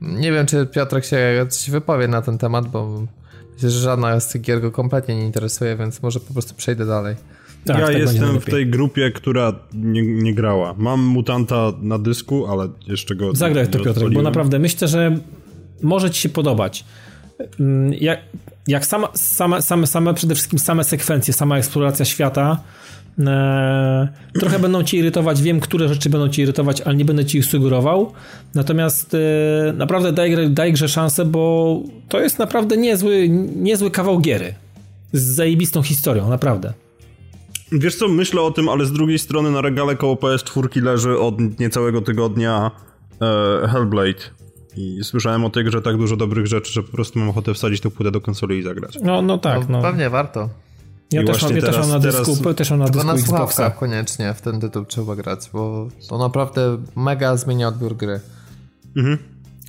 Nie 0.00 0.32
wiem, 0.32 0.46
czy 0.46 0.66
Piotrek 0.66 1.04
się 1.04 1.46
coś 1.48 1.70
wypowie 1.70 2.08
na 2.08 2.22
ten 2.22 2.38
temat, 2.38 2.68
bo 2.68 3.02
myślę, 3.54 3.70
że 3.70 3.80
żadna 3.80 4.20
z 4.20 4.28
tych 4.28 4.42
gier 4.42 4.60
go 4.60 4.70
kompletnie 4.70 5.16
nie 5.16 5.26
interesuje, 5.26 5.76
więc 5.76 6.02
może 6.02 6.20
po 6.20 6.32
prostu 6.32 6.54
przejdę 6.54 6.86
dalej. 6.86 7.16
Tak, 7.72 7.80
ja 7.80 7.86
tak 7.86 7.96
jestem 7.96 8.40
w 8.40 8.44
tej 8.44 8.66
grupie, 8.66 9.10
która 9.10 9.52
nie, 9.74 10.02
nie, 10.02 10.34
grała. 10.34 10.74
Mam 10.78 11.00
mutanta 11.00 11.72
na 11.82 11.98
dysku, 11.98 12.46
ale 12.46 12.68
jeszcze 12.86 13.16
go. 13.16 13.34
Zagraj 13.34 13.68
to, 13.68 13.78
Piotrek, 13.78 14.12
bo 14.12 14.22
naprawdę 14.22 14.58
myślę, 14.58 14.88
że 14.88 15.18
może 15.82 16.10
ci 16.10 16.20
się 16.20 16.28
podobać. 16.28 16.84
Mm, 17.60 17.92
jak, 17.92 18.20
jak 18.66 18.86
sama, 18.86 19.08
same, 19.14 19.62
same, 19.62 19.86
same, 19.86 20.14
przede 20.14 20.34
wszystkim 20.34 20.58
same 20.58 20.84
sekwencje, 20.84 21.34
sama 21.34 21.58
eksploracja 21.58 22.04
świata. 22.04 22.62
E, 23.26 24.08
trochę 24.40 24.58
będą 24.58 24.82
ci 24.82 24.96
irytować, 24.96 25.42
wiem, 25.42 25.60
które 25.60 25.88
rzeczy 25.88 26.10
będą 26.10 26.28
ci 26.28 26.42
irytować, 26.42 26.80
ale 26.80 26.96
nie 26.96 27.04
będę 27.04 27.24
ci 27.24 27.38
ich 27.38 27.44
sugerował. 27.44 28.12
Natomiast 28.54 29.14
e, 29.14 29.72
naprawdę 29.72 30.12
daj, 30.12 30.50
daj 30.50 30.72
grze 30.72 30.88
szansę, 30.88 31.24
bo 31.24 31.82
to 32.08 32.20
jest 32.20 32.38
naprawdę 32.38 32.76
niezły, 32.76 33.28
niezły 33.56 33.90
kawał 33.90 34.20
giery. 34.20 34.54
Z 35.12 35.22
zajebistą 35.22 35.82
historią, 35.82 36.28
naprawdę. 36.28 36.72
Wiesz 37.72 37.96
co, 37.96 38.08
myślę 38.08 38.42
o 38.42 38.50
tym, 38.50 38.68
ale 38.68 38.86
z 38.86 38.92
drugiej 38.92 39.18
strony 39.18 39.50
na 39.50 39.60
regale 39.60 39.96
koło 39.96 40.14
PS4 40.14 40.82
leży 40.82 41.18
od 41.18 41.60
niecałego 41.60 42.00
tygodnia 42.00 42.70
e, 43.22 43.68
Hellblade. 43.68 44.20
I 44.76 45.04
słyszałem 45.04 45.44
o 45.44 45.50
tej 45.50 45.64
grze 45.64 45.82
tak 45.82 45.96
dużo 45.96 46.16
dobrych 46.16 46.46
rzeczy, 46.46 46.72
że 46.72 46.82
po 46.82 46.92
prostu 46.92 47.18
mam 47.18 47.28
ochotę 47.28 47.54
wsadzić 47.54 47.80
tę 47.80 47.90
płytę 47.90 48.10
do 48.10 48.20
konsoli 48.20 48.58
i 48.58 48.62
zagrać. 48.62 48.98
No, 49.02 49.22
no 49.22 49.38
tak. 49.38 49.68
No, 49.68 49.76
no. 49.76 49.82
Pewnie 49.82 50.10
warto. 50.10 50.48
Ja 51.12 51.24
też 51.24 51.42
mam, 51.42 51.54
ja 51.54 51.60
teraz, 51.60 51.76
też 51.76 51.86
mam 51.86 51.90
na 51.90 51.98
dysku, 51.98 52.36
teraz... 52.36 52.56
też 52.56 52.70
mam 52.70 52.78
na 52.78 52.88
dysku 52.88 53.06
na 53.06 53.14
Xboxa. 53.14 53.70
koniecznie 53.70 54.34
w 54.34 54.40
ten 54.40 54.60
tytuł 54.60 54.84
trzeba 54.84 55.16
grać, 55.16 55.50
bo 55.52 55.88
to 56.08 56.18
naprawdę 56.18 56.78
mega 56.96 57.36
zmienia 57.36 57.68
odbiór 57.68 57.96
gry. 57.96 58.20
Mhm. 58.96 59.18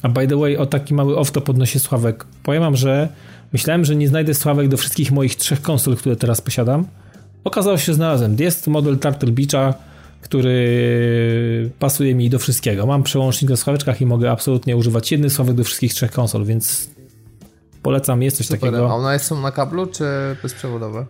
A 0.03 0.09
by 0.09 0.27
the 0.27 0.37
way, 0.37 0.57
o 0.57 0.65
taki 0.65 0.93
mały 0.93 1.17
off 1.17 1.31
to 1.31 1.41
podnosi 1.41 1.79
Sławek. 1.79 2.25
Powiem 2.43 2.61
wam, 2.61 2.75
że 2.75 3.09
myślałem, 3.53 3.85
że 3.85 3.95
nie 3.95 4.07
znajdę 4.07 4.33
Sławek 4.33 4.67
do 4.67 4.77
wszystkich 4.77 5.11
moich 5.11 5.35
trzech 5.35 5.61
konsol, 5.61 5.95
które 5.95 6.15
teraz 6.15 6.41
posiadam, 6.41 6.85
Okazało 7.43 7.77
się, 7.77 7.85
że 7.85 7.93
znalazłem. 7.93 8.35
Jest 8.39 8.67
model 8.67 8.99
Turtle 8.99 9.31
Beacha, 9.31 9.73
który 10.22 11.69
pasuje 11.80 12.15
mi 12.15 12.30
do 12.30 12.39
wszystkiego. 12.39 12.85
Mam 12.85 13.03
przełącznik 13.03 13.51
na 13.51 13.57
słuchaweczkach 13.57 14.01
i 14.01 14.05
mogę 14.05 14.31
absolutnie 14.31 14.77
używać 14.77 15.11
jednych 15.11 15.34
sławek 15.34 15.55
do 15.55 15.64
wszystkich 15.64 15.93
trzech 15.93 16.11
konsol, 16.11 16.45
więc 16.45 16.89
polecam, 17.81 18.23
jest 18.23 18.38
coś 18.38 18.45
Super. 18.45 18.59
takiego. 18.59 18.91
A 18.91 18.95
one 18.95 19.19
są 19.19 19.41
na 19.41 19.51
kablu 19.51 19.88
czy 19.88 20.05
bezprzewodowe? 20.43 21.05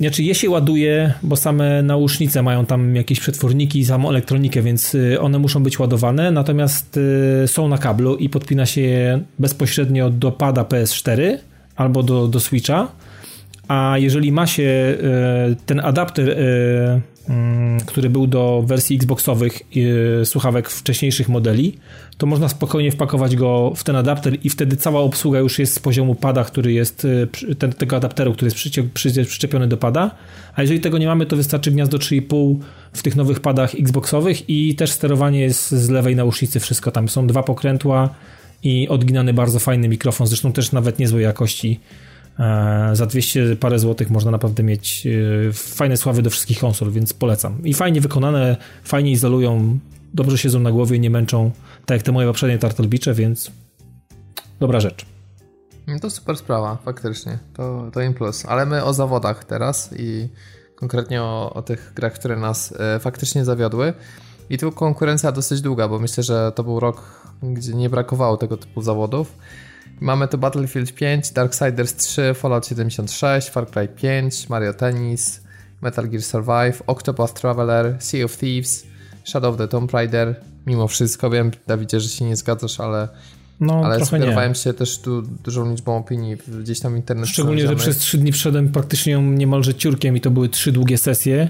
Znaczy 0.00 0.22
je 0.22 0.34
się 0.34 0.50
ładuje, 0.50 1.14
bo 1.22 1.36
same 1.36 1.82
nausznice 1.82 2.42
mają 2.42 2.66
tam 2.66 2.96
jakieś 2.96 3.20
przetworniki 3.20 3.78
i 3.78 3.84
samą 3.84 4.08
elektronikę, 4.08 4.62
więc 4.62 4.94
y, 4.94 5.20
one 5.20 5.38
muszą 5.38 5.62
być 5.62 5.78
ładowane, 5.78 6.30
natomiast 6.30 6.96
y, 7.44 7.48
są 7.48 7.68
na 7.68 7.78
kablu 7.78 8.16
i 8.16 8.28
podpina 8.28 8.66
się 8.66 8.80
je 8.80 9.20
bezpośrednio 9.38 10.10
do 10.10 10.32
pada 10.32 10.62
PS4 10.62 11.38
albo 11.76 12.02
do, 12.02 12.28
do 12.28 12.40
Switcha 12.40 12.88
a 13.68 13.98
jeżeli 13.98 14.32
ma 14.32 14.46
się 14.46 14.62
e, 14.62 14.96
ten 15.66 15.80
adapter, 15.80 16.30
e, 16.30 17.00
mm, 17.28 17.80
który 17.80 18.10
był 18.10 18.26
do 18.26 18.64
wersji 18.66 18.96
Xboxowych 18.96 19.62
e, 20.20 20.24
słuchawek 20.24 20.70
wcześniejszych 20.70 21.28
modeli, 21.28 21.78
to 22.18 22.26
można 22.26 22.48
spokojnie 22.48 22.92
wpakować 22.92 23.36
go 23.36 23.72
w 23.76 23.84
ten 23.84 23.96
adapter 23.96 24.36
i 24.44 24.50
wtedy 24.50 24.76
cała 24.76 25.00
obsługa 25.00 25.38
już 25.38 25.58
jest 25.58 25.74
z 25.74 25.78
poziomu 25.78 26.14
pada, 26.14 26.44
który 26.44 26.72
jest 26.72 27.06
ten, 27.58 27.72
tego 27.72 27.96
adapteru, 27.96 28.32
który 28.32 28.50
jest 29.04 29.28
przyczepiony 29.28 29.68
do 29.68 29.76
pada. 29.76 30.10
A 30.54 30.62
jeżeli 30.62 30.80
tego 30.80 30.98
nie 30.98 31.06
mamy, 31.06 31.26
to 31.26 31.36
wystarczy 31.36 31.70
gniazdo 31.70 31.98
3,5 31.98 32.56
w 32.92 33.02
tych 33.02 33.16
nowych 33.16 33.40
padach 33.40 33.74
Xboxowych 33.74 34.50
i 34.50 34.74
też 34.74 34.90
sterowanie 34.90 35.40
jest 35.40 35.70
z 35.70 35.88
lewej 35.88 36.16
nausznicy, 36.16 36.60
wszystko 36.60 36.90
tam 36.90 37.08
są 37.08 37.26
dwa 37.26 37.42
pokrętła 37.42 38.14
i 38.62 38.88
odginany 38.88 39.34
bardzo 39.34 39.58
fajny 39.58 39.88
mikrofon, 39.88 40.26
zresztą 40.26 40.52
też 40.52 40.72
nawet 40.72 40.98
niezłej 40.98 41.24
jakości 41.24 41.80
za 42.92 43.06
200 43.06 43.56
parę 43.56 43.78
złotych 43.78 44.10
można 44.10 44.30
naprawdę 44.30 44.62
mieć 44.62 45.06
e, 45.06 45.52
fajne 45.52 45.96
sławy 45.96 46.22
do 46.22 46.30
wszystkich 46.30 46.58
konsol, 46.58 46.90
więc 46.90 47.12
polecam. 47.12 47.64
I 47.64 47.74
fajnie 47.74 48.00
wykonane, 48.00 48.56
fajnie 48.84 49.10
izolują, 49.10 49.78
dobrze 50.14 50.38
siedzą 50.38 50.60
na 50.60 50.72
głowie, 50.72 50.98
nie 50.98 51.10
męczą, 51.10 51.50
tak 51.86 51.96
jak 51.96 52.02
te 52.02 52.12
moje 52.12 52.26
poprzednie 52.26 52.58
Turtle 52.58 52.86
Beache, 52.86 53.14
więc 53.14 53.50
dobra 54.60 54.80
rzecz. 54.80 55.06
No 55.86 55.98
to 55.98 56.10
super 56.10 56.36
sprawa, 56.36 56.78
faktycznie. 56.84 57.38
To, 57.54 57.90
to 57.92 58.00
im 58.00 58.14
plus. 58.14 58.46
Ale 58.46 58.66
my 58.66 58.84
o 58.84 58.94
zawodach 58.94 59.44
teraz 59.44 59.90
i 59.98 60.28
konkretnie 60.76 61.22
o, 61.22 61.52
o 61.54 61.62
tych 61.62 61.92
grach, 61.94 62.12
które 62.12 62.36
nas 62.36 62.74
e, 62.78 62.98
faktycznie 63.00 63.44
zawiodły. 63.44 63.92
I 64.50 64.58
tu 64.58 64.72
konkurencja 64.72 65.32
dosyć 65.32 65.60
długa, 65.60 65.88
bo 65.88 65.98
myślę, 65.98 66.22
że 66.22 66.52
to 66.54 66.64
był 66.64 66.80
rok 66.80 67.26
gdzie 67.42 67.74
nie 67.74 67.90
brakowało 67.90 68.36
tego 68.36 68.56
typu 68.56 68.82
zawodów. 68.82 69.38
Mamy 70.00 70.28
tu 70.28 70.38
Battlefield 70.38 70.94
5, 70.94 71.32
Darksiders 71.32 71.94
3, 71.94 72.34
Fallout 72.34 72.66
76, 72.66 73.50
Far 73.50 73.70
Cry 73.70 73.88
5, 73.88 74.48
Mario 74.48 74.74
Tennis, 74.74 75.40
Metal 75.82 76.08
Gear 76.08 76.22
Survive, 76.22 76.82
Octopath 76.86 77.40
Traveler, 77.40 77.96
Sea 77.98 78.24
of 78.24 78.36
Thieves, 78.36 78.86
Shadow 79.24 79.50
of 79.50 79.58
the 79.58 79.68
Tomb 79.68 79.92
Raider. 79.92 80.40
Mimo 80.66 80.88
wszystko 80.88 81.30
wiem, 81.30 81.50
Dawidzie, 81.66 82.00
że 82.00 82.08
się 82.08 82.24
nie 82.24 82.36
zgadzasz, 82.36 82.80
ale 82.80 83.08
no, 83.60 83.82
ale 83.84 84.04
sugerowałem 84.04 84.54
się 84.54 84.72
też 84.72 84.98
tu 84.98 85.22
dużą 85.22 85.70
liczbą 85.70 85.96
opinii 85.96 86.36
gdzieś 86.62 86.80
tam 86.80 86.92
w 86.92 86.96
internecie. 86.96 87.32
Szczególnie, 87.32 87.66
że 87.66 87.76
przez 87.76 87.98
trzy 87.98 88.18
dni 88.18 88.32
wszedłem 88.32 88.68
praktycznie 88.72 89.22
niemalże 89.22 89.74
ciurkiem 89.74 90.16
i 90.16 90.20
to 90.20 90.30
były 90.30 90.48
trzy 90.48 90.72
długie 90.72 90.98
sesje 90.98 91.48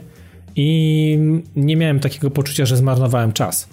i 0.57 1.19
nie 1.57 1.77
miałem 1.77 2.01
takiego 2.01 2.31
poczucia, 2.31 2.67
że 2.67 2.77
zmarnowałem 2.77 3.33
czas. 3.33 3.69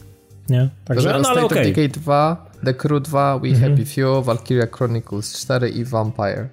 Nie? 0.50 0.70
Także, 0.86 1.20
no, 1.22 1.30
ale 1.30 1.44
okej. 1.44 1.72
Okay. 1.72 1.90
2, 1.90 2.53
The 2.66 2.74
Crew 2.74 3.02
2, 3.02 3.40
We 3.40 3.50
mhm. 3.50 3.62
Happy 3.62 3.86
Few, 3.86 4.26
Valkyria 4.26 4.68
Chronicles 4.68 5.34
4 5.34 5.70
i 5.70 5.86
Vampire. 5.86 6.50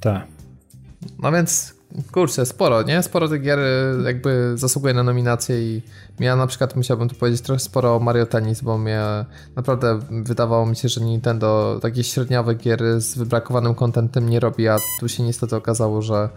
Tak. 0.00 0.22
No 1.18 1.32
więc 1.32 1.74
kurczę, 2.12 2.46
sporo, 2.46 2.82
nie? 2.82 3.02
Sporo 3.02 3.28
tych 3.28 3.42
gier 3.42 3.58
y, 3.58 4.02
jakby 4.04 4.52
zasługuje 4.54 4.94
na 4.94 5.02
nominację 5.02 5.62
i 5.62 5.82
ja 6.20 6.36
na 6.36 6.46
przykład 6.46 6.76
musiałbym 6.76 7.08
tu 7.08 7.14
powiedzieć 7.14 7.40
trochę 7.40 7.58
sporo 7.58 7.96
o 7.96 8.00
Mario 8.00 8.26
Tennis, 8.26 8.60
bo 8.60 8.78
mnie 8.78 9.02
naprawdę 9.56 10.00
wydawało 10.10 10.66
mi 10.66 10.76
się, 10.76 10.88
że 10.88 11.00
Nintendo 11.00 11.78
takie 11.82 12.04
średniowe 12.04 12.54
gier 12.54 13.00
z 13.00 13.18
wybrakowanym 13.18 13.74
kontentem 13.74 14.28
nie 14.28 14.40
robi, 14.40 14.68
a 14.68 14.76
tu 15.00 15.08
się 15.08 15.22
niestety 15.22 15.56
okazało, 15.56 16.02
że 16.02 16.28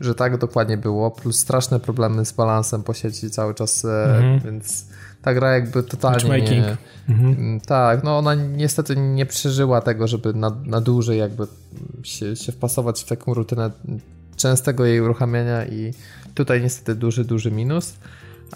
że 0.00 0.14
tak 0.14 0.38
dokładnie 0.38 0.76
było, 0.76 1.10
plus 1.10 1.38
straszne 1.38 1.80
problemy 1.80 2.24
z 2.24 2.32
balansem 2.32 2.82
po 2.82 2.94
sieci 2.94 3.30
cały 3.30 3.54
czas, 3.54 3.84
e, 3.84 4.04
mhm. 4.04 4.40
więc 4.40 4.86
ta 5.22 5.34
gra 5.34 5.52
jakby 5.52 5.82
totalnie 5.82 6.40
nie, 6.40 6.76
mhm. 7.08 7.34
Mm, 7.38 7.60
tak, 7.60 8.04
no 8.04 8.18
ona 8.18 8.34
niestety 8.34 8.96
nie 8.96 9.26
przeżyła 9.26 9.80
tego, 9.80 10.08
żeby 10.08 10.34
na, 10.34 10.56
na 10.66 10.80
dłużej 10.80 11.18
jakby 11.18 11.46
się, 12.02 12.36
się 12.36 12.52
wpasować 12.52 13.02
w 13.02 13.08
taką 13.08 13.34
rutynę 13.34 13.70
częstego 14.36 14.84
jej 14.84 15.00
uruchamiania 15.00 15.66
i 15.66 15.94
tutaj 16.34 16.62
niestety 16.62 16.94
duży, 16.94 17.24
duży 17.24 17.50
minus. 17.50 17.94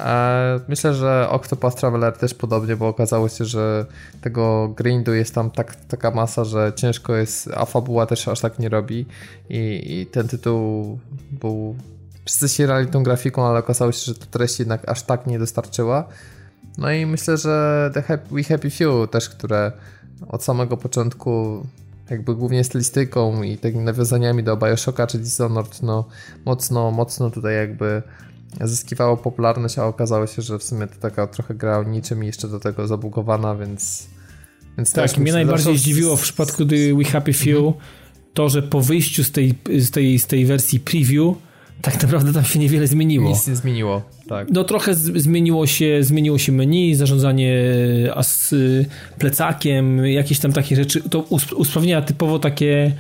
E, 0.01 0.61
myślę, 0.69 0.95
że 0.95 1.29
Octopath 1.31 1.77
Traveler 1.77 2.13
też 2.13 2.35
podobnie, 2.35 2.77
bo 2.77 2.89
okazało 2.89 3.29
się, 3.29 3.45
że 3.45 3.87
tego 4.21 4.69
grindu 4.69 5.15
jest 5.15 5.35
tam 5.35 5.51
tak, 5.51 5.77
taka 5.77 6.11
masa, 6.11 6.45
że 6.45 6.73
ciężko 6.77 7.15
jest, 7.15 7.51
a 7.55 7.65
fabuła 7.65 8.07
też 8.07 8.29
aż 8.29 8.41
tak 8.41 8.59
nie 8.59 8.69
robi 8.69 9.07
i, 9.49 9.83
i 10.01 10.07
ten 10.07 10.29
tytuł 10.29 10.99
był 11.31 11.77
wszyscy 12.25 12.49
się 12.49 12.67
rali 12.67 12.87
tą 12.87 13.03
grafiką, 13.03 13.47
ale 13.47 13.59
okazało 13.59 13.93
się, 13.93 14.05
że 14.05 14.15
to 14.15 14.27
treść 14.27 14.59
jednak 14.59 14.89
aż 14.89 15.03
tak 15.03 15.27
nie 15.27 15.39
dostarczyła. 15.39 16.09
No 16.79 16.93
i 16.93 17.07
myślę, 17.07 17.37
że 17.37 17.91
The 17.95 18.03
Happy, 18.03 18.35
We 18.35 18.43
Happy 18.43 18.71
Few 18.71 19.11
też, 19.11 19.29
które 19.29 19.73
od 20.29 20.45
samego 20.45 20.77
początku 20.77 21.67
jakby 22.11 22.35
głównie 22.35 22.65
stylistyką 22.65 23.43
i 23.43 23.59
takimi 23.59 23.85
nawiązaniami 23.85 24.43
do 24.43 24.57
Bioshocka 24.57 25.07
czy 25.07 25.19
Dishonored, 25.19 25.83
no 25.83 26.09
mocno, 26.45 26.91
mocno 26.91 27.31
tutaj 27.31 27.55
jakby 27.55 28.03
zyskiwało 28.61 29.17
popularność, 29.17 29.79
a 29.79 29.85
okazało 29.85 30.27
się, 30.27 30.43
że 30.43 30.59
w 30.59 30.63
sumie 30.63 30.87
to 30.87 30.95
taka 31.01 31.27
trochę 31.27 31.55
gra 31.55 31.79
o 31.79 31.83
niczym 31.83 32.25
i 32.25 32.27
jeszcze 32.27 32.49
do 32.49 32.61
tego 32.61 32.87
zabugowana, 32.87 33.57
więc... 33.57 34.07
więc 34.77 34.93
tak, 34.93 35.19
mnie 35.19 35.33
najbardziej 35.33 35.79
zdziwiło 35.79 36.17
w 36.17 36.23
przypadku 36.23 36.65
The 36.65 36.95
We 36.99 37.05
Happy 37.05 37.33
Few 37.33 37.57
mhm. 37.57 37.75
to, 38.35 38.49
że 38.49 38.63
po 38.63 38.81
wyjściu 38.81 39.25
z 39.25 39.33
tej, 39.33 39.55
z, 39.79 39.91
tej, 39.91 40.19
z 40.19 40.27
tej 40.27 40.47
wersji 40.47 40.81
preview 40.81 41.37
tak 41.85 42.03
naprawdę 42.03 42.33
tam 42.33 42.45
się 42.45 42.59
niewiele 42.59 42.87
zmieniło. 42.87 43.29
Nic 43.29 43.49
nie 43.49 43.57
zmieniło, 43.57 44.03
tak. 44.29 44.49
No 44.51 44.65
trochę 44.65 44.95
zmieniło 44.95 45.67
się, 45.67 45.99
zmieniło 46.03 46.39
się 46.39 46.53
menu, 46.53 46.95
zarządzanie 46.95 47.55
as, 48.15 48.55
plecakiem, 49.19 50.07
jakieś 50.07 50.39
tam 50.39 50.53
takie 50.53 50.77
rzeczy. 50.77 51.03
To 51.11 51.21
usprawnienia 51.57 52.03
typowo 52.03 52.39
takie 52.39 52.93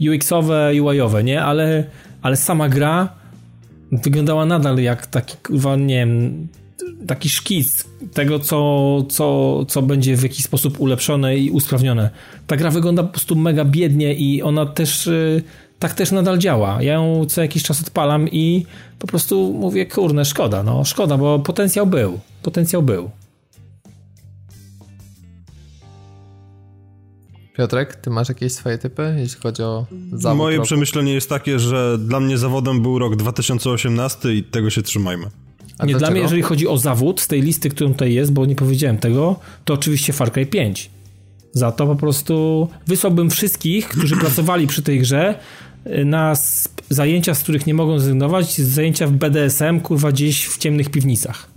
UX-owe, 0.00 0.82
UI-owe, 0.82 1.24
nie? 1.24 1.42
Ale, 1.42 1.84
ale 2.22 2.36
sama 2.36 2.68
gra 2.68 3.08
wyglądała 3.92 4.46
nadal 4.46 4.78
jak 4.78 5.06
taki, 5.06 5.36
kurwa, 5.36 5.76
nie 5.76 5.96
wiem, 5.96 6.48
taki 7.06 7.28
szkic 7.28 7.84
tego, 8.14 8.38
co, 8.38 8.98
co, 9.08 9.58
co 9.68 9.82
będzie 9.82 10.16
w 10.16 10.22
jakiś 10.22 10.44
sposób 10.44 10.80
ulepszone 10.80 11.36
i 11.36 11.50
usprawnione. 11.50 12.10
Ta 12.46 12.56
gra 12.56 12.70
wygląda 12.70 13.02
po 13.02 13.08
prostu 13.08 13.36
mega 13.36 13.64
biednie 13.64 14.14
i 14.14 14.42
ona 14.42 14.66
też 14.66 15.06
y, 15.06 15.42
tak 15.82 15.94
też 15.94 16.10
nadal 16.10 16.38
działa. 16.38 16.82
Ja 16.82 16.92
ją 16.92 17.24
co 17.28 17.42
jakiś 17.42 17.62
czas 17.62 17.80
odpalam 17.80 18.28
i 18.28 18.66
po 18.98 19.06
prostu 19.06 19.54
mówię, 19.58 19.86
kurne, 19.86 20.24
szkoda, 20.24 20.62
no 20.62 20.84
szkoda, 20.84 21.18
bo 21.18 21.38
potencjał 21.38 21.86
był. 21.86 22.20
Potencjał 22.42 22.82
był. 22.82 23.10
Piotrek, 27.56 27.96
ty 27.96 28.10
masz 28.10 28.28
jakieś 28.28 28.52
swoje 28.52 28.78
typy, 28.78 29.16
jeśli 29.18 29.40
chodzi 29.40 29.62
o 29.62 29.86
zawód 30.12 30.38
Moje 30.38 30.56
roku? 30.56 30.66
przemyślenie 30.66 31.14
jest 31.14 31.28
takie, 31.28 31.58
że 31.58 31.98
dla 31.98 32.20
mnie 32.20 32.38
zawodem 32.38 32.82
był 32.82 32.98
rok 32.98 33.16
2018 33.16 34.34
i 34.34 34.42
tego 34.42 34.70
się 34.70 34.82
trzymajmy. 34.82 35.26
A 35.78 35.86
nie, 35.86 35.94
dla 35.94 36.10
mnie, 36.10 36.20
jeżeli 36.20 36.42
chodzi 36.42 36.68
o 36.68 36.78
zawód 36.78 37.20
z 37.20 37.28
tej 37.28 37.42
listy, 37.42 37.68
którą 37.68 37.92
tutaj 37.92 38.14
jest, 38.14 38.32
bo 38.32 38.46
nie 38.46 38.56
powiedziałem 38.56 38.98
tego, 38.98 39.36
to 39.64 39.74
oczywiście 39.74 40.12
Far 40.12 40.32
Cry 40.32 40.46
5. 40.46 40.90
Za 41.52 41.72
to 41.72 41.86
po 41.86 41.96
prostu 41.96 42.68
wysłałbym 42.86 43.30
wszystkich, 43.30 43.88
którzy 43.88 44.16
pracowali 44.26 44.66
przy 44.66 44.82
tej 44.82 45.00
grze 45.00 45.38
na 46.04 46.34
zajęcia, 46.90 47.34
z 47.34 47.42
których 47.42 47.66
nie 47.66 47.74
mogą 47.74 47.98
zrezygnować, 47.98 48.58
zajęcia 48.58 49.06
w 49.06 49.10
BDSM, 49.10 49.80
kurwa, 49.80 50.12
gdzieś 50.12 50.46
w 50.46 50.58
ciemnych 50.58 50.90
piwnicach. 50.90 51.52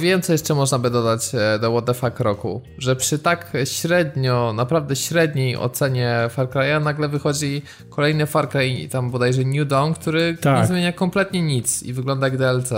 Wiem, 0.00 0.22
co 0.22 0.32
jeszcze 0.32 0.54
można 0.54 0.78
by 0.78 0.90
dodać 0.90 1.20
e, 1.34 1.58
do 1.58 1.70
What 1.70 1.84
the 1.84 1.94
Fuck 1.94 2.20
roku, 2.20 2.62
że 2.78 2.96
przy 2.96 3.18
tak 3.18 3.52
średnio, 3.64 4.52
naprawdę 4.52 4.96
średniej 4.96 5.56
ocenie 5.56 6.16
Far 6.30 6.48
Cry'a 6.48 6.82
nagle 6.82 7.08
wychodzi 7.08 7.62
kolejny 7.90 8.26
Far 8.26 8.48
Cry, 8.48 8.88
tam 8.90 9.10
bodajże 9.10 9.44
New 9.44 9.68
Dawn, 9.68 9.92
który 9.92 10.36
tak. 10.40 10.60
nie 10.60 10.66
zmienia 10.66 10.92
kompletnie 10.92 11.42
nic 11.42 11.82
i 11.82 11.92
wygląda 11.92 12.26
jak 12.26 12.36
DLC. 12.36 12.72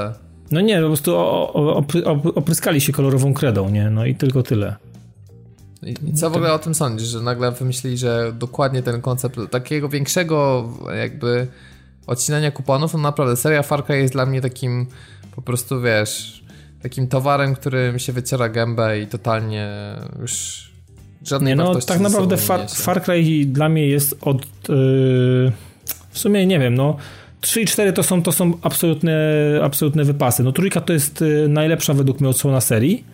No 0.51 0.61
nie, 0.61 0.81
po 0.81 0.87
prostu 0.87 1.17
opryskali 2.35 2.81
się 2.81 2.93
kolorową 2.93 3.35
kredą, 3.35 3.71
nie? 3.71 3.91
No 3.91 4.07
i 4.07 4.15
tylko 4.15 4.43
tyle. 4.43 4.77
I 5.83 6.13
co 6.15 6.31
w 6.31 6.37
ogóle 6.37 6.53
o 6.53 6.59
tym 6.59 6.75
sądzisz, 6.75 7.09
że 7.09 7.21
nagle 7.21 7.53
wymyślili, 7.53 7.99
że 7.99 8.33
dokładnie 8.39 8.83
ten 8.83 9.01
koncept 9.01 9.37
takiego 9.51 9.89
większego 9.89 10.69
jakby 10.97 11.47
odcinania 12.07 12.51
kuponów, 12.51 12.95
no 12.95 12.99
naprawdę 12.99 13.37
seria 13.37 13.63
Far 13.63 13.85
Cry 13.85 13.99
jest 13.99 14.15
dla 14.15 14.27
mnie 14.27 14.41
takim 14.41 14.87
po 15.37 15.43
prostu, 15.43 15.81
wiesz, 15.81 16.45
takim 16.83 17.09
towarem, 17.09 17.55
którym 17.55 17.99
się 17.99 18.13
wyciera 18.13 18.49
gębę 18.49 19.01
i 19.01 19.07
totalnie 19.07 19.69
już 20.21 20.69
żadnej 21.25 21.53
nie, 21.53 21.57
no 21.57 21.75
tak 21.75 22.01
naprawdę 22.01 22.37
Far, 22.37 22.71
Far 22.71 23.03
Cry 23.03 23.47
dla 23.47 23.69
mnie 23.69 23.87
jest 23.87 24.17
od 24.21 24.43
yy, 24.69 25.53
w 26.11 26.19
sumie 26.19 26.47
nie 26.47 26.59
wiem, 26.59 26.75
no 26.75 26.97
3 27.41 27.61
i 27.61 27.67
4 27.67 27.93
to 27.93 28.03
są, 28.03 28.23
to 28.23 28.33
są 28.33 28.53
absolutne, 28.63 29.15
absolutne 29.63 30.05
wypasy. 30.05 30.43
No 30.43 30.53
trójka 30.53 30.81
to 30.81 30.93
jest 30.93 31.23
y, 31.23 31.49
najlepsza 31.49 31.95
według 31.95 32.21
mnie 32.21 32.31
odsłona 32.31 32.61
serii. 32.61 33.05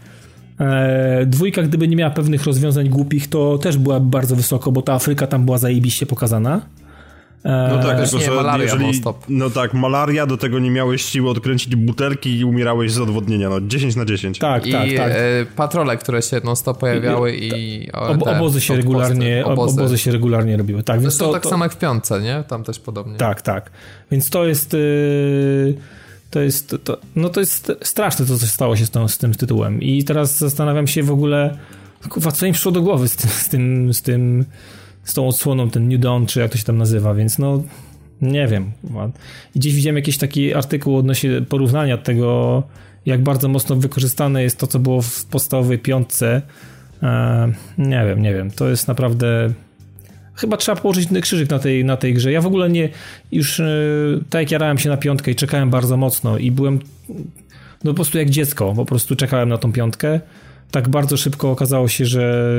E, 0.60 1.26
dwójka, 1.26 1.62
gdyby 1.62 1.88
nie 1.88 1.96
miała 1.96 2.10
pewnych 2.10 2.44
rozwiązań 2.44 2.88
głupich, 2.88 3.28
to 3.28 3.58
też 3.58 3.76
była 3.76 4.00
bardzo 4.00 4.36
wysoko, 4.36 4.72
bo 4.72 4.82
ta 4.82 4.92
Afryka 4.92 5.26
tam 5.26 5.44
była 5.44 5.58
zajebiście 5.58 6.06
pokazana. 6.06 6.60
No 7.44 7.82
tak, 7.82 7.96
tylko 7.98 8.18
że 8.18 8.30
malaria 8.30 8.64
jeżeli, 8.64 9.02
no 9.28 9.50
tak, 9.50 9.74
malaria, 9.74 10.26
do 10.26 10.36
tego 10.36 10.58
nie 10.58 10.70
miałeś 10.70 11.02
siły 11.02 11.30
odkręcić 11.30 11.76
butelki 11.76 12.38
i 12.38 12.44
umierałeś 12.44 12.92
z 12.92 13.00
odwodnienia, 13.00 13.48
no 13.48 13.60
10 13.60 13.96
na 13.96 14.04
10. 14.04 14.38
Tak, 14.38 14.66
I 14.66 14.72
tak, 14.72 14.88
tak. 14.96 15.12
E, 15.12 15.46
patrole, 15.56 15.96
które 15.96 16.22
się 16.22 16.40
non 16.44 16.56
stop 16.56 16.78
pojawiały 16.78 17.36
i... 17.36 17.48
i 17.48 17.92
ob, 17.92 18.22
obozy 18.26 18.60
się 18.60 18.76
regularnie, 18.76 19.44
obozy. 19.44 19.80
obozy. 19.80 19.98
się 19.98 20.10
regularnie 20.10 20.56
robiły, 20.56 20.82
tak. 20.82 21.00
Więc 21.00 21.16
to, 21.16 21.32
tak 21.32 21.42
to... 21.42 21.48
samo 21.48 21.64
jak 21.64 21.72
w 21.72 21.78
piątce, 21.78 22.20
nie? 22.20 22.44
Tam 22.48 22.64
też 22.64 22.78
podobnie. 22.78 23.16
Tak, 23.16 23.42
tak. 23.42 23.70
Więc 24.10 24.30
to 24.30 24.46
jest... 24.46 24.72
Yy 24.72 25.74
to 26.34 26.40
jest, 26.40 26.76
to, 26.84 26.98
no 27.16 27.28
to 27.28 27.40
jest 27.40 27.72
straszne 27.82 28.26
to, 28.26 28.38
co 28.38 28.46
stało 28.46 28.76
się 28.76 28.86
z, 28.86 28.90
tą, 28.90 29.08
z 29.08 29.18
tym 29.18 29.34
tytułem. 29.34 29.82
I 29.82 30.04
teraz 30.04 30.38
zastanawiam 30.38 30.86
się 30.86 31.02
w 31.02 31.10
ogóle, 31.10 31.58
kurwa, 32.08 32.32
co 32.32 32.46
im 32.46 32.52
przyszło 32.52 32.72
do 32.72 32.82
głowy 32.82 33.08
z 33.08 33.16
tym, 33.16 33.30
z 33.30 33.48
tym, 33.48 33.94
z 33.94 34.02
tym 34.02 34.44
z 35.04 35.14
tą 35.14 35.28
odsłoną, 35.28 35.70
ten 35.70 35.88
New 35.88 36.00
Dawn, 36.00 36.26
czy 36.26 36.40
jak 36.40 36.50
to 36.52 36.58
się 36.58 36.64
tam 36.64 36.78
nazywa, 36.78 37.14
więc 37.14 37.38
no 37.38 37.62
nie 38.22 38.46
wiem. 38.46 38.72
I 39.54 39.58
gdzieś 39.58 39.74
widziałem 39.74 39.96
jakiś 39.96 40.18
taki 40.18 40.54
artykuł 40.54 40.96
odnośnie 40.96 41.42
porównania 41.42 41.98
tego, 41.98 42.62
jak 43.06 43.22
bardzo 43.22 43.48
mocno 43.48 43.76
wykorzystane 43.76 44.42
jest 44.42 44.58
to, 44.58 44.66
co 44.66 44.78
było 44.78 45.02
w 45.02 45.24
podstawowej 45.24 45.78
piątce. 45.78 46.42
E, 47.02 47.52
nie 47.78 48.04
wiem, 48.06 48.22
nie 48.22 48.34
wiem. 48.34 48.50
To 48.50 48.68
jest 48.68 48.88
naprawdę. 48.88 49.52
Chyba 50.34 50.56
trzeba 50.56 50.80
położyć 50.80 51.08
krzyżyk 51.22 51.50
na 51.50 51.58
tej, 51.58 51.84
na 51.84 51.96
tej 51.96 52.14
grze. 52.14 52.32
Ja 52.32 52.40
w 52.40 52.46
ogóle 52.46 52.70
nie. 52.70 52.88
Już 53.32 53.60
e, 53.60 53.66
tak 54.30 54.42
jak 54.42 54.50
jarałem 54.50 54.78
się 54.78 54.88
na 54.88 54.96
piątkę 54.96 55.30
i 55.30 55.34
czekałem 55.34 55.70
bardzo 55.70 55.96
mocno 55.96 56.38
i 56.38 56.50
byłem. 56.50 56.78
No 57.84 57.90
po 57.90 57.94
prostu 57.94 58.18
jak 58.18 58.30
dziecko, 58.30 58.72
po 58.76 58.84
prostu 58.84 59.16
czekałem 59.16 59.48
na 59.48 59.58
tą 59.58 59.72
piątkę. 59.72 60.20
Tak 60.70 60.88
bardzo 60.88 61.16
szybko 61.16 61.50
okazało 61.50 61.88
się, 61.88 62.06
że 62.06 62.50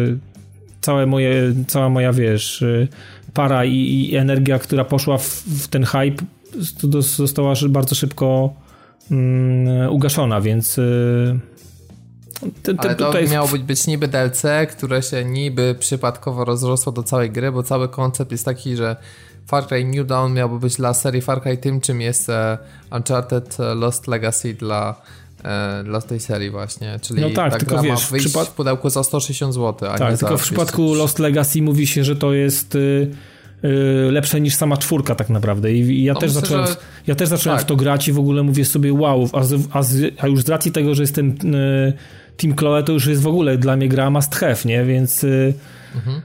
całe 0.81 1.05
moje, 1.05 1.53
cała 1.67 1.89
moja, 1.89 2.13
wiesz, 2.13 2.61
y, 2.61 2.87
para 3.33 3.65
i, 3.65 4.09
i 4.11 4.15
energia, 4.15 4.59
która 4.59 4.85
poszła 4.85 5.17
w, 5.17 5.27
w, 5.27 5.67
ten 5.67 5.83
hype, 5.83 6.23
została 6.99 7.53
bardzo 7.69 7.95
szybko 7.95 8.53
um, 9.11 9.67
ugaszona, 9.89 10.41
więc 10.41 10.77
y, 10.77 11.39
Ten, 12.39 12.51
ten, 12.51 12.75
Ale 12.79 12.95
to 12.95 13.05
tutaj... 13.05 13.29
miało 13.29 13.47
być, 13.47 13.63
być 13.63 13.87
niby 13.87 14.07
DLC, 14.07 14.43
które 14.71 15.01
się 15.01 15.25
niby 15.25 15.75
przypadkowo 15.79 16.45
rozrosło 16.45 16.91
do 16.91 17.03
całej 17.03 17.31
gry, 17.31 17.51
bo 17.51 17.63
cały 17.63 17.89
koncept 17.89 18.31
jest 18.31 18.45
taki, 18.45 18.75
że 18.75 18.95
Far 19.47 19.67
Cry 19.67 19.85
New 19.85 20.07
Dawn 20.07 20.33
miałby 20.33 20.59
być 20.59 20.75
dla 20.75 20.93
serii 20.93 21.21
Far 21.21 21.41
Cry 21.41 21.57
tym, 21.57 21.81
czym 21.81 22.01
jest 22.01 22.29
e, 22.29 22.57
Uncharted 22.91 23.57
Lost 23.75 24.07
Legacy 24.07 24.53
dla, 24.53 25.01
e, 25.43 25.83
dla 25.83 26.01
tej 26.01 26.19
serii 26.19 26.49
właśnie. 26.49 26.99
Czyli 27.01 27.21
no 27.21 27.29
tak, 27.29 27.51
ta 27.51 27.59
tylko 27.59 27.81
wiesz, 27.81 28.07
wyjść 28.07 28.25
przypad... 28.27 28.47
w 28.47 28.51
pudełku 28.51 28.89
za 28.89 29.03
160 29.03 29.53
zł, 29.53 29.89
a 29.91 29.97
tak, 29.97 30.11
nie 30.11 30.17
tylko 30.17 30.37
w 30.37 30.41
przypadku 30.41 30.93
Lost 30.93 31.19
Legacy 31.19 31.61
mówi 31.61 31.87
się, 31.87 32.03
że 32.03 32.15
to 32.15 32.33
jest... 32.33 32.75
Y 32.75 33.11
Y, 33.65 34.11
lepsze 34.11 34.41
niż 34.41 34.55
sama 34.55 34.77
czwórka 34.77 35.15
tak 35.15 35.29
naprawdę 35.29 35.73
i, 35.73 36.03
ja, 36.03 36.13
no 36.13 36.19
też 36.19 36.29
myślę, 36.29 36.41
zacząłem, 36.41 36.67
że... 36.67 36.75
ja 37.07 37.15
też 37.15 37.29
zacząłem 37.29 37.57
tak. 37.57 37.65
w 37.65 37.69
to 37.69 37.75
grać 37.75 38.07
i 38.07 38.11
w 38.11 38.19
ogóle 38.19 38.43
mówię 38.43 38.65
sobie 38.65 38.93
wow, 38.93 39.29
a, 39.33 39.39
a, 39.79 39.83
a 40.17 40.27
już 40.27 40.43
z 40.43 40.49
racji 40.49 40.71
tego, 40.71 40.95
że 40.95 41.03
jestem 41.03 41.29
y, 41.29 41.93
Team 42.37 42.55
Chloe 42.55 42.83
to 42.83 42.91
już 42.91 43.05
jest 43.05 43.21
w 43.21 43.27
ogóle 43.27 43.57
dla 43.57 43.75
mnie 43.75 43.89
gra 43.89 44.09
must 44.09 44.35
have, 44.35 44.57
nie, 44.65 44.85
więc 44.85 45.23
y, 45.23 45.53
mhm. 45.95 46.21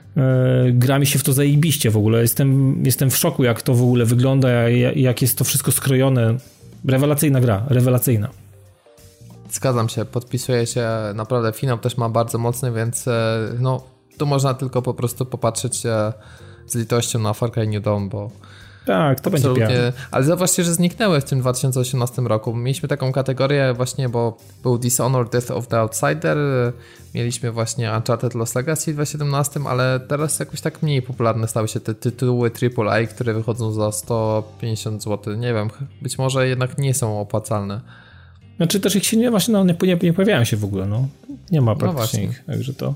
gra 0.78 0.98
mi 0.98 1.06
się 1.06 1.18
w 1.18 1.22
to 1.22 1.32
zajebiście 1.32 1.90
w 1.90 1.96
ogóle, 1.96 2.22
jestem, 2.22 2.80
jestem 2.84 3.10
w 3.10 3.16
szoku 3.16 3.44
jak 3.44 3.62
to 3.62 3.74
w 3.74 3.82
ogóle 3.82 4.04
wygląda, 4.04 4.68
jak 4.96 5.22
jest 5.22 5.38
to 5.38 5.44
wszystko 5.44 5.72
skrojone, 5.72 6.34
rewelacyjna 6.84 7.40
gra, 7.40 7.64
rewelacyjna. 7.68 8.28
Zgadzam 9.50 9.88
się, 9.88 10.04
podpisuję 10.04 10.66
się, 10.66 10.88
naprawdę 11.14 11.52
finał 11.52 11.78
też 11.78 11.96
ma 11.96 12.08
bardzo 12.08 12.38
mocny, 12.38 12.72
więc 12.72 13.04
no 13.58 13.82
tu 14.18 14.26
można 14.26 14.54
tylko 14.54 14.82
po 14.82 14.94
prostu 14.94 15.26
popatrzeć 15.26 15.82
z 16.66 16.74
litością 16.74 17.18
na 17.18 17.32
Far 17.32 17.52
Cry 17.52 17.66
New 17.66 17.82
Dawn, 17.82 18.08
bo 18.08 18.30
tak, 18.86 19.20
to 19.20 19.30
będzie 19.30 19.54
piękne. 19.54 19.92
Ale 20.10 20.24
zauważcie, 20.24 20.64
że 20.64 20.74
zniknęły 20.74 21.20
w 21.20 21.24
tym 21.24 21.40
2018 21.40 22.22
roku. 22.22 22.54
Mieliśmy 22.54 22.88
taką 22.88 23.12
kategorię 23.12 23.74
właśnie, 23.76 24.08
bo 24.08 24.36
był 24.62 24.78
Dishonored 24.78 25.32
Death 25.32 25.50
of 25.50 25.66
the 25.68 25.78
Outsider, 25.78 26.38
mieliśmy 27.14 27.52
właśnie 27.52 27.92
Uncharted 27.92 28.34
Lost 28.34 28.54
Legacy 28.54 28.92
w 28.92 28.94
2017, 28.94 29.60
ale 29.68 30.00
teraz 30.08 30.38
jakoś 30.38 30.60
tak 30.60 30.82
mniej 30.82 31.02
popularne 31.02 31.48
stały 31.48 31.68
się 31.68 31.80
te 31.80 31.94
tytuły 31.94 32.50
AAA, 32.78 33.06
które 33.06 33.34
wychodzą 33.34 33.72
za 33.72 33.92
150 33.92 35.02
zł. 35.02 35.36
Nie 35.36 35.54
wiem, 35.54 35.70
być 36.02 36.18
może 36.18 36.48
jednak 36.48 36.78
nie 36.78 36.94
są 36.94 37.20
opłacalne. 37.20 37.80
Znaczy 38.56 38.80
też 38.80 38.96
ich 38.96 39.06
się 39.06 39.16
nie, 39.16 39.30
właśnie 39.30 39.52
no, 39.52 39.64
nie, 39.64 39.74
nie, 39.82 39.96
nie 40.02 40.12
pojawiają 40.12 40.44
się 40.44 40.56
w 40.56 40.64
ogóle, 40.64 40.86
no. 40.86 41.08
Nie 41.50 41.60
ma 41.60 41.72
no 41.72 41.78
praktycznie 41.78 42.24
no 42.24 42.30
ich, 42.30 42.44
także 42.44 42.74
to... 42.74 42.94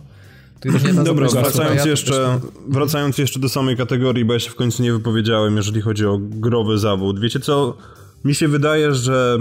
Dobra, 1.04 1.28
wracając 1.28 1.84
jeszcze, 1.84 2.40
wracając 2.68 3.18
jeszcze 3.18 3.40
do 3.40 3.48
samej 3.48 3.76
kategorii, 3.76 4.24
bo 4.24 4.32
ja 4.32 4.38
się 4.38 4.50
w 4.50 4.54
końcu 4.54 4.82
nie 4.82 4.92
wypowiedziałem, 4.92 5.56
jeżeli 5.56 5.80
chodzi 5.80 6.06
o 6.06 6.18
growy 6.20 6.78
zawód. 6.78 7.20
Wiecie 7.20 7.40
co? 7.40 7.76
Mi 8.24 8.34
się 8.34 8.48
wydaje, 8.48 8.94
że 8.94 9.38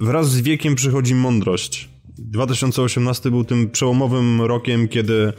wraz 0.00 0.30
z 0.30 0.40
wiekiem 0.40 0.74
przychodzi 0.74 1.14
mądrość. 1.14 1.88
2018 2.18 3.30
był 3.30 3.44
tym 3.44 3.70
przełomowym 3.70 4.42
rokiem, 4.42 4.88
kiedy 4.88 5.32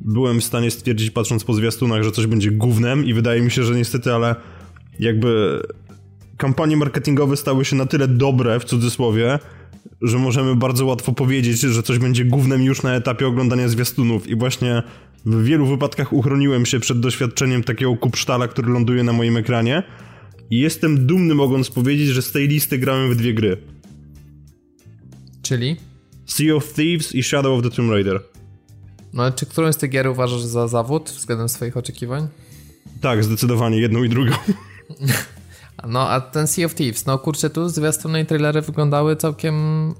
byłem 0.00 0.40
w 0.40 0.44
stanie 0.44 0.70
stwierdzić, 0.70 1.10
patrząc 1.10 1.44
po 1.44 1.54
zwiastunach, 1.54 2.02
że 2.02 2.12
coś 2.12 2.26
będzie 2.26 2.50
gównem 2.50 3.04
i 3.04 3.14
wydaje 3.14 3.42
mi 3.42 3.50
się, 3.50 3.62
że 3.62 3.74
niestety, 3.74 4.14
ale 4.14 4.34
jakby 4.98 5.62
kampanie 6.36 6.76
marketingowe 6.76 7.36
stały 7.36 7.64
się 7.64 7.76
na 7.76 7.86
tyle 7.86 8.08
dobre, 8.08 8.60
w 8.60 8.64
cudzysłowie, 8.64 9.38
że 10.02 10.18
możemy 10.18 10.56
bardzo 10.56 10.86
łatwo 10.86 11.12
powiedzieć, 11.12 11.60
że 11.60 11.82
coś 11.82 11.98
będzie 11.98 12.24
głównym 12.24 12.62
już 12.62 12.82
na 12.82 12.94
etapie 12.94 13.26
oglądania 13.26 13.68
zwiastunów 13.68 14.28
i 14.28 14.36
właśnie 14.36 14.82
w 15.26 15.44
wielu 15.44 15.66
wypadkach 15.66 16.12
uchroniłem 16.12 16.66
się 16.66 16.80
przed 16.80 17.00
doświadczeniem 17.00 17.64
takiego 17.64 17.96
kupsztala, 17.96 18.48
który 18.48 18.72
ląduje 18.72 19.02
na 19.04 19.12
moim 19.12 19.36
ekranie 19.36 19.82
i 20.50 20.58
jestem 20.58 21.06
dumny 21.06 21.34
mogąc 21.34 21.70
powiedzieć, 21.70 22.08
że 22.08 22.22
z 22.22 22.32
tej 22.32 22.48
listy 22.48 22.78
grałem 22.78 23.10
w 23.10 23.16
dwie 23.16 23.34
gry. 23.34 23.56
Czyli? 25.42 25.76
Sea 26.26 26.54
of 26.54 26.72
Thieves 26.72 27.14
i 27.14 27.22
Shadow 27.22 27.58
of 27.58 27.64
the 27.64 27.76
Tomb 27.76 27.90
Raider. 27.90 28.22
No 29.12 29.32
czy 29.32 29.46
którą 29.46 29.72
z 29.72 29.76
tych 29.76 29.90
gier 29.90 30.08
uważasz 30.08 30.42
za 30.42 30.68
zawód 30.68 31.10
względem 31.10 31.48
swoich 31.48 31.76
oczekiwań? 31.76 32.28
Tak, 33.00 33.24
zdecydowanie, 33.24 33.80
jedną 33.80 34.04
i 34.04 34.08
drugą. 34.08 34.32
No 35.88 36.08
a 36.10 36.20
ten 36.20 36.46
Sea 36.46 36.66
of 36.66 36.74
Thieves, 36.74 37.06
no 37.06 37.18
kurczę, 37.18 37.50
tu 37.50 37.68
zwiastuny 37.68 38.20
i 38.20 38.26
trailery 38.26 38.62
wyglądały 38.62 39.16
całkiem 39.16 39.54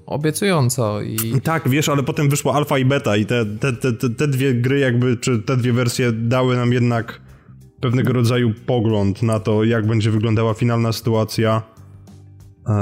obiecująco 0.07 1.01
i... 1.01 1.41
Tak, 1.41 1.69
wiesz, 1.69 1.89
ale 1.89 2.03
potem 2.03 2.29
wyszło 2.29 2.55
alfa 2.55 2.79
i 2.79 2.85
beta 2.85 3.17
i 3.17 3.27
te, 3.27 3.47
te, 3.47 3.73
te, 3.73 4.11
te, 4.11 4.29
dwie 4.29 4.55
gry 4.55 4.79
jakby, 4.79 5.17
czy 5.17 5.39
te 5.39 5.57
dwie 5.57 5.73
wersje 5.73 6.13
dały 6.13 6.57
nam 6.57 6.73
jednak 6.73 7.21
pewnego 7.81 8.13
rodzaju 8.13 8.53
pogląd 8.67 9.23
na 9.23 9.41
to, 9.41 9.65
jak 9.65 9.87
będzie 9.87 10.11
wyglądała 10.11 10.55
finalna 10.55 10.93
sytuacja. 10.93 11.63
Eee, 12.67 12.75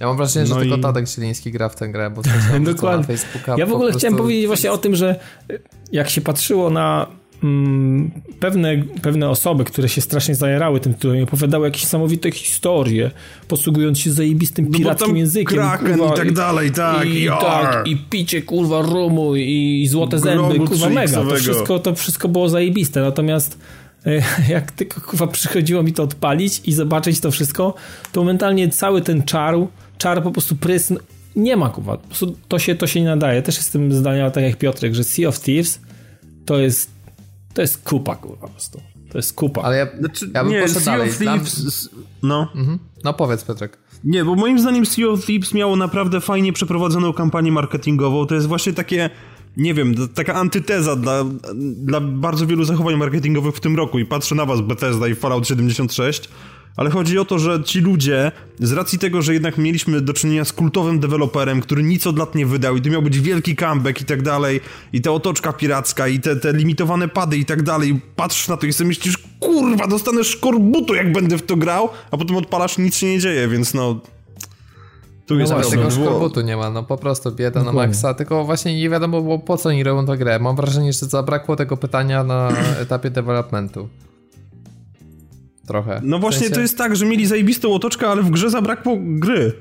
ja 0.00 0.06
mam 0.06 0.16
wrażenie, 0.16 0.46
no 0.48 0.54
że 0.54 0.66
i... 0.66 0.68
tylko 0.68 0.82
Tadek 0.82 1.08
Sieliński 1.08 1.52
gra 1.52 1.68
w 1.68 1.76
tę 1.76 1.88
grę, 1.88 2.10
bo 2.10 2.22
Dokładnie. 2.72 2.98
na 2.98 3.06
Facebooka. 3.06 3.54
Ja 3.58 3.66
w 3.66 3.72
ogóle 3.72 3.92
chciałem 3.92 4.16
powiedzieć 4.16 4.46
właśnie 4.46 4.72
o 4.72 4.78
tym, 4.78 4.96
że 4.96 5.20
jak 5.92 6.10
się 6.10 6.20
patrzyło 6.20 6.70
na 6.70 7.21
mm, 7.42 8.10
pewne, 8.40 8.82
pewne 9.02 9.30
osoby, 9.30 9.64
które 9.64 9.88
się 9.88 10.00
strasznie 10.00 10.34
zajarały 10.34 10.80
tym 10.80 10.94
tytułem, 10.94 11.22
opowiadały 11.22 11.66
jakieś 11.66 11.82
niesamowite 11.82 12.30
historie, 12.30 13.10
posługując 13.48 13.98
się 13.98 14.12
zajebistym 14.12 14.68
no 14.70 14.78
pirackim 14.78 15.16
językiem. 15.16 15.58
Kraken 15.58 15.98
kurwa, 15.98 16.14
i 16.14 16.16
tak 16.16 16.32
dalej, 16.32 16.70
tak. 16.70 17.06
I, 17.06 17.22
i, 17.22 17.28
tak, 17.28 17.86
i 17.86 17.96
picie, 17.96 18.42
kurwa, 18.42 18.82
rumu 18.82 19.36
i 19.36 19.86
złote 19.90 20.18
zęby, 20.18 20.58
kurwa, 20.58 20.88
mega. 20.88 21.24
To 21.24 21.36
wszystko, 21.36 21.78
to 21.78 21.94
wszystko 21.94 22.28
było 22.28 22.48
zajebiste, 22.48 23.00
natomiast 23.00 23.58
e, 24.06 24.22
jak 24.54 24.72
tylko 24.72 25.00
kurwa 25.00 25.26
przychodziło 25.26 25.82
mi 25.82 25.92
to 25.92 26.02
odpalić 26.02 26.60
i 26.64 26.72
zobaczyć 26.72 27.20
to 27.20 27.30
wszystko, 27.30 27.74
to 28.12 28.20
momentalnie 28.20 28.68
cały 28.68 29.02
ten 29.02 29.22
czar, 29.22 29.54
czar 29.98 30.22
po 30.22 30.30
prostu 30.30 30.56
prysn 30.56 30.96
nie 31.36 31.56
ma 31.56 31.68
kurwa. 31.68 31.98
To 32.48 32.58
się, 32.58 32.74
to 32.74 32.86
się 32.86 33.00
nie 33.00 33.06
nadaje. 33.06 33.42
Też 33.42 33.56
jestem 33.56 33.92
zdania 33.92 34.30
tak 34.30 34.44
jak 34.44 34.56
Piotrek, 34.56 34.94
że 34.94 35.04
Sea 35.04 35.28
of 35.28 35.40
Thieves 35.40 35.80
to 36.46 36.58
jest 36.58 36.91
to 37.54 37.62
jest 37.62 37.82
kupa, 37.84 38.16
kurwa, 38.16 38.46
po 38.46 38.48
prostu. 38.48 38.80
To 39.10 39.18
jest 39.18 39.34
kupa. 39.34 39.62
Ale 39.62 39.76
ja, 39.76 39.86
znaczy, 39.98 40.30
ja 40.34 40.44
bym 40.44 40.52
nie, 40.52 40.62
poszedł 40.62 40.80
sea 40.80 40.92
dalej. 40.92 41.10
Of 41.10 41.18
Thieves, 41.18 41.88
no. 42.22 42.48
Mhm. 42.54 42.78
No 43.04 43.14
powiedz, 43.14 43.44
Piotrek. 43.44 43.78
Nie, 44.04 44.24
bo 44.24 44.34
moim 44.34 44.58
zdaniem 44.58 44.86
Sea 44.86 45.08
of 45.08 45.26
Thieves 45.26 45.54
miało 45.54 45.76
naprawdę 45.76 46.20
fajnie 46.20 46.52
przeprowadzoną 46.52 47.12
kampanię 47.12 47.52
marketingową. 47.52 48.26
To 48.26 48.34
jest 48.34 48.46
właśnie 48.46 48.72
takie, 48.72 49.10
nie 49.56 49.74
wiem, 49.74 49.94
taka 50.14 50.34
antyteza 50.34 50.96
dla, 50.96 51.24
dla 51.74 52.00
bardzo 52.00 52.46
wielu 52.46 52.64
zachowań 52.64 52.96
marketingowych 52.96 53.54
w 53.54 53.60
tym 53.60 53.76
roku. 53.76 53.98
I 53.98 54.06
patrzę 54.06 54.34
na 54.34 54.46
was, 54.46 54.60
Bethesda 54.60 55.08
i 55.08 55.14
Fallout 55.14 55.48
76, 55.48 56.28
ale 56.76 56.90
chodzi 56.90 57.18
o 57.18 57.24
to, 57.24 57.38
że 57.38 57.64
ci 57.64 57.80
ludzie, 57.80 58.32
z 58.60 58.72
racji 58.72 58.98
tego, 58.98 59.22
że 59.22 59.34
jednak 59.34 59.58
mieliśmy 59.58 60.00
do 60.00 60.12
czynienia 60.12 60.44
z 60.44 60.52
kultowym 60.52 61.00
deweloperem, 61.00 61.60
który 61.60 61.82
nic 61.82 62.06
od 62.06 62.18
lat 62.18 62.34
nie 62.34 62.46
wydał 62.46 62.76
i 62.76 62.82
to 62.82 62.90
miał 62.90 63.02
być 63.02 63.20
wielki 63.20 63.56
comeback 63.56 64.00
i 64.00 64.04
tak 64.04 64.22
dalej, 64.22 64.60
i 64.92 65.00
ta 65.00 65.10
otoczka 65.10 65.52
piracka, 65.52 66.08
i 66.08 66.20
te, 66.20 66.36
te 66.36 66.52
limitowane 66.52 67.08
pady 67.08 67.36
i 67.36 67.44
tak 67.44 67.62
dalej, 67.62 68.00
patrzysz 68.16 68.48
na 68.48 68.56
to 68.56 68.66
i 68.66 68.72
sobie 68.72 68.88
myślisz, 68.88 69.18
kurwa, 69.40 69.86
dostanę 69.86 70.24
szkorbutu 70.24 70.94
jak 70.94 71.12
będę 71.12 71.38
w 71.38 71.42
to 71.42 71.56
grał, 71.56 71.88
a 72.10 72.16
potem 72.16 72.36
odpalasz 72.36 72.78
i 72.78 72.82
nic 72.82 72.96
się 72.96 73.06
nie 73.06 73.18
dzieje, 73.18 73.48
więc 73.48 73.74
no... 73.74 74.00
Tu 75.26 75.38
jest 75.38 75.52
no 75.52 75.60
tego 75.60 75.90
szkorbutu 75.90 76.40
nie 76.40 76.56
ma, 76.56 76.70
no 76.70 76.82
po 76.82 76.96
prostu 76.96 77.32
bieda 77.32 77.64
na 77.64 77.72
maksa, 77.72 78.14
tylko 78.14 78.44
właśnie 78.44 78.78
nie 78.78 78.90
wiadomo 78.90 79.22
było 79.22 79.38
po 79.38 79.56
co 79.56 79.68
oni 79.68 79.84
robią 79.84 80.06
tę 80.06 80.18
grę. 80.18 80.38
Mam 80.38 80.56
wrażenie, 80.56 80.92
że 80.92 81.06
zabrakło 81.06 81.56
tego 81.56 81.76
pytania 81.76 82.24
na 82.24 82.48
etapie 82.80 83.10
developmentu 83.10 83.88
trochę. 85.66 86.00
No 86.04 86.18
właśnie 86.18 86.38
w 86.38 86.40
sensie... 86.40 86.54
to 86.54 86.60
jest 86.60 86.78
tak, 86.78 86.96
że 86.96 87.06
mieli 87.06 87.26
zajebistą 87.26 87.74
otoczkę, 87.74 88.08
ale 88.08 88.22
w 88.22 88.30
grze 88.30 88.50
zabrakło 88.50 88.98
gry. 89.00 89.52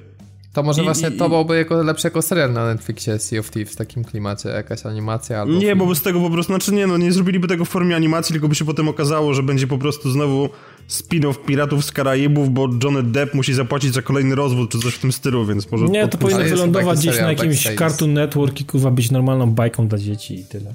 To 0.53 0.64
może 0.64 0.82
I, 0.82 0.86
właśnie 0.86 1.10
i, 1.10 1.11
to 1.11 1.30
byłoby 1.30 1.57
jako, 1.57 1.84
lepsze 1.84 2.07
jako 2.07 2.22
serial 2.22 2.53
na 2.53 2.65
Netflixie 2.65 3.19
Sea 3.19 3.40
of 3.40 3.52
Thieves 3.52 3.73
w 3.73 3.76
takim 3.76 4.03
klimacie, 4.03 4.49
jakaś 4.49 4.86
animacja 4.86 5.41
albo... 5.41 5.53
Nie, 5.53 5.60
film. 5.60 5.78
bo 5.78 5.86
bez 5.86 6.02
tego 6.02 6.19
po 6.19 6.30
prostu, 6.30 6.53
znaczy 6.53 6.73
nie 6.73 6.88
no, 6.88 6.98
nie 6.98 7.11
zrobiliby 7.11 7.48
tego 7.48 7.65
w 7.65 7.69
formie 7.69 7.95
animacji, 7.95 8.34
tylko 8.34 8.48
by 8.48 8.56
się 8.56 8.65
potem 8.65 8.88
okazało, 8.88 9.34
że 9.34 9.44
będzie 9.44 9.68
po 9.68 9.78
prostu 9.78 10.11
znowu 10.11 10.49
spin-off 10.90 11.45
Piratów 11.45 11.86
z 11.86 11.91
Karaibów, 11.91 12.49
bo 12.49 12.69
Johnny 12.84 13.03
Depp 13.03 13.36
musi 13.36 13.53
zapłacić 13.53 13.94
za 13.94 14.02
kolejny 14.02 14.36
rozwód, 14.36 14.72
czy 14.72 14.80
coś 14.80 14.94
w 14.94 14.99
tym 14.99 15.11
stylu, 15.11 15.45
więc 15.45 15.72
może... 15.72 15.86
Nie, 15.86 16.07
to 16.07 16.18
powinno 16.18 16.44
wylądować 16.44 16.99
gdzieś 16.99 17.22
na 17.22 17.30
jakimś 17.30 17.76
Cartoon 17.78 18.14
Network 18.14 18.61
i 18.61 18.65
kurwa 18.65 18.91
być 18.91 19.11
normalną 19.11 19.52
bajką 19.52 19.88
dla 19.88 19.98
dzieci 19.98 20.40
i 20.40 20.45
tyle. 20.45 20.73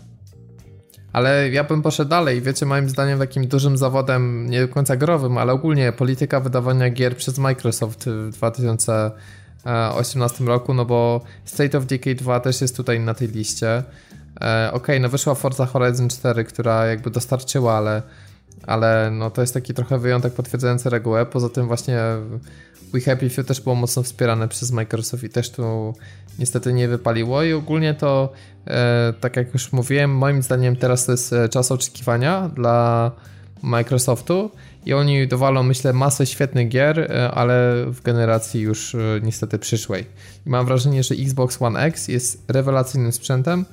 Ale 1.16 1.50
ja 1.50 1.64
bym 1.64 1.82
poszedł 1.82 2.10
dalej. 2.10 2.42
Wiecie, 2.42 2.66
moim 2.66 2.88
zdaniem 2.88 3.18
takim 3.18 3.46
dużym 3.46 3.76
zawodem, 3.76 4.50
nie 4.50 4.60
do 4.60 4.68
końca 4.68 4.96
growym, 4.96 5.38
ale 5.38 5.52
ogólnie 5.52 5.92
polityka 5.92 6.40
wydawania 6.40 6.90
gier 6.90 7.16
przez 7.16 7.38
Microsoft 7.38 8.06
w 8.06 8.30
2018 8.30 10.44
roku, 10.44 10.74
no 10.74 10.84
bo 10.84 11.20
State 11.44 11.78
of 11.78 11.86
Decay 11.86 12.14
2 12.14 12.40
też 12.40 12.60
jest 12.60 12.76
tutaj 12.76 13.00
na 13.00 13.14
tej 13.14 13.28
liście. 13.28 13.82
E, 14.40 14.70
ok, 14.72 14.86
no 15.00 15.08
wyszła 15.08 15.34
Forza 15.34 15.66
Horizon 15.66 16.08
4, 16.08 16.44
która 16.44 16.86
jakby 16.86 17.10
dostarczyła, 17.10 17.74
ale, 17.74 18.02
ale 18.62 19.10
no 19.10 19.30
to 19.30 19.40
jest 19.40 19.54
taki 19.54 19.74
trochę 19.74 19.98
wyjątek 19.98 20.32
potwierdzający 20.32 20.90
regułę. 20.90 21.26
Poza 21.26 21.48
tym 21.48 21.66
właśnie 21.66 21.98
We 22.92 23.00
Happy 23.00 23.30
Few 23.30 23.46
też 23.46 23.60
było 23.60 23.74
mocno 23.74 24.02
wspierane 24.02 24.48
przez 24.48 24.70
Microsoft 24.70 25.24
i 25.24 25.28
też 25.28 25.50
tu 25.50 25.94
niestety 26.38 26.72
nie 26.72 26.88
wypaliło 26.88 27.42
i 27.42 27.52
ogólnie 27.52 27.94
to, 27.94 28.32
e, 28.66 29.14
tak 29.20 29.36
jak 29.36 29.52
już 29.54 29.72
mówiłem, 29.72 30.16
moim 30.16 30.42
zdaniem 30.42 30.76
teraz 30.76 31.06
to 31.06 31.12
jest 31.12 31.32
e, 31.32 31.48
czas 31.48 31.72
oczekiwania 31.72 32.50
dla 32.54 33.10
Microsoftu 33.62 34.50
i 34.86 34.94
oni 34.94 35.28
dowalą, 35.28 35.62
myślę, 35.62 35.92
masę 35.92 36.26
świetnych 36.26 36.68
gier, 36.68 37.00
e, 37.00 37.30
ale 37.30 37.84
w 37.86 38.02
generacji 38.02 38.60
już 38.60 38.96
niestety 39.22 39.58
przyszłej. 39.58 40.06
I 40.46 40.50
mam 40.50 40.66
wrażenie, 40.66 41.02
że 41.02 41.14
Xbox 41.14 41.62
One 41.62 41.80
X 41.80 42.08
jest 42.08 42.44
rewelacyjnym 42.48 43.12
sprzętem, 43.12 43.64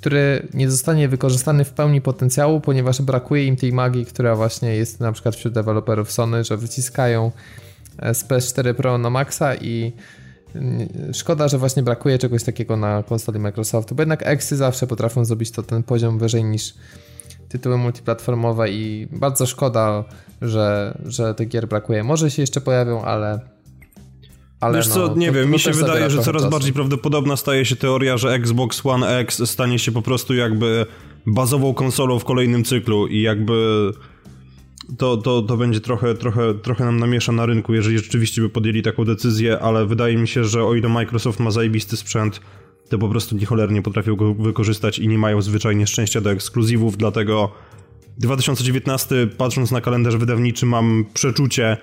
który 0.00 0.48
nie 0.54 0.70
zostanie 0.70 1.08
wykorzystany 1.08 1.64
w 1.64 1.72
pełni 1.72 2.00
potencjału, 2.00 2.60
ponieważ 2.60 3.02
brakuje 3.02 3.46
im 3.46 3.56
tej 3.56 3.72
magii, 3.72 4.06
która 4.06 4.36
właśnie 4.36 4.76
jest 4.76 5.00
na 5.00 5.12
przykład 5.12 5.36
wśród 5.36 5.54
deweloperów 5.54 6.12
Sony, 6.12 6.44
że 6.44 6.56
wyciskają 6.56 7.32
e, 7.98 8.14
z 8.14 8.24
PS4 8.24 8.74
Pro 8.74 8.98
na 8.98 9.10
maksa 9.10 9.54
i 9.54 9.92
szkoda, 11.12 11.48
że 11.48 11.58
właśnie 11.58 11.82
brakuje 11.82 12.18
czegoś 12.18 12.44
takiego 12.44 12.76
na 12.76 13.02
konsoli 13.02 13.38
Microsoftu, 13.38 13.94
bo 13.94 14.02
jednak 14.02 14.22
Xy 14.26 14.56
zawsze 14.56 14.86
potrafią 14.86 15.24
zrobić 15.24 15.50
to 15.50 15.62
ten 15.62 15.82
poziom 15.82 16.18
wyżej 16.18 16.44
niż 16.44 16.74
tytuły 17.48 17.78
multiplatformowe 17.78 18.70
i 18.70 19.08
bardzo 19.10 19.46
szkoda, 19.46 20.04
że, 20.42 20.98
że 21.04 21.34
tych 21.34 21.48
gier 21.48 21.68
brakuje. 21.68 22.04
Może 22.04 22.30
się 22.30 22.42
jeszcze 22.42 22.60
pojawią, 22.60 23.02
ale 23.02 23.40
ale 24.60 24.78
Wiesz 24.78 24.88
co, 24.88 25.08
no, 25.08 25.14
nie 25.14 25.26
to, 25.26 25.32
wiem, 25.32 25.44
to 25.44 25.50
mi 25.50 25.58
się 25.58 25.70
wydaje, 25.70 26.10
że 26.10 26.22
coraz 26.22 26.42
czasu. 26.42 26.52
bardziej 26.52 26.72
prawdopodobna 26.72 27.36
staje 27.36 27.64
się 27.64 27.76
teoria, 27.76 28.18
że 28.18 28.34
Xbox 28.34 28.86
One 28.86 29.18
X 29.18 29.50
stanie 29.50 29.78
się 29.78 29.92
po 29.92 30.02
prostu 30.02 30.34
jakby 30.34 30.86
bazową 31.26 31.74
konsolą 31.74 32.18
w 32.18 32.24
kolejnym 32.24 32.64
cyklu 32.64 33.06
i 33.06 33.22
jakby 33.22 33.90
to, 34.98 35.16
to, 35.16 35.42
to 35.42 35.56
będzie 35.56 35.80
trochę, 35.80 36.14
trochę, 36.14 36.54
trochę 36.54 36.84
nam 36.84 36.98
namiesza 36.98 37.32
na 37.32 37.46
rynku, 37.46 37.74
jeżeli 37.74 37.98
rzeczywiście 37.98 38.42
by 38.42 38.48
podjęli 38.48 38.82
taką 38.82 39.04
decyzję, 39.04 39.58
ale 39.58 39.86
wydaje 39.86 40.16
mi 40.16 40.28
się, 40.28 40.44
że 40.44 40.64
o 40.64 40.74
ile 40.74 40.88
Microsoft 40.88 41.40
ma 41.40 41.50
zajebisty 41.50 41.96
sprzęt, 41.96 42.40
to 42.88 42.98
po 42.98 43.08
prostu 43.08 43.36
niecholernie 43.36 43.82
potrafią 43.82 44.16
go 44.16 44.34
wykorzystać 44.34 44.98
i 44.98 45.08
nie 45.08 45.18
mają 45.18 45.42
zwyczajnie 45.42 45.86
szczęścia 45.86 46.20
do 46.20 46.30
ekskluzywów, 46.30 46.96
dlatego 46.96 47.50
2019, 48.18 49.28
patrząc 49.38 49.70
na 49.70 49.80
kalendarz 49.80 50.16
wydawniczy, 50.16 50.66
mam 50.66 51.04
przeczucie, 51.14 51.76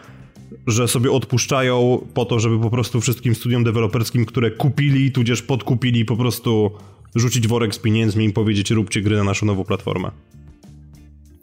że 0.67 0.87
sobie 0.87 1.11
odpuszczają 1.11 2.07
po 2.13 2.25
to, 2.25 2.39
żeby 2.39 2.59
po 2.59 2.69
prostu 2.69 3.01
wszystkim 3.01 3.35
studiom 3.35 3.63
deweloperskim, 3.63 4.25
które 4.25 4.51
kupili, 4.51 5.11
tudzież 5.11 5.41
podkupili, 5.41 6.05
po 6.05 6.17
prostu 6.17 6.71
rzucić 7.15 7.47
worek 7.47 7.75
z 7.75 7.79
pieniędzmi 7.79 8.25
i 8.25 8.33
powiedzieć 8.33 8.71
róbcie 8.71 9.01
gry 9.01 9.17
na 9.17 9.23
naszą 9.23 9.45
nową 9.45 9.63
platformę. 9.63 10.11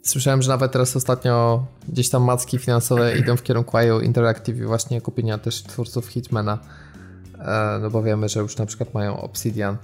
Słyszałem, 0.03 0.41
że 0.41 0.49
nawet 0.49 0.71
teraz 0.71 0.95
ostatnio 0.95 1.65
gdzieś 1.89 2.09
tam 2.09 2.23
macki 2.23 2.57
finansowe 2.57 3.17
idą 3.17 3.37
w 3.37 3.43
kierunku 3.43 3.77
IO 3.77 4.01
Interactive 4.01 4.57
i 4.57 4.63
właśnie 4.63 5.01
kupienia 5.01 5.37
też 5.37 5.63
twórców 5.63 6.07
Hitmana. 6.07 6.59
E, 7.39 7.79
no 7.81 7.89
bo 7.89 8.03
wiemy, 8.03 8.29
że 8.29 8.39
już 8.39 8.57
na 8.57 8.65
przykład 8.65 8.93
mają 8.93 9.21
Obsidian 9.21 9.77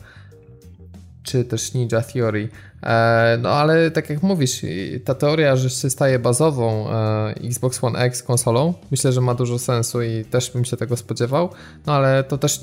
czy 1.23 1.45
też 1.45 1.73
Ninja 1.73 2.01
Theory. 2.01 2.49
E, 2.83 3.37
no 3.41 3.49
ale 3.49 3.91
tak 3.91 4.09
jak 4.09 4.23
mówisz, 4.23 4.61
ta 5.05 5.15
teoria, 5.15 5.55
że 5.55 5.69
się 5.69 5.89
staje 5.89 6.19
bazową 6.19 6.89
e, 6.89 7.35
Xbox 7.43 7.83
One 7.83 7.99
X 7.99 8.23
konsolą, 8.23 8.73
myślę, 8.91 9.11
że 9.11 9.21
ma 9.21 9.35
dużo 9.35 9.59
sensu 9.59 10.01
i 10.01 10.25
też 10.25 10.51
bym 10.51 10.65
się 10.65 10.77
tego 10.77 10.97
spodziewał. 10.97 11.49
No 11.85 11.93
ale 11.93 12.23
to 12.23 12.37
też 12.37 12.59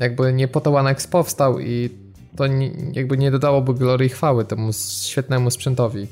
jakby 0.00 0.32
nie 0.32 0.48
po 0.48 0.60
to 0.60 0.74
One 0.74 0.90
X 0.90 1.06
powstał 1.06 1.60
i 1.60 1.90
to 2.36 2.44
jakby 2.92 3.18
nie 3.18 3.30
dodałoby 3.30 3.74
glory 3.74 4.06
i 4.06 4.08
chwały 4.08 4.44
temu 4.44 4.70
świetnemu 5.02 5.50
sprzętowi, 5.50 6.06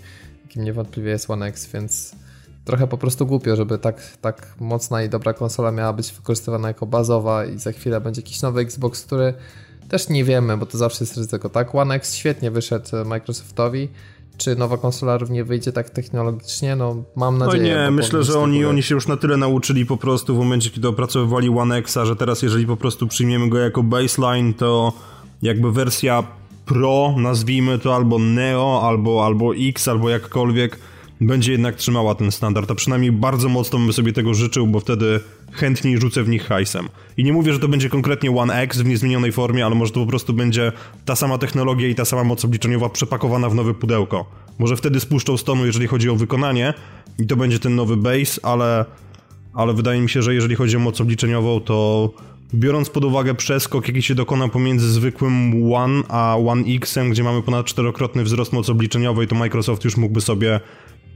jakim 0.44 0.64
niewątpliwie 0.64 1.10
jest 1.10 1.30
One 1.30 1.46
X, 1.46 1.68
więc 1.74 2.16
trochę 2.64 2.86
po 2.86 2.98
prostu 2.98 3.26
głupio, 3.26 3.56
żeby 3.56 3.78
tak, 3.78 4.02
tak 4.20 4.54
mocna 4.60 5.02
i 5.02 5.08
dobra 5.08 5.34
konsola 5.34 5.72
miała 5.72 5.92
być 5.92 6.12
wykorzystywana 6.12 6.68
jako 6.68 6.86
bazowa 6.86 7.44
i 7.44 7.58
za 7.58 7.72
chwilę 7.72 8.00
będzie 8.00 8.20
jakiś 8.20 8.42
nowy 8.42 8.60
Xbox, 8.60 9.02
który 9.02 9.34
też 9.88 10.08
nie 10.08 10.24
wiemy, 10.24 10.56
bo 10.56 10.66
to 10.66 10.78
zawsze 10.78 11.04
jest 11.04 11.16
ryzyko, 11.16 11.48
tak? 11.48 11.74
One 11.74 11.94
X 11.94 12.14
świetnie 12.14 12.50
wyszedł 12.50 12.88
Microsoftowi, 13.04 13.88
czy 14.36 14.56
nowa 14.56 14.78
konsola 14.78 15.18
równie 15.18 15.44
wyjdzie 15.44 15.72
tak 15.72 15.90
technologicznie? 15.90 16.76
No 16.76 16.96
mam 17.16 17.38
no 17.38 17.46
nadzieję. 17.46 17.74
No 17.74 17.84
nie, 17.84 17.90
myślę, 17.90 18.22
że 18.22 18.38
oni, 18.38 18.64
oni 18.64 18.82
się 18.82 18.94
już 18.94 19.08
na 19.08 19.16
tyle 19.16 19.36
nauczyli 19.36 19.86
po 19.86 19.96
prostu 19.96 20.34
w 20.34 20.38
momencie, 20.38 20.70
kiedy 20.70 20.88
opracowywali 20.88 21.48
One 21.48 21.76
Xa, 21.76 22.04
że 22.04 22.16
teraz 22.16 22.42
jeżeli 22.42 22.66
po 22.66 22.76
prostu 22.76 23.06
przyjmiemy 23.06 23.48
go 23.48 23.58
jako 23.58 23.82
baseline, 23.82 24.54
to 24.54 24.92
jakby 25.42 25.72
wersja 25.72 26.24
Pro, 26.66 27.14
nazwijmy 27.18 27.78
to 27.78 27.94
albo 27.94 28.18
Neo, 28.18 28.82
albo, 28.82 29.26
albo 29.26 29.54
X, 29.56 29.88
albo 29.88 30.08
jakkolwiek, 30.08 30.78
będzie 31.20 31.52
jednak 31.52 31.76
trzymała 31.76 32.14
ten 32.14 32.32
standard, 32.32 32.70
a 32.70 32.74
przynajmniej 32.74 33.12
bardzo 33.12 33.48
mocno 33.48 33.78
bym 33.78 33.92
sobie 33.92 34.12
tego 34.12 34.34
życzył, 34.34 34.66
bo 34.66 34.80
wtedy 34.80 35.20
chętniej 35.52 36.00
rzucę 36.00 36.22
w 36.22 36.28
nich 36.28 36.44
hajsem. 36.44 36.88
I 37.16 37.24
nie 37.24 37.32
mówię, 37.32 37.52
że 37.52 37.58
to 37.58 37.68
będzie 37.68 37.88
konkretnie 37.88 38.30
One 38.30 38.54
X 38.54 38.78
w 38.78 38.84
niezmienionej 38.84 39.32
formie, 39.32 39.66
ale 39.66 39.74
może 39.74 39.92
to 39.92 40.00
po 40.00 40.06
prostu 40.06 40.32
będzie 40.32 40.72
ta 41.04 41.16
sama 41.16 41.38
technologia 41.38 41.88
i 41.88 41.94
ta 41.94 42.04
sama 42.04 42.24
moc 42.24 42.44
obliczeniowa 42.44 42.88
przepakowana 42.88 43.48
w 43.48 43.54
nowe 43.54 43.74
pudełko. 43.74 44.30
Może 44.58 44.76
wtedy 44.76 45.00
spuszczą 45.00 45.36
stonu, 45.36 45.66
jeżeli 45.66 45.86
chodzi 45.86 46.10
o 46.10 46.16
wykonanie 46.16 46.74
i 47.18 47.26
to 47.26 47.36
będzie 47.36 47.58
ten 47.58 47.74
nowy 47.74 47.96
base, 47.96 48.44
ale, 48.44 48.84
ale 49.54 49.74
wydaje 49.74 50.00
mi 50.00 50.10
się, 50.10 50.22
że 50.22 50.34
jeżeli 50.34 50.54
chodzi 50.54 50.76
o 50.76 50.80
moc 50.80 51.00
obliczeniową, 51.00 51.60
to 51.60 52.10
biorąc 52.54 52.90
pod 52.90 53.04
uwagę 53.04 53.34
przeskok, 53.34 53.88
jaki 53.88 54.02
się 54.02 54.14
dokona 54.14 54.48
pomiędzy 54.48 54.92
zwykłym 54.92 55.52
One 55.72 56.02
a 56.08 56.36
One 56.46 56.64
Xem, 56.84 57.10
gdzie 57.10 57.24
mamy 57.24 57.42
ponad 57.42 57.66
czterokrotny 57.66 58.24
wzrost 58.24 58.52
mocy 58.52 58.72
obliczeniowej, 58.72 59.26
to 59.26 59.34
Microsoft 59.34 59.84
już 59.84 59.96
mógłby 59.96 60.20
sobie 60.20 60.60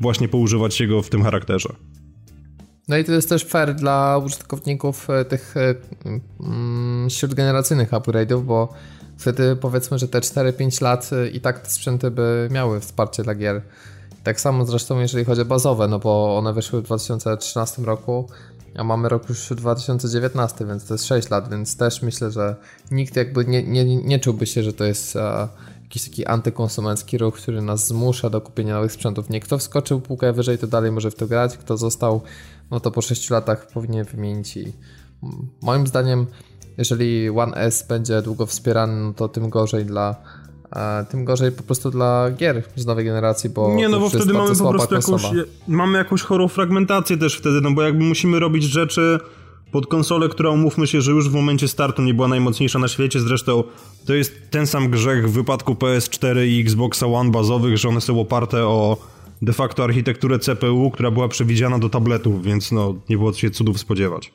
właśnie 0.01 0.28
poużywać 0.28 0.81
jego 0.81 1.02
w 1.02 1.10
tym 1.10 1.22
charakterze. 1.22 1.74
No 2.89 2.97
i 2.97 3.05
to 3.05 3.12
jest 3.12 3.28
też 3.28 3.44
fair 3.44 3.74
dla 3.74 4.18
użytkowników 4.18 5.10
e, 5.10 5.24
tych 5.24 5.55
e, 5.56 5.74
mm, 6.40 7.10
śródgeneracyjnych 7.10 7.90
upgrade'ów, 7.90 8.43
bo 8.44 8.72
wtedy 9.18 9.56
powiedzmy, 9.56 9.98
że 9.98 10.09
te 10.09 10.20
4-5 10.20 10.82
lat 10.82 11.10
e, 11.12 11.28
i 11.28 11.40
tak 11.40 11.59
te 11.59 11.70
sprzęty 11.70 12.10
by 12.10 12.48
miały 12.51 12.81
wsparcie 12.81 13.22
dla 13.22 13.35
gier. 13.35 13.62
Tak 14.24 14.40
samo 14.40 14.64
zresztą 14.64 15.01
jeżeli 15.01 15.24
chodzi 15.24 15.40
o 15.40 15.44
bazowe, 15.44 15.89
no 15.89 15.98
bo 15.98 16.39
one 16.39 16.52
wyszły 16.52 16.81
w 16.81 16.85
2013 16.85 17.82
roku, 17.82 18.28
a 18.77 18.85
mamy 18.85 19.09
rok 19.09 19.28
już 19.28 19.52
2019, 19.56 20.66
więc 20.66 20.86
to 20.86 20.94
jest 20.94 21.06
6 21.06 21.31
lat, 21.31 21.51
więc 21.51 21.77
też 21.77 22.02
myślę, 22.02 22.31
że 22.31 22.56
nikt 22.90 23.16
jakby 23.16 23.44
nie, 23.44 23.62
nie, 23.62 23.97
nie 23.97 24.18
czułby 24.18 24.47
się, 24.47 24.62
że 24.62 24.72
to 24.72 24.85
jest 24.85 25.18
jakiś 25.90 26.04
taki 26.04 26.26
antykonsumencki 26.26 27.18
ruch, 27.18 27.36
który 27.36 27.62
nas 27.62 27.86
zmusza 27.86 28.30
do 28.30 28.40
kupienia 28.40 28.74
nowych 28.74 28.92
sprzętów. 28.92 29.30
Nie 29.30 29.40
kto 29.40 29.58
wskoczył 29.58 30.00
półkę 30.00 30.32
wyżej, 30.32 30.58
to 30.58 30.66
dalej 30.66 30.92
może 30.92 31.10
w 31.10 31.14
to 31.14 31.26
grać, 31.26 31.56
kto 31.56 31.76
został, 31.76 32.22
no 32.70 32.80
to 32.80 32.90
po 32.90 33.02
6 33.02 33.30
latach 33.30 33.66
powinien 33.66 34.04
wymienić 34.04 34.56
i 34.56 34.72
moim 35.62 35.86
zdaniem, 35.86 36.26
jeżeli 36.78 37.30
One 37.30 37.56
S 37.56 37.86
będzie 37.88 38.22
długo 38.22 38.46
wspierany, 38.46 39.00
no 39.00 39.12
to 39.12 39.28
tym 39.28 39.50
gorzej 39.50 39.84
dla 39.84 40.16
tym 41.10 41.24
gorzej 41.24 41.52
po 41.52 41.62
prostu 41.62 41.90
dla 41.90 42.30
gier 42.30 42.62
z 42.76 42.86
nowej 42.86 43.04
generacji, 43.04 43.50
bo 43.50 43.74
Nie, 43.74 43.88
no 43.88 44.00
bo 44.00 44.08
wtedy 44.08 44.32
mamy 44.32 44.56
po 44.56 44.70
prostu 44.70 44.94
jakąś, 44.94 45.22
mamy 45.68 45.98
jakąś 45.98 46.22
chorą 46.22 46.48
fragmentację 46.48 47.16
też 47.16 47.36
wtedy, 47.36 47.60
no 47.60 47.70
bo 47.70 47.82
jakby 47.82 48.04
musimy 48.04 48.40
robić 48.40 48.64
rzeczy 48.64 49.18
pod 49.72 49.86
konsolę, 49.86 50.28
która 50.28 50.51
umówmy 50.51 50.86
się, 50.86 51.01
że 51.01 51.12
już 51.12 51.28
w 51.28 51.34
momencie 51.34 51.68
startu 51.68 52.02
nie 52.02 52.14
była 52.14 52.28
najmocniejsza 52.28 52.78
na 52.78 52.88
świecie, 52.88 53.20
zresztą 53.20 53.64
to 54.06 54.14
jest 54.14 54.32
ten 54.51 54.66
sam 54.66 54.90
grzech 54.90 55.30
w 55.30 55.32
wypadku 55.32 55.74
PS4 55.74 56.47
i 56.47 56.60
Xboxa 56.60 57.06
One 57.06 57.30
bazowych, 57.30 57.78
że 57.78 57.88
one 57.88 58.01
są 58.01 58.20
oparte 58.20 58.66
o 58.66 58.97
de 59.42 59.52
facto 59.52 59.84
architekturę 59.84 60.38
CPU, 60.38 60.90
która 60.90 61.10
była 61.10 61.28
przewidziana 61.28 61.78
do 61.78 61.88
tabletów, 61.88 62.42
więc 62.42 62.72
no 62.72 62.94
nie 63.09 63.16
było 63.16 63.32
się 63.32 63.51
cudów 63.51 63.80
spodziewać. 63.80 64.32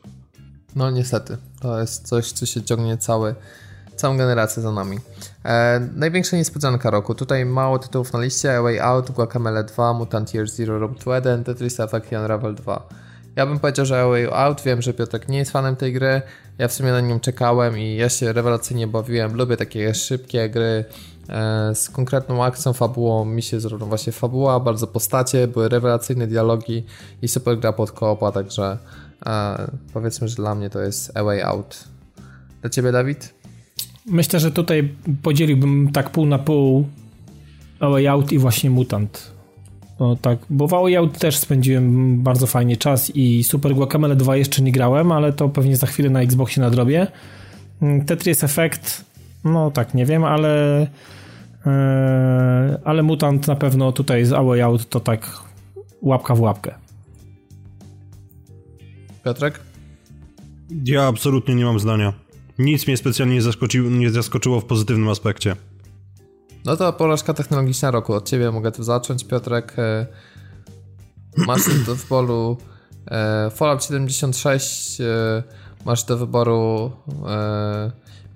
No 0.76 0.91
niestety, 0.91 1.38
to 1.62 1.80
jest 1.80 2.07
coś, 2.07 2.32
co 2.32 2.45
się 2.45 2.64
ciągnie 2.64 2.98
cały, 2.98 3.36
całą 3.95 4.18
generację 4.18 4.64
za 4.64 4.72
nami. 4.72 4.98
E, 5.45 5.90
największa 5.95 6.38
niespodzianka 6.38 6.90
roku. 6.90 7.16
Tutaj 7.16 7.45
mało 7.45 7.80
tytułów 7.80 8.14
na 8.14 8.22
liście. 8.22 8.62
Way 8.62 8.80
Out, 8.80 9.12
Guacamele 9.12 9.64
2, 9.64 9.94
Mutant 9.94 10.34
Year 10.34 10.49
Zero 10.49 10.90
to 11.03 11.18
Eden, 11.18 11.44
Tetris 11.44 11.80
Effect 11.80 12.12
i 12.12 12.16
Unravel 12.16 12.56
2. 12.56 13.05
Ja 13.36 13.45
bym 13.45 13.60
powiedział, 13.60 13.86
że 13.86 14.07
Way 14.07 14.28
Out, 14.32 14.62
wiem, 14.62 14.82
że 14.82 14.94
Piotrek 14.94 15.30
nie 15.30 15.38
jest 15.38 15.52
fanem 15.52 15.76
tej 15.76 15.94
gry, 15.94 16.22
ja 16.57 16.68
w 16.68 16.74
sumie 16.74 16.91
na 16.91 17.02
nią 17.02 17.20
czekałem 17.20 17.78
i 17.78 17.95
ja 17.95 18.10
się 18.10 18.34
rewelacyjnie 18.34 18.88
bawiłem, 18.88 19.36
lubię 19.36 19.57
takie 19.57 19.94
szybkie 19.94 20.49
gry 20.49 20.86
e, 21.30 21.76
z 21.76 21.90
konkretną 21.90 22.44
akcją, 22.44 22.74
fabułą, 22.74 23.26
mi 23.26 23.41
się 23.41 23.60
zrobiła 23.60 23.90
właśnie 23.90 24.14
fabuła, 24.14 24.60
bardzo 24.60 24.88
postacie, 24.88 25.48
były 25.48 25.70
rewelacyjne 25.70 26.28
dialogi 26.28 26.84
i 27.22 27.28
super 27.28 27.60
gra 27.60 27.74
pod 27.74 27.91
koopa, 27.91 28.32
także 28.32 28.78
e, 29.26 29.68
powiedzmy, 29.94 30.28
że 30.28 30.36
dla 30.36 30.56
mnie 30.56 30.70
to 30.70 30.80
jest 30.80 31.18
A 31.18 31.24
Way 31.24 31.41
Out. 31.41 31.84
Dla 32.62 32.70
Ciebie, 32.70 32.91
Dawid? 32.91 33.34
Myślę, 34.06 34.40
że 34.40 34.52
tutaj 34.52 34.95
podzieliłbym 35.24 35.91
tak 35.91 36.10
pół 36.10 36.26
na 36.26 36.40
pół 36.40 36.88
A 37.80 37.90
Way 37.90 38.07
Out 38.07 38.32
i 38.32 38.40
właśnie 38.40 38.70
Mutant. 38.70 39.35
No 40.00 40.16
tak, 40.16 40.40
bo 40.50 40.68
w 40.68 40.74
Out 40.74 41.20
też 41.20 41.38
spędziłem 41.38 42.18
bardzo 42.24 42.48
fajnie 42.48 42.78
czas 42.78 43.12
i 43.16 43.44
Super 43.44 43.74
Guacamele 43.74 44.16
2 44.16 44.38
jeszcze 44.38 44.62
nie 44.62 44.72
grałem, 44.72 45.12
ale 45.12 45.34
to 45.34 45.50
pewnie 45.50 45.78
za 45.78 45.88
chwilę 45.88 46.10
na 46.10 46.22
Xboxie 46.22 46.62
nadrobię. 46.62 47.08
Mm, 47.82 48.06
Tetris 48.06 48.44
Effect, 48.44 49.06
no 49.44 49.72
tak, 49.72 49.94
nie 49.94 50.06
wiem, 50.06 50.24
ale 50.24 50.88
yy, 51.66 51.72
ale 52.84 53.04
Mutant 53.04 53.48
na 53.48 53.56
pewno 53.56 53.92
tutaj 53.92 54.26
z 54.26 54.34
A 54.34 54.64
Out 54.64 54.90
to 54.90 55.00
tak 55.00 55.44
łapka 56.02 56.36
w 56.36 56.42
łapkę. 56.42 56.76
Piotrek? 59.26 59.60
Ja 60.86 61.04
absolutnie 61.04 61.56
nie 61.56 61.66
mam 61.66 61.80
zdania. 61.80 62.14
Nic 62.60 62.88
mnie 62.88 62.98
specjalnie 62.98 63.34
nie 63.34 63.42
zaskoczyło, 63.42 63.90
nie 63.90 64.10
zaskoczyło 64.10 64.60
w 64.60 64.66
pozytywnym 64.66 65.10
aspekcie. 65.10 65.56
No 66.66 66.78
to 66.78 66.94
porażka 66.94 67.34
technologiczna 67.34 67.92
roku. 67.92 68.14
Od 68.14 68.30
ciebie 68.30 68.52
mogę 68.52 68.72
tu 68.72 68.84
zacząć, 68.84 69.24
Piotrek. 69.24 69.74
E, 69.78 70.06
masz 71.38 71.62
do 71.88 71.96
wyboru 71.96 72.58
e, 73.08 73.50
Fallout 73.50 73.84
76, 73.84 75.02
e, 75.02 75.44
masz 75.86 76.04
do 76.04 76.18
wyboru 76.18 76.92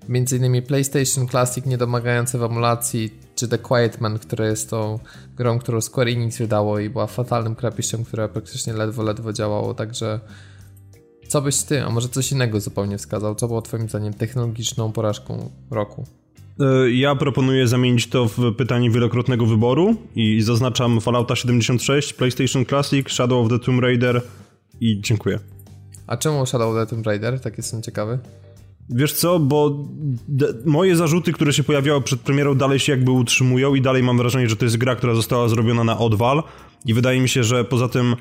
między 0.09 0.37
innymi 0.37 0.61
PlayStation 0.61 1.27
Classic 1.27 1.65
niedomagający 1.65 2.37
w 2.37 2.43
emulacji, 2.43 3.19
czy 3.35 3.47
The 3.47 3.57
Quiet 3.57 4.01
Man, 4.01 4.19
która 4.19 4.45
jest 4.45 4.69
tą 4.69 4.99
grą, 5.35 5.59
którą 5.59 5.81
Square 5.81 6.07
Enix 6.07 6.37
wydało 6.37 6.79
i 6.79 6.89
była 6.89 7.07
fatalnym 7.07 7.55
krapiszem, 7.55 8.05
które 8.05 8.29
praktycznie 8.29 8.73
ledwo, 8.73 9.03
ledwo 9.03 9.33
działało, 9.33 9.73
także 9.73 10.19
co 11.27 11.41
byś 11.41 11.61
ty, 11.61 11.83
a 11.83 11.89
może 11.89 12.09
coś 12.09 12.31
innego 12.31 12.59
zupełnie 12.59 12.97
wskazał? 12.97 13.35
Co 13.35 13.47
było 13.47 13.61
twoim 13.61 13.89
zdaniem 13.89 14.13
technologiczną 14.13 14.91
porażką 14.91 15.49
roku? 15.71 16.05
E, 16.59 16.91
ja 16.91 17.15
proponuję 17.15 17.67
zamienić 17.67 18.07
to 18.07 18.25
w 18.25 18.55
pytanie 18.55 18.91
wielokrotnego 18.91 19.45
wyboru 19.45 19.95
i 20.15 20.41
zaznaczam 20.41 21.01
Fallouta 21.01 21.35
76, 21.35 22.13
PlayStation 22.13 22.65
Classic, 22.65 23.09
Shadow 23.09 23.45
of 23.45 23.51
the 23.51 23.59
Tomb 23.65 23.81
Raider 23.81 24.21
i 24.81 25.01
dziękuję. 25.01 25.39
A 26.07 26.17
czemu 26.17 26.45
Shadow 26.45 26.75
of 26.75 26.75
the 26.75 26.95
Tomb 26.95 27.05
Raider? 27.05 27.39
Tak 27.39 27.57
jestem 27.57 27.81
ciekawy. 27.81 28.19
Wiesz 28.89 29.13
co, 29.13 29.39
bo 29.39 29.85
moje 30.65 30.95
zarzuty, 30.95 31.33
które 31.33 31.53
się 31.53 31.63
pojawiały 31.63 32.01
przed 32.01 32.19
premierą 32.19 32.55
dalej 32.55 32.79
się 32.79 32.91
jakby 32.91 33.11
utrzymują 33.11 33.75
i 33.75 33.81
dalej 33.81 34.03
mam 34.03 34.17
wrażenie, 34.17 34.49
że 34.49 34.55
to 34.55 34.65
jest 34.65 34.77
gra, 34.77 34.95
która 34.95 35.15
została 35.15 35.47
zrobiona 35.47 35.83
na 35.83 35.97
odwal 35.97 36.43
i 36.85 36.93
wydaje 36.93 37.21
mi 37.21 37.29
się, 37.29 37.43
że 37.43 37.63
poza 37.63 37.87
tym 37.87 38.15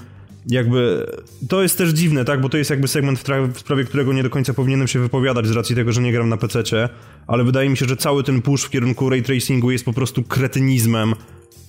jakby 0.50 1.06
to 1.48 1.62
jest 1.62 1.78
też 1.78 1.90
dziwne, 1.90 2.24
tak, 2.24 2.40
bo 2.40 2.48
to 2.48 2.58
jest 2.58 2.70
jakby 2.70 2.88
segment, 2.88 3.18
w, 3.54 3.58
sprawie 3.58 3.84
którego 3.84 4.12
nie 4.12 4.22
do 4.22 4.30
końca 4.30 4.54
powinienem 4.54 4.88
się 4.88 4.98
wypowiadać 4.98 5.46
z 5.46 5.50
racji 5.50 5.76
tego, 5.76 5.92
że 5.92 6.02
nie 6.02 6.12
gram 6.12 6.28
na 6.28 6.36
PC, 6.36 6.88
ale 7.26 7.44
wydaje 7.44 7.68
mi 7.68 7.76
się, 7.76 7.86
że 7.86 7.96
cały 7.96 8.24
ten 8.24 8.42
push 8.42 8.64
w 8.64 8.70
kierunku 8.70 9.10
ray 9.10 9.22
tracingu 9.22 9.70
jest 9.70 9.84
po 9.84 9.92
prostu 9.92 10.22
kretynizmem 10.22 11.14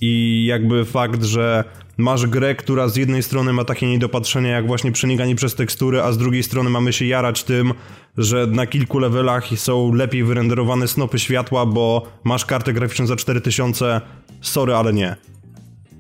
i 0.02 0.46
jakby 0.46 0.86
fakt, 0.86 1.24
że 1.24 1.64
masz 1.98 2.28
grę, 2.28 2.56
która 2.56 2.88
z 2.88 2.96
jednej 2.96 3.24
strony 3.24 3.54
ma 3.54 3.66
takie 3.66 3.88
niedopatrzenia 3.88 4.50
jak 4.50 4.68
właśnie 4.68 4.92
przenikanie 4.92 5.36
przez 5.36 5.56
tekstury, 5.56 6.02
a 6.02 6.12
z 6.12 6.18
drugiej 6.18 6.44
strony 6.44 6.70
mamy 6.70 6.94
się 6.94 7.06
jarać 7.06 7.44
tym, 7.44 7.74
że 8.18 8.48
na 8.48 8.68
kilku 8.68 9.00
levelach 9.00 9.48
są 9.56 9.94
lepiej 9.94 10.24
wyrenderowane 10.24 10.88
snopy 10.88 11.20
światła, 11.20 11.66
bo 11.66 12.08
masz 12.24 12.46
kartę 12.46 12.74
graficzną 12.74 13.08
za 13.08 13.16
4000, 13.16 14.02
sorry, 14.42 14.76
ale 14.76 14.94
nie. 14.94 15.16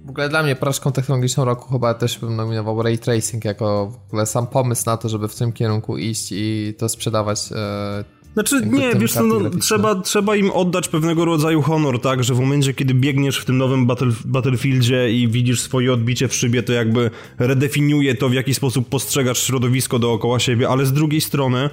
W 0.09 0.11
ogóle 0.11 0.29
dla 0.29 0.43
mnie 0.43 0.55
porażką 0.55 0.91
technologiczną 0.91 1.45
roku 1.45 1.71
chyba 1.71 1.93
też 1.93 2.19
bym 2.19 2.35
nominował 2.35 2.83
Ray 2.83 2.97
Tracing 2.97 3.45
jako 3.45 3.87
w 3.87 4.07
ogóle 4.07 4.25
sam 4.25 4.47
pomysł 4.47 4.83
na 4.85 4.97
to, 4.97 5.09
żeby 5.09 5.27
w 5.27 5.35
tym 5.35 5.53
kierunku 5.53 5.97
iść 5.97 6.27
i 6.31 6.73
to 6.77 6.89
sprzedawać 6.89 7.39
e, 7.51 8.03
znaczy, 8.33 8.65
nie, 8.65 8.95
wiesz 8.95 9.13
co, 9.13 9.23
no, 9.23 9.49
trzeba, 9.49 9.95
trzeba 9.95 10.35
im 10.35 10.51
oddać 10.51 10.87
pewnego 10.87 11.25
rodzaju 11.25 11.61
honor, 11.61 12.01
tak, 12.01 12.23
że 12.23 12.33
w 12.33 12.39
momencie, 12.39 12.73
kiedy 12.73 12.93
biegniesz 12.93 13.39
w 13.39 13.45
tym 13.45 13.57
nowym 13.57 13.87
battle, 13.87 14.11
Battlefieldzie 14.25 15.11
i 15.11 15.27
widzisz 15.27 15.61
swoje 15.61 15.93
odbicie 15.93 16.27
w 16.27 16.35
szybie, 16.35 16.63
to 16.63 16.73
jakby 16.73 17.11
redefiniuje 17.39 18.15
to, 18.15 18.29
w 18.29 18.33
jaki 18.33 18.53
sposób 18.53 18.89
postrzegasz 18.89 19.43
środowisko 19.43 19.99
dookoła 19.99 20.39
siebie, 20.39 20.69
ale 20.69 20.85
z 20.85 20.93
drugiej 20.93 21.21
strony 21.21 21.69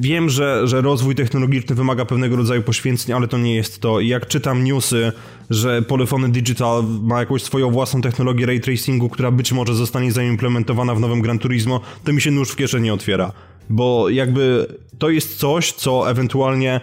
wiem, 0.00 0.30
że, 0.30 0.68
że 0.68 0.80
rozwój 0.80 1.14
technologiczny 1.14 1.76
wymaga 1.76 2.04
pewnego 2.04 2.36
rodzaju 2.36 2.62
poświęceń, 2.62 3.14
ale 3.14 3.28
to 3.28 3.38
nie 3.38 3.54
jest 3.54 3.80
to. 3.80 4.00
I 4.00 4.08
jak 4.08 4.28
czytam 4.28 4.64
newsy, 4.64 5.12
że 5.50 5.82
Polyphony 5.82 6.28
Digital 6.28 6.84
ma 7.02 7.20
jakąś 7.20 7.42
swoją 7.42 7.70
własną 7.70 8.00
technologię 8.00 8.46
ray 8.46 8.60
tracingu, 8.60 9.08
która 9.08 9.30
być 9.30 9.52
może 9.52 9.74
zostanie 9.74 10.12
zaimplementowana 10.12 10.94
w 10.94 11.00
nowym 11.00 11.20
Gran 11.20 11.38
Turismo, 11.38 11.80
to 12.04 12.12
mi 12.12 12.20
się 12.20 12.30
nóż 12.30 12.50
w 12.50 12.56
kieszeni 12.56 12.90
otwiera. 12.90 13.32
Bo 13.70 14.08
jakby 14.08 14.66
to 14.98 15.10
jest 15.10 15.36
coś, 15.36 15.72
co 15.72 16.10
ewentualnie. 16.10 16.80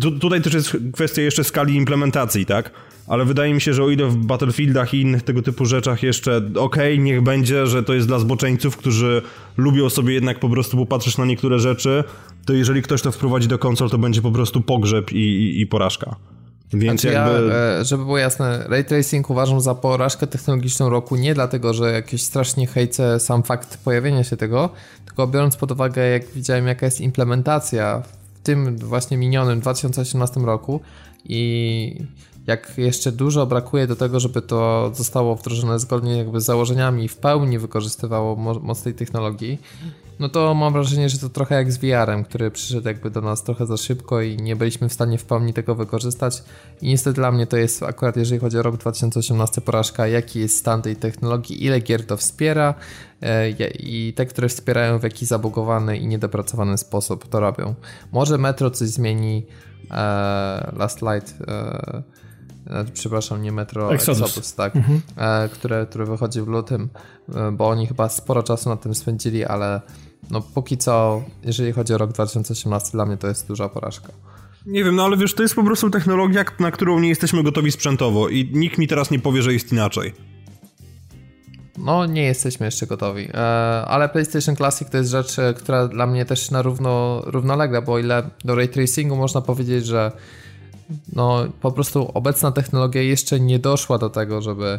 Tu, 0.00 0.18
tutaj 0.18 0.42
też 0.42 0.54
jest 0.54 0.76
kwestia 0.92 1.22
jeszcze 1.22 1.44
skali 1.44 1.74
implementacji, 1.74 2.46
tak? 2.46 2.70
Ale 3.06 3.24
wydaje 3.24 3.54
mi 3.54 3.60
się, 3.60 3.74
że 3.74 3.84
o 3.84 3.90
ile 3.90 4.06
w 4.06 4.16
Battlefieldach 4.16 4.94
i 4.94 5.00
innych 5.00 5.22
tego 5.22 5.42
typu 5.42 5.64
rzeczach 5.64 6.02
jeszcze 6.02 6.36
okej, 6.36 6.94
okay, 6.94 6.98
niech 6.98 7.22
będzie, 7.22 7.66
że 7.66 7.82
to 7.82 7.94
jest 7.94 8.06
dla 8.06 8.18
zboczeńców, 8.18 8.76
którzy 8.76 9.22
lubią 9.56 9.90
sobie 9.90 10.14
jednak 10.14 10.40
po 10.40 10.48
prostu 10.48 10.76
popatrzeć 10.76 11.18
na 11.18 11.24
niektóre 11.24 11.58
rzeczy, 11.58 12.04
to 12.46 12.52
jeżeli 12.52 12.82
ktoś 12.82 13.02
to 13.02 13.12
wprowadzi 13.12 13.48
do 13.48 13.58
konsol, 13.58 13.90
to 13.90 13.98
będzie 13.98 14.22
po 14.22 14.30
prostu 14.30 14.60
pogrzeb 14.60 15.12
i, 15.12 15.16
i, 15.16 15.60
i 15.60 15.66
porażka. 15.66 16.16
Więc 16.72 17.00
znaczy 17.00 17.14
jakby... 17.14 17.48
Ja, 17.48 17.54
e, 17.54 17.84
żeby 17.84 18.04
było 18.04 18.18
jasne, 18.18 18.64
ray 18.68 18.84
tracing 18.84 19.30
uważam 19.30 19.60
za 19.60 19.74
porażkę 19.74 20.26
technologiczną 20.26 20.90
roku 20.90 21.16
nie 21.16 21.34
dlatego, 21.34 21.74
że 21.74 21.92
jakieś 21.92 22.22
strasznie 22.22 22.66
hejce 22.66 23.20
sam 23.20 23.42
fakt 23.42 23.78
pojawienia 23.84 24.24
się 24.24 24.36
tego, 24.36 24.70
tylko 25.06 25.26
biorąc 25.26 25.56
pod 25.56 25.70
uwagę, 25.70 26.08
jak 26.08 26.30
widziałem, 26.30 26.66
jaka 26.66 26.86
jest 26.86 27.00
implementacja 27.00 28.02
w 28.34 28.42
tym 28.42 28.76
właśnie 28.76 29.16
minionym 29.16 29.60
2018 29.60 30.40
roku 30.40 30.80
i 31.24 31.96
jak 32.46 32.78
jeszcze 32.78 33.12
dużo 33.12 33.46
brakuje 33.46 33.86
do 33.86 33.96
tego, 33.96 34.20
żeby 34.20 34.42
to 34.42 34.90
zostało 34.94 35.36
wdrożone 35.36 35.78
zgodnie 35.78 36.16
jakby 36.16 36.40
z 36.40 36.44
założeniami 36.44 37.04
i 37.04 37.08
w 37.08 37.16
pełni 37.16 37.58
wykorzystywało 37.58 38.36
moc 38.62 38.82
tej 38.82 38.94
technologii, 38.94 39.58
no 40.22 40.28
to 40.28 40.54
mam 40.54 40.72
wrażenie, 40.72 41.08
że 41.08 41.18
to 41.18 41.28
trochę 41.28 41.54
jak 41.54 41.72
z 41.72 41.78
VR-em, 41.78 42.24
który 42.24 42.50
przyszedł 42.50 42.88
jakby 42.88 43.10
do 43.10 43.20
nas 43.20 43.44
trochę 43.44 43.66
za 43.66 43.76
szybko 43.76 44.20
i 44.20 44.36
nie 44.36 44.56
byliśmy 44.56 44.88
w 44.88 44.92
stanie 44.92 45.18
w 45.18 45.24
pełni 45.24 45.52
tego 45.52 45.74
wykorzystać. 45.74 46.42
I 46.82 46.88
niestety 46.88 47.14
dla 47.14 47.32
mnie 47.32 47.46
to 47.46 47.56
jest 47.56 47.82
akurat, 47.82 48.16
jeżeli 48.16 48.40
chodzi 48.40 48.58
o 48.58 48.62
rok 48.62 48.76
2018, 48.76 49.60
porażka, 49.60 50.06
jaki 50.06 50.40
jest 50.40 50.56
stan 50.56 50.82
tej 50.82 50.96
technologii, 50.96 51.64
ile 51.64 51.80
gier 51.80 52.06
to 52.06 52.16
wspiera 52.16 52.74
e, 53.22 53.50
i 53.78 54.12
te, 54.16 54.26
które 54.26 54.48
wspierają 54.48 54.98
w 54.98 55.02
jaki 55.02 55.26
zabugowany 55.26 55.96
i 55.96 56.06
niedopracowany 56.06 56.78
sposób 56.78 57.28
to 57.28 57.40
robią. 57.40 57.74
Może 58.12 58.38
Metro 58.38 58.70
coś 58.70 58.88
zmieni, 58.88 59.46
e, 59.90 59.94
Last 60.76 61.02
Light 61.02 61.34
e, 61.48 62.02
przepraszam, 62.92 63.42
nie 63.42 63.52
Metro 63.52 63.94
Exodus, 63.94 64.22
Exodus 64.22 64.54
tak, 64.54 64.76
mhm. 64.76 65.00
E, 65.16 65.48
które, 65.48 65.86
które 65.86 66.04
wychodzi 66.04 66.40
w 66.40 66.46
lutym, 66.46 66.88
e, 67.34 67.52
bo 67.52 67.68
oni 67.68 67.86
chyba 67.86 68.08
sporo 68.08 68.42
czasu 68.42 68.68
na 68.68 68.76
tym 68.76 68.94
spędzili, 68.94 69.44
ale 69.44 69.80
no 70.30 70.40
póki 70.40 70.78
co, 70.78 71.22
jeżeli 71.44 71.72
chodzi 71.72 71.94
o 71.94 71.98
rok 71.98 72.12
2018, 72.12 72.90
dla 72.92 73.06
mnie 73.06 73.16
to 73.16 73.28
jest 73.28 73.48
duża 73.48 73.68
porażka. 73.68 74.12
Nie 74.66 74.84
wiem, 74.84 74.96
no 74.96 75.04
ale 75.04 75.16
wiesz, 75.16 75.34
to 75.34 75.42
jest 75.42 75.54
po 75.54 75.64
prostu 75.64 75.90
technologia, 75.90 76.44
na 76.60 76.70
którą 76.70 77.00
nie 77.00 77.08
jesteśmy 77.08 77.42
gotowi 77.42 77.72
sprzętowo 77.72 78.28
i 78.28 78.50
nikt 78.52 78.78
mi 78.78 78.88
teraz 78.88 79.10
nie 79.10 79.18
powie, 79.18 79.42
że 79.42 79.52
jest 79.52 79.72
inaczej. 79.72 80.12
No, 81.78 82.06
nie 82.06 82.22
jesteśmy 82.22 82.66
jeszcze 82.66 82.86
gotowi. 82.86 83.28
Ale 83.86 84.08
PlayStation 84.08 84.56
Classic 84.56 84.90
to 84.90 84.96
jest 84.96 85.10
rzecz, 85.10 85.36
która 85.56 85.88
dla 85.88 86.06
mnie 86.06 86.24
też 86.24 86.50
na 86.50 86.62
równo, 86.62 87.22
równolegle, 87.26 87.82
bo 87.82 87.92
o 87.92 87.98
ile 87.98 88.30
do 88.44 88.54
ray 88.54 88.68
tracingu 88.68 89.16
można 89.16 89.40
powiedzieć, 89.40 89.86
że 89.86 90.12
no 91.12 91.44
po 91.60 91.72
prostu 91.72 92.10
obecna 92.14 92.52
technologia 92.52 93.02
jeszcze 93.02 93.40
nie 93.40 93.58
doszła 93.58 93.98
do 93.98 94.10
tego, 94.10 94.42
żeby, 94.42 94.78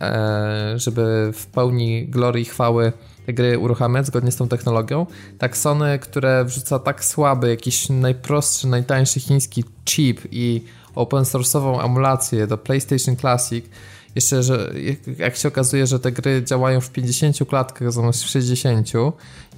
e, 0.00 0.72
żeby 0.76 1.30
w 1.34 1.46
pełni 1.46 2.06
glorii 2.08 2.44
chwały 2.44 2.92
te 3.26 3.32
gry 3.32 3.58
uruchamiać 3.58 4.06
zgodnie 4.06 4.32
z 4.32 4.36
tą 4.36 4.48
technologią. 4.48 5.06
Tak 5.38 5.56
Sony, 5.56 5.98
które 5.98 6.44
wrzuca 6.44 6.78
tak 6.78 7.04
słaby, 7.04 7.48
jakiś 7.48 7.88
najprostszy, 7.88 8.68
najtańszy 8.68 9.20
chiński 9.20 9.64
chip 9.84 10.20
i 10.30 10.64
open 10.94 11.22
source'ową 11.22 11.84
emulację 11.84 12.46
do 12.46 12.58
PlayStation 12.58 13.16
Classic, 13.16 13.64
jeszcze, 14.14 14.42
że 14.42 14.72
jak 15.18 15.36
się 15.36 15.48
okazuje, 15.48 15.86
że 15.86 16.00
te 16.00 16.12
gry 16.12 16.44
działają 16.44 16.80
w 16.80 16.90
50 16.90 17.48
klatkach 17.48 17.92
zamiast 17.92 18.24
w 18.24 18.28
60 18.28 18.92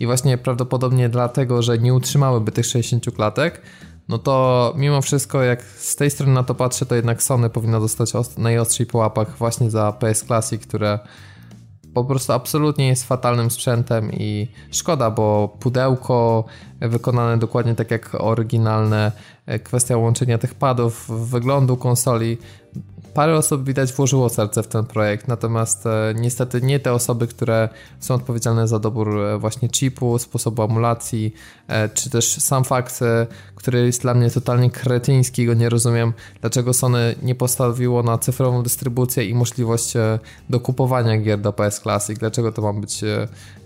i 0.01 0.07
właśnie 0.07 0.39
prawdopodobnie 0.39 1.09
dlatego, 1.09 1.62
że 1.62 1.78
nie 1.78 1.94
utrzymałyby 1.94 2.53
tych 2.53 2.66
60 2.66 3.15
klatek, 3.15 3.61
no 4.09 4.19
to 4.19 4.74
mimo 4.77 5.03
wszystko, 5.03 5.43
jak 5.43 5.62
z 5.62 5.97
tej 5.97 6.11
strony 6.11 6.33
na 6.33 6.43
to 6.43 6.55
patrzę, 6.55 6.87
to 6.87 6.95
jednak 6.95 7.23
Sony 7.23 7.51
powinno 7.51 7.81
dostać 7.81 8.12
najostrzej 8.39 8.87
po 8.87 8.99
łapach 8.99 9.37
właśnie 9.39 9.70
za 9.70 9.93
PS 9.93 10.24
Classic, 10.24 10.66
które 10.66 10.99
po 11.95 12.05
prostu 12.05 12.33
absolutnie 12.33 12.89
jest 12.89 13.05
fatalnym 13.05 13.51
sprzętem 13.51 14.12
i 14.12 14.49
szkoda, 14.70 15.11
bo 15.11 15.57
pudełko 15.61 16.45
wykonane 16.81 17.39
dokładnie 17.39 17.74
tak 17.74 17.91
jak 17.91 18.15
oryginalne, 18.15 19.12
e, 19.47 19.59
kwestia 19.59 19.97
łączenia 19.97 20.39
tych 20.39 20.55
padów, 20.55 21.11
wyglądu 21.31 21.77
konsoli 21.77 22.39
parę 23.14 23.36
osób 23.36 23.64
widać 23.64 23.93
włożyło 23.93 24.28
serce 24.28 24.62
w 24.62 24.68
ten 24.68 24.84
projekt, 24.84 25.28
natomiast 25.28 25.86
e, 25.86 26.14
niestety 26.16 26.62
nie 26.62 26.80
te 26.80 26.93
osoby, 26.93 27.26
które 27.26 27.68
są 28.01 28.14
odpowiedzialne 28.14 28.68
za 28.68 28.78
dobór 28.78 29.18
e, 29.18 29.39
właśnie 29.39 29.68
chipu, 29.68 30.18
sposobu 30.18 30.62
emulacji, 30.62 31.34
e, 31.68 31.89
czy 31.89 32.10
też 32.10 32.32
sam 32.32 32.64
fakt, 32.64 33.01
który 33.55 33.86
jest 33.86 34.02
dla 34.02 34.14
mnie 34.14 34.30
totalnie 34.30 34.70
kretyński, 34.70 35.47
go 35.47 35.55
nie 35.55 35.68
rozumiem, 35.68 36.12
dlaczego 36.40 36.72
Sony 36.72 37.14
nie 37.22 37.34
postawiło 37.34 38.02
na 38.02 38.18
cyfrową 38.18 38.62
dystrybucję 38.62 39.24
i 39.24 39.34
możliwość 39.34 39.94
dokupowania 40.51 41.18
gier 41.18 41.40
do 41.40 41.52
PS 41.52 41.80
Classic, 41.80 42.18
dlaczego 42.18 42.52
to 42.52 42.62
ma 42.62 42.72
być 42.72 43.05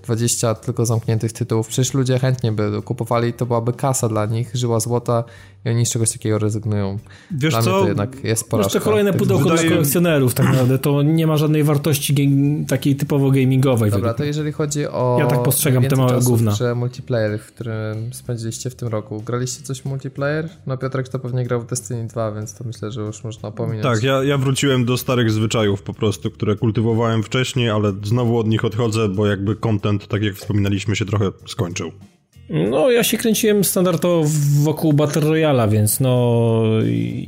20 0.07 0.55
tylko 0.55 0.87
zamkniętych 0.87 1.33
tytułów. 1.33 1.69
Przecież 1.69 1.95
ludzie 1.95 2.19
chętnie 2.19 2.53
by 2.53 2.83
kupowali, 2.85 3.33
to 3.33 3.47
byłaby 3.47 3.73
kasa 3.73 4.09
dla 4.09 4.27
nich, 4.27 4.51
żyła 4.55 4.81
złota 4.81 5.25
i 5.65 5.69
oni 5.69 5.87
z 5.87 5.91
czegoś 5.91 6.13
takiego 6.13 6.39
rezygnują. 6.39 6.99
Wiesz 7.31 7.53
dla 7.53 7.63
co? 7.63 7.81
to 7.81 7.89
jednak 7.89 8.25
jest 8.25 8.51
porażka. 8.51 8.67
Jeszcze 8.67 8.81
kolejne 8.81 9.13
pudełko 9.13 9.36
pudełko 9.39 9.51
wydaje... 9.51 9.69
dla 9.69 9.77
kolekcjonerów 9.77 10.35
tak 10.35 10.47
naprawdę, 10.47 10.79
to 10.79 11.03
nie 11.03 11.27
ma 11.27 11.37
żadnej 11.37 11.65
wartości 11.65 12.15
takiej 12.69 12.97
typowo 12.97 13.31
gamingowej. 13.31 13.91
Dobra, 13.91 14.15
to 14.15 14.25
jeżeli 14.25 14.53
chodzi 14.53 14.87
o... 14.87 15.17
Ja 15.21 15.27
tak 15.27 15.43
postrzegam 15.43 15.85
te 15.85 15.97
małe 15.97 16.21
gówna. 16.21 16.55
że 16.55 16.75
multiplayer, 16.75 17.39
w 17.39 17.47
którym 17.47 18.15
spędziliście 18.15 18.71
w 18.71 18.75
tym 18.75 18.89
roku. 18.89 19.23
Graliście 19.27 19.63
coś 19.63 19.85
multiplayer? 19.85 20.49
No 20.67 20.77
Piotrek 20.77 21.09
to 21.09 21.19
pewnie 21.19 21.45
grał 21.45 21.61
w 21.61 21.67
Destiny 21.67 22.07
2, 22.07 22.33
więc 22.33 22.55
to 22.55 22.65
myślę, 22.65 22.91
że 22.91 23.01
już 23.01 23.25
można 23.25 23.51
pominąć. 23.51 23.83
Tak, 23.83 24.03
ja, 24.03 24.25
ja 24.25 24.39
wróciłem 24.39 24.85
do 24.85 24.97
starych 24.97 25.31
zwyczajów 25.31 25.83
po 25.83 25.95
prostu, 25.95 26.31
które 26.31 26.57
kultywowałem 26.57 27.23
wcześniej, 27.23 27.71
ale 27.71 27.93
znowu 28.03 28.39
od 28.39 28.47
nich 28.47 28.65
odchodzę, 28.65 29.09
bo 29.09 29.27
jakby 29.27 29.57
content, 29.57 30.09
tak 30.09 30.23
jak 30.23 30.35
wspominaliśmy, 30.35 30.97
się 30.97 31.05
trochę 31.05 31.33
skończył. 31.47 31.93
No, 32.51 32.91
ja 32.91 33.05
się 33.05 33.17
kręciłem 33.17 33.65
standardowo 33.65 34.29
wokół 34.63 34.93
Battle 34.93 35.23
Royala, 35.23 35.69
więc 35.69 36.01
no 36.01 36.63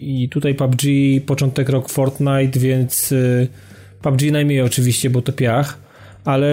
i 0.01 0.28
tutaj 0.31 0.55
PUBG, 0.55 0.82
początek 1.27 1.69
rok 1.69 1.89
Fortnite, 1.89 2.61
więc 2.61 3.12
y, 3.12 3.49
PUBG 4.03 4.23
najmniej 4.32 4.61
oczywiście, 4.61 5.11
bo 5.11 5.23
to 5.23 5.32
piach, 5.32 5.78
ale 6.24 6.49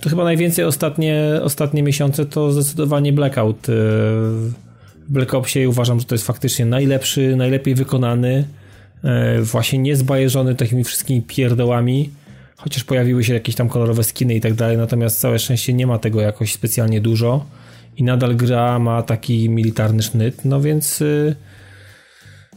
to 0.00 0.10
chyba 0.10 0.24
najwięcej 0.24 0.64
ostatnie, 0.64 1.40
ostatnie 1.42 1.82
miesiące 1.82 2.26
to 2.26 2.52
zdecydowanie 2.52 3.12
Blackout 3.12 3.68
y, 3.68 3.72
w 3.72 4.52
Black 5.08 5.34
Opsie 5.34 5.68
uważam, 5.68 6.00
że 6.00 6.06
to 6.06 6.14
jest 6.14 6.26
faktycznie 6.26 6.66
najlepszy, 6.66 7.36
najlepiej 7.36 7.74
wykonany, 7.74 8.44
y, 9.38 9.42
właśnie 9.42 9.78
niezbajeżony 9.78 10.54
takimi 10.54 10.84
wszystkimi 10.84 11.22
pierdołami 11.22 12.10
chociaż 12.56 12.84
pojawiły 12.84 13.24
się 13.24 13.34
jakieś 13.34 13.54
tam 13.54 13.68
kolorowe 13.68 14.04
skiny 14.04 14.34
i 14.34 14.40
tak 14.40 14.54
dalej, 14.54 14.76
natomiast 14.76 15.20
całe 15.20 15.38
szczęście 15.38 15.74
nie 15.74 15.86
ma 15.86 15.98
tego 15.98 16.20
jakoś 16.20 16.52
specjalnie 16.52 17.00
dużo 17.00 17.46
i 17.96 18.02
nadal 18.02 18.36
gra 18.36 18.78
ma 18.78 19.02
taki 19.02 19.50
militarny 19.50 20.02
sznyt, 20.02 20.44
no 20.44 20.60
więc 20.60 21.00
y, 21.00 21.36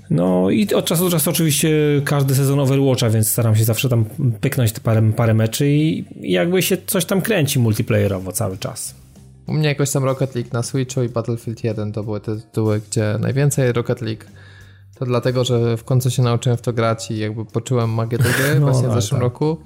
no 0.09 0.49
i 0.49 0.73
od 0.73 0.85
czasu 0.85 1.03
do 1.03 1.11
czasu 1.11 1.29
oczywiście 1.29 1.69
każdy 2.05 2.35
sezon 2.35 2.59
Overwatcha, 2.59 3.09
więc 3.09 3.29
staram 3.29 3.55
się 3.55 3.63
zawsze 3.63 3.89
tam 3.89 4.05
pyknąć 4.41 4.71
te 4.71 4.81
parę, 4.81 5.11
parę 5.15 5.33
meczy 5.33 5.69
i 5.69 6.05
jakby 6.21 6.61
się 6.61 6.77
coś 6.85 7.05
tam 7.05 7.21
kręci 7.21 7.59
multiplayerowo 7.59 8.31
cały 8.31 8.57
czas. 8.57 8.95
U 9.47 9.53
mnie 9.53 9.67
jakoś 9.67 9.91
tam 9.91 10.03
Rocket 10.03 10.35
League 10.35 10.49
na 10.53 10.63
Switchu 10.63 11.03
i 11.03 11.09
Battlefield 11.09 11.63
1 11.63 11.91
to 11.91 12.03
były 12.03 12.19
te 12.19 12.35
tytuły, 12.35 12.81
gdzie 12.89 13.15
najwięcej 13.19 13.71
Rocket 13.71 14.01
League 14.01 14.23
to 14.99 15.05
dlatego, 15.05 15.43
że 15.43 15.77
w 15.77 15.83
końcu 15.83 16.11
się 16.11 16.23
nauczyłem 16.23 16.57
w 16.57 16.61
to 16.61 16.73
grać 16.73 17.11
i 17.11 17.17
jakby 17.17 17.45
poczułem 17.45 17.89
magię 17.89 18.17
tej 18.17 18.33
gry 18.33 18.55
no, 18.59 18.67
właśnie 18.71 18.89
w 18.89 18.93
zeszłym 18.93 19.21
tak. 19.21 19.23
roku. 19.23 19.57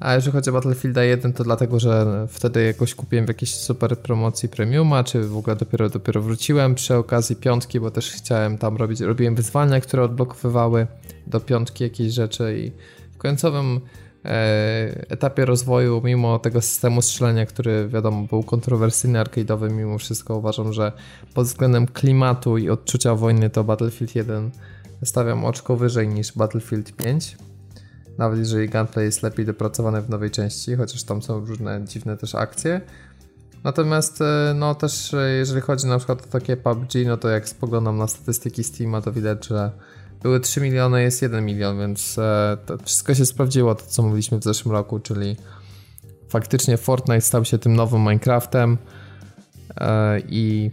A 0.00 0.14
jeżeli 0.14 0.32
chodzi 0.32 0.50
o 0.50 0.52
Battlefielda 0.52 1.04
1, 1.04 1.32
to 1.32 1.44
dlatego, 1.44 1.80
że 1.80 2.26
wtedy 2.28 2.64
jakoś 2.64 2.94
kupiłem 2.94 3.24
w 3.24 3.28
jakiejś 3.28 3.54
super 3.54 3.98
promocji 3.98 4.48
premiuma, 4.48 5.04
czy 5.04 5.22
w 5.22 5.36
ogóle 5.36 5.56
dopiero, 5.56 5.88
dopiero 5.88 6.22
wróciłem 6.22 6.74
przy 6.74 6.96
okazji 6.96 7.36
piątki, 7.36 7.80
bo 7.80 7.90
też 7.90 8.10
chciałem 8.10 8.58
tam 8.58 8.76
robić, 8.76 9.00
robiłem 9.00 9.34
wyzwania, 9.34 9.80
które 9.80 10.02
odblokowywały 10.02 10.86
do 11.26 11.40
piątki 11.40 11.84
jakieś 11.84 12.12
rzeczy 12.12 12.58
i 12.58 12.72
w 13.12 13.18
końcowym 13.18 13.80
e, 14.24 15.06
etapie 15.08 15.44
rozwoju, 15.44 16.02
mimo 16.04 16.38
tego 16.38 16.62
systemu 16.62 17.02
strzelania, 17.02 17.46
który 17.46 17.88
wiadomo 17.88 18.26
był 18.26 18.42
kontrowersyjny, 18.42 19.18
arcade'owy, 19.18 19.72
mimo 19.72 19.98
wszystko 19.98 20.36
uważam, 20.36 20.72
że 20.72 20.92
pod 21.34 21.46
względem 21.46 21.86
klimatu 21.86 22.58
i 22.58 22.70
odczucia 22.70 23.14
wojny 23.14 23.50
to 23.50 23.64
Battlefield 23.64 24.14
1 24.14 24.50
stawiam 25.04 25.44
oczko 25.44 25.76
wyżej 25.76 26.08
niż 26.08 26.32
Battlefield 26.32 26.92
5 26.92 27.36
nawet 28.18 28.38
jeżeli 28.38 28.68
gunplay 28.68 29.04
jest 29.04 29.22
lepiej 29.22 29.46
dopracowany 29.46 30.02
w 30.02 30.10
nowej 30.10 30.30
części, 30.30 30.76
chociaż 30.76 31.02
tam 31.02 31.22
są 31.22 31.44
różne 31.44 31.84
dziwne 31.84 32.16
też 32.16 32.34
akcje. 32.34 32.80
Natomiast 33.64 34.20
e, 34.20 34.54
no 34.54 34.74
też 34.74 35.14
e, 35.14 35.30
jeżeli 35.30 35.60
chodzi 35.60 35.86
na 35.86 35.98
przykład 35.98 36.22
o 36.22 36.26
takie 36.26 36.56
PUBG, 36.56 36.94
no 37.06 37.16
to 37.16 37.28
jak 37.28 37.48
spoglądam 37.48 37.98
na 37.98 38.06
statystyki 38.06 38.64
Steama, 38.64 39.00
to 39.00 39.12
widać, 39.12 39.46
że 39.46 39.70
były 40.22 40.40
3 40.40 40.60
miliony, 40.60 41.02
jest 41.02 41.22
1 41.22 41.44
milion, 41.44 41.78
więc 41.78 42.18
e, 42.18 42.56
wszystko 42.84 43.14
się 43.14 43.26
sprawdziło, 43.26 43.74
to 43.74 43.86
co 43.86 44.02
mówiliśmy 44.02 44.38
w 44.38 44.44
zeszłym 44.44 44.72
roku, 44.72 45.00
czyli 45.00 45.36
faktycznie 46.28 46.76
Fortnite 46.76 47.20
stał 47.20 47.44
się 47.44 47.58
tym 47.58 47.76
nowym 47.76 48.00
Minecraftem 48.00 48.78
i 50.28 50.70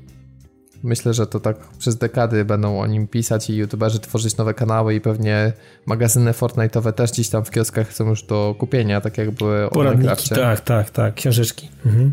Myślę, 0.83 1.13
że 1.13 1.27
to 1.27 1.39
tak 1.39 1.57
przez 1.79 1.97
dekady 1.97 2.45
będą 2.45 2.79
o 2.79 2.87
nim 2.87 3.07
pisać 3.07 3.49
i 3.49 3.55
youtuberzy 3.55 3.99
tworzyć 3.99 4.37
nowe 4.37 4.53
kanały 4.53 4.95
i 4.95 5.01
pewnie 5.01 5.53
magazyny 5.85 6.31
Fortnite'owe 6.31 6.93
też 6.93 7.11
gdzieś 7.11 7.29
tam 7.29 7.45
w 7.45 7.51
kioskach 7.51 7.93
są 7.93 8.09
już 8.09 8.23
do 8.23 8.55
kupienia, 8.59 9.01
tak 9.01 9.17
jak 9.17 9.31
były 9.31 9.69
Poradniki, 9.69 10.29
tak, 10.29 10.61
tak, 10.61 10.89
tak, 10.89 11.13
książeczki. 11.13 11.69
Mhm. 11.85 12.11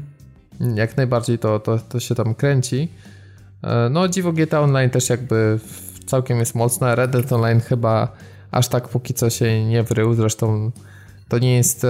Jak 0.74 0.96
najbardziej 0.96 1.38
to, 1.38 1.60
to, 1.60 1.78
to 1.78 2.00
się 2.00 2.14
tam 2.14 2.34
kręci. 2.34 2.88
E, 3.62 3.88
no 3.90 4.08
dziwo 4.08 4.32
GTA 4.32 4.60
Online 4.60 4.90
też 4.90 5.08
jakby 5.08 5.58
całkiem 6.06 6.38
jest 6.38 6.54
mocne. 6.54 6.94
Red 6.94 7.10
Dead 7.10 7.32
Online 7.32 7.60
chyba 7.60 8.08
aż 8.50 8.68
tak 8.68 8.88
póki 8.88 9.14
co 9.14 9.30
się 9.30 9.64
nie 9.64 9.82
wrył, 9.82 10.14
zresztą 10.14 10.70
to 11.28 11.38
nie 11.38 11.56
jest 11.56 11.84
e, 11.84 11.88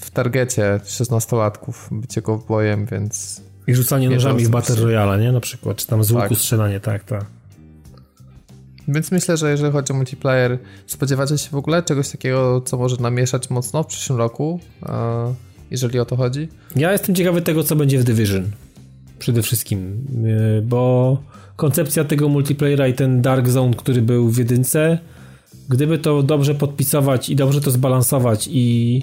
w 0.00 0.10
targecie 0.10 0.80
16-latków 0.84 1.72
bycie 1.90 2.22
bojem, 2.48 2.86
więc 2.86 3.42
i 3.70 3.74
rzucanie 3.74 4.10
nożami 4.10 4.44
w 4.44 4.48
Battle 4.48 4.76
Royale, 4.76 5.18
nie? 5.18 5.32
Na 5.32 5.40
przykład, 5.40 5.76
czy 5.76 5.86
tam 5.86 6.04
z 6.04 6.10
łuku 6.10 6.28
tak. 6.28 6.38
strzelanie, 6.38 6.80
tak, 6.80 7.04
tak. 7.04 7.24
Więc 8.88 9.10
myślę, 9.10 9.36
że 9.36 9.50
jeżeli 9.50 9.72
chodzi 9.72 9.92
o 9.92 9.96
multiplayer, 9.96 10.58
spodziewacie 10.86 11.38
się 11.38 11.50
w 11.50 11.54
ogóle 11.54 11.82
czegoś 11.82 12.08
takiego, 12.08 12.60
co 12.60 12.76
może 12.76 12.96
namieszać 12.96 13.50
mocno 13.50 13.82
w 13.82 13.86
przyszłym 13.86 14.18
roku, 14.18 14.60
jeżeli 15.70 15.98
o 15.98 16.04
to 16.04 16.16
chodzi? 16.16 16.48
Ja 16.76 16.92
jestem 16.92 17.14
ciekawy 17.14 17.42
tego, 17.42 17.64
co 17.64 17.76
będzie 17.76 17.98
w 17.98 18.04
Division. 18.04 18.50
Przede 19.18 19.42
wszystkim, 19.42 20.06
y, 20.58 20.62
bo 20.62 21.22
koncepcja 21.56 22.04
tego 22.04 22.28
multiplayera 22.28 22.88
i 22.88 22.94
ten 22.94 23.22
Dark 23.22 23.48
Zone, 23.48 23.74
który 23.74 24.02
był 24.02 24.30
w 24.30 24.38
jedynce, 24.38 24.98
gdyby 25.68 25.98
to 25.98 26.22
dobrze 26.22 26.54
podpisować 26.54 27.30
i 27.30 27.36
dobrze 27.36 27.60
to 27.60 27.70
zbalansować 27.70 28.48
i 28.52 29.02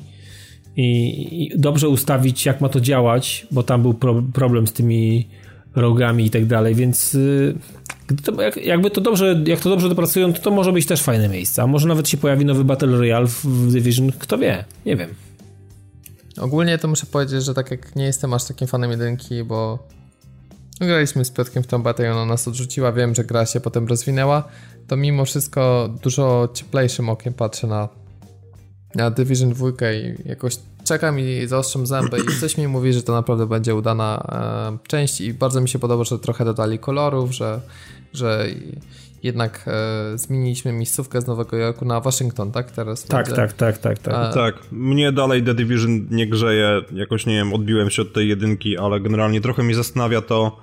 i, 0.77 1.43
i 1.43 1.59
dobrze 1.59 1.89
ustawić, 1.89 2.45
jak 2.45 2.61
ma 2.61 2.69
to 2.69 2.79
działać, 2.81 3.47
bo 3.51 3.63
tam 3.63 3.81
był 3.81 3.93
pro, 3.93 4.23
problem 4.33 4.67
z 4.67 4.73
tymi 4.73 5.27
rogami 5.75 6.25
i 6.25 6.29
tak 6.29 6.45
dalej, 6.45 6.75
więc 6.75 7.15
y, 7.15 7.55
to, 8.23 8.41
jak, 8.41 8.57
jakby 8.57 8.91
to 8.91 9.01
dobrze, 9.01 9.43
jak 9.45 9.59
to 9.59 9.69
dobrze 9.69 9.89
dopracują, 9.89 10.33
to 10.33 10.41
to 10.41 10.51
może 10.51 10.73
być 10.73 10.85
też 10.85 11.01
fajne 11.01 11.29
miejsce, 11.29 11.63
a 11.63 11.67
może 11.67 11.87
nawet 11.87 12.09
się 12.09 12.17
pojawi 12.17 12.45
nowy 12.45 12.63
Battle 12.63 12.97
Royale 12.97 13.27
w, 13.27 13.45
w 13.45 13.71
Division, 13.71 14.11
kto 14.19 14.37
wie, 14.37 14.65
nie 14.85 14.95
wiem. 14.95 15.09
Ogólnie 16.41 16.77
to 16.77 16.87
muszę 16.87 17.05
powiedzieć, 17.05 17.43
że 17.43 17.53
tak 17.53 17.71
jak 17.71 17.95
nie 17.95 18.05
jestem 18.05 18.33
aż 18.33 18.43
takim 18.43 18.67
fanem 18.67 18.91
jedynki, 18.91 19.43
bo 19.43 19.87
graliśmy 20.79 21.25
z 21.25 21.31
Piotkiem 21.31 21.63
w 21.63 21.67
tą 21.67 21.83
batę 21.83 22.03
i 22.03 22.07
ona 22.07 22.25
nas 22.25 22.47
odrzuciła, 22.47 22.91
wiem, 22.91 23.15
że 23.15 23.23
gra 23.23 23.45
się 23.45 23.59
potem 23.59 23.87
rozwinęła, 23.87 24.43
to 24.87 24.97
mimo 24.97 25.25
wszystko 25.25 25.89
dużo 26.03 26.49
cieplejszym 26.53 27.09
okiem 27.09 27.33
patrzę 27.33 27.67
na 27.67 27.89
na 28.95 29.11
Division 29.11 29.49
2 29.49 29.69
i 29.69 30.29
jakoś 30.29 30.57
czekam 30.83 31.19
i 31.19 31.47
zaostrzam 31.47 31.87
zęby 31.87 32.17
i 32.17 32.39
coś 32.39 32.57
mi 32.57 32.67
mówi, 32.67 32.93
że 32.93 33.03
to 33.03 33.13
naprawdę 33.13 33.45
będzie 33.45 33.75
udana 33.75 34.27
e, 34.83 34.87
część 34.87 35.21
i 35.21 35.33
bardzo 35.33 35.61
mi 35.61 35.69
się 35.69 35.79
podoba, 35.79 36.03
że 36.03 36.19
trochę 36.19 36.45
dodali 36.45 36.79
kolorów, 36.79 37.31
że, 37.31 37.61
że 38.13 38.47
jednak 39.23 39.65
e, 39.67 40.17
zmieniliśmy 40.17 40.73
miejscówkę 40.73 41.21
z 41.21 41.27
Nowego 41.27 41.57
Jorku 41.57 41.85
na 41.85 42.01
Waszyngton, 42.01 42.51
tak? 42.51 42.71
Teraz 42.71 43.03
tak, 43.03 43.25
będzie. 43.25 43.41
tak, 43.41 43.53
tak, 43.53 43.77
tak, 43.77 43.99
tak. 43.99 44.13
A... 44.13 44.33
Tak, 44.33 44.55
mnie 44.71 45.11
dalej 45.11 45.43
The 45.43 45.53
Division 45.53 46.07
nie 46.11 46.27
grzeje, 46.27 46.81
jakoś 46.93 47.25
nie 47.25 47.35
wiem, 47.35 47.53
odbiłem 47.53 47.89
się 47.89 48.01
od 48.01 48.13
tej 48.13 48.27
jedynki, 48.27 48.77
ale 48.77 48.99
generalnie 48.99 49.41
trochę 49.41 49.63
mnie 49.63 49.75
zastanawia 49.75 50.21
to, 50.21 50.57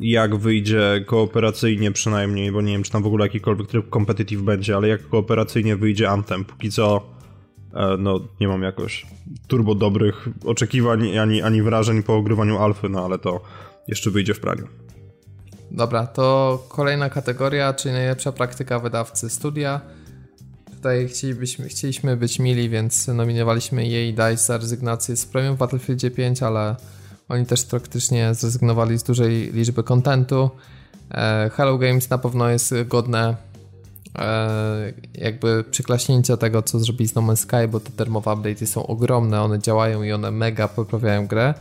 jak 0.00 0.36
wyjdzie 0.36 1.04
kooperacyjnie 1.06 1.92
przynajmniej, 1.92 2.52
bo 2.52 2.62
nie 2.62 2.72
wiem, 2.72 2.82
czy 2.82 2.90
tam 2.90 3.02
w 3.02 3.06
ogóle 3.06 3.26
jakikolwiek 3.26 3.66
tryb 3.66 3.90
competitive 3.90 4.42
będzie, 4.42 4.76
ale 4.76 4.88
jak 4.88 5.08
kooperacyjnie 5.08 5.76
wyjdzie 5.76 6.10
Anthem. 6.10 6.44
Póki 6.44 6.70
co 6.70 7.17
E, 7.17 7.17
no 7.98 8.20
nie 8.40 8.48
mam 8.48 8.62
jakoś 8.62 9.06
turbo 9.46 9.74
dobrych 9.74 10.28
oczekiwań 10.44 11.18
ani, 11.18 11.42
ani 11.42 11.62
wrażeń 11.62 12.02
po 12.02 12.16
ogrywaniu 12.16 12.58
alfy, 12.58 12.88
no 12.88 13.04
ale 13.04 13.18
to 13.18 13.40
jeszcze 13.88 14.10
wyjdzie 14.10 14.34
w 14.34 14.40
praniu. 14.40 14.68
Dobra, 15.70 16.06
to 16.06 16.58
kolejna 16.68 17.10
kategoria, 17.10 17.74
czyli 17.74 17.94
najlepsza 17.94 18.32
praktyka 18.32 18.78
wydawcy 18.78 19.30
studia. 19.30 19.80
Tutaj 20.74 21.08
chcielibyśmy, 21.08 21.68
chcieliśmy 21.68 22.16
być 22.16 22.38
mili, 22.38 22.68
więc 22.68 23.08
nominowaliśmy 23.08 23.86
jej 23.86 24.14
DICE 24.14 24.36
za 24.36 24.56
rezygnację 24.56 25.16
z 25.16 25.26
premium 25.26 25.56
w 25.56 25.58
Battlefieldzie 25.58 26.10
5, 26.10 26.42
ale 26.42 26.76
oni 27.28 27.46
też 27.46 27.64
praktycznie 27.64 28.34
zrezygnowali 28.34 28.98
z 28.98 29.02
dużej 29.02 29.52
liczby 29.52 29.82
kontentu. 29.82 30.50
E, 31.10 31.50
Hello 31.54 31.78
Games 31.78 32.10
na 32.10 32.18
pewno 32.18 32.48
jest 32.48 32.74
godne 32.86 33.47
E, 33.47 33.47
jakby 35.14 35.64
przyklaśnięcia 35.70 36.36
tego, 36.36 36.62
co 36.62 36.78
zrobili 36.78 37.08
z 37.08 37.14
No 37.14 37.22
Man's 37.22 37.36
Sky, 37.36 37.68
bo 37.68 37.80
te 37.80 37.90
termowe 37.90 38.30
update'y 38.30 38.66
są 38.66 38.86
ogromne, 38.86 39.42
one 39.42 39.58
działają 39.58 40.02
i 40.02 40.12
one 40.12 40.30
mega 40.30 40.68
poprawiają 40.68 41.26
grę. 41.26 41.54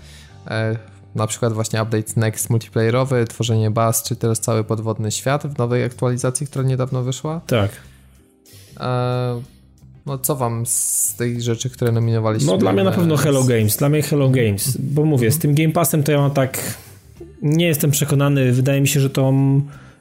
E, 0.47 0.77
na 1.15 1.27
przykład 1.27 1.53
właśnie 1.53 1.83
update 1.83 2.13
Next 2.15 2.49
multiplayerowy, 2.49 3.25
tworzenie 3.25 3.71
baz, 3.71 4.03
czy 4.03 4.15
teraz 4.15 4.39
cały 4.39 4.63
podwodny 4.63 5.11
świat 5.11 5.47
w 5.47 5.57
nowej 5.57 5.83
aktualizacji, 5.83 6.47
która 6.47 6.65
niedawno 6.65 7.03
wyszła. 7.03 7.41
Tak. 7.47 7.71
E, 8.79 9.41
no 10.05 10.17
co 10.17 10.35
wam 10.35 10.65
z 10.65 11.15
tych 11.17 11.41
rzeczy, 11.41 11.69
które 11.69 11.91
nominowaliście? 11.91 12.51
No 12.51 12.57
dla 12.57 12.73
mnie 12.73 12.83
na 12.83 12.91
pewno 12.91 13.17
Hello 13.17 13.43
Games, 13.43 13.77
dla 13.77 13.89
mnie 13.89 14.01
Hello 14.01 14.29
Games, 14.29 14.77
bo 14.77 15.05
mówię, 15.05 15.31
z 15.31 15.37
tym 15.39 15.55
Game 15.55 15.71
Passem 15.71 16.03
to 16.03 16.11
ja 16.11 16.17
mam 16.17 16.31
tak 16.31 16.59
nie 17.41 17.67
jestem 17.67 17.91
przekonany, 17.91 18.51
wydaje 18.51 18.81
mi 18.81 18.87
się, 18.87 18.99
że 18.99 19.09
to 19.09 19.33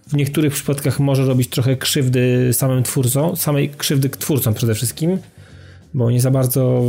w 0.06 0.16
niektórych 0.16 0.52
przypadkach 0.52 1.00
może 1.00 1.24
robić 1.24 1.48
trochę 1.48 1.76
krzywdy 1.76 2.50
samym 2.52 2.82
twórcom, 2.82 3.36
samej 3.36 3.68
krzywdy 3.68 4.08
twórcom 4.08 4.54
przede 4.54 4.74
wszystkim, 4.74 5.18
bo 5.94 6.10
nie 6.10 6.20
za 6.20 6.30
bardzo 6.30 6.82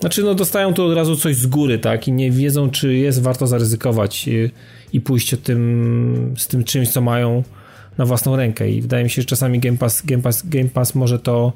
znaczy, 0.00 0.22
no 0.22 0.34
dostają 0.34 0.74
tu 0.74 0.84
od 0.84 0.96
razu 0.96 1.16
coś 1.16 1.36
z 1.36 1.46
góry, 1.46 1.78
tak? 1.78 2.08
I 2.08 2.12
nie 2.12 2.30
wiedzą, 2.30 2.70
czy 2.70 2.94
jest 2.94 3.22
warto 3.22 3.46
zaryzykować 3.46 4.28
i, 4.28 4.50
i 4.92 5.00
pójść 5.00 5.34
tym, 5.42 6.34
z 6.38 6.46
tym 6.46 6.64
czymś, 6.64 6.88
co 6.88 7.00
mają 7.00 7.42
na 7.98 8.06
własną 8.06 8.36
rękę. 8.36 8.70
I 8.70 8.82
wydaje 8.82 9.04
mi 9.04 9.10
się, 9.10 9.22
że 9.22 9.26
czasami 9.26 9.58
Game 9.58 9.78
Pass, 9.78 10.02
Game 10.06 10.22
Pass, 10.22 10.42
Game 10.48 10.68
Pass 10.68 10.94
może 10.94 11.18
to 11.18 11.52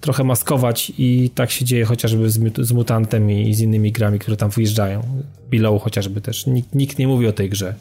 trochę 0.00 0.24
maskować 0.24 0.92
i 0.98 1.30
tak 1.34 1.50
się 1.50 1.64
dzieje 1.64 1.84
chociażby 1.84 2.30
z, 2.30 2.40
z 2.58 2.72
Mutantem 2.72 3.30
i 3.30 3.54
z 3.54 3.60
innymi 3.60 3.92
grami, 3.92 4.18
które 4.18 4.36
tam 4.36 4.50
wyjeżdżają. 4.50 5.02
Below 5.50 5.82
chociażby 5.82 6.20
też. 6.20 6.46
Nikt, 6.46 6.74
nikt 6.74 6.98
nie 6.98 7.08
mówi 7.08 7.26
o 7.26 7.32
tej 7.32 7.50
grze. 7.50 7.74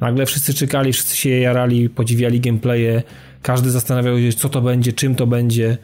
Nagle 0.00 0.26
wszyscy 0.26 0.54
czekali, 0.54 0.92
wszyscy 0.92 1.16
się 1.16 1.30
jarali, 1.30 1.88
podziwiali 1.88 2.40
gameplaye, 2.40 3.02
każdy 3.42 3.70
zastanawiał 3.70 4.18
się, 4.18 4.32
co 4.32 4.48
to 4.48 4.60
będzie, 4.60 4.92
czym 4.92 5.14
to 5.14 5.26
będzie, 5.26 5.78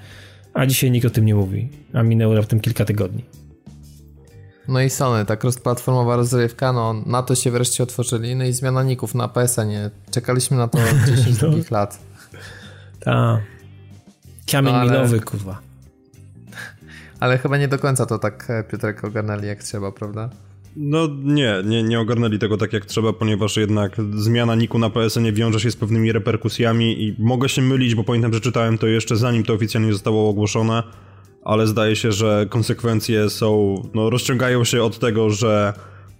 a 0.55 0.67
dzisiaj 0.67 0.91
nikt 0.91 1.07
o 1.07 1.11
tym 1.11 1.25
nie 1.25 1.35
mówi. 1.35 1.69
A 1.93 2.03
minęło 2.03 2.35
raptem 2.35 2.61
kilka 2.61 2.85
tygodni. 2.85 3.25
No 4.69 4.81
i 4.81 4.91
Sony, 4.91 5.25
ta 5.25 5.37
cross-platformowa 5.37 6.17
rozrywka, 6.17 6.73
no 6.73 6.95
na 7.07 7.23
to 7.23 7.35
się 7.35 7.51
wreszcie 7.51 7.83
otworzyli, 7.83 8.37
no 8.37 8.45
i 8.45 8.53
zmiana 8.53 8.83
ników 8.83 9.15
na 9.15 9.29
PSN-ie. 9.29 9.91
Czekaliśmy 10.11 10.57
na 10.57 10.69
to 10.69 10.79
10 11.17 11.43
no. 11.43 11.49
lat. 11.71 11.99
Tak. 13.01 13.41
Kamień 14.53 14.75
no, 14.75 14.81
ale... 14.81 14.93
milowy, 14.93 15.21
kurwa. 15.21 15.61
Ale 17.21 17.39
chyba 17.39 17.59
nie 17.59 17.69
do 17.69 17.79
końca 17.79 18.07
to 18.07 18.19
tak 18.19 18.51
e, 18.51 18.65
Piotrek 18.65 19.05
ogarnęli 19.05 19.47
jak 19.47 19.63
trzeba, 19.63 19.93
prawda? 19.93 20.31
No 20.77 21.09
nie, 21.23 21.55
nie, 21.65 21.83
nie 21.83 22.01
ogarnęli 22.01 22.39
tego 22.39 22.57
tak 22.57 22.73
jak 22.73 22.87
trzeba, 22.87 23.13
ponieważ 23.13 23.57
jednak 23.57 23.97
zmiana 24.15 24.55
niku 24.55 24.79
na 24.79 24.91
PSN 24.91 25.33
wiąże 25.33 25.61
się 25.61 25.71
z 25.71 25.77
pewnymi 25.77 26.13
reperkusjami 26.13 27.03
i 27.03 27.17
mogę 27.19 27.49
się 27.49 27.63
mylić, 27.63 27.95
bo 27.95 28.05
pamiętam, 28.05 28.35
że 28.35 28.41
czytałem 28.41 28.79
to 28.79 28.87
jeszcze 28.87 29.17
zanim 29.17 29.43
to 29.43 29.53
oficjalnie 29.53 29.93
zostało 29.93 30.29
ogłoszone, 30.29 30.83
ale 31.45 31.67
zdaje 31.67 31.97
się, 31.97 32.13
że 32.13 32.47
konsekwencje 32.51 33.31
są, 33.31 33.75
no 33.95 34.11
rozciągają 34.11 34.65
się 34.65 34.83
od 34.83 34.99
tego, 34.99 35.31
że 35.31 35.73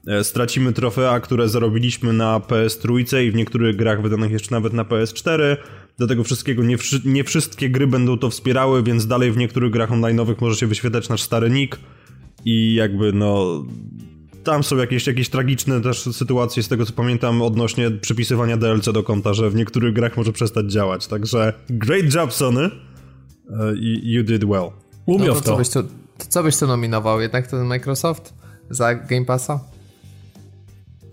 e, 0.07 0.25
stracimy 0.25 0.73
trofea, 0.73 1.21
które 1.21 1.49
zarobiliśmy 1.49 2.13
na 2.13 2.39
PS3 2.39 3.23
i 3.23 3.31
w 3.31 3.35
niektórych 3.35 3.77
grach 3.77 4.03
wydanych 4.03 4.31
jeszcze 4.33 4.55
nawet 4.55 4.73
na 4.73 4.85
PS4. 4.85 5.57
Do 5.99 6.07
tego 6.07 6.25
wszystkiego 6.25 6.63
nie, 6.63 6.77
nie 7.05 7.25
wszystkie 7.25 7.71
gry 7.71 7.87
będą 7.87 8.19
to 8.19 8.31
wspierały, 8.31 8.83
więc 8.83 9.07
dalej 9.07 9.33
w 9.33 9.37
niektórych 9.37 9.71
grach 9.71 9.91
online'owych 9.91 10.35
może 10.41 10.57
się 10.57 10.67
wyświetlać 10.67 11.09
nasz 11.09 11.23
stary 11.23 11.51
nick 11.51 11.79
i 12.45 12.75
jakby 12.75 13.13
no 13.13 13.65
tam 14.45 14.65
są 14.65 14.77
jakieś, 14.77 15.07
jakieś 15.07 15.29
tragiczne 15.29 15.81
też 15.81 16.01
sytuacje 16.01 16.63
z 16.63 16.69
tego 16.69 16.87
co 16.87 16.93
pamiętam 16.93 17.43
odnośnie 17.43 17.91
przypisywania 17.91 18.57
DLC 18.57 18.93
do 18.93 19.03
konta, 19.03 19.35
że 19.35 19.51
w 19.51 19.55
niektórych 19.55 19.95
grach 19.95 20.17
może 20.17 20.33
przestać 20.33 20.73
działać, 20.73 21.07
także 21.07 21.53
great 21.71 22.15
job 22.15 22.33
Sony 22.33 22.67
uh, 22.67 23.57
you 24.03 24.23
did 24.23 24.45
well. 24.45 24.71
Umiał 25.07 25.35
no 25.35 25.41
to, 25.41 25.41
to. 25.41 25.51
Co 25.51 25.57
byś 25.57 25.69
tu, 25.69 25.83
to 26.19 26.25
co 26.29 26.43
byś 26.43 26.57
tu 26.57 26.67
nominował? 26.67 27.21
Jednak 27.21 27.47
ten 27.47 27.67
Microsoft 27.67 28.35
za 28.71 28.95
Game 28.95 29.25
Passa? 29.25 29.61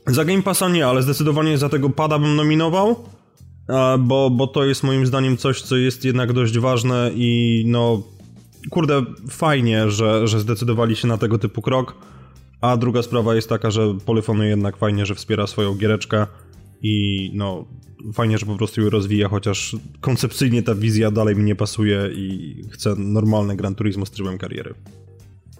Za 0.08 0.26
Game 0.26 0.42
Passa 0.42 0.70
nie, 0.70 0.88
ale 0.88 1.04
zdecydowanie 1.04 1.58
za 1.58 1.70
tego 1.70 1.90
pada 1.90 2.20
bym 2.20 2.36
nominował, 2.36 2.96
bo, 4.00 4.30
bo 4.30 4.48
to 4.48 4.66
jest 4.66 4.84
moim 4.84 5.06
zdaniem 5.06 5.38
coś, 5.38 5.62
co 5.62 5.78
jest 5.78 6.06
jednak 6.06 6.34
dość 6.34 6.60
ważne 6.60 7.12
i 7.16 7.64
no 7.68 8.04
kurde, 8.70 9.06
fajnie, 9.30 9.92
że, 9.92 10.28
że 10.28 10.40
zdecydowali 10.40 10.96
się 10.96 11.08
na 11.08 11.18
tego 11.18 11.38
typu 11.38 11.62
krok. 11.62 11.96
A 12.62 12.78
druga 12.78 13.04
sprawa 13.04 13.36
jest 13.36 13.50
taka, 13.50 13.72
że 13.72 13.98
Polyphony 14.06 14.48
jednak 14.48 14.78
fajnie, 14.78 15.06
że 15.06 15.16
wspiera 15.16 15.48
swoją 15.48 15.76
giereczkę 15.76 16.28
i 16.82 17.32
no 17.34 17.66
fajnie, 18.14 18.38
że 18.38 18.46
po 18.46 18.56
prostu 18.56 18.82
ją 18.82 18.90
rozwija, 18.90 19.30
chociaż 19.30 19.76
koncepcyjnie 20.02 20.64
ta 20.64 20.76
wizja 20.76 21.12
dalej 21.12 21.36
mi 21.36 21.44
nie 21.44 21.56
pasuje 21.56 22.10
i 22.14 22.56
chcę 22.72 22.96
normalne 22.98 23.56
Gran 23.56 23.76
Turismo 23.76 24.06
z 24.06 24.12
trybem 24.12 24.38
kariery. 24.38 24.74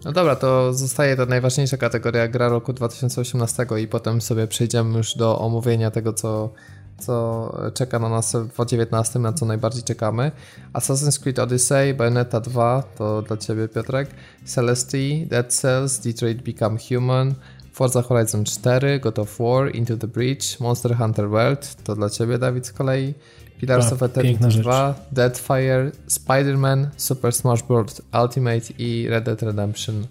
No 0.06 0.12
dobra, 0.12 0.36
to 0.36 0.74
zostaje 0.74 1.16
to 1.16 1.26
najważniejsza 1.26 1.78
kategoria 1.78 2.28
gra 2.28 2.50
roku 2.50 2.74
2018 2.74 3.68
i 3.82 3.88
potem 3.88 4.22
sobie 4.22 4.48
przejdziemy 4.48 4.98
już 4.98 5.16
do 5.16 5.40
omówienia 5.40 5.92
tego, 5.92 6.14
co, 6.14 6.54
co 7.00 7.54
czeka 7.74 8.00
na 8.00 8.10
nas 8.10 8.36
w 8.36 8.54
2019, 8.54 9.20
na 9.20 9.34
co 9.34 9.46
najbardziej 9.46 9.84
czekamy. 9.84 10.32
Assassin's 10.74 11.20
Creed 11.20 11.40
Odyssey, 11.40 11.94
Bayonetta 11.94 12.40
2 12.40 12.84
to 12.98 13.22
dla 13.22 13.38
Ciebie 13.38 13.68
Piotrek, 13.68 14.10
Celeste, 14.46 14.98
Dead 15.26 15.54
Cells, 15.54 16.00
Detroit 16.00 16.42
Become 16.42 16.78
Human, 16.90 17.34
Forza 17.74 18.02
Horizon 18.02 18.44
4, 18.46 19.00
God 19.00 19.20
of 19.20 19.40
War, 19.40 19.76
Into 19.76 19.98
the 19.98 20.08
Breach, 20.08 20.60
Monster 20.60 20.96
Hunter 20.96 21.30
World, 21.30 21.76
to 21.84 21.96
dla 21.96 22.10
Ciebie 22.10 22.38
Dawid 22.38 22.68
z 22.68 22.72
kolei, 22.72 23.14
Pillars 23.60 23.86
tak, 23.86 23.94
of 23.94 24.04
Eternity 24.04 24.62
2, 24.62 24.96
Deadfire, 25.12 25.92
Spider-Man, 26.08 26.90
Super 26.98 27.34
Smash 27.34 27.64
Bros. 27.64 28.02
Ultimate 28.24 28.74
i 28.78 29.08
Red 29.10 29.24
Dead 29.24 29.42
Redemption 29.42 30.08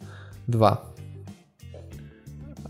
2. 0.48 0.76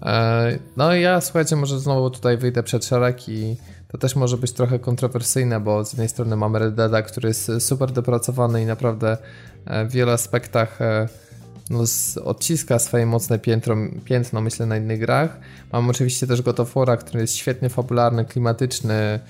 E, 0.02 0.58
no 0.76 0.94
i 0.94 1.00
ja 1.00 1.20
słuchajcie, 1.20 1.56
może 1.56 1.80
znowu 1.80 2.10
tutaj 2.10 2.36
wyjdę 2.36 2.62
przed 2.62 2.84
szereg 2.84 3.28
i 3.28 3.56
to 3.88 3.98
też 3.98 4.16
może 4.16 4.36
być 4.36 4.52
trochę 4.52 4.78
kontrowersyjne, 4.78 5.60
bo 5.60 5.84
z 5.84 5.92
jednej 5.92 6.08
strony 6.08 6.36
mamy 6.36 6.58
Red 6.58 6.74
Deada, 6.74 7.02
który 7.02 7.28
jest 7.28 7.50
super 7.58 7.92
dopracowany 7.92 8.62
i 8.62 8.66
naprawdę 8.66 9.16
e, 9.66 9.84
w 9.84 9.92
wielu 9.92 10.10
aspektach 10.10 10.82
e, 10.82 11.08
no, 11.70 11.84
odciska 12.24 12.78
swoje 12.78 13.06
mocne 13.06 13.38
piętro, 13.38 13.76
piętno, 14.04 14.40
myślę, 14.40 14.66
na 14.66 14.76
innych 14.76 15.00
grach. 15.00 15.40
Mam 15.72 15.90
oczywiście 15.90 16.26
też 16.26 16.42
God 16.42 16.60
of 16.60 16.74
War, 16.74 16.98
który 16.98 17.20
jest 17.20 17.34
świetnie 17.34 17.68
fabularny, 17.68 18.24
klimatyczny, 18.24 19.20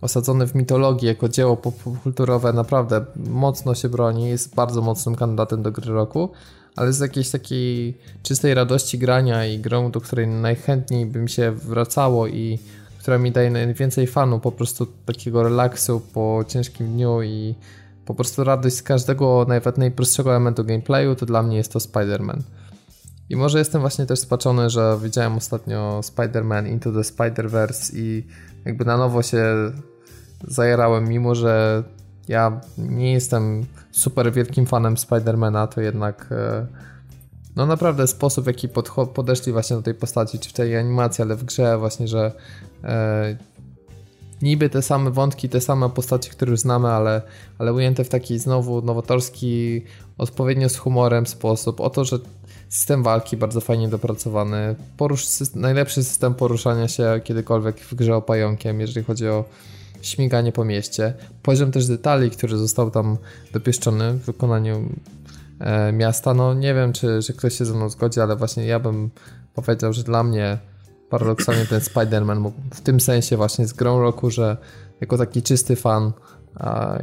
osadzony 0.00 0.46
w 0.46 0.54
mitologię, 0.54 1.08
jako 1.08 1.28
dzieło 1.28 1.56
popkulturowe, 1.56 2.52
naprawdę 2.52 3.04
mocno 3.16 3.74
się 3.74 3.88
broni, 3.88 4.28
jest 4.28 4.54
bardzo 4.54 4.82
mocnym 4.82 5.14
kandydatem 5.14 5.62
do 5.62 5.72
gry 5.72 5.92
roku, 5.92 6.30
ale 6.76 6.92
z 6.92 7.00
jakiejś 7.00 7.30
takiej 7.30 7.98
czystej 8.22 8.54
radości 8.54 8.98
grania 8.98 9.46
i 9.46 9.58
grą, 9.58 9.90
do 9.90 10.00
której 10.00 10.26
najchętniej 10.26 11.06
bym 11.06 11.28
się 11.28 11.52
wracało 11.52 12.26
i 12.26 12.58
która 13.06 13.18
mi 13.18 13.32
daje 13.32 13.50
najwięcej 13.50 14.06
fanu, 14.06 14.40
po 14.40 14.52
prostu 14.52 14.86
takiego 14.86 15.42
relaksu 15.42 16.00
po 16.00 16.44
ciężkim 16.48 16.86
dniu 16.86 17.22
i 17.22 17.54
po 18.04 18.14
prostu 18.14 18.44
radość 18.44 18.76
z 18.76 18.82
każdego 18.82 19.46
nawet 19.48 19.78
najprostszego 19.78 20.30
elementu 20.30 20.64
gameplayu, 20.64 21.14
to 21.14 21.26
dla 21.26 21.42
mnie 21.42 21.56
jest 21.56 21.72
to 21.72 21.78
Spider-Man. 21.78 22.40
I 23.30 23.36
może 23.36 23.58
jestem 23.58 23.80
właśnie 23.80 24.06
też 24.06 24.18
spaczony, 24.18 24.70
że 24.70 24.98
widziałem 25.02 25.36
ostatnio 25.36 26.00
Spider-Man 26.00 26.68
Into 26.68 26.92
the 26.92 27.00
Spider-Verse 27.00 27.96
i 27.96 28.26
jakby 28.64 28.84
na 28.84 28.96
nowo 28.96 29.22
się 29.22 29.72
zajerałem, 30.48 31.08
mimo 31.08 31.34
że 31.34 31.82
ja 32.28 32.60
nie 32.78 33.12
jestem 33.12 33.66
super 33.90 34.32
wielkim 34.32 34.66
fanem 34.66 34.94
Spider-Mana, 34.94 35.68
to 35.68 35.80
jednak 35.80 36.28
e, 36.30 36.66
no 37.56 37.66
naprawdę 37.66 38.06
sposób, 38.06 38.44
w 38.44 38.46
jaki 38.46 38.68
podeszli 39.14 39.52
właśnie 39.52 39.76
do 39.76 39.82
tej 39.82 39.94
postaci, 39.94 40.38
czy 40.38 40.50
w 40.50 40.52
tej 40.52 40.76
animacji, 40.76 41.22
ale 41.22 41.36
w 41.36 41.44
grze 41.44 41.78
właśnie, 41.78 42.08
że 42.08 42.32
niby 44.42 44.70
te 44.70 44.82
same 44.82 45.10
wątki, 45.10 45.48
te 45.48 45.60
same 45.60 45.90
postacie, 45.90 46.30
które 46.30 46.50
już 46.50 46.60
znamy, 46.60 46.88
ale, 46.88 47.22
ale 47.58 47.72
ujęte 47.72 48.04
w 48.04 48.08
taki 48.08 48.38
znowu 48.38 48.82
nowatorski, 48.82 49.82
odpowiednio 50.18 50.68
z 50.68 50.76
humorem 50.76 51.26
sposób. 51.26 51.80
O 51.80 51.90
to, 51.90 52.04
że 52.04 52.18
system 52.68 53.02
walki 53.02 53.36
bardzo 53.36 53.60
fajnie 53.60 53.88
dopracowany, 53.88 54.74
porusz, 54.96 55.26
najlepszy 55.54 56.04
system 56.04 56.34
poruszania 56.34 56.88
się 56.88 57.20
kiedykolwiek 57.24 57.80
w 57.80 57.94
grze 57.94 58.16
o 58.16 58.22
pająkiem, 58.22 58.80
jeżeli 58.80 59.06
chodzi 59.06 59.28
o 59.28 59.44
śmiganie 60.02 60.52
po 60.52 60.64
mieście. 60.64 61.14
Poziom 61.42 61.72
też 61.72 61.86
detali, 61.86 62.30
który 62.30 62.56
został 62.58 62.90
tam 62.90 63.16
dopieszczony 63.52 64.12
w 64.12 64.24
wykonaniu 64.24 64.88
e, 65.60 65.92
miasta. 65.92 66.34
No 66.34 66.54
nie 66.54 66.74
wiem, 66.74 66.92
czy, 66.92 67.18
czy 67.22 67.34
ktoś 67.34 67.58
się 67.58 67.64
ze 67.64 67.74
mną 67.74 67.88
zgodzi, 67.88 68.20
ale 68.20 68.36
właśnie 68.36 68.66
ja 68.66 68.80
bym 68.80 69.10
powiedział, 69.54 69.92
że 69.92 70.02
dla 70.02 70.22
mnie 70.22 70.58
paradoksalnie 71.10 71.66
ten 71.66 71.80
Spider-Man 71.80 72.40
mógł 72.40 72.60
w 72.74 72.80
tym 72.80 73.00
sensie 73.00 73.36
właśnie 73.36 73.66
z 73.66 73.72
grą 73.72 74.00
roku, 74.00 74.30
że 74.30 74.56
jako 75.00 75.18
taki 75.18 75.42
czysty 75.42 75.76
fan 75.76 76.12
a, 76.54 76.98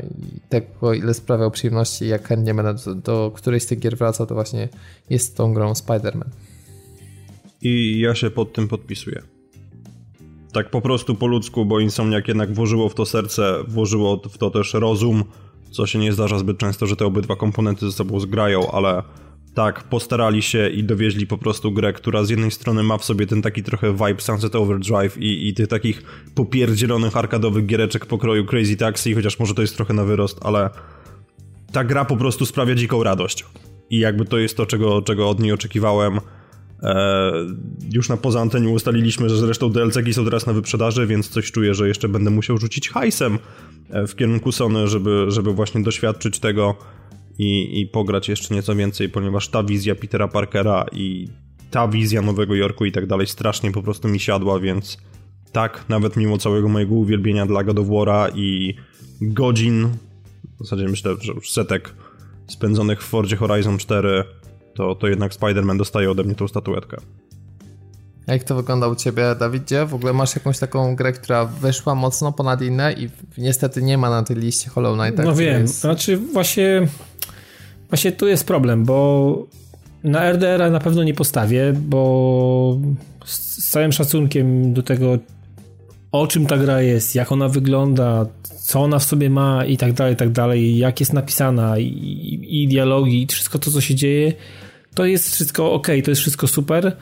tego 0.49 0.93
ile 0.93 1.13
sprawiał 1.13 1.51
przyjemności 1.51 2.07
jak 2.07 2.27
chętnie 2.27 2.53
będę 2.53 2.73
do, 2.73 2.95
do 2.95 3.31
którejś 3.35 3.63
z 3.63 3.65
tych 3.65 3.79
gier 3.79 3.97
wracał, 3.97 4.27
to 4.27 4.35
właśnie 4.35 4.69
jest 5.09 5.37
tą 5.37 5.53
grą 5.53 5.73
Spider-Man. 5.73 6.29
I 7.61 7.99
ja 7.99 8.15
się 8.15 8.29
pod 8.29 8.53
tym 8.53 8.67
podpisuję. 8.67 9.21
Tak 10.53 10.69
po 10.69 10.81
prostu 10.81 11.15
po 11.15 11.27
ludzku, 11.27 11.65
bo 11.65 11.79
Insomniak 11.79 12.27
jednak 12.27 12.53
włożyło 12.53 12.89
w 12.89 12.95
to 12.95 13.05
serce, 13.05 13.63
włożyło 13.67 14.21
w 14.29 14.37
to 14.37 14.51
też 14.51 14.73
rozum, 14.73 15.23
co 15.71 15.87
się 15.87 15.99
nie 15.99 16.13
zdarza 16.13 16.39
zbyt 16.39 16.57
często, 16.57 16.87
że 16.87 16.95
te 16.95 17.05
obydwa 17.05 17.35
komponenty 17.35 17.85
ze 17.85 17.91
sobą 17.91 18.19
zgrają, 18.19 18.71
ale 18.71 19.03
tak, 19.53 19.83
postarali 19.83 20.41
się 20.41 20.69
i 20.69 20.83
dowieźli 20.83 21.27
po 21.27 21.37
prostu 21.37 21.71
grę, 21.71 21.93
która 21.93 22.23
z 22.23 22.29
jednej 22.29 22.51
strony 22.51 22.83
ma 22.83 22.97
w 22.97 23.05
sobie 23.05 23.27
ten 23.27 23.41
taki 23.41 23.63
trochę 23.63 23.93
vibe 23.93 24.21
Sunset 24.21 24.55
Overdrive 24.55 25.17
i, 25.17 25.47
i 25.47 25.53
tych 25.53 25.67
takich 25.67 26.03
popierdzielonych 26.35 27.17
arkadowych 27.17 27.65
giereczek 27.65 28.05
pokroju 28.05 28.45
Crazy 28.45 28.77
Taxi, 28.77 29.13
chociaż 29.13 29.39
może 29.39 29.53
to 29.53 29.61
jest 29.61 29.75
trochę 29.75 29.93
na 29.93 30.03
wyrost, 30.03 30.39
ale 30.41 30.69
ta 31.71 31.83
gra 31.83 32.05
po 32.05 32.17
prostu 32.17 32.45
sprawia 32.45 32.75
dziką 32.75 33.03
radość. 33.03 33.45
I 33.89 33.99
jakby 33.99 34.25
to 34.25 34.37
jest 34.37 34.57
to, 34.57 34.65
czego, 34.65 35.01
czego 35.01 35.29
od 35.29 35.39
niej 35.39 35.51
oczekiwałem. 35.51 36.19
E, 36.83 37.31
już 37.91 38.09
na 38.09 38.17
poza 38.17 38.41
anteniu 38.41 38.73
ustaliliśmy, 38.73 39.29
że 39.29 39.37
zresztą 39.37 39.69
DLC 39.69 39.95
są 40.11 40.25
teraz 40.25 40.45
na 40.45 40.53
wyprzedaży, 40.53 41.07
więc 41.07 41.29
coś 41.29 41.51
czuję, 41.51 41.73
że 41.73 41.87
jeszcze 41.87 42.09
będę 42.09 42.29
musiał 42.29 42.57
rzucić 42.57 42.89
hajsem 42.89 43.39
e, 43.89 44.07
w 44.07 44.15
kierunku 44.15 44.51
Sony, 44.51 44.87
żeby, 44.87 45.25
żeby 45.27 45.53
właśnie 45.53 45.83
doświadczyć 45.83 46.39
tego 46.39 46.75
i, 47.39 47.81
i 47.81 47.87
pograć 47.87 48.29
jeszcze 48.29 48.55
nieco 48.55 48.75
więcej, 48.75 49.09
ponieważ 49.09 49.49
ta 49.49 49.63
wizja 49.63 49.95
Petera 49.95 50.27
Parkera 50.27 50.85
i 50.91 51.27
ta 51.71 51.87
wizja 51.87 52.21
Nowego 52.21 52.55
Jorku 52.55 52.85
i 52.85 52.91
tak 52.91 53.07
dalej 53.07 53.27
strasznie 53.27 53.71
po 53.71 53.83
prostu 53.83 54.07
mi 54.07 54.19
siadła, 54.19 54.59
więc 54.59 54.97
tak, 55.51 55.85
nawet 55.89 56.17
mimo 56.17 56.37
całego 56.37 56.69
mojego 56.69 56.95
uwielbienia 56.95 57.45
dla 57.45 57.63
God 57.63 57.79
of 57.79 57.87
War'a 57.87 58.31
i 58.35 58.75
godzin, 59.21 59.89
w 60.59 60.63
zasadzie 60.63 60.87
myślę, 60.87 61.15
że 61.21 61.33
już 61.33 61.51
setek 61.51 61.93
spędzonych 62.47 63.03
w 63.03 63.05
Fordzie 63.05 63.35
Horizon 63.35 63.77
4, 63.77 64.23
to, 64.75 64.95
to 64.95 65.07
jednak 65.07 65.31
Spider-Man 65.31 65.77
dostaje 65.77 66.11
ode 66.11 66.23
mnie 66.23 66.35
tą 66.35 66.47
statuetkę. 66.47 66.97
Jak 68.27 68.43
to 68.43 68.55
wygląda 68.55 68.87
u 68.87 68.95
ciebie, 68.95 69.35
Dawidzie? 69.39 69.85
W 69.85 69.93
ogóle 69.93 70.13
masz 70.13 70.35
jakąś 70.35 70.59
taką 70.59 70.95
grę, 70.95 71.11
która 71.11 71.45
wyszła 71.45 71.95
mocno 71.95 72.31
ponad 72.31 72.61
inne 72.61 72.93
i 72.93 73.09
niestety 73.37 73.81
nie 73.81 73.97
ma 73.97 74.09
na 74.09 74.23
tej 74.23 74.37
liście 74.37 74.69
Hollow 74.69 74.99
Knight. 74.99 75.23
No 75.25 75.35
wiem, 75.35 75.61
jest... 75.61 75.79
znaczy 75.79 76.17
właśnie 76.17 76.87
właśnie 77.93 78.11
tu 78.11 78.27
jest 78.27 78.47
problem, 78.47 78.85
bo 78.85 79.47
na 80.03 80.31
RDR 80.31 80.71
na 80.71 80.79
pewno 80.79 81.03
nie 81.03 81.13
postawię, 81.13 81.73
bo 81.73 82.79
z 83.25 83.69
całym 83.69 83.91
szacunkiem 83.91 84.73
do 84.73 84.83
tego, 84.83 85.17
o 86.11 86.27
czym 86.27 86.45
ta 86.45 86.57
gra 86.57 86.81
jest, 86.81 87.15
jak 87.15 87.31
ona 87.31 87.49
wygląda, 87.49 88.25
co 88.61 88.79
ona 88.79 88.99
w 88.99 89.03
sobie 89.03 89.29
ma 89.29 89.65
i 89.65 89.77
tak 89.77 89.93
dalej, 89.93 90.13
i 90.13 90.17
tak 90.17 90.31
dalej, 90.31 90.77
jak 90.77 90.99
jest 90.99 91.13
napisana 91.13 91.79
i, 91.79 92.39
i, 92.49 92.67
dialogi 92.67 93.23
i 93.23 93.27
wszystko 93.27 93.59
to, 93.59 93.71
co 93.71 93.81
się 93.81 93.95
dzieje, 93.95 94.33
to 94.95 95.05
jest 95.05 95.33
wszystko 95.33 95.73
ok, 95.73 95.87
to 96.03 96.11
jest 96.11 96.21
wszystko 96.21 96.47
super. 96.47 96.97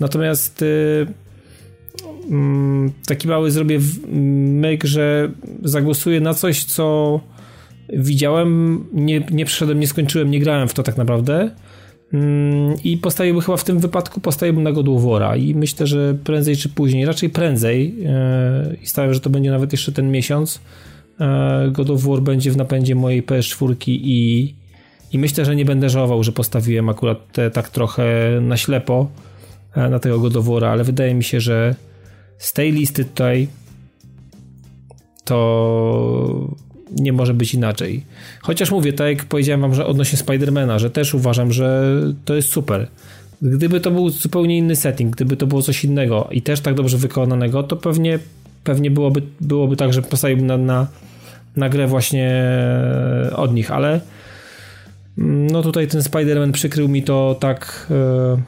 Natomiast 0.00 0.62
y, 0.62 1.06
mm, 2.30 2.92
taki 3.06 3.28
mały 3.28 3.50
zrobię 3.50 3.80
myk, 4.06 4.84
że 4.84 5.30
zagłosuję 5.62 6.20
na 6.20 6.34
coś, 6.34 6.64
co 6.64 7.20
widziałem, 7.88 8.84
nie, 8.92 9.26
nie 9.30 9.44
przeszedłem, 9.44 9.80
nie 9.80 9.86
skończyłem, 9.86 10.30
nie 10.30 10.40
grałem 10.40 10.68
w 10.68 10.74
to 10.74 10.82
tak 10.82 10.96
naprawdę. 10.96 11.50
Mm, 12.12 12.76
I 12.84 12.96
postawiłbym 12.96 13.42
chyba 13.42 13.56
w 13.56 13.64
tym 13.64 13.78
wypadku 13.78 14.20
postawiłbym 14.20 14.64
na 14.64 14.72
God 14.72 14.88
of 14.88 15.02
War'a 15.02 15.38
i 15.38 15.54
myślę, 15.54 15.86
że 15.86 16.14
prędzej 16.24 16.56
czy 16.56 16.68
później, 16.68 17.04
raczej 17.04 17.30
prędzej 17.30 17.94
e, 18.06 18.76
i 18.82 18.86
stawiam, 18.86 19.14
że 19.14 19.20
to 19.20 19.30
będzie 19.30 19.50
nawet 19.50 19.72
jeszcze 19.72 19.92
ten 19.92 20.10
miesiąc 20.10 20.60
e, 21.20 21.70
God 21.72 21.90
of 21.90 22.02
War 22.02 22.20
będzie 22.20 22.50
w 22.50 22.56
napędzie 22.56 22.94
mojej 22.94 23.22
PS4 23.22 23.74
i, 23.86 24.54
i 25.12 25.18
myślę, 25.18 25.44
że 25.44 25.56
nie 25.56 25.64
będę 25.64 25.90
żałował, 25.90 26.24
że 26.24 26.32
postawiłem 26.32 26.88
akurat 26.88 27.32
te 27.32 27.50
tak 27.50 27.70
trochę 27.70 28.04
na 28.40 28.56
ślepo 28.56 29.10
e, 29.74 29.88
na 29.88 29.98
tego 29.98 30.20
God 30.20 30.36
of 30.36 30.46
War'a, 30.46 30.66
ale 30.66 30.84
wydaje 30.84 31.14
mi 31.14 31.24
się, 31.24 31.40
że 31.40 31.74
z 32.38 32.52
tej 32.52 32.72
listy 32.72 33.04
tutaj 33.04 33.48
to 35.24 36.56
nie 36.96 37.12
może 37.12 37.34
być 37.34 37.54
inaczej. 37.54 38.04
Chociaż 38.42 38.70
mówię, 38.70 38.92
tak 38.92 39.08
jak 39.08 39.24
powiedziałem 39.24 39.60
wam, 39.60 39.74
że 39.74 39.86
odnośnie 39.86 40.18
Spidermana, 40.18 40.78
że 40.78 40.90
też 40.90 41.14
uważam, 41.14 41.52
że 41.52 41.96
to 42.24 42.34
jest 42.34 42.48
super. 42.48 42.88
Gdyby 43.42 43.80
to 43.80 43.90
był 43.90 44.10
zupełnie 44.10 44.58
inny 44.58 44.76
setting, 44.76 45.16
gdyby 45.16 45.36
to 45.36 45.46
było 45.46 45.62
coś 45.62 45.84
innego 45.84 46.28
i 46.30 46.42
też 46.42 46.60
tak 46.60 46.74
dobrze 46.74 46.98
wykonanego, 46.98 47.62
to 47.62 47.76
pewnie, 47.76 48.18
pewnie 48.64 48.90
byłoby, 48.90 49.22
byłoby 49.40 49.76
tak, 49.76 49.92
że 49.92 50.02
postawiłbym 50.02 50.46
na, 50.46 50.56
na, 50.56 50.86
na 51.56 51.68
grę 51.68 51.86
właśnie 51.86 52.44
od 53.36 53.54
nich, 53.54 53.70
ale 53.70 54.00
no 55.16 55.62
tutaj 55.62 55.88
ten 55.88 56.00
Spider-Man 56.00 56.52
przykrył 56.52 56.88
mi 56.88 57.02
to 57.02 57.36
tak, 57.40 57.86
e, 57.90 58.42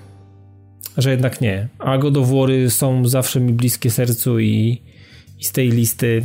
że 0.96 1.10
jednak 1.10 1.40
nie. 1.40 1.68
A 1.78 1.98
God 1.98 2.16
of 2.16 2.28
War 2.28 2.50
są 2.68 3.08
zawsze 3.08 3.40
mi 3.40 3.52
bliskie 3.52 3.90
sercu 3.90 4.40
i, 4.40 4.82
i 5.40 5.44
z 5.44 5.52
tej 5.52 5.70
listy 5.70 6.24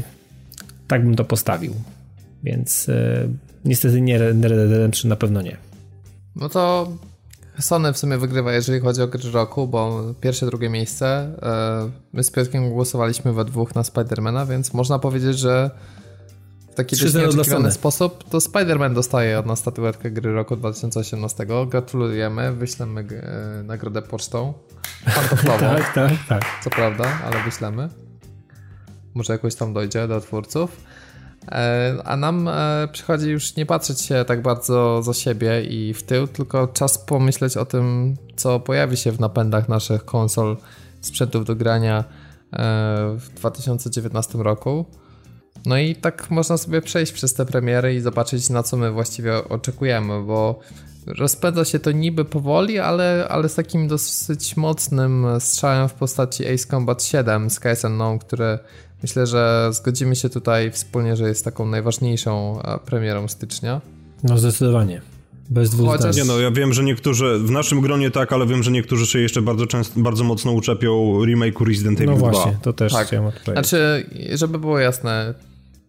tak 0.87 1.03
bym 1.03 1.15
to 1.15 1.25
postawił. 1.25 1.73
Więc 2.43 2.89
e, 2.89 3.27
niestety 3.65 4.01
nie 4.01 4.17
Red 4.17 4.39
Dead 4.39 4.51
Redemption 4.51 5.09
na 5.09 5.15
pewno 5.15 5.41
nie. 5.41 5.57
No 6.35 6.49
to 6.49 6.91
Sony 7.59 7.93
w 7.93 7.97
sumie 7.97 8.17
wygrywa, 8.17 8.53
jeżeli 8.53 8.79
chodzi 8.79 9.01
o 9.01 9.07
gry 9.07 9.31
roku, 9.31 9.67
bo 9.67 10.03
pierwsze, 10.21 10.45
drugie 10.45 10.69
miejsce. 10.69 11.07
E, 11.41 11.89
my 12.13 12.23
z 12.23 12.31
Piotrkiem 12.31 12.69
głosowaliśmy 12.69 13.33
we 13.33 13.45
dwóch 13.45 13.75
na 13.75 13.83
Spidermana, 13.83 14.45
więc 14.45 14.73
można 14.73 14.99
powiedzieć, 14.99 15.39
że 15.39 15.71
w 16.71 16.75
taki 16.75 16.95
dość 16.97 17.13
nieoczekiwany 17.13 17.71
sposób 17.71 18.29
to 18.29 18.37
Spider-Man 18.37 18.93
dostaje 18.93 19.39
od 19.39 19.45
nas 19.45 19.59
statuetkę 19.59 20.11
gry 20.11 20.33
roku 20.33 20.55
2018. 20.55 21.45
Gratulujemy, 21.69 22.51
wyślemy 22.51 23.01
e, 23.01 23.63
nagrodę 23.63 24.01
pocztą. 24.01 24.53
Pantoflową. 25.15 25.59
tak, 25.75 25.93
tak, 25.93 26.11
tak. 26.29 26.43
Co 26.63 26.69
prawda, 26.69 27.19
ale 27.25 27.43
wyślemy. 27.43 27.89
Może 29.13 29.33
jakoś 29.33 29.55
tam 29.55 29.73
dojdzie 29.73 30.07
do 30.07 30.21
twórców. 30.21 30.77
E, 31.47 31.93
a 32.05 32.17
nam 32.17 32.47
e, 32.47 32.87
przychodzi 32.91 33.29
już 33.29 33.55
nie 33.55 33.65
patrzeć 33.65 34.01
się 34.01 34.25
tak 34.27 34.41
bardzo 34.41 35.01
za 35.03 35.13
siebie 35.13 35.63
i 35.63 35.93
w 35.93 36.03
tył, 36.03 36.27
tylko 36.27 36.67
czas 36.67 36.97
pomyśleć 36.97 37.57
o 37.57 37.65
tym, 37.65 38.15
co 38.35 38.59
pojawi 38.59 38.97
się 38.97 39.11
w 39.11 39.19
napędach 39.19 39.69
naszych 39.69 40.05
konsol, 40.05 40.57
sprzętów 41.01 41.45
do 41.45 41.55
grania 41.55 41.99
e, 41.99 42.03
w 43.17 43.29
2019 43.35 44.37
roku. 44.37 44.85
No 45.65 45.77
i 45.77 45.95
tak 45.95 46.31
można 46.31 46.57
sobie 46.57 46.81
przejść 46.81 47.11
przez 47.11 47.33
te 47.33 47.45
premiery 47.45 47.95
i 47.95 47.99
zobaczyć, 47.99 48.49
na 48.49 48.63
co 48.63 48.77
my 48.77 48.91
właściwie 48.91 49.49
oczekujemy, 49.49 50.23
bo 50.23 50.59
rozpędza 51.07 51.65
się 51.65 51.79
to 51.79 51.91
niby 51.91 52.25
powoli, 52.25 52.79
ale, 52.79 53.27
ale 53.29 53.49
z 53.49 53.55
takim 53.55 53.87
dosyć 53.87 54.57
mocnym 54.57 55.27
strzałem 55.39 55.89
w 55.89 55.93
postaci 55.93 56.47
Ace 56.47 56.67
Combat 56.67 57.03
7 57.03 57.49
Skies 57.49 57.83
Unknown, 57.83 58.19
które 58.19 58.59
Myślę, 59.01 59.27
że 59.27 59.69
zgodzimy 59.71 60.15
się 60.15 60.29
tutaj 60.29 60.71
wspólnie, 60.71 61.15
że 61.15 61.27
jest 61.27 61.45
taką 61.45 61.65
najważniejszą 61.65 62.61
premierą 62.85 63.27
stycznia. 63.27 63.81
No 64.23 64.37
zdecydowanie. 64.37 65.01
Bez 65.49 65.69
dwóch 65.69 65.87
Chociaż... 65.87 66.15
Nie 66.15 66.23
no, 66.23 66.39
ja 66.39 66.51
wiem, 66.51 66.73
że 66.73 66.83
niektórzy, 66.83 67.39
w 67.39 67.51
naszym 67.51 67.81
gronie 67.81 68.11
tak, 68.11 68.33
ale 68.33 68.47
wiem, 68.47 68.63
że 68.63 68.71
niektórzy 68.71 69.05
się 69.05 69.19
jeszcze 69.19 69.41
bardzo 69.41 69.67
często, 69.67 69.99
bardzo 69.99 70.23
mocno 70.23 70.51
uczepią 70.51 71.19
remake'u 71.25 71.67
Resident 71.67 71.99
Evil 71.99 72.09
no 72.09 72.17
2. 72.17 72.27
No 72.27 72.33
właśnie, 72.33 72.57
to 72.61 72.73
też 72.73 72.93
tak. 72.93 73.07
chciałem 73.07 73.25
odpowiedzieć. 73.25 73.53
Znaczy, 73.69 74.05
żeby 74.33 74.59
było 74.59 74.79
jasne, 74.79 75.33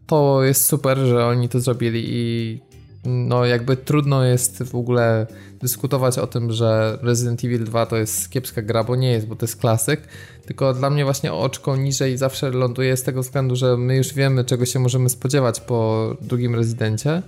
to 0.07 0.43
jest 0.43 0.67
super, 0.67 0.99
że 0.99 1.27
oni 1.27 1.49
to 1.49 1.61
zrobili 1.61 2.05
i 2.07 2.61
no 3.05 3.45
jakby 3.45 3.77
trudno 3.77 4.25
jest 4.25 4.63
w 4.63 4.75
ogóle 4.75 5.27
dyskutować 5.61 6.19
o 6.19 6.27
tym, 6.27 6.53
że 6.53 6.99
Resident 7.03 7.45
Evil 7.45 7.65
2 7.65 7.87
to 7.87 7.97
jest 7.97 8.31
kiepska 8.31 8.63
gra, 8.63 8.85
bo 8.85 8.97
nie 8.97 9.11
jest, 9.11 9.27
bo 9.27 9.37
to 9.37 9.45
jest 9.45 9.57
klasyk, 9.57 10.01
tylko 10.47 10.75
dla 10.75 10.91
mnie 10.91 11.05
właśnie 11.05 11.33
oczko 11.33 11.77
niżej 11.77 12.17
zawsze 12.17 12.51
ląduje 12.51 12.97
z 12.97 13.03
tego 13.03 13.23
względu, 13.23 13.57
że 13.57 13.77
my 13.77 13.97
już 13.97 14.15
wiemy, 14.15 14.45
czego 14.45 14.67
się 14.67 14.79
możemy 14.79 15.09
spodziewać 15.09 15.61
po 15.61 16.11
drugim 16.21 16.55
Rezydencie. 16.55 17.23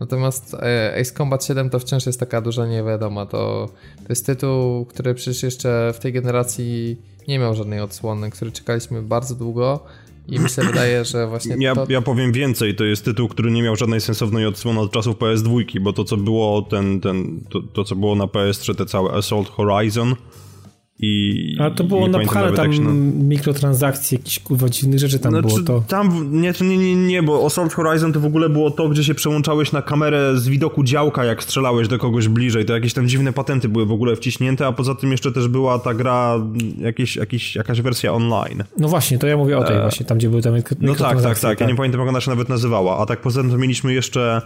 Natomiast 0.00 0.54
e, 0.54 0.96
Ace 1.00 1.14
Combat 1.14 1.44
7 1.44 1.70
to 1.70 1.78
wciąż 1.78 2.06
jest 2.06 2.20
taka 2.20 2.40
duża 2.40 2.66
niewiadoma. 2.66 3.26
To, 3.26 3.68
to 3.96 4.06
jest 4.08 4.26
tytuł, 4.26 4.84
który 4.86 5.14
przecież 5.14 5.42
jeszcze 5.42 5.92
w 5.94 5.98
tej 5.98 6.12
generacji 6.12 7.02
nie 7.28 7.38
miał 7.38 7.54
żadnej 7.54 7.80
odsłony, 7.80 8.30
który 8.30 8.52
czekaliśmy 8.52 9.02
bardzo 9.02 9.34
długo 9.34 9.84
i 10.28 10.40
mi 10.40 10.50
się 10.50 10.62
wydaje, 10.62 11.04
że 11.04 11.26
właśnie. 11.26 11.56
Ja, 11.58 11.74
to... 11.74 11.86
ja 11.88 12.02
powiem 12.02 12.32
więcej, 12.32 12.74
to 12.74 12.84
jest 12.84 13.04
tytuł, 13.04 13.28
który 13.28 13.50
nie 13.50 13.62
miał 13.62 13.76
żadnej 13.76 14.00
sensownej 14.00 14.46
odsłony 14.46 14.80
od 14.80 14.92
czasów 14.92 15.16
PS2, 15.16 15.80
bo 15.80 15.92
to 15.92 16.04
co 16.04 16.16
było 16.16 16.62
ten, 16.62 17.00
ten 17.00 17.40
to, 17.48 17.60
to 17.62 17.84
co 17.84 17.96
było 17.96 18.14
na 18.14 18.24
PS3, 18.24 18.74
te 18.74 18.86
całe 18.86 19.12
Assault 19.12 19.48
Horizon 19.48 20.14
i, 21.02 21.56
A 21.60 21.70
to 21.70 21.84
było 21.84 22.08
napchane 22.08 22.52
tam 22.52 22.84
na... 22.84 22.92
mikrotransakcje, 23.24 24.18
jakieś 24.18 24.38
kurwa 24.38 24.68
dziwnych 24.68 24.98
rzeczy 24.98 25.18
tam 25.18 25.32
znaczy, 25.32 25.48
było 25.48 25.60
to. 25.60 25.84
Tam, 25.88 26.28
nie, 26.40 26.52
nie, 26.60 26.78
nie, 26.78 26.96
nie, 26.96 27.22
bo 27.22 27.46
Assault 27.46 27.74
Horizon 27.74 28.12
to 28.12 28.20
w 28.20 28.24
ogóle 28.24 28.48
było 28.48 28.70
to, 28.70 28.88
gdzie 28.88 29.04
się 29.04 29.14
przełączałeś 29.14 29.72
na 29.72 29.82
kamerę 29.82 30.38
z 30.38 30.48
widoku 30.48 30.84
działka, 30.84 31.24
jak 31.24 31.42
strzelałeś 31.42 31.88
do 31.88 31.98
kogoś 31.98 32.28
bliżej, 32.28 32.64
to 32.64 32.74
jakieś 32.74 32.94
tam 32.94 33.08
dziwne 33.08 33.32
patenty 33.32 33.68
były 33.68 33.86
w 33.86 33.92
ogóle 33.92 34.16
wciśnięte, 34.16 34.66
a 34.66 34.72
poza 34.72 34.94
tym 34.94 35.10
jeszcze 35.12 35.32
też 35.32 35.48
była 35.48 35.78
ta 35.78 35.94
gra, 35.94 36.40
jakieś, 36.78 37.16
jakieś, 37.16 37.56
jakaś 37.56 37.80
wersja 37.80 38.12
online. 38.12 38.64
No 38.78 38.88
właśnie, 38.88 39.18
to 39.18 39.26
ja 39.26 39.36
mówię 39.36 39.58
o 39.58 39.64
tej 39.64 39.76
e... 39.76 39.80
właśnie, 39.80 40.06
tam 40.06 40.18
gdzie 40.18 40.28
były 40.28 40.42
tam 40.42 40.54
No 40.80 40.94
tak, 40.94 41.22
tak, 41.22 41.38
tak, 41.38 41.60
ja 41.60 41.66
nie 41.66 41.72
tak. 41.72 41.76
pamiętam 41.76 42.00
jak 42.00 42.08
ona 42.08 42.20
się 42.20 42.30
nawet 42.30 42.48
nazywała, 42.48 42.98
a 42.98 43.06
tak 43.06 43.20
poza 43.20 43.40
tym 43.40 43.50
to 43.50 43.58
mieliśmy 43.58 43.94
jeszcze 43.94 44.42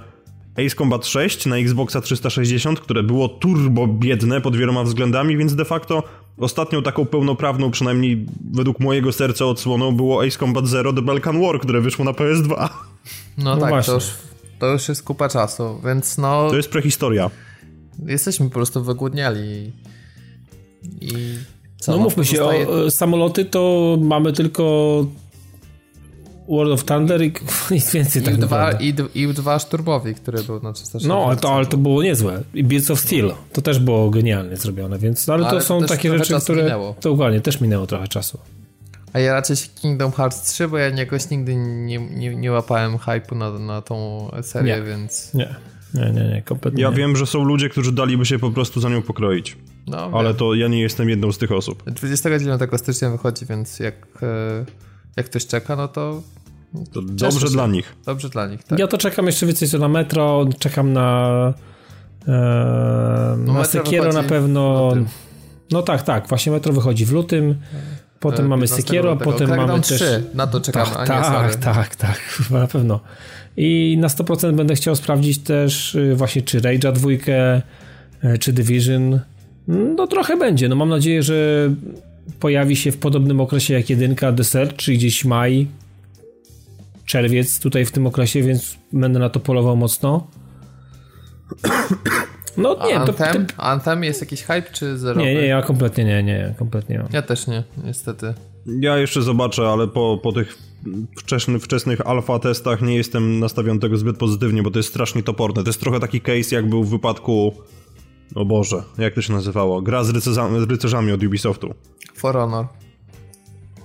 Ace 0.66 0.76
Combat 0.76 1.06
6 1.06 1.46
na 1.46 1.56
Xboxa 1.56 2.00
360, 2.00 2.80
które 2.80 3.02
było 3.02 3.28
turbo 3.28 3.86
biedne 3.86 4.40
pod 4.40 4.56
wieloma 4.56 4.84
względami, 4.84 5.36
więc 5.36 5.54
de 5.54 5.64
facto 5.64 6.02
ostatnią 6.38 6.82
taką 6.82 7.06
pełnoprawną, 7.06 7.70
przynajmniej 7.70 8.26
według 8.52 8.80
mojego 8.80 9.12
serca 9.12 9.44
odsłoną 9.44 9.96
było 9.96 10.24
Ace 10.24 10.38
Combat 10.38 10.66
Zero 10.66 10.92
The 10.92 11.02
Balkan 11.02 11.40
War, 11.40 11.60
które 11.60 11.80
wyszło 11.80 12.04
na 12.04 12.12
PS2. 12.12 12.68
No, 13.38 13.56
no 13.56 13.60
tak, 13.60 13.84
to 13.84 13.94
już, 13.94 14.04
to 14.58 14.66
już 14.66 14.88
jest 14.88 15.02
kupa 15.02 15.28
czasu, 15.28 15.80
więc 15.84 16.18
no... 16.18 16.50
To 16.50 16.56
jest 16.56 16.70
prehistoria. 16.70 17.30
Jesteśmy 18.06 18.46
po 18.46 18.54
prostu 18.54 18.84
wygłodniali 18.84 19.72
i... 21.00 21.12
Co, 21.78 21.92
no 21.92 21.98
mówmy 21.98 22.24
się, 22.24 22.44
o, 22.44 22.90
samoloty 22.90 23.44
to 23.44 23.96
mamy 24.00 24.32
tylko 24.32 25.06
World 26.48 26.72
of 26.72 26.84
Thunder 26.84 27.22
i 27.22 27.32
nic 27.70 27.92
więcej 27.92 28.22
I 28.22 28.24
tak 28.24 28.36
dwa, 28.36 28.72
i, 28.72 28.94
I 29.14 29.28
dwa 29.28 29.58
szturmowi, 29.58 30.14
który 30.14 30.42
był 30.42 30.62
na 30.62 30.72
360. 30.72 31.08
No, 31.08 31.26
ale 31.26 31.36
to, 31.36 31.54
ale 31.54 31.66
to 31.66 31.76
było 31.76 32.02
niezłe. 32.02 32.42
I 32.54 32.64
Beats 32.64 32.90
of 32.90 33.00
Steel, 33.00 33.34
to 33.52 33.62
też 33.62 33.78
było 33.78 34.10
genialnie 34.10 34.56
zrobione, 34.56 34.98
więc, 34.98 35.28
ale, 35.28 35.46
ale 35.46 35.60
to 35.60 35.66
są 35.66 35.84
takie 35.84 36.18
rzeczy, 36.18 36.34
które... 36.40 36.62
Minęło. 36.62 36.96
To 37.00 37.10
dokładnie, 37.10 37.40
też 37.40 37.60
minęło 37.60 37.86
trochę 37.86 38.08
czasu. 38.08 38.38
A 39.12 39.18
ja 39.18 39.32
raczej 39.32 39.56
Kingdom 39.74 40.12
Hearts 40.12 40.42
3, 40.42 40.68
bo 40.68 40.78
ja 40.78 40.88
jakoś 40.88 41.30
nigdy 41.30 41.56
nie, 41.56 41.98
nie, 41.98 42.36
nie 42.36 42.52
łapałem 42.52 42.96
hype'u 42.96 43.36
na, 43.36 43.58
na 43.58 43.82
tą 43.82 44.28
serię, 44.42 44.76
nie. 44.76 44.82
więc... 44.82 45.34
Nie. 45.34 45.54
Nie, 45.94 46.10
nie, 46.10 46.28
nie, 46.28 46.42
kompletnie. 46.42 46.82
Ja 46.82 46.90
nie. 46.90 46.96
wiem, 46.96 47.16
że 47.16 47.26
są 47.26 47.44
ludzie, 47.44 47.68
którzy 47.68 47.92
daliby 47.92 48.26
się 48.26 48.38
po 48.38 48.50
prostu 48.50 48.80
za 48.80 48.88
nią 48.88 49.02
pokroić. 49.02 49.56
No, 49.86 50.10
ale 50.14 50.28
wiem. 50.28 50.36
to 50.36 50.54
ja 50.54 50.68
nie 50.68 50.80
jestem 50.80 51.08
jedną 51.08 51.32
z 51.32 51.38
tych 51.38 51.52
osób. 51.52 51.82
29 51.90 52.62
stycznia 52.76 53.10
wychodzi, 53.10 53.46
więc 53.46 53.80
jak, 53.80 53.94
e, 54.22 54.64
jak 55.16 55.26
ktoś 55.26 55.46
czeka, 55.46 55.76
no 55.76 55.88
to. 55.88 56.22
to 56.92 57.02
dobrze 57.02 57.40
się. 57.40 57.52
dla 57.52 57.66
nich. 57.66 57.96
Dobrze 58.06 58.28
dla 58.28 58.46
nich, 58.46 58.64
tak. 58.64 58.78
Ja 58.78 58.86
to 58.86 58.98
czekam 58.98 59.26
jeszcze 59.26 59.46
więcej 59.46 59.68
co 59.68 59.78
na 59.78 59.88
metro, 59.88 60.46
czekam 60.58 60.92
na. 60.92 61.54
E, 62.28 63.36
no 63.38 63.52
na 63.52 63.64
Sekiero 63.64 64.12
na 64.12 64.22
pewno. 64.22 64.92
No 65.70 65.82
tak, 65.82 66.02
tak, 66.02 66.28
właśnie 66.28 66.52
metro 66.52 66.72
wychodzi 66.72 67.06
w 67.06 67.12
lutym. 67.12 67.54
Potem 68.20 68.46
e, 68.46 68.48
mamy 68.48 68.68
Sekiero, 68.68 69.16
potem 69.16 69.56
mamy 69.56 69.80
też... 69.80 69.86
3, 69.86 70.24
na 70.34 70.46
to 70.46 70.60
czekamy, 70.60 70.90
tak, 70.94 71.06
tak, 71.06 71.54
tak, 71.74 71.96
tak, 71.96 72.20
na 72.50 72.66
pewno. 72.66 73.00
I 73.56 73.96
na 74.00 74.08
100% 74.08 74.54
będę 74.54 74.74
chciał 74.74 74.96
sprawdzić 74.96 75.38
też 75.38 75.94
y, 75.94 76.14
właśnie 76.14 76.42
czy 76.42 76.60
Rage'a 76.60 76.92
dwójkę, 76.92 77.62
y, 78.24 78.38
czy 78.38 78.52
Division. 78.52 79.20
No 79.68 80.06
trochę 80.06 80.36
będzie. 80.36 80.68
No 80.68 80.76
mam 80.76 80.88
nadzieję, 80.88 81.22
że 81.22 81.68
pojawi 82.40 82.76
się 82.76 82.92
w 82.92 82.96
podobnym 82.96 83.40
okresie 83.40 83.74
jak 83.74 83.90
jedynka 83.90 84.32
The 84.32 84.44
Search, 84.44 84.76
czyli 84.76 84.98
gdzieś 84.98 85.24
maj, 85.24 85.66
czerwiec 87.06 87.60
tutaj 87.60 87.84
w 87.84 87.92
tym 87.92 88.06
okresie, 88.06 88.42
więc 88.42 88.78
będę 88.92 89.18
na 89.18 89.30
to 89.30 89.40
polował 89.40 89.76
mocno. 89.76 90.26
No 92.56 92.86
nie, 92.86 92.96
Anthem? 92.96 93.46
To, 93.46 93.54
to... 93.54 93.62
Anthem 93.62 94.04
jest 94.04 94.20
jakiś 94.20 94.42
hype 94.42 94.72
czy 94.72 94.98
zero? 94.98 95.20
Nie, 95.20 95.34
nie, 95.34 95.46
ja 95.46 95.62
kompletnie 95.62 96.04
nie, 96.04 96.22
nie, 96.22 96.54
kompletnie 96.58 96.96
nie. 96.96 97.04
Ja 97.12 97.22
też 97.22 97.46
nie, 97.46 97.64
niestety. 97.84 98.34
Ja 98.80 98.98
jeszcze 98.98 99.22
zobaczę, 99.22 99.68
ale 99.68 99.88
po, 99.88 100.20
po 100.22 100.32
tych 100.32 100.58
wczesny, 101.18 101.58
wczesnych 101.58 102.06
alfa 102.06 102.38
testach 102.38 102.82
nie 102.82 102.96
jestem 102.96 103.38
nastawiony 103.40 103.80
tego 103.80 103.96
zbyt 103.96 104.16
pozytywnie, 104.16 104.62
bo 104.62 104.70
to 104.70 104.78
jest 104.78 104.88
strasznie 104.88 105.22
toporne. 105.22 105.62
To 105.62 105.68
jest 105.68 105.80
trochę 105.80 106.00
taki 106.00 106.20
case, 106.20 106.54
jak 106.56 106.68
był 106.68 106.84
w 106.84 106.90
wypadku. 106.90 107.52
O 108.34 108.44
Boże, 108.44 108.82
jak 108.98 109.14
to 109.14 109.22
się 109.22 109.32
nazywało? 109.32 109.82
Gra 109.82 110.04
z, 110.04 110.10
rycerzami, 110.68 111.12
od 111.12 111.22
Ubisoftu. 111.22 111.74
For 112.14 112.34
Honor. 112.34 112.66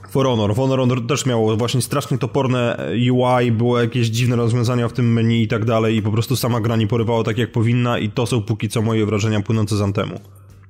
For 0.10 0.26
Honor. 0.26 0.56
For 0.56 0.70
Honor 0.70 1.08
też 1.08 1.26
miało 1.26 1.58
właśnie 1.58 1.82
strasznie 1.82 2.18
toporne 2.18 2.90
UI, 3.12 3.52
było 3.52 3.82
jakieś 3.82 4.08
dziwne 4.08 4.36
rozwiązania 4.36 4.88
w 4.88 4.94
tym 4.94 5.14
menu 5.14 5.44
i 5.44 5.48
tak 5.48 5.66
dalej 5.66 5.96
i 5.96 6.02
po 6.02 6.12
prostu 6.12 6.36
sama 6.36 6.62
gra 6.62 6.76
nie 6.76 6.88
porywała 6.88 7.24
tak 7.24 7.38
jak 7.38 7.52
powinna 7.52 8.00
i 8.00 8.10
to 8.10 8.26
są 8.26 8.42
póki 8.42 8.70
co 8.70 8.82
moje 8.82 9.06
wrażenia 9.06 9.42
płynące 9.42 9.78
z 9.78 9.82
Antemu. 9.82 10.20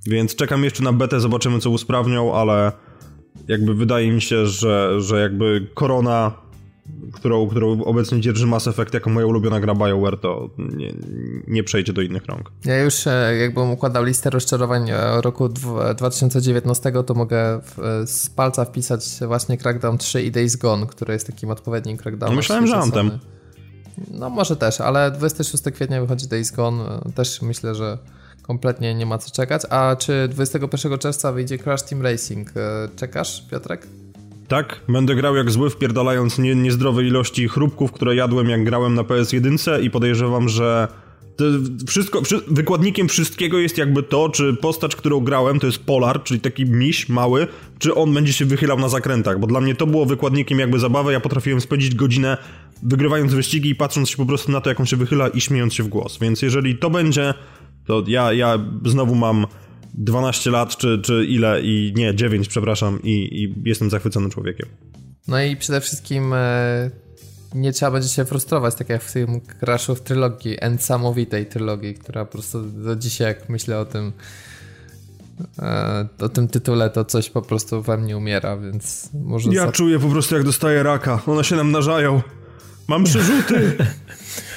Więc 0.06 0.36
czekam 0.36 0.64
jeszcze 0.64 0.84
na 0.84 0.94
betę, 0.94 1.20
zobaczymy 1.20 1.60
co 1.60 1.70
usprawnią, 1.70 2.34
ale 2.36 2.72
jakby 3.48 3.74
wydaje 3.74 4.12
mi 4.12 4.22
się, 4.22 4.46
że, 4.46 5.02
że 5.02 5.22
jakby 5.22 5.68
korona, 5.74 6.32
którą, 7.14 7.48
którą 7.48 7.84
obecnie 7.84 8.22
dzierży 8.22 8.48
Mass 8.48 8.68
Effect 8.68 8.94
jako 8.94 9.10
moja 9.10 9.26
ulubiona 9.26 9.60
gra 9.60 9.76
BioWare, 9.76 10.18
to 10.18 10.50
nie, 10.58 10.94
nie 11.48 11.64
przejdzie 11.64 11.94
do 11.94 12.02
innych 12.02 12.26
rąk. 12.26 12.52
Ja 12.66 12.84
już 12.84 13.08
e, 13.08 13.38
jakbym 13.40 13.72
układał 13.72 14.04
listę 14.04 14.30
rozczarowań 14.30 14.90
e, 14.90 15.22
roku 15.22 15.50
2019, 15.98 16.92
to 17.06 17.14
mogę 17.14 17.56
e, 17.56 17.62
z 18.08 18.30
palca 18.30 18.66
wpisać 18.66 19.06
właśnie 19.28 19.58
Crackdown 19.58 19.98
3 19.98 20.22
i 20.24 20.32
Days 20.32 20.56
Gone, 20.56 20.88
który 20.88 21.14
jest 21.14 21.28
takim 21.28 21.50
odpowiednim 21.50 21.98
Crackdownem. 21.98 22.36
No 22.36 22.38
myślałem, 22.38 22.68
że 22.68 22.76
Anthem. 22.76 23.20
No 24.12 24.30
może 24.30 24.56
też, 24.56 24.82
ale 24.82 25.12
26 25.12 25.64
kwietnia 25.74 26.02
wychodzi 26.02 26.28
Days 26.28 26.52
Gone, 26.52 27.02
też 27.16 27.42
myślę, 27.42 27.76
że 27.76 27.98
kompletnie 28.42 28.96
nie 28.96 29.06
ma 29.06 29.18
co 29.18 29.32
czekać. 29.32 29.62
A 29.70 29.96
czy 30.00 30.28
21 30.28 30.98
czerwca 31.00 31.32
wyjdzie 31.32 31.58
Crash 31.58 31.84
Team 31.84 32.02
Racing? 32.02 32.50
E, 32.58 32.90
czekasz, 32.96 33.48
Piotrek? 33.52 33.88
Tak, 34.50 34.82
będę 34.88 35.16
grał 35.16 35.36
jak 35.36 35.52
zły, 35.52 35.70
wpierdalając 35.70 36.40
nie, 36.40 36.56
niezdrowe 36.56 37.04
ilości 37.04 37.48
chrupków, 37.48 37.92
które 37.92 38.16
jadłem 38.16 38.50
jak 38.50 38.64
grałem 38.64 38.96
na 38.96 39.02
PS1 39.02 39.84
i 39.84 39.90
podejrzewam, 39.90 40.50
że 40.50 40.88
wszystko, 41.88 42.22
wszy, 42.22 42.42
wykładnikiem 42.48 43.08
wszystkiego 43.08 43.58
jest 43.58 43.78
jakby 43.78 44.04
to, 44.04 44.30
czy 44.30 44.54
postać, 44.54 44.96
którą 44.96 45.20
grałem, 45.20 45.60
to 45.60 45.68
jest 45.68 45.86
Polar, 45.86 46.24
czyli 46.24 46.40
taki 46.40 46.66
miś 46.66 47.10
mały, 47.10 47.48
czy 47.80 47.96
on 47.96 48.14
będzie 48.14 48.34
się 48.34 48.46
wychylał 48.46 48.80
na 48.80 48.90
zakrętach, 48.90 49.40
bo 49.40 49.48
dla 49.48 49.62
mnie 49.62 49.76
to 49.76 49.88
było 49.88 50.06
wykładnikiem 50.06 50.60
jakby 50.60 50.80
zabawy, 50.80 51.12
ja 51.12 51.20
potrafiłem 51.20 51.62
spędzić 51.62 51.96
godzinę 51.96 52.38
wygrywając 52.84 53.34
wyścigi 53.34 53.70
i 53.70 53.76
patrząc 53.76 54.10
się 54.10 54.18
po 54.18 54.26
prostu 54.26 54.52
na 54.52 54.62
to, 54.62 54.70
jak 54.70 54.80
on 54.80 54.86
się 54.86 54.98
wychyla 54.98 55.28
i 55.28 55.42
śmiejąc 55.42 55.74
się 55.74 55.84
w 55.84 55.88
głos, 55.88 56.18
więc 56.18 56.42
jeżeli 56.42 56.78
to 56.78 56.90
będzie 56.90 57.34
to 57.86 58.04
ja, 58.08 58.34
ja 58.34 58.60
znowu 58.86 59.16
mam 59.16 59.46
12 60.00 60.52
lat, 60.52 60.78
czy, 60.78 61.00
czy 61.04 61.26
ile, 61.26 61.62
i 61.62 61.94
nie, 61.96 62.16
9, 62.16 62.48
przepraszam, 62.48 63.00
i, 63.04 63.44
i 63.44 63.70
jestem 63.70 63.90
zachwyconym 63.90 64.32
człowiekiem. 64.32 64.70
No 65.28 65.44
i 65.44 65.56
przede 65.56 65.82
wszystkim 65.82 66.34
e, 66.34 66.92
nie 67.56 67.74
trzeba 67.74 67.92
będzie 67.92 68.10
się 68.10 68.26
frustrować, 68.26 68.76
tak 68.76 68.90
jak 68.90 69.04
w 69.04 69.14
tym 69.14 69.42
Crashu 69.60 69.96
w 69.96 70.02
trylogii, 70.02 70.58
niesamowitej 70.72 71.46
trylogii, 71.46 71.94
która 71.94 72.26
po 72.26 72.32
prostu 72.32 72.62
do 72.62 72.96
dzisiaj, 72.96 73.28
jak 73.28 73.50
myślę 73.50 73.80
o 73.80 73.86
tym, 73.86 74.12
e, 75.60 76.08
o 76.20 76.30
tym 76.30 76.48
tytule, 76.48 76.90
to 76.90 77.06
coś 77.06 77.30
po 77.30 77.42
prostu 77.42 77.82
we 77.82 77.98
mnie 77.98 78.18
umiera, 78.18 78.58
więc 78.58 79.10
może... 79.14 79.54
Ja 79.54 79.72
czuję 79.72 80.00
po 80.00 80.08
prostu, 80.10 80.36
jak 80.36 80.44
dostaję 80.44 80.84
raka. 80.84 81.22
One 81.26 81.44
się 81.44 81.56
namnażają. 81.56 82.22
Mam 82.88 83.04
przerzuty! 83.04 83.78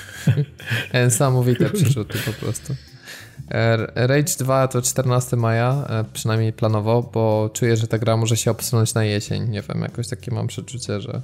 Niesamowite 0.94 1.70
przerzuty 1.70 2.18
po 2.18 2.32
prostu. 2.32 2.74
Rage 3.94 4.36
2 4.38 4.68
to 4.68 4.82
14 4.82 5.36
maja, 5.36 5.84
e, 5.88 6.04
przynajmniej 6.12 6.52
planowo, 6.52 7.02
bo 7.02 7.50
czuję, 7.52 7.76
że 7.76 7.86
ta 7.86 7.98
gra 7.98 8.16
może 8.16 8.36
się 8.36 8.50
obsunąć 8.50 8.94
na 8.94 9.04
jesień. 9.04 9.48
Nie 9.48 9.62
wiem, 9.62 9.82
jakoś 9.82 10.08
takie 10.08 10.34
mam 10.34 10.46
przeczucie, 10.46 11.00
że 11.00 11.22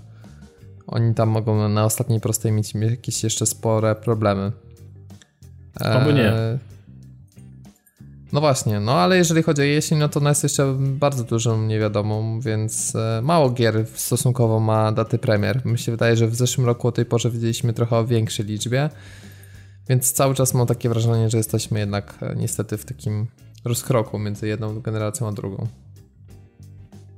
oni 0.87 1.15
tam 1.15 1.29
mogą 1.29 1.69
na 1.69 1.85
ostatniej 1.85 2.21
prostej 2.21 2.53
mieć 2.53 2.75
jakieś 2.75 3.25
jeszcze 3.25 3.47
spore 3.47 3.95
problemy. 3.95 4.53
Albo 5.81 6.13
nie. 6.13 6.33
E, 6.33 6.59
no 8.33 8.41
właśnie, 8.41 8.81
no 8.81 8.93
ale 8.93 9.17
jeżeli 9.17 9.43
chodzi 9.43 9.63
o 9.63 9.65
jesień, 9.65 9.99
no 9.99 10.09
to 10.09 10.21
ona 10.21 10.29
jest 10.29 10.43
jeszcze 10.43 10.75
bardzo 10.79 11.25
dużą 11.25 11.63
niewiadomą, 11.63 12.41
więc 12.41 12.97
e, 12.97 13.21
mało 13.23 13.51
gier 13.51 13.87
stosunkowo 13.95 14.61
ma 14.61 14.93
daty 14.93 15.19
premier. 15.19 15.67
Mi 15.67 15.79
się 15.79 15.93
wydaje, 15.93 16.17
że 16.17 16.27
w 16.27 16.35
zeszłym 16.35 16.67
roku 16.67 16.89
o 16.89 16.93
tej 16.93 17.05
porze 17.05 17.31
widzieliśmy 17.31 17.73
trochę 17.73 17.97
o 17.97 18.07
większej 18.07 18.47
liczbie. 18.47 18.91
Więc 19.89 20.13
cały 20.13 20.35
czas 20.35 20.55
mam 20.55 20.67
takie 20.67 20.89
wrażenie, 20.89 21.31
że 21.31 21.39
jesteśmy 21.39 21.81
jednak 21.81 22.19
e, 22.23 22.37
niestety 22.37 22.77
w 22.77 22.85
takim 22.85 23.27
rozkroku 23.65 24.19
między 24.19 24.49
jedną 24.49 24.81
generacją 24.81 25.29
a 25.29 25.33
drugą. 25.33 25.67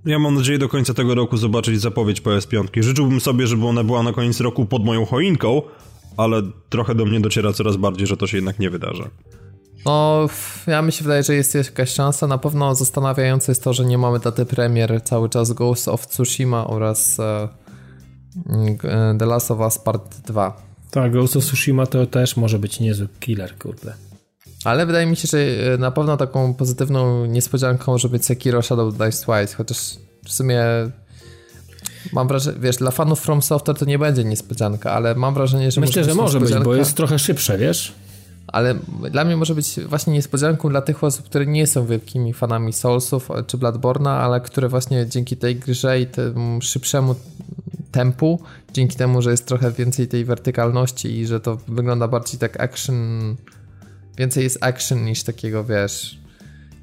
Ja 0.04 0.18
mam 0.18 0.34
nadzieję 0.34 0.58
do 0.58 0.68
końca 0.68 0.94
tego 0.94 1.14
roku 1.14 1.36
zobaczyć 1.36 1.80
zapowiedź 1.80 2.22
PS5. 2.22 2.82
Życzyłbym 2.82 3.20
sobie, 3.20 3.46
żeby 3.46 3.66
ona 3.66 3.84
była 3.84 4.02
na 4.02 4.12
koniec 4.12 4.40
roku 4.40 4.66
pod 4.66 4.84
moją 4.84 5.06
choinką, 5.06 5.62
ale 6.16 6.42
trochę 6.68 6.94
do 6.94 7.04
mnie 7.04 7.20
dociera 7.20 7.52
coraz 7.52 7.76
bardziej, 7.76 8.06
że 8.06 8.16
to 8.16 8.26
się 8.26 8.36
jednak 8.36 8.58
nie 8.58 8.70
wydarzy. 8.70 9.10
No, 9.86 10.26
ja 10.66 10.82
mi 10.82 10.92
się 10.92 11.04
wydaje, 11.04 11.22
że 11.22 11.34
jest 11.34 11.54
jakaś 11.54 11.90
szansa. 11.90 12.26
Na 12.26 12.38
pewno 12.38 12.74
zastanawiające 12.74 13.52
jest 13.52 13.64
to, 13.64 13.72
że 13.72 13.84
nie 13.84 13.98
mamy 13.98 14.18
daty 14.18 14.46
premier 14.46 15.00
cały 15.04 15.28
czas 15.28 15.52
Ghost 15.52 15.88
of 15.88 16.06
Tsushima 16.06 16.66
oraz 16.66 17.20
e, 17.20 17.48
e, 18.84 19.16
The 19.18 19.26
Last 19.26 19.50
of 19.50 19.60
Us 19.60 19.78
Part 19.78 20.20
2. 20.26 20.69
Tak, 20.90 21.12
Ghost 21.12 21.36
of 21.36 21.44
Tsushima 21.44 21.86
to 21.86 22.06
też 22.06 22.36
może 22.36 22.58
być 22.58 22.80
niezły 22.80 23.08
killer, 23.20 23.58
kurde. 23.58 23.94
Ale 24.64 24.86
wydaje 24.86 25.06
mi 25.06 25.16
się, 25.16 25.28
że 25.28 25.38
e, 25.74 25.78
na 25.78 25.90
pewno 25.90 26.16
taką 26.16 26.54
pozytywną 26.54 27.26
niespodzianką 27.26 27.92
może 27.92 28.08
być 28.08 28.24
Sekiro 28.24 28.62
Shadow 28.62 28.94
Dice 28.94 29.24
Twice, 29.24 29.56
chociaż 29.56 29.78
w 30.24 30.32
sumie 30.32 30.64
mam 32.12 32.28
wrażenie, 32.28 32.58
wiesz, 32.60 32.76
dla 32.76 32.90
fanów 32.90 33.20
From 33.20 33.42
Software 33.42 33.78
to 33.78 33.84
nie 33.84 33.98
będzie 33.98 34.24
niespodzianka, 34.24 34.92
ale 34.92 35.14
mam 35.14 35.34
wrażenie, 35.34 35.70
że 35.70 35.80
Myślę, 35.80 36.02
może 36.02 36.10
że 36.10 36.40
może 36.40 36.40
być, 36.40 36.64
bo 36.64 36.74
jest 36.74 36.96
trochę 36.96 37.18
szybsze, 37.18 37.58
wiesz? 37.58 37.92
Ale 38.46 38.74
dla 39.10 39.24
mnie 39.24 39.36
może 39.36 39.54
być 39.54 39.80
właśnie 39.88 40.12
niespodzianką 40.12 40.68
dla 40.68 40.82
tych 40.82 41.04
osób, 41.04 41.26
które 41.26 41.46
nie 41.46 41.66
są 41.66 41.86
wielkimi 41.86 42.34
fanami 42.34 42.72
Soulsów 42.72 43.28
czy 43.46 43.58
Bloodborne'a, 43.58 44.08
ale 44.08 44.40
które 44.40 44.68
właśnie 44.68 45.06
dzięki 45.06 45.36
tej 45.36 45.56
grze 45.56 46.00
i 46.00 46.06
temu 46.06 46.60
szybszemu 46.62 47.14
tempu, 47.92 48.42
dzięki 48.72 48.96
temu, 48.96 49.22
że 49.22 49.30
jest 49.30 49.46
trochę 49.46 49.72
więcej 49.72 50.08
tej 50.08 50.24
wertykalności 50.24 51.18
i 51.18 51.26
że 51.26 51.40
to 51.40 51.56
wygląda 51.68 52.08
bardziej 52.08 52.40
tak 52.40 52.60
action, 52.60 53.36
więcej 54.18 54.44
jest 54.44 54.58
action 54.64 55.04
niż 55.04 55.22
takiego, 55.22 55.64
wiesz, 55.64 56.18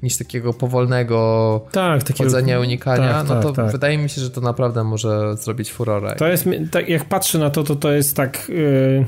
niż 0.02 0.16
takiego 0.16 0.52
powolnego 0.52 1.60
tak, 1.72 2.02
takiego, 2.02 2.24
chodzenia, 2.24 2.60
unikania, 2.60 3.12
tak, 3.12 3.28
no 3.28 3.34
tak, 3.34 3.42
to 3.42 3.52
tak. 3.52 3.72
wydaje 3.72 3.98
mi 3.98 4.08
się, 4.08 4.20
że 4.20 4.30
to 4.30 4.40
naprawdę 4.40 4.84
może 4.84 5.36
zrobić 5.36 5.72
furorę. 5.72 6.14
To 6.16 6.28
jest, 6.28 6.48
tak 6.70 6.88
jak 6.88 7.04
patrzę 7.04 7.38
na 7.38 7.50
to, 7.50 7.64
to 7.64 7.76
to 7.76 7.92
jest 7.92 8.16
tak 8.16 8.48
yy, 8.48 9.06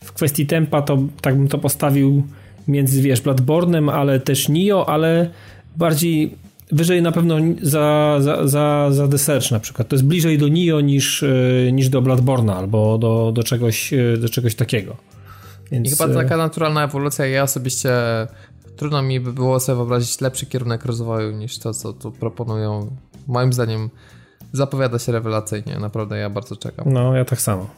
w 0.00 0.12
kwestii 0.12 0.46
tempa, 0.46 0.82
to 0.82 0.98
tak 1.20 1.36
bym 1.36 1.48
to 1.48 1.58
postawił 1.58 2.22
między, 2.68 3.02
wiesz, 3.02 3.22
Bloodborne'em, 3.22 3.90
ale 3.92 4.20
też 4.20 4.48
Nio, 4.48 4.88
ale 4.88 5.30
bardziej 5.76 6.34
wyżej 6.72 7.02
na 7.02 7.12
pewno 7.12 7.36
za, 7.62 8.16
za, 8.20 8.48
za, 8.48 8.88
za 8.90 9.18
Search 9.18 9.50
na 9.50 9.60
przykład. 9.60 9.88
To 9.88 9.96
jest 9.96 10.04
bliżej 10.04 10.38
do 10.38 10.48
Nio 10.48 10.80
niż, 10.80 11.22
e, 11.22 11.72
niż 11.72 11.88
do 11.88 12.02
Bloodborne'a 12.02 12.52
albo 12.52 12.98
do, 12.98 13.32
do, 13.34 13.42
czegoś, 13.42 13.92
e, 13.92 14.16
do 14.16 14.28
czegoś 14.28 14.54
takiego. 14.54 14.96
Więc... 15.72 15.88
I 15.88 15.90
chyba 15.90 16.06
e, 16.06 16.14
taka 16.14 16.36
naturalna 16.36 16.84
ewolucja. 16.84 17.26
Ja 17.26 17.42
osobiście 17.42 17.92
trudno 18.76 19.02
mi 19.02 19.20
by 19.20 19.32
było 19.32 19.60
sobie 19.60 19.76
wyobrazić 19.76 20.20
lepszy 20.20 20.46
kierunek 20.46 20.84
rozwoju 20.84 21.32
niż 21.32 21.58
to, 21.58 21.74
co 21.74 21.92
tu 21.92 22.12
proponują. 22.12 22.96
Moim 23.26 23.52
zdaniem 23.52 23.90
zapowiada 24.52 24.98
się 24.98 25.12
rewelacyjnie. 25.12 25.78
Naprawdę 25.80 26.18
ja 26.18 26.30
bardzo 26.30 26.56
czekam. 26.56 26.92
No, 26.92 27.16
ja 27.16 27.24
tak 27.24 27.40
samo. 27.40 27.70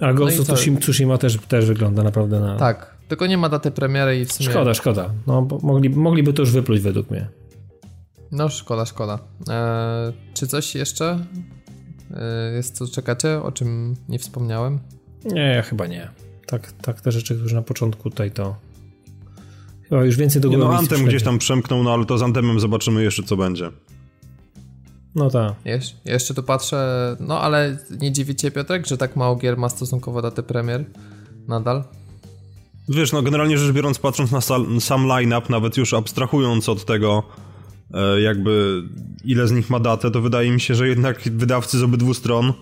A 0.00 0.12
Ghost 0.12 0.48
no 0.48 0.54
of 0.54 0.80
Tsushima 0.80 1.18
też, 1.18 1.38
też 1.48 1.66
wygląda 1.66 2.02
naprawdę 2.02 2.40
na... 2.40 2.56
Tak, 2.56 2.91
tylko 3.12 3.26
nie 3.26 3.38
ma 3.38 3.48
daty 3.48 3.70
premiery 3.70 4.20
i 4.20 4.24
w 4.24 4.32
sumie... 4.32 4.50
Szkoda, 4.50 4.74
szkoda. 4.74 5.10
No, 5.26 5.42
bo 5.42 5.58
mogli, 5.62 5.90
mogliby 5.90 6.32
to 6.32 6.42
już 6.42 6.50
wypluć 6.50 6.80
według 6.80 7.10
mnie. 7.10 7.28
No, 8.30 8.48
szkoda, 8.48 8.86
szkoda. 8.86 9.18
Eee, 9.48 10.12
czy 10.34 10.46
coś 10.46 10.74
jeszcze 10.74 11.10
eee, 12.10 12.54
jest, 12.54 12.76
co 12.76 12.88
czekacie, 12.88 13.42
o 13.42 13.52
czym 13.52 13.96
nie 14.08 14.18
wspomniałem? 14.18 14.78
Nie, 15.24 15.40
ja 15.40 15.62
chyba 15.62 15.86
nie. 15.86 16.08
Tak, 16.46 16.72
tak 16.72 17.00
te 17.00 17.12
rzeczy, 17.12 17.34
które 17.34 17.54
na 17.54 17.62
początku 17.62 18.10
tutaj 18.10 18.30
to... 18.30 18.56
Chyba 19.88 20.04
już 20.04 20.16
więcej 20.16 20.42
do 20.42 20.48
głowy... 20.48 20.64
No, 20.64 20.78
Antem 20.78 21.04
gdzieś 21.04 21.22
tam 21.22 21.38
przemknął, 21.38 21.82
no 21.82 21.92
ale 21.92 22.04
to 22.04 22.18
z 22.18 22.22
Antemem 22.22 22.60
zobaczymy 22.60 23.02
jeszcze, 23.02 23.22
co 23.22 23.36
będzie. 23.36 23.70
No 25.14 25.30
tak. 25.30 25.52
Jesz 25.64 25.96
jeszcze 26.04 26.34
tu 26.34 26.42
patrzę, 26.42 27.16
no 27.20 27.40
ale 27.40 27.78
nie 28.00 28.12
dziwi 28.12 28.36
cię 28.36 28.50
Piotrek, 28.50 28.86
że 28.86 28.98
tak 28.98 29.16
mało 29.16 29.36
gier 29.36 29.56
ma 29.56 29.68
stosunkowo 29.68 30.22
datę 30.22 30.42
premier 30.42 30.84
nadal? 31.48 31.84
Wiesz, 32.88 33.12
no 33.12 33.22
generalnie 33.22 33.58
rzecz 33.58 33.72
biorąc, 33.72 33.98
patrząc 33.98 34.30
na 34.30 34.40
sam 34.80 35.06
line-up, 35.06 35.46
nawet 35.50 35.76
już 35.76 35.94
abstrahując 35.94 36.68
od 36.68 36.84
tego, 36.84 37.22
e, 37.94 38.20
jakby 38.20 38.82
ile 39.24 39.48
z 39.48 39.52
nich 39.52 39.70
ma 39.70 39.80
datę, 39.80 40.10
to 40.10 40.20
wydaje 40.20 40.50
mi 40.50 40.60
się, 40.60 40.74
że 40.74 40.88
jednak 40.88 41.22
wydawcy 41.22 41.78
z 41.78 41.82
obydwu 41.82 42.14
stron, 42.14 42.52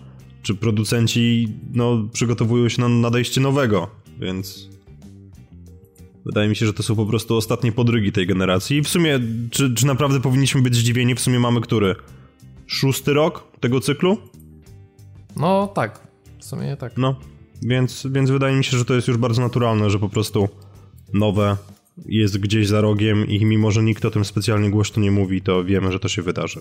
czy 0.43 0.55
producenci, 0.55 1.49
no 1.73 2.09
przygotowują 2.13 2.69
się 2.69 2.83
na 2.83 2.89
nadejście 2.89 3.41
nowego, 3.41 3.89
więc 4.21 4.69
wydaje 6.25 6.49
mi 6.49 6.57
się, 6.57 6.67
że 6.67 6.73
to 6.73 6.83
są 6.83 6.97
po 6.97 7.07
prostu 7.07 7.37
ostatnie 7.37 7.73
podrygi 7.73 8.13
tej 8.13 8.27
generacji. 8.27 8.77
I 8.77 8.83
w 8.83 8.89
sumie, 8.89 9.21
czy, 9.51 9.75
czy 9.75 9.87
naprawdę 9.87 10.21
powinniśmy 10.21 10.63
być 10.63 10.77
zdziwieni? 10.77 11.15
W 11.15 11.21
sumie 11.21 11.41
mamy 11.41 11.61
który? 11.61 11.97
Szósty 12.67 13.13
rok 13.13 13.45
tego 13.61 13.81
cyklu? 13.81 14.19
No 15.37 15.67
tak, 15.67 16.09
w 16.39 16.45
sumie 16.45 16.77
tak. 16.77 16.97
No, 16.97 17.17
więc, 17.63 18.07
więc 18.11 18.31
wydaje 18.31 18.57
mi 18.57 18.65
się, 18.65 18.77
że 18.77 18.85
to 18.85 18.95
jest 18.95 19.09
już 19.09 19.17
bardzo 19.17 19.43
naturalne, 19.43 19.91
że 19.91 19.99
po 19.99 20.09
prostu 20.09 20.49
nowe 21.13 21.57
jest 22.07 22.39
gdzieś 22.39 22.69
za 22.69 22.81
rogiem 22.81 23.27
i 23.27 23.45
mimo, 23.45 23.71
że 23.71 23.83
nikt 23.83 24.05
o 24.05 24.11
tym 24.11 24.25
specjalnie 24.25 24.71
głośno 24.71 25.03
nie 25.03 25.11
mówi, 25.11 25.43
to 25.43 25.65
wiemy, 25.65 25.93
że 25.93 26.01
to 26.01 26.09
się 26.09 26.23
wydarzy. 26.23 26.61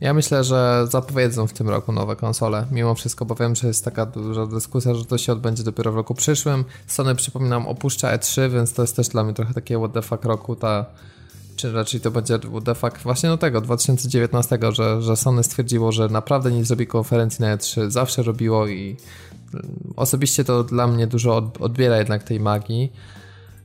Ja 0.00 0.14
myślę, 0.14 0.44
że 0.44 0.86
zapowiedzą 0.90 1.46
w 1.46 1.52
tym 1.52 1.68
roku 1.68 1.92
nowe 1.92 2.16
konsole. 2.16 2.66
Mimo 2.72 2.94
wszystko, 2.94 3.24
bo 3.24 3.34
wiem, 3.34 3.54
że 3.54 3.68
jest 3.68 3.84
taka 3.84 4.06
duża 4.06 4.46
dyskusja, 4.46 4.94
że 4.94 5.04
to 5.04 5.18
się 5.18 5.32
odbędzie 5.32 5.62
dopiero 5.62 5.92
w 5.92 5.96
roku 5.96 6.14
przyszłym. 6.14 6.64
Sony, 6.86 7.14
przypominam, 7.14 7.66
opuszcza 7.66 8.16
E3, 8.16 8.50
więc 8.50 8.72
to 8.72 8.82
jest 8.82 8.96
też 8.96 9.08
dla 9.08 9.24
mnie 9.24 9.34
trochę 9.34 9.54
takie 9.54 9.78
what 9.78 9.92
the 9.92 10.02
fuck 10.02 10.24
roku, 10.24 10.56
ta 10.56 10.86
czy 11.56 11.72
raczej 11.72 12.00
to 12.00 12.10
będzie 12.10 12.38
what 12.38 12.64
the 12.64 12.74
fuck 12.74 13.02
właśnie 13.02 13.28
do 13.28 13.38
tego 13.38 13.60
2019, 13.60 14.58
że, 14.72 15.02
że 15.02 15.16
Sony 15.16 15.44
stwierdziło, 15.44 15.92
że 15.92 16.08
naprawdę 16.08 16.52
nie 16.52 16.64
zrobi 16.64 16.86
konferencji 16.86 17.42
na 17.42 17.56
E3, 17.56 17.90
zawsze 17.90 18.22
robiło 18.22 18.66
i 18.66 18.96
Osobiście 19.96 20.44
to 20.44 20.64
dla 20.64 20.86
mnie 20.86 21.06
dużo 21.06 21.52
odbiera 21.60 21.98
jednak 21.98 22.22
tej 22.22 22.40
magii 22.40 22.92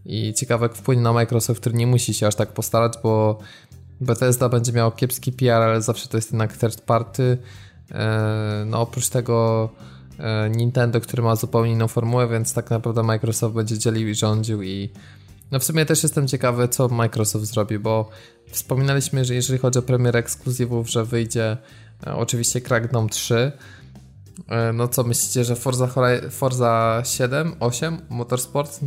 i 0.05 0.33
ciekawe 0.33 0.65
jak 0.65 0.75
wpłynie 0.75 1.01
na 1.01 1.13
Microsoft, 1.13 1.59
który 1.61 1.75
nie 1.75 1.87
musi 1.87 2.13
się 2.13 2.27
aż 2.27 2.35
tak 2.35 2.53
postarać, 2.53 2.93
bo 3.03 3.39
Bethesda 4.01 4.49
będzie 4.49 4.71
miał 4.73 4.91
kiepski 4.91 5.31
PR, 5.31 5.61
ale 5.61 5.81
zawsze 5.81 6.07
to 6.09 6.17
jest 6.17 6.31
jednak 6.31 6.57
third 6.57 6.81
party. 6.81 7.37
E, 7.91 8.63
no 8.67 8.81
oprócz 8.81 9.09
tego 9.09 9.69
e, 10.19 10.49
Nintendo, 10.49 11.01
który 11.01 11.23
ma 11.23 11.35
zupełnie 11.35 11.71
inną 11.71 11.87
formułę, 11.87 12.27
więc 12.27 12.53
tak 12.53 12.69
naprawdę 12.69 13.03
Microsoft 13.03 13.55
będzie 13.55 13.77
dzielił 13.77 14.07
i 14.07 14.15
rządził 14.15 14.61
i 14.61 14.89
no 15.51 15.59
w 15.59 15.63
sumie 15.63 15.85
też 15.85 16.03
jestem 16.03 16.27
ciekawy, 16.27 16.67
co 16.67 16.87
Microsoft 16.87 17.45
zrobi, 17.45 17.79
bo 17.79 18.09
wspominaliśmy, 18.51 19.25
że 19.25 19.35
jeżeli 19.35 19.59
chodzi 19.59 19.79
o 19.79 19.81
premier 19.81 20.17
ekskluzywów, 20.17 20.89
że 20.89 21.05
wyjdzie 21.05 21.57
e, 22.07 22.15
oczywiście 22.15 22.61
Crackdown 22.61 23.09
3, 23.09 23.35
E, 23.35 23.51
no 24.73 24.87
co 24.87 25.03
myślicie, 25.03 25.43
że 25.43 25.55
Forza, 25.55 25.89
Forza 26.29 27.01
7, 27.05 27.55
8, 27.59 27.97
Motorsport 28.09 28.79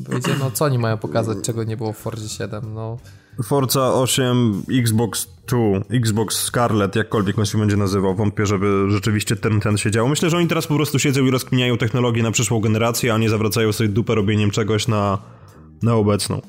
wyjdzie? 0.00 0.34
No 0.40 0.50
co 0.50 0.64
oni 0.64 0.78
mają 0.78 0.98
pokazać, 0.98 1.38
czego 1.42 1.64
nie 1.64 1.76
było 1.76 1.92
w 1.92 1.98
Forzie 1.98 2.28
7? 2.28 2.74
No. 2.74 2.98
Forza 3.44 3.94
8, 3.94 4.62
Xbox 4.70 5.28
2, 5.48 5.58
Xbox 5.90 6.36
Scarlet, 6.36 6.96
jakkolwiek 6.96 7.38
on 7.38 7.46
się 7.46 7.58
będzie 7.58 7.76
nazywał, 7.76 8.14
wątpię, 8.14 8.46
żeby 8.46 8.90
rzeczywiście 8.90 9.36
ten, 9.36 9.60
ten 9.60 9.78
się 9.78 9.90
działo. 9.90 10.08
Myślę, 10.08 10.30
że 10.30 10.36
oni 10.36 10.48
teraz 10.48 10.66
po 10.66 10.74
prostu 10.74 10.98
siedzą 10.98 11.24
i 11.24 11.30
rozkminiają 11.30 11.78
technologię 11.78 12.22
na 12.22 12.30
przyszłą 12.30 12.60
generację, 12.60 13.14
a 13.14 13.18
nie 13.18 13.30
zawracają 13.30 13.72
sobie 13.72 13.88
dupę 13.88 14.14
robieniem 14.14 14.50
czegoś 14.50 14.88
na, 14.88 15.18
na 15.82 15.94
obecną. 15.94 16.40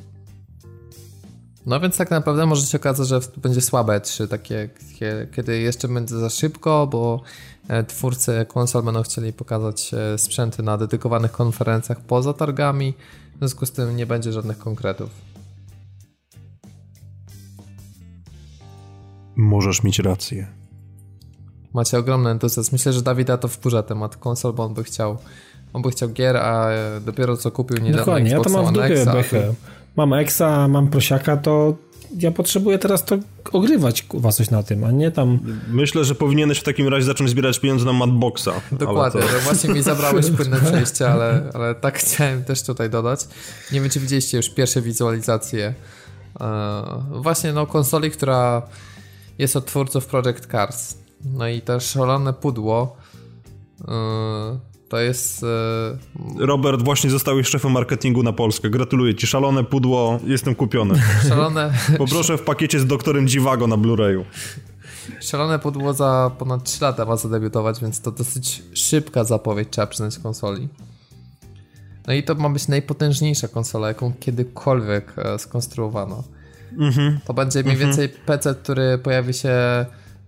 No 1.66 1.80
więc 1.80 1.98
tak 1.98 2.12
naprawdę 2.12 2.46
może 2.46 2.66
się 2.66 2.78
okazać, 2.78 3.08
że 3.08 3.20
będzie 3.38 3.62
słabe 3.62 4.02
3, 4.02 4.28
takie, 4.28 4.70
kiedy 5.36 5.60
jeszcze 5.60 5.88
będzie 5.88 6.16
za 6.16 6.30
szybko, 6.30 6.88
bo 6.88 7.24
E, 7.53 7.53
twórcy 7.88 8.46
konsol 8.48 8.84
będą 8.84 9.04
chcieli 9.04 9.34
pokazać 9.34 9.92
e, 9.94 10.18
sprzęty 10.18 10.64
na 10.64 10.78
dedykowanych 10.78 11.32
konferencjach 11.32 12.02
poza 12.02 12.34
targami, 12.34 12.94
w 13.36 13.38
związku 13.38 13.66
z 13.66 13.72
tym 13.72 13.96
nie 13.96 14.06
będzie 14.06 14.32
żadnych 14.32 14.58
konkretów. 14.58 15.10
Możesz 19.36 19.84
mieć 19.84 20.00
rację. 20.00 20.48
Macie 21.74 21.98
ogromny 21.98 22.30
entuzjazm. 22.30 22.70
Myślę, 22.72 22.94
że 22.94 23.02
Dawida 23.02 23.38
to 23.38 23.48
wkurza 23.48 23.84
temat 23.84 24.18
konsol, 24.18 24.54
bo 24.54 24.64
on 24.64 24.74
by 24.74 24.84
chciał 24.84 25.18
on 25.74 25.82
by 25.82 25.92
chciał 25.92 26.10
gier, 26.10 26.38
a 26.38 26.70
dopiero 27.06 27.38
co 27.38 27.52
kupił 27.52 27.78
niedawno 27.78 27.98
Dokładnie, 27.98 28.36
Xbox 28.36 28.54
ja 28.54 28.58
to 28.58 28.64
mam 28.64 28.74
w 28.74 28.78
dupie 28.78 29.54
Mam 29.96 30.14
Exa, 30.14 30.68
mam 30.68 30.88
Prosiaka, 30.88 31.38
to 31.38 31.76
ja 32.20 32.32
potrzebuję 32.32 32.80
teraz 32.80 33.06
to 33.06 33.18
ogrywać 33.52 34.04
kuwa 34.04 34.32
coś 34.32 34.50
na 34.50 34.64
tym, 34.64 34.84
a 34.84 34.92
nie 34.92 35.12
tam... 35.12 35.40
Myślę, 35.68 36.06
że 36.06 36.16
powinieneś 36.16 36.60
w 36.60 36.64
takim 36.64 36.88
razie 36.88 37.06
zacząć 37.06 37.30
zbierać 37.30 37.60
pieniądze 37.60 37.86
na 37.86 37.94
Madboxa. 37.94 38.50
Dokładnie, 38.72 39.22
to... 39.22 39.40
właśnie 39.44 39.70
mi 39.70 39.82
zabrałeś 39.82 40.32
płynne 40.38 40.60
przejście, 40.60 41.10
ale, 41.10 41.50
ale 41.54 41.76
tak 41.76 41.98
chciałem 41.98 42.44
też 42.44 42.64
tutaj 42.64 42.90
dodać. 42.90 43.20
Nie 43.72 43.82
wiem, 43.82 43.90
czy 43.90 44.00
widzieliście 44.00 44.38
już 44.38 44.50
pierwsze 44.50 44.82
wizualizacje 44.82 45.74
e, 46.42 47.04
właśnie 47.12 47.54
no 47.54 47.68
konsoli, 47.68 48.12
która 48.12 48.62
jest 49.38 49.56
od 49.56 49.66
twórców 49.66 50.06
Project 50.06 50.52
Cars. 50.52 50.96
No 51.26 51.48
i 51.48 51.62
też 51.62 51.84
szalone 51.84 52.34
pudło 52.34 52.98
e, 53.88 53.94
to 54.94 55.00
jest. 55.00 55.44
E... 55.44 56.46
Robert, 56.46 56.82
właśnie 56.82 57.10
zostałeś 57.10 57.48
szefem 57.48 57.72
marketingu 57.72 58.24
na 58.24 58.34
Polskę. 58.34 58.70
Gratuluję 58.70 59.16
ci. 59.16 59.28
Szalone 59.28 59.64
pudło, 59.64 60.20
jestem 60.26 60.56
kupiony. 60.56 61.02
Szalone. 61.30 61.74
Poproszę 61.98 62.38
w 62.38 62.42
pakiecie 62.42 62.80
z 62.80 62.86
doktorem 62.86 63.28
Dziwago 63.28 63.68
na 63.68 63.78
Blu-rayu. 63.78 64.24
Szalone 65.22 65.60
pudło 65.60 65.94
za 65.94 66.32
ponad 66.38 66.64
3 66.64 66.84
lata 66.84 67.06
ma 67.06 67.16
zadebiutować, 67.16 67.82
więc 67.82 68.02
to 68.02 68.12
dosyć 68.12 68.64
szybka 68.74 69.24
zapowiedź, 69.24 69.68
trzeba 69.72 69.88
przyznać, 69.88 70.20
konsoli. 70.20 70.70
No 72.08 72.14
i 72.14 72.24
to 72.24 72.36
ma 72.36 72.50
być 72.50 72.68
najpotężniejsza 72.68 73.48
konsola, 73.48 73.88
jaką 73.88 74.14
kiedykolwiek 74.20 75.14
e, 75.18 75.40
skonstruowano. 75.40 76.24
Mm-hmm. 76.78 77.18
To 77.26 77.34
będzie 77.34 77.64
mniej 77.64 77.76
mm-hmm. 77.76 77.80
więcej 77.80 78.10
PC, 78.10 78.56
który 78.56 78.98
pojawi 78.98 79.34
się 79.34 79.56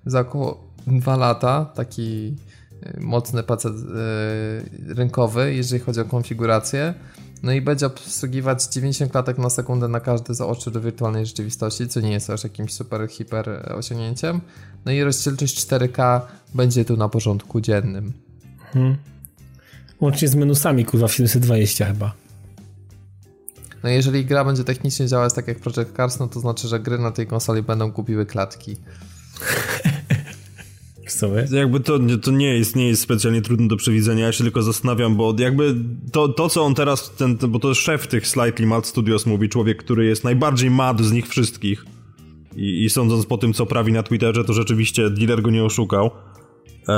za 0.05 0.19
około 0.19 0.63
2 0.87 1.17
lata, 1.17 1.65
taki 1.65 2.35
mocny 2.99 3.43
pacet 3.43 3.73
y, 3.73 4.93
rynkowy, 4.93 5.55
jeżeli 5.55 5.83
chodzi 5.83 5.99
o 5.99 6.05
konfigurację. 6.05 6.93
No 7.43 7.51
i 7.51 7.61
będzie 7.61 7.85
obsługiwać 7.85 8.67
90 8.67 9.11
klatek 9.11 9.37
na 9.37 9.49
sekundę 9.49 9.87
na 9.87 9.99
każde 9.99 10.33
z 10.33 10.41
oczu 10.41 10.71
do 10.71 10.81
wirtualnej 10.81 11.25
rzeczywistości, 11.25 11.87
co 11.87 11.99
nie 11.99 12.11
jest 12.11 12.29
aż 12.29 12.43
jakimś 12.43 12.73
super, 12.73 13.07
hiper 13.09 13.73
osiągnięciem. 13.75 14.41
No 14.85 14.91
i 14.91 15.03
rozdzielczość 15.03 15.67
4K 15.67 16.21
będzie 16.53 16.85
tu 16.85 16.97
na 16.97 17.09
porządku 17.09 17.61
dziennym. 17.61 18.13
Hmm. 18.73 18.97
Łącznie 20.01 20.27
z 20.27 20.35
minusami, 20.35 20.85
kurwa, 20.85 21.07
w 21.07 21.13
720 21.13 21.85
chyba. 21.85 22.13
No 23.83 23.89
jeżeli 23.89 24.25
gra 24.25 24.45
będzie 24.45 24.63
technicznie 24.63 25.07
działać 25.07 25.33
tak 25.33 25.47
jak 25.47 25.59
Project 25.59 25.95
Cars, 25.95 26.19
no 26.19 26.27
to 26.27 26.39
znaczy, 26.39 26.67
że 26.67 26.79
gry 26.79 26.97
na 26.97 27.11
tej 27.11 27.27
konsoli 27.27 27.63
będą 27.63 27.91
gubiły 27.91 28.25
klatki. 28.25 28.77
sobie. 31.11 31.47
Jakby 31.51 31.79
to, 31.79 31.99
to 32.21 32.31
nie, 32.31 32.57
jest, 32.57 32.75
nie 32.75 32.87
jest 32.87 33.01
specjalnie 33.01 33.41
trudne 33.41 33.67
do 33.67 33.77
przewidzenia, 33.77 34.25
ja 34.25 34.31
się 34.31 34.43
tylko 34.43 34.61
zastanawiam, 34.63 35.15
bo 35.15 35.35
jakby 35.39 35.75
to, 36.11 36.27
to 36.27 36.49
co 36.49 36.63
on 36.63 36.75
teraz, 36.75 37.15
ten, 37.15 37.37
bo 37.47 37.59
to 37.59 37.69
jest 37.69 37.81
szef 37.81 38.07
tych 38.07 38.27
Slightly 38.27 38.65
Mad 38.65 38.87
Studios 38.87 39.25
mówi, 39.25 39.49
człowiek, 39.49 39.83
który 39.83 40.05
jest 40.05 40.23
najbardziej 40.23 40.71
mad 40.71 41.01
z 41.01 41.11
nich 41.11 41.27
wszystkich 41.27 41.85
i, 42.55 42.83
i 42.85 42.89
sądząc 42.89 43.25
po 43.25 43.37
tym, 43.37 43.53
co 43.53 43.65
prawi 43.65 43.91
na 43.91 44.03
Twitterze, 44.03 44.43
to 44.43 44.53
rzeczywiście 44.53 45.09
dealer 45.09 45.41
go 45.41 45.49
nie 45.49 45.63
oszukał. 45.63 46.11
Eee, 46.87 46.95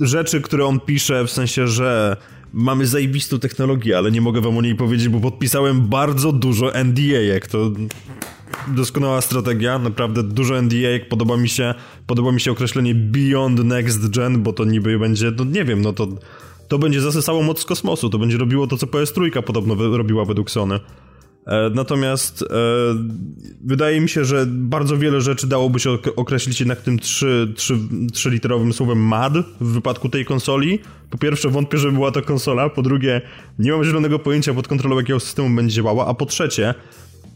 rzeczy, 0.00 0.40
które 0.40 0.66
on 0.66 0.80
pisze, 0.80 1.24
w 1.24 1.30
sensie, 1.30 1.68
że 1.68 2.16
mamy 2.52 2.86
zajebistą 2.86 3.38
technologię, 3.38 3.98
ale 3.98 4.10
nie 4.10 4.20
mogę 4.20 4.40
wam 4.40 4.58
o 4.58 4.62
niej 4.62 4.74
powiedzieć, 4.74 5.08
bo 5.08 5.20
podpisałem 5.20 5.88
bardzo 5.88 6.32
dużo 6.32 6.84
NDA, 6.84 7.20
jak 7.20 7.46
to 7.46 7.70
doskonała 8.68 9.20
strategia, 9.20 9.78
naprawdę 9.78 10.22
dużo 10.22 10.62
NDA, 10.62 10.88
podoba 11.08 11.36
mi 11.36 11.48
się, 11.48 11.74
podoba 12.06 12.32
mi 12.32 12.40
się 12.40 12.52
określenie 12.52 12.94
Beyond 12.94 13.64
Next 13.64 14.10
Gen, 14.10 14.42
bo 14.42 14.52
to 14.52 14.64
niby 14.64 14.98
będzie, 14.98 15.32
no 15.36 15.44
nie 15.44 15.64
wiem, 15.64 15.82
no 15.82 15.92
to 15.92 16.08
to 16.68 16.78
będzie 16.78 17.00
zasysało 17.00 17.42
moc 17.42 17.60
z 17.60 17.64
kosmosu, 17.64 18.10
to 18.10 18.18
będzie 18.18 18.38
robiło 18.38 18.66
to, 18.66 18.76
co 18.76 18.86
PS3 18.86 19.42
podobno 19.42 19.74
robiła 19.74 20.24
według 20.24 20.50
Sony. 20.50 20.80
E, 21.46 21.70
natomiast 21.74 22.42
e, 22.42 22.46
wydaje 23.64 24.00
mi 24.00 24.08
się, 24.08 24.24
że 24.24 24.46
bardzo 24.46 24.96
wiele 24.96 25.20
rzeczy 25.20 25.46
dałoby 25.46 25.80
się 25.80 25.98
określić 26.16 26.60
jednak 26.60 26.80
tym 26.80 26.98
3, 26.98 27.52
3, 27.56 27.78
3 28.12 28.30
literowym 28.30 28.72
słowem 28.72 28.98
MAD 28.98 29.32
w 29.60 29.72
wypadku 29.72 30.08
tej 30.08 30.24
konsoli. 30.24 30.78
Po 31.10 31.18
pierwsze 31.18 31.48
wątpię, 31.48 31.78
że 31.78 31.92
była 31.92 32.10
to 32.10 32.22
konsola, 32.22 32.68
po 32.68 32.82
drugie 32.82 33.20
nie 33.58 33.72
mam 33.72 33.84
zielonego 33.84 34.18
pojęcia 34.18 34.54
pod 34.54 34.68
kontrolą 34.68 34.96
jakiego 34.96 35.20
systemu 35.20 35.56
będzie 35.56 35.74
działała, 35.74 36.06
a 36.06 36.14
po 36.14 36.26
trzecie 36.26 36.74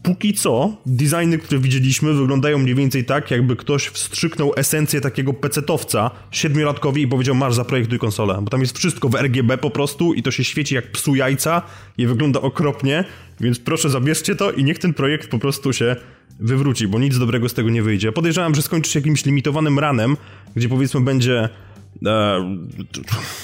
póki 0.03 0.33
co 0.33 0.77
designy, 0.85 1.37
które 1.37 1.61
widzieliśmy 1.61 2.13
wyglądają 2.13 2.57
mniej 2.57 2.75
więcej 2.75 3.05
tak, 3.05 3.31
jakby 3.31 3.55
ktoś 3.55 3.87
wstrzyknął 3.87 4.53
esencję 4.55 5.01
takiego 5.01 5.33
pecetowca 5.33 6.11
siedmiolatkowi 6.31 7.01
i 7.01 7.07
powiedział 7.07 7.35
masz 7.35 7.55
zaprojektuj 7.55 7.99
konsolę, 7.99 8.39
bo 8.41 8.49
tam 8.49 8.61
jest 8.61 8.77
wszystko 8.77 9.09
w 9.09 9.15
RGB 9.15 9.57
po 9.57 9.69
prostu 9.69 10.13
i 10.13 10.23
to 10.23 10.31
się 10.31 10.43
świeci 10.43 10.75
jak 10.75 10.91
psu 10.91 11.15
jajca 11.15 11.61
i 11.97 12.07
wygląda 12.07 12.41
okropnie, 12.41 13.03
więc 13.39 13.59
proszę 13.59 13.89
zabierzcie 13.89 14.35
to 14.35 14.51
i 14.51 14.63
niech 14.63 14.79
ten 14.79 14.93
projekt 14.93 15.29
po 15.29 15.39
prostu 15.39 15.73
się 15.73 15.95
wywróci, 16.39 16.87
bo 16.87 16.99
nic 16.99 17.19
dobrego 17.19 17.49
z 17.49 17.53
tego 17.53 17.69
nie 17.69 17.83
wyjdzie. 17.83 18.11
Podejrzewam, 18.11 18.55
że 18.55 18.61
skończy 18.61 18.91
się 18.91 18.99
jakimś 18.99 19.25
limitowanym 19.25 19.79
ranem, 19.79 20.17
gdzie 20.55 20.69
powiedzmy 20.69 21.01
będzie 21.01 21.49
e, 22.05 22.57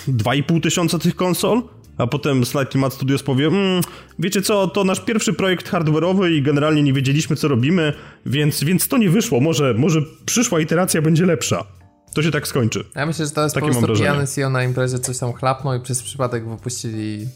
2,5 0.07 0.61
tysiąca 0.61 0.99
tych 0.99 1.15
konsol, 1.15 1.61
a 1.97 2.07
potem 2.07 2.45
Slightly 2.45 2.79
Mad 2.79 2.93
Studios 2.93 3.23
powie, 3.23 3.47
mmm, 3.47 3.81
wiecie 4.19 4.41
co, 4.41 4.67
to 4.67 4.83
nasz 4.83 4.99
pierwszy 4.99 5.33
projekt 5.33 5.71
hardware'owy 5.71 6.31
i 6.31 6.41
generalnie 6.41 6.83
nie 6.83 6.93
wiedzieliśmy 6.93 7.35
co 7.35 7.47
robimy, 7.47 7.93
więc, 8.25 8.63
więc 8.63 8.87
to 8.87 8.97
nie 8.97 9.09
wyszło, 9.09 9.39
może, 9.39 9.73
może 9.73 10.01
przyszła 10.25 10.59
iteracja 10.59 11.01
będzie 11.01 11.25
lepsza. 11.25 11.65
To 12.13 12.23
się 12.23 12.31
tak 12.31 12.47
skończy. 12.47 12.83
Ja 12.95 13.05
myślę, 13.05 13.25
że 13.25 13.31
to 13.31 13.43
jest 13.43 13.55
Takie 13.55 13.67
po 13.67 13.81
prostu 13.81 13.93
pijany 13.93 14.27
CEO 14.27 14.49
na 14.49 14.63
imprezie 14.63 14.99
coś 14.99 15.17
tam 15.17 15.33
chlapnął 15.33 15.73
i 15.73 15.79
przez 15.79 16.03
przypadek 16.03 16.49
wypuścili 16.49 17.27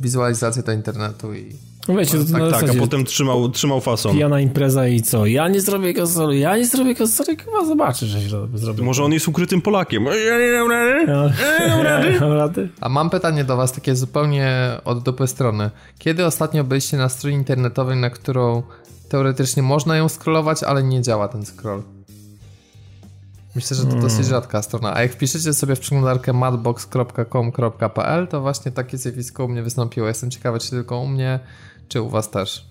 wizualizację 0.00 0.62
do 0.62 0.72
internetu 0.72 1.34
i 1.34 1.56
wiecie, 1.88 2.18
to 2.18 2.24
tak, 2.32 2.60
tak, 2.60 2.70
a 2.70 2.80
potem 2.80 3.04
trzymał, 3.04 3.48
trzymał 3.48 3.80
fason. 3.80 4.12
Pijana 4.12 4.40
impreza 4.40 4.88
i 4.88 5.02
co? 5.02 5.26
Ja 5.26 5.48
nie 5.48 5.60
zrobię 5.60 5.94
konsoli, 5.94 6.40
ja 6.40 6.56
nie 6.56 6.66
zrobię 6.66 6.94
konsoli, 6.94 7.36
chyba 7.36 7.64
zobaczysz, 7.64 8.08
że 8.08 8.48
zrobię. 8.54 8.82
Może 8.82 9.04
on 9.04 9.12
jest 9.12 9.28
ukrytym 9.28 9.62
Polakiem. 9.62 10.04
Ja 10.04 10.38
nie 10.38 10.52
mam 10.58 10.70
rady. 10.70 11.06
Ja 11.06 11.66
nie 12.14 12.20
mam 12.20 12.32
rady. 12.42 12.68
A 12.80 12.88
mam 12.88 13.10
pytanie 13.10 13.44
do 13.44 13.56
was, 13.56 13.72
takie 13.72 13.96
zupełnie 13.96 14.52
od 14.84 15.02
dupy 15.02 15.26
strony. 15.26 15.70
Kiedy 15.98 16.26
ostatnio 16.26 16.64
byliście 16.64 16.96
na 16.96 17.08
stronie 17.08 17.36
internetowej, 17.36 17.96
na 17.96 18.10
którą 18.10 18.62
teoretycznie 19.08 19.62
można 19.62 19.96
ją 19.96 20.08
scrollować, 20.08 20.62
ale 20.62 20.82
nie 20.82 21.02
działa 21.02 21.28
ten 21.28 21.46
scroll? 21.46 21.82
Myślę, 23.54 23.76
że 23.76 23.82
to 23.82 23.94
dosyć 23.94 24.10
hmm. 24.10 24.30
rzadka 24.30 24.62
strona. 24.62 24.94
A 24.94 25.02
jak 25.02 25.12
wpiszecie 25.12 25.54
sobie 25.54 25.76
w 25.76 25.80
przeglądarkę 25.80 26.32
madbox.com.pl, 26.32 28.28
to 28.28 28.40
właśnie 28.40 28.72
takie 28.72 28.98
zjawisko 28.98 29.44
u 29.44 29.48
mnie 29.48 29.62
wystąpiło. 29.62 30.08
Jestem 30.08 30.30
ciekawy, 30.30 30.58
czy 30.58 30.70
tylko 30.70 30.98
u 30.98 31.06
mnie, 31.06 31.40
czy 31.92 32.02
u 32.02 32.08
was 32.08 32.30
też. 32.30 32.64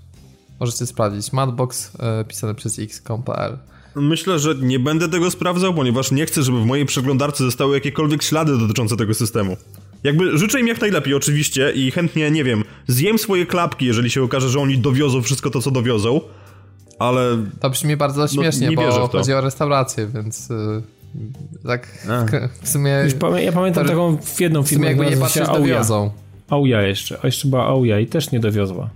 Możecie 0.59 0.85
sprawdzić. 0.85 1.33
Madbox 1.33 1.91
e, 1.99 2.25
pisane 2.25 2.55
przez 2.55 2.79
x.com.pl 2.79 3.57
Myślę, 3.95 4.39
że 4.39 4.55
nie 4.55 4.79
będę 4.79 5.09
tego 5.09 5.31
sprawdzał, 5.31 5.73
ponieważ 5.73 6.11
nie 6.11 6.25
chcę, 6.25 6.43
żeby 6.43 6.61
w 6.61 6.65
mojej 6.65 6.85
przeglądarce 6.85 7.43
zostały 7.43 7.75
jakiekolwiek 7.75 8.23
ślady 8.23 8.57
dotyczące 8.57 8.97
tego 8.97 9.13
systemu. 9.13 9.57
Jakby 10.03 10.37
życzę 10.37 10.59
im 10.59 10.67
jak 10.67 10.81
najlepiej 10.81 11.13
oczywiście 11.13 11.71
i 11.71 11.91
chętnie, 11.91 12.31
nie 12.31 12.43
wiem, 12.43 12.63
zjem 12.87 13.17
swoje 13.17 13.45
klapki, 13.45 13.85
jeżeli 13.85 14.09
się 14.09 14.23
okaże, 14.23 14.49
że 14.49 14.59
oni 14.59 14.77
dowiozą 14.77 15.21
wszystko 15.21 15.49
to, 15.49 15.61
co 15.61 15.71
dowiozą, 15.71 16.21
ale... 16.99 17.37
To 17.59 17.69
brzmi 17.69 17.97
bardzo 17.97 18.21
no, 18.21 18.27
śmiesznie, 18.27 18.71
no, 18.71 18.81
bo 18.81 19.07
chodzi 19.07 19.33
o 19.33 19.41
restaurację, 19.41 20.07
więc... 20.07 20.49
Yy, 20.49 20.81
tak 21.67 22.07
w 22.61 22.69
sumie... 22.69 22.95
ja 23.43 23.51
pamiętam 23.51 23.87
taką 23.87 24.17
jedną 24.39 24.63
firmę, 24.63 24.87
jakby 24.87 25.05
nie 25.05 25.17
patrzeć, 25.17 25.47
dowiozą. 25.47 26.11
Auja 26.49 26.81
jeszcze, 26.81 27.19
a 27.21 27.27
jeszcze 27.27 27.47
była 27.47 27.65
Auja 27.65 27.99
i 27.99 28.07
też 28.07 28.31
nie 28.31 28.39
dowiozła. 28.39 28.89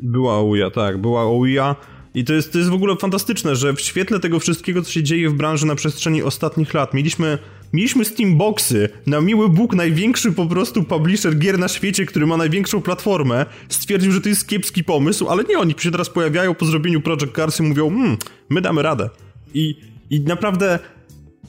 Była 0.00 0.36
Auja, 0.36 0.70
tak, 0.70 0.98
była 0.98 1.22
Auja. 1.22 1.76
I 2.16 2.24
to 2.24 2.32
jest, 2.32 2.52
to 2.52 2.58
jest 2.58 2.70
w 2.70 2.74
ogóle 2.74 2.96
fantastyczne, 2.96 3.56
że 3.56 3.72
w 3.72 3.80
świetle 3.80 4.20
tego 4.20 4.40
wszystkiego, 4.40 4.82
co 4.82 4.92
się 4.92 5.02
dzieje 5.02 5.30
w 5.30 5.34
branży 5.34 5.66
na 5.66 5.74
przestrzeni 5.74 6.22
ostatnich 6.22 6.74
lat, 6.74 6.94
mieliśmy, 6.94 7.38
mieliśmy 7.72 8.04
Steamboxy, 8.04 8.88
na 9.06 9.20
miły 9.20 9.48
Bóg 9.48 9.74
największy 9.74 10.32
po 10.32 10.46
prostu 10.46 10.84
publisher 10.84 11.38
gier 11.38 11.58
na 11.58 11.68
świecie, 11.68 12.06
który 12.06 12.26
ma 12.26 12.36
największą 12.36 12.82
platformę, 12.82 13.46
stwierdził, 13.68 14.12
że 14.12 14.20
to 14.20 14.28
jest 14.28 14.48
kiepski 14.48 14.84
pomysł, 14.84 15.28
ale 15.28 15.44
nie, 15.44 15.58
oni 15.58 15.74
się 15.78 15.90
teraz 15.90 16.10
pojawiają 16.10 16.54
po 16.54 16.66
zrobieniu 16.66 17.00
Project 17.00 17.36
Cars 17.36 17.60
i 17.60 17.62
mówią, 17.62 17.90
hmm, 17.90 18.16
my 18.48 18.60
damy 18.60 18.82
radę. 18.82 19.10
I, 19.54 19.76
i 20.10 20.20
naprawdę, 20.20 20.78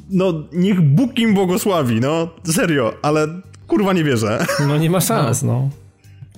no, 0.09 0.33
niech 0.53 0.81
Bóg 0.81 1.19
im 1.19 1.33
błogosławi, 1.33 1.99
no, 1.99 2.29
serio, 2.43 2.93
ale 3.01 3.41
kurwa 3.67 3.93
nie 3.93 4.03
wierzę. 4.03 4.45
No 4.67 4.77
nie 4.77 4.89
ma 4.89 5.01
szans, 5.01 5.43
no. 5.43 5.69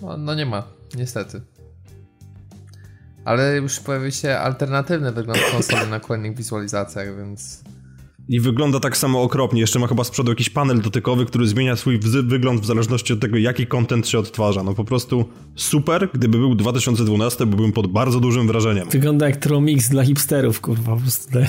No, 0.01 0.17
no 0.17 0.35
nie 0.35 0.45
ma, 0.45 0.63
niestety. 0.97 1.41
Ale 3.29 3.57
już 3.57 3.79
pojawił 3.79 4.11
się 4.11 4.37
alternatywny 4.37 5.11
wygląd 5.11 5.39
konsoli 5.51 5.89
na 5.89 5.99
kolejnych 5.99 6.37
wizualizacjach, 6.37 7.17
więc... 7.17 7.63
I 8.29 8.39
wygląda 8.39 8.79
tak 8.79 8.97
samo 8.97 9.23
okropnie. 9.23 9.61
Jeszcze 9.61 9.79
ma 9.79 9.87
chyba 9.87 10.03
z 10.03 10.09
przodu 10.09 10.31
jakiś 10.31 10.49
panel 10.49 10.81
dotykowy, 10.81 11.25
który 11.25 11.47
zmienia 11.47 11.75
swój 11.75 11.99
wygląd 12.23 12.61
w 12.61 12.65
zależności 12.65 13.13
od 13.13 13.19
tego, 13.19 13.37
jaki 13.37 13.67
content 13.67 14.07
się 14.07 14.19
odtwarza. 14.19 14.63
No 14.63 14.73
po 14.73 14.83
prostu 14.83 15.25
super. 15.55 16.09
Gdyby 16.13 16.37
był 16.37 16.55
2012, 16.55 17.45
byłbym 17.45 17.71
pod 17.71 17.87
bardzo 17.87 18.19
dużym 18.19 18.47
wrażeniem. 18.47 18.89
Wygląda 18.89 19.27
jak 19.27 19.37
Tromix 19.37 19.89
dla 19.89 20.05
hipsterów, 20.05 20.61
kurwa. 20.61 20.95
Po 20.95 21.01
prostu. 21.01 21.39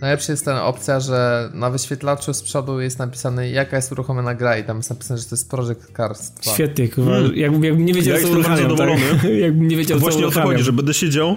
Najlepsza 0.00 0.32
jest 0.32 0.44
ta 0.44 0.64
opcja, 0.64 1.00
że 1.00 1.50
na 1.54 1.70
wyświetlaczu 1.70 2.34
z 2.34 2.42
przodu 2.42 2.80
jest 2.80 2.98
napisane 2.98 3.50
jaka 3.50 3.76
jest 3.76 3.92
uruchomiona 3.92 4.34
gra 4.34 4.58
i 4.58 4.64
tam 4.64 4.76
jest 4.76 4.90
napisane, 4.90 5.18
że 5.18 5.24
to 5.24 5.34
jest 5.34 5.50
Project 5.50 5.96
Cars 5.96 6.30
2. 6.30 6.52
Świetnie, 6.52 6.88
kurwa. 6.88 7.10
Hmm. 7.10 7.36
Jakbym, 7.36 7.64
jakbym 7.64 7.84
nie 7.84 7.94
wiedział, 7.94 8.16
ja 8.16 8.22
co 8.22 8.28
uruchamiam, 8.28 8.62
zadowolony. 8.62 9.00
Tak? 9.22 9.30
jakbym 9.30 9.68
nie 9.68 9.76
wiedział, 9.76 9.98
to 9.98 10.00
właśnie 10.00 10.26
o 10.26 10.30
to 10.30 10.42
chodzi, 10.42 10.62
że 10.62 10.72
będę 10.72 10.94
siedział 10.94 11.36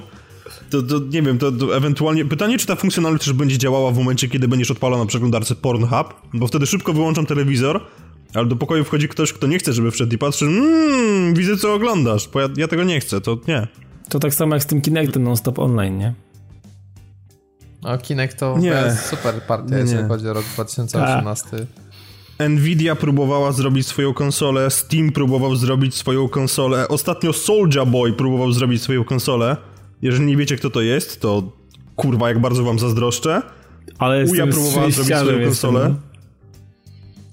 to, 0.70 0.82
to, 0.82 1.00
nie 1.10 1.22
wiem, 1.22 1.38
to, 1.38 1.52
to, 1.52 1.78
ewentualnie 1.78 2.26
pytanie, 2.26 2.58
czy 2.58 2.68
ta 2.68 2.76
funkcjonalność 2.76 3.26
też 3.26 3.34
będzie 3.34 3.58
działała 3.58 3.92
w 3.92 3.98
momencie, 3.98 4.28
kiedy 4.28 4.48
będziesz 4.48 4.72
odpalał 4.72 5.00
na 5.00 5.06
przeglądarce 5.06 5.56
Pornhub, 5.56 6.14
bo 6.34 6.48
wtedy 6.48 6.66
szybko 6.66 6.94
wyłączam 6.94 7.26
telewizor, 7.26 7.82
ale 8.34 8.46
do 8.46 8.56
pokoju 8.56 8.84
wchodzi 8.84 9.08
ktoś, 9.08 9.34
kto 9.34 9.48
nie 9.48 9.60
chce, 9.60 9.74
żeby 9.74 9.92
wszedł 9.92 10.16
i 10.16 10.18
patrzy, 10.18 10.46
mmm, 10.46 11.34
widzę 11.34 11.58
co 11.58 11.74
oglądasz, 11.74 12.30
bo 12.34 12.40
ja, 12.40 12.50
ja 12.58 12.68
tego 12.68 12.84
nie 12.84 13.00
chcę, 13.00 13.22
to 13.22 13.38
nie. 13.48 13.68
To 14.10 14.20
tak 14.20 14.34
samo 14.34 14.56
jak 14.56 14.64
z 14.64 14.66
tym 14.66 14.82
Kinectem 14.82 15.24
non-stop 15.24 15.60
online, 15.60 15.98
nie? 15.98 16.14
A 17.84 17.98
Kinect 17.98 18.40
to 18.40 18.58
nie. 18.58 18.68
jest 18.68 19.06
super 19.06 19.42
partia, 19.42 19.76
nie, 19.76 19.82
jeżeli 19.82 20.08
chodzi 20.08 20.28
o 20.28 20.34
rok 20.34 20.46
2018. 20.54 21.48
A. 22.38 22.50
Nvidia 22.50 22.96
próbowała 22.96 23.52
zrobić 23.52 23.88
swoją 23.88 24.14
konsolę, 24.14 24.72
Steam 24.72 25.12
próbował 25.12 25.56
zrobić 25.56 25.96
swoją 25.96 26.30
konsolę, 26.30 26.88
ostatnio 26.88 27.34
Soulja 27.34 27.86
Boy 27.86 28.14
próbował 28.14 28.52
zrobić 28.52 28.82
swoją 28.82 29.04
konsolę. 29.04 29.58
Jeżeli 30.02 30.26
nie 30.26 30.38
wiecie 30.38 30.58
kto 30.58 30.70
to 30.70 30.82
jest, 30.82 31.22
to 31.22 31.44
kurwa 31.96 32.30
jak 32.30 32.40
bardzo 32.40 32.64
wam 32.64 32.80
zazdroszczę. 32.80 33.42
Ale 33.98 34.26
Uja 34.26 34.48
próbowała 34.48 34.92
zrobić 34.92 35.16
swoją 35.16 35.46
konsolę. 35.46 35.96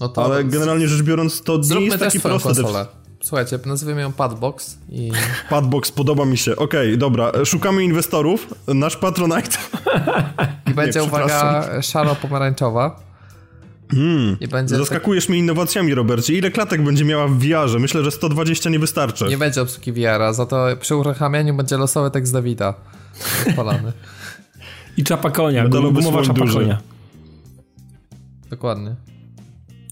No 0.00 0.08
to 0.08 0.24
ale 0.24 0.44
generalnie 0.44 0.88
rzecz 0.88 1.02
biorąc 1.02 1.42
to 1.42 1.58
nie 1.58 1.80
jest 1.80 1.98
taki 1.98 2.20
prosty. 2.20 2.48
Konsolę. 2.48 2.86
Słuchajcie, 3.20 3.58
nazwijmy 3.66 4.00
ją 4.00 4.12
Padbox 4.12 4.78
i... 4.88 5.12
Padbox, 5.50 5.92
podoba 5.92 6.24
mi 6.24 6.38
się. 6.38 6.56
Okej, 6.56 6.86
okay, 6.86 6.96
dobra. 6.96 7.32
Szukamy 7.44 7.84
inwestorów. 7.84 8.54
Nasz 8.68 8.96
Patronite. 8.96 9.58
I 10.70 10.74
będzie, 10.74 11.00
nie, 11.00 11.06
uwaga, 11.06 11.68
szaro-pomarańczowa. 11.82 13.08
Hmm. 13.90 14.36
I 14.40 14.48
będzie 14.48 14.76
Zaskakujesz 14.76 15.24
tak... 15.24 15.30
mnie 15.30 15.38
innowacjami, 15.38 15.94
Robercie. 15.94 16.34
Ile 16.34 16.50
klatek 16.50 16.82
będzie 16.82 17.04
miała 17.04 17.28
w 17.28 17.38
VR-ze? 17.38 17.78
Myślę, 17.78 18.04
że 18.04 18.10
120 18.10 18.70
nie 18.70 18.78
wystarczy. 18.78 19.24
Nie 19.24 19.38
będzie 19.38 19.62
obsługi 19.62 19.92
VR-a, 19.92 20.32
za 20.32 20.46
to 20.46 20.66
przy 20.80 20.96
uruchamianiu 20.96 21.54
będzie 21.54 21.76
losowy 21.76 22.10
tekst 22.10 22.32
Dawida. 22.32 22.74
Polany. 23.56 23.92
I 24.96 25.04
czapa 25.04 25.30
konia, 25.30 25.68
gumowa 25.68 26.22
czapa 26.22 26.40
duży. 26.40 26.58
konia. 26.58 26.78
Dokładnie. 28.50 28.94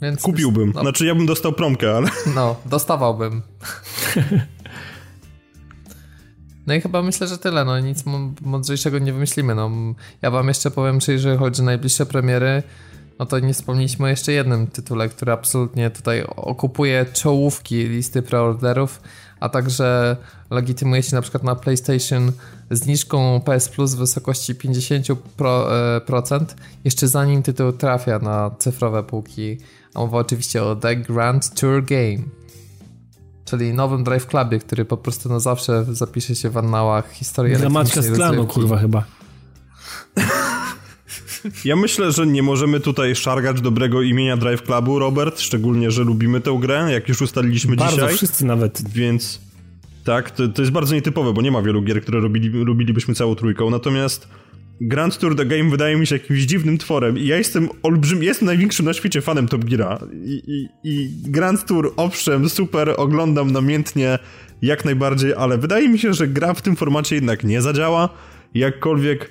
Więc 0.03 0.23
Kupiłbym. 0.23 0.73
No, 0.75 0.81
znaczy 0.81 1.07
ja 1.07 1.15
bym 1.15 1.27
dostał 1.27 1.53
promkę, 1.53 1.97
ale... 1.97 2.09
No, 2.35 2.57
dostawałbym. 2.67 3.43
No 6.67 6.75
i 6.75 6.81
chyba 6.81 7.03
myślę, 7.03 7.27
że 7.27 7.39
tyle. 7.39 7.65
No 7.65 7.81
nic 7.81 8.05
mądrzejszego 8.41 8.99
nie 8.99 9.13
wymyślimy. 9.13 9.55
No, 9.55 9.71
ja 10.23 10.31
wam 10.31 10.49
jeszcze 10.49 10.71
powiem, 10.71 11.01
czy 11.01 11.13
jeżeli 11.13 11.39
chodzi 11.39 11.63
o 11.63 11.65
najbliższe 11.65 12.07
premiery, 12.07 12.63
no 13.19 13.27
to 13.27 13.39
nie 13.39 13.55
wspomnieliśmy 13.55 14.07
o 14.07 14.09
jeszcze 14.09 14.33
jednym 14.33 14.67
tytule, 14.67 15.09
który 15.09 15.33
absolutnie 15.33 15.91
tutaj 15.91 16.25
okupuje 16.37 17.07
czołówki 17.13 17.89
listy 17.89 18.23
preorderów, 18.23 19.01
a 19.41 19.49
także 19.49 20.17
legitymuje 20.51 21.03
się 21.03 21.17
na 21.17 21.23
przykład 21.23 21.43
na 21.43 21.55
PlayStation 21.55 22.33
zniżką 22.71 23.41
PS 23.41 23.69
Plus 23.69 23.95
w 23.95 23.99
wysokości 23.99 24.55
50%, 24.55 26.43
e, 26.43 26.47
jeszcze 26.85 27.09
zanim 27.09 27.43
tytuł 27.43 27.73
trafia 27.73 28.19
na 28.19 28.51
cyfrowe 28.59 29.03
półki 29.03 29.59
mowa 29.97 30.19
oczywiście 30.19 30.63
o 30.63 30.77
The 30.77 30.97
Grand 30.97 31.61
Tour 31.61 31.85
Game. 31.85 32.19
Czyli 33.45 33.73
nowym 33.73 34.05
Drive 34.05 34.27
Clubie, 34.27 34.59
który 34.59 34.85
po 34.85 34.97
prostu 34.97 35.29
na 35.29 35.41
zawsze 35.41 35.85
zapisze 35.91 36.35
się 36.35 36.51
w 36.51 36.57
annałach 36.57 37.13
historii 37.13 37.57
Zamaczka 37.57 38.03
z 38.03 38.11
klanu, 38.11 38.47
kurwa, 38.47 38.79
chyba. 38.79 39.05
Ja 41.65 41.77
myślę, 41.77 42.13
że 42.13 42.27
nie 42.27 42.43
możemy 42.43 42.81
tutaj 42.81 43.15
szargać 43.15 43.61
dobrego 43.61 44.03
imienia 44.03 44.37
Drive 44.37 44.63
Clubu, 44.63 44.99
Robert, 44.99 45.41
szczególnie, 45.41 45.91
że 45.91 46.05
lubimy 46.05 46.41
tę 46.41 46.59
grę, 46.61 46.89
jak 46.93 47.09
już 47.09 47.23
ustaliliśmy 47.23 47.77
bardzo, 47.77 47.93
dzisiaj. 47.93 48.05
Bardzo, 48.05 48.17
wszyscy 48.17 48.45
nawet. 48.45 48.91
Więc 48.91 49.41
tak, 50.05 50.31
to, 50.31 50.49
to 50.49 50.63
jest 50.63 50.73
bardzo 50.73 50.95
nietypowe, 50.95 51.33
bo 51.33 51.43
nie 51.43 51.51
ma 51.51 51.63
wielu 51.63 51.83
gier, 51.83 52.03
które 52.03 52.21
robili, 52.21 52.49
lubilibyśmy 52.49 53.15
całą 53.15 53.35
trójką, 53.35 53.71
natomiast 53.71 54.29
Grand 54.81 55.19
Tour 55.19 55.37
The 55.37 55.47
Game 55.47 55.71
wydaje 55.71 55.97
mi 55.97 56.07
się 56.07 56.15
jakimś 56.17 56.41
dziwnym 56.41 56.79
tworem 56.79 57.19
i 57.19 57.27
ja 57.27 57.37
jestem 57.37 57.69
olbrzym, 57.83 58.23
jestem 58.23 58.47
największym 58.47 58.87
na 58.87 58.93
świecie 58.93 59.21
fanem 59.21 59.49
Top 59.49 59.65
Geara 59.65 59.99
I, 60.25 60.43
i, 60.47 60.69
i 60.85 61.11
Grand 61.31 61.67
Tour 61.67 61.93
owszem, 61.97 62.49
super, 62.49 62.95
oglądam 62.97 63.51
namiętnie 63.51 64.19
jak 64.63 64.85
najbardziej, 64.85 65.35
ale 65.35 65.59
wydaje 65.59 65.89
mi 65.89 65.99
się, 65.99 66.15
że 66.15 66.29
gra 66.29 66.55
w 66.55 66.63
tym 66.63 66.77
formacie 66.77 67.15
jednak 67.15 67.45
nie 67.45 67.63
zadziała, 67.63 68.09
jakkolwiek 68.55 69.31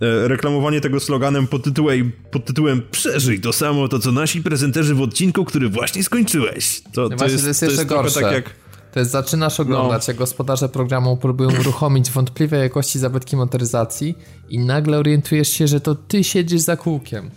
e, 0.00 0.28
reklamowanie 0.28 0.80
tego 0.80 1.00
sloganem 1.00 1.46
pod 1.46 1.64
tytułem, 1.64 2.12
pod 2.30 2.44
tytułem 2.44 2.82
Przeżyj 2.90 3.40
to 3.40 3.52
samo 3.52 3.88
to, 3.88 3.98
co 3.98 4.12
nasi 4.12 4.42
prezenterzy 4.42 4.94
w 4.94 5.00
odcinku, 5.00 5.44
który 5.44 5.68
właśnie 5.68 6.04
skończyłeś. 6.04 6.82
To, 6.92 7.08
no 7.08 7.16
to, 7.16 7.24
jest, 7.24 7.42
to 7.42 7.48
jest 7.48 7.62
jeszcze 7.62 7.66
to 7.66 7.72
jest 7.82 7.86
gorsze. 7.86 8.20
Tak 8.20 8.32
jak 8.32 8.65
to 8.96 9.00
jest 9.00 9.12
zaczynasz 9.12 9.60
oglądać, 9.60 10.06
no. 10.06 10.10
jak 10.10 10.16
gospodarze 10.16 10.68
programu 10.68 11.16
próbują 11.16 11.50
uruchomić 11.60 12.10
wątpliwej 12.10 12.60
jakości 12.60 12.98
zabytki 12.98 13.36
motoryzacji 13.36 14.18
i 14.48 14.58
nagle 14.58 14.98
orientujesz 14.98 15.48
się, 15.48 15.66
że 15.66 15.80
to 15.80 15.94
ty 15.94 16.24
siedzisz 16.24 16.60
za 16.60 16.76
kółkiem. 16.76 17.30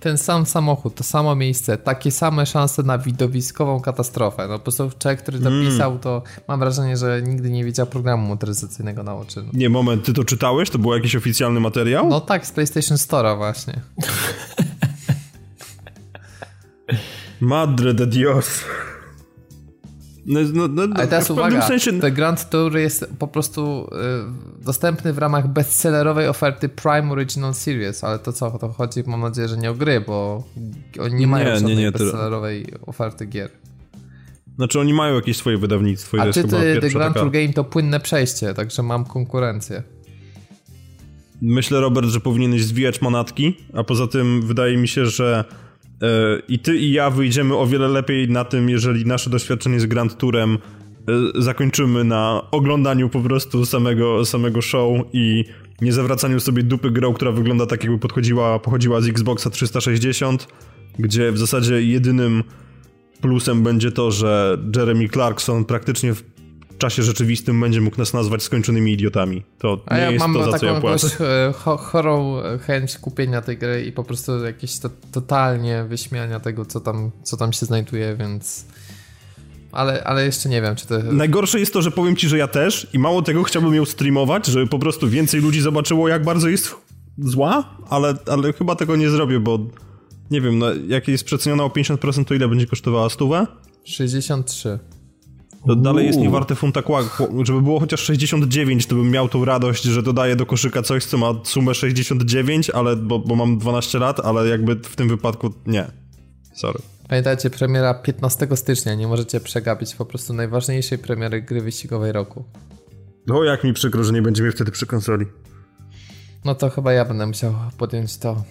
Ten 0.00 0.18
sam 0.18 0.46
samochód, 0.46 0.94
to 0.94 1.04
samo 1.04 1.36
miejsce, 1.36 1.78
takie 1.78 2.10
same 2.10 2.46
szanse 2.46 2.82
na 2.82 2.98
widowiskową 2.98 3.80
katastrofę. 3.80 4.48
No 4.48 4.58
po 4.58 4.62
prostu 4.62 4.90
człowiek, 4.98 5.22
który 5.22 5.38
to 5.38 5.48
mm. 5.48 5.66
pisał, 5.66 5.98
to 5.98 6.22
mam 6.48 6.60
wrażenie, 6.60 6.96
że 6.96 7.22
nigdy 7.22 7.50
nie 7.50 7.64
widział 7.64 7.86
programu 7.86 8.28
motoryzacyjnego 8.28 9.02
na 9.02 9.16
oczy. 9.16 9.42
No. 9.42 9.50
Nie, 9.52 9.68
moment, 9.68 10.04
ty 10.04 10.12
to 10.12 10.24
czytałeś? 10.24 10.70
To 10.70 10.78
był 10.78 10.94
jakiś 10.94 11.16
oficjalny 11.16 11.60
materiał? 11.60 12.08
No 12.08 12.20
tak, 12.20 12.46
z 12.46 12.50
PlayStation 12.50 12.96
Store'a 12.96 13.36
właśnie. 13.36 13.80
Madre 17.40 17.94
de 17.94 18.06
Dios. 18.06 18.64
No, 20.30 20.40
no, 20.52 20.68
no, 20.68 20.82
Ale 20.94 21.06
teraz 21.06 21.30
uwaga, 21.30 21.62
sensie... 21.62 22.00
The 22.00 22.10
Grand 22.10 22.50
Tour 22.50 22.76
jest 22.76 23.06
po 23.18 23.28
prostu 23.28 23.90
y, 24.60 24.64
dostępny 24.64 25.12
w 25.12 25.18
ramach 25.18 25.48
bestsellerowej 25.48 26.28
oferty 26.28 26.68
Prime 26.68 27.12
Original 27.12 27.54
Series, 27.54 28.04
ale 28.04 28.18
to 28.18 28.32
co, 28.32 28.50
to 28.50 28.68
chodzi 28.68 29.02
mam 29.06 29.20
nadzieję, 29.20 29.48
że 29.48 29.56
nie 29.56 29.70
o 29.70 29.74
gry, 29.74 30.00
bo 30.00 30.44
oni 31.00 31.14
nie 31.14 31.26
mają 31.26 31.44
nie, 31.44 31.54
żadnej 31.54 31.76
nie, 31.76 31.82
nie, 31.82 31.92
bestsellerowej 31.92 32.66
to... 32.66 32.86
oferty 32.86 33.26
gier. 33.26 33.50
Znaczy 34.56 34.80
oni 34.80 34.94
mają 34.94 35.14
jakieś 35.14 35.36
swoje 35.36 35.58
wydawnictwo. 35.58 36.20
A 36.20 36.32
czy 36.32 36.42
ty, 36.42 36.80
The 36.80 36.90
Grand 36.90 37.14
taka... 37.14 37.20
Tour 37.20 37.30
Game 37.30 37.52
to 37.52 37.64
płynne 37.64 38.00
przejście, 38.00 38.54
także 38.54 38.82
mam 38.82 39.04
konkurencję. 39.04 39.82
Myślę, 41.42 41.80
Robert, 41.80 42.06
że 42.08 42.20
powinieneś 42.20 42.64
zwijać 42.64 43.02
manatki, 43.02 43.56
a 43.74 43.84
poza 43.84 44.06
tym 44.06 44.42
wydaje 44.42 44.76
mi 44.76 44.88
się, 44.88 45.06
że 45.06 45.44
i 46.48 46.58
ty 46.58 46.76
i 46.76 46.92
ja 46.92 47.10
wyjdziemy 47.10 47.56
o 47.56 47.66
wiele 47.66 47.88
lepiej 47.88 48.28
na 48.28 48.44
tym, 48.44 48.68
jeżeli 48.68 49.06
nasze 49.06 49.30
doświadczenie 49.30 49.80
z 49.80 49.86
Grand 49.86 50.18
Tourem 50.18 50.54
e, 50.54 51.42
zakończymy 51.42 52.04
na 52.04 52.42
oglądaniu 52.50 53.08
po 53.08 53.20
prostu 53.20 53.66
samego, 53.66 54.24
samego 54.24 54.62
show 54.62 55.00
i 55.12 55.44
nie 55.80 55.92
zawracaniu 55.92 56.40
sobie 56.40 56.62
dupy 56.62 56.90
grą, 56.90 57.12
która 57.12 57.32
wygląda 57.32 57.66
tak 57.66 57.84
jakby 57.84 57.98
podchodziła, 57.98 58.58
pochodziła 58.58 59.00
z 59.00 59.08
Xboxa 59.08 59.50
360, 59.50 60.48
gdzie 60.98 61.32
w 61.32 61.38
zasadzie 61.38 61.82
jedynym 61.82 62.44
plusem 63.20 63.62
będzie 63.62 63.92
to, 63.92 64.10
że 64.10 64.58
Jeremy 64.76 65.08
Clarkson 65.08 65.64
praktycznie 65.64 66.14
w 66.14 66.29
czasie 66.80 67.02
rzeczywistym 67.02 67.60
będzie 67.60 67.80
mógł 67.80 67.98
nas 67.98 68.12
nazwać 68.12 68.42
skończonymi 68.42 68.92
idiotami. 68.92 69.42
To 69.58 69.80
A 69.86 69.96
nie 69.96 70.02
ja 70.02 70.10
jest 70.10 70.20
mam 70.20 70.34
to, 70.34 70.50
za 70.50 70.58
co 70.58 70.66
ja 70.66 70.80
płacę. 70.80 71.24
E, 71.24 71.52
chorą 71.78 72.36
chęć 72.66 72.98
kupienia 72.98 73.42
tej 73.42 73.58
gry 73.58 73.84
i 73.84 73.92
po 73.92 74.04
prostu 74.04 74.44
jakieś 74.44 74.78
to, 74.78 74.90
totalnie 75.12 75.84
wyśmiania 75.88 76.40
tego, 76.40 76.64
co 76.64 76.80
tam, 76.80 77.10
co 77.22 77.36
tam 77.36 77.52
się 77.52 77.66
znajduje, 77.66 78.16
więc... 78.16 78.66
Ale, 79.72 80.04
ale 80.04 80.24
jeszcze 80.24 80.48
nie 80.48 80.62
wiem, 80.62 80.76
czy 80.76 80.86
to... 80.86 80.98
Najgorsze 80.98 81.60
jest 81.60 81.72
to, 81.72 81.82
że 81.82 81.90
powiem 81.90 82.16
ci, 82.16 82.28
że 82.28 82.38
ja 82.38 82.48
też 82.48 82.86
i 82.92 82.98
mało 82.98 83.22
tego 83.22 83.42
chciałbym 83.42 83.74
ją 83.74 83.84
streamować, 83.84 84.46
żeby 84.46 84.66
po 84.66 84.78
prostu 84.78 85.08
więcej 85.08 85.40
ludzi 85.40 85.60
zobaczyło, 85.60 86.08
jak 86.08 86.24
bardzo 86.24 86.48
jest 86.48 86.74
zła, 87.18 87.76
ale, 87.90 88.14
ale 88.26 88.52
chyba 88.52 88.76
tego 88.76 88.96
nie 88.96 89.10
zrobię, 89.10 89.40
bo 89.40 89.58
nie 90.30 90.40
wiem, 90.40 90.58
no, 90.58 90.66
jak 90.88 91.08
jest 91.08 91.24
przeceniona 91.24 91.64
o 91.64 91.68
50%, 91.68 92.24
to 92.24 92.34
ile 92.34 92.48
będzie 92.48 92.66
kosztowała 92.66 93.10
stówę? 93.10 93.46
63. 93.84 94.78
To 95.66 95.76
dalej 95.76 96.06
jest 96.06 96.18
niewarte 96.18 96.54
funta 96.54 96.82
Żeby 97.44 97.62
było 97.62 97.80
chociaż 97.80 98.00
69, 98.00 98.86
to 98.86 98.94
bym 98.94 99.10
miał 99.10 99.28
tą 99.28 99.44
radość, 99.44 99.82
że 99.82 100.02
dodaję 100.02 100.36
do 100.36 100.46
koszyka 100.46 100.82
coś, 100.82 101.04
co 101.04 101.18
ma 101.18 101.34
sumę 101.44 101.74
69, 101.74 102.70
ale, 102.70 102.96
bo, 102.96 103.18
bo 103.18 103.36
mam 103.36 103.58
12 103.58 103.98
lat, 103.98 104.20
ale 104.20 104.48
jakby 104.48 104.76
w 104.76 104.96
tym 104.96 105.08
wypadku 105.08 105.54
nie. 105.66 105.86
Sorry. 106.54 106.78
Pamiętajcie, 107.08 107.50
premiera 107.50 107.94
15 107.94 108.48
stycznia, 108.54 108.94
nie 108.94 109.08
możecie 109.08 109.40
przegapić 109.40 109.94
po 109.94 110.04
prostu 110.04 110.32
najważniejszej 110.32 110.98
premiery 110.98 111.42
gry 111.42 111.60
wyścigowej 111.60 112.12
roku. 112.12 112.44
O, 113.32 113.44
jak 113.44 113.64
mi 113.64 113.72
przykro, 113.72 114.04
że 114.04 114.12
nie 114.12 114.22
będziemy 114.22 114.52
wtedy 114.52 114.70
przy 114.70 114.86
konsoli. 114.86 115.26
No 116.44 116.54
to 116.54 116.70
chyba 116.70 116.92
ja 116.92 117.04
będę 117.04 117.26
musiał 117.26 117.54
podjąć 117.78 118.18
to. 118.18 118.44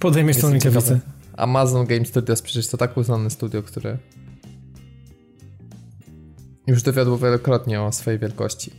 Podejmiesz 0.00 0.36
tą 0.36 0.50
rękawicę. 0.50 1.00
Amazon 1.36 1.86
Game 1.86 2.04
Studios 2.04 2.42
przecież 2.42 2.68
to 2.68 2.76
tak 2.76 2.96
uznane 2.96 3.30
studio, 3.30 3.62
które 3.62 3.98
już 6.66 6.82
dowiodło 6.82 7.18
wielokrotnie 7.18 7.82
o 7.82 7.92
swojej 7.92 8.20
wielkości. 8.20 8.70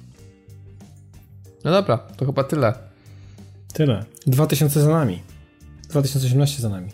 No 1.64 1.72
dobra, 1.72 1.98
to 1.98 2.26
chyba 2.26 2.44
tyle. 2.44 2.74
Tyle. 3.74 4.06
2000 4.28 4.82
za 4.82 4.90
nami. 4.90 5.22
2018 5.90 6.62
za 6.62 6.70
nami. 6.70 6.91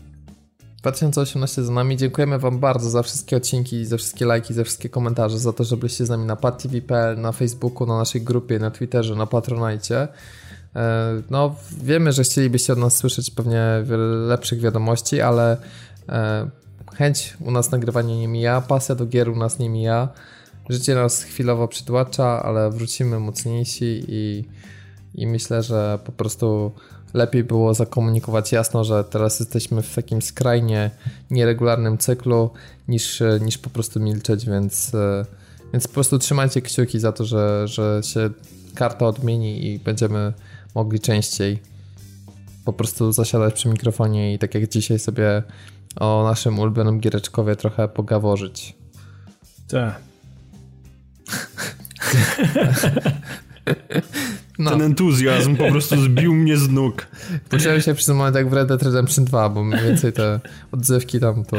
2018 0.82 1.64
za 1.64 1.72
nami. 1.72 1.98
Dziękujemy 1.98 2.40
Wam 2.40 2.60
bardzo 2.60 2.90
za 2.90 3.04
wszystkie 3.04 3.38
odcinki, 3.38 3.86
za 3.86 3.98
wszystkie 3.98 4.26
lajki, 4.26 4.54
za 4.54 4.64
wszystkie 4.64 4.90
komentarze, 4.90 5.40
za 5.40 5.54
to, 5.54 5.64
że 5.64 5.78
byliście 5.78 6.06
z 6.06 6.10
nami 6.10 6.26
na 6.26 6.36
padtv.pl, 6.36 7.22
na 7.22 7.32
Facebooku, 7.32 7.88
na 7.88 7.98
naszej 7.98 8.22
grupie, 8.22 8.60
na 8.60 8.72
Twitterze, 8.72 9.16
na 9.16 9.26
Patronite. 9.26 10.08
E, 10.76 11.22
no, 11.30 11.56
wiemy, 11.84 12.12
że 12.12 12.24
chcielibyście 12.24 12.74
od 12.74 12.80
nas 12.80 12.98
słyszeć 12.98 13.32
pewnie 13.32 13.84
wiele 13.84 14.04
lepszych 14.06 14.60
wiadomości, 14.60 15.22
ale 15.22 15.58
e, 16.10 16.50
chęć 16.96 17.38
u 17.40 17.52
nas 17.52 17.72
nagrywania 17.72 18.16
nie 18.16 18.28
mija, 18.28 18.62
pasja 18.62 18.96
do 18.96 19.06
gier 19.06 19.30
u 19.30 19.36
nas 19.36 19.60
nie 19.60 19.70
mija. 19.70 20.08
Życie 20.70 20.96
nas 20.96 21.24
chwilowo 21.24 21.68
przytłacza, 21.68 22.44
ale 22.44 22.72
wrócimy 22.72 23.20
mocniejsi 23.20 24.04
i, 24.08 24.46
i 25.16 25.28
myślę, 25.28 25.64
że 25.64 26.00
po 26.06 26.12
prostu 26.12 26.72
lepiej 27.14 27.44
było 27.44 27.74
zakomunikować 27.74 28.52
jasno, 28.52 28.84
że 28.84 29.04
teraz 29.04 29.40
jesteśmy 29.40 29.82
w 29.82 29.96
takim 29.96 30.22
skrajnie 30.22 30.92
nieregularnym 31.32 31.98
cyklu, 31.98 32.50
niż, 32.88 33.24
niż 33.42 33.58
po 33.58 33.70
prostu 33.70 34.00
milczeć, 34.00 34.46
więc, 34.46 34.92
więc 35.74 35.88
po 35.88 35.94
prostu 35.94 36.20
trzymajcie 36.20 36.62
kciuki 36.62 37.00
za 37.00 37.12
to, 37.12 37.26
że, 37.26 37.68
że 37.68 38.02
się 38.04 38.30
karta 38.76 39.06
odmieni 39.06 39.66
i 39.66 39.80
będziemy 39.80 40.34
mogli 40.76 41.00
częściej 41.00 41.60
po 42.66 42.74
prostu 42.74 43.12
zasiadać 43.12 43.54
przy 43.54 43.70
mikrofonie 43.70 44.34
i 44.34 44.40
tak 44.40 44.56
jak 44.56 44.70
dzisiaj 44.70 45.00
sobie 45.00 45.44
o 46.00 46.24
naszym 46.24 46.60
ulubionym 46.60 47.00
giereczkowie 47.00 47.56
trochę 47.56 47.88
pogaworzyć. 47.88 48.76
Tak. 49.68 50.11
No. 54.60 54.72
Ten 54.72 54.82
entuzjazm 54.82 55.56
po 55.56 55.72
prostu 55.72 56.02
zbił 56.02 56.36
mnie 56.36 56.58
z 56.58 56.70
nóg. 56.70 57.08
Poczułem 57.50 57.82
się 57.82 57.94
przy 57.94 58.14
moment 58.14 58.36
jak 58.36 58.50
w 58.50 58.54
Red 58.54 58.68
Dead 58.68 58.84
Redemption 58.84 59.26
2, 59.26 59.50
bo 59.50 59.64
mniej 59.64 59.84
więcej 59.84 60.14
te 60.14 60.40
odzewki 60.72 61.20
tam 61.20 61.46
to... 61.46 61.58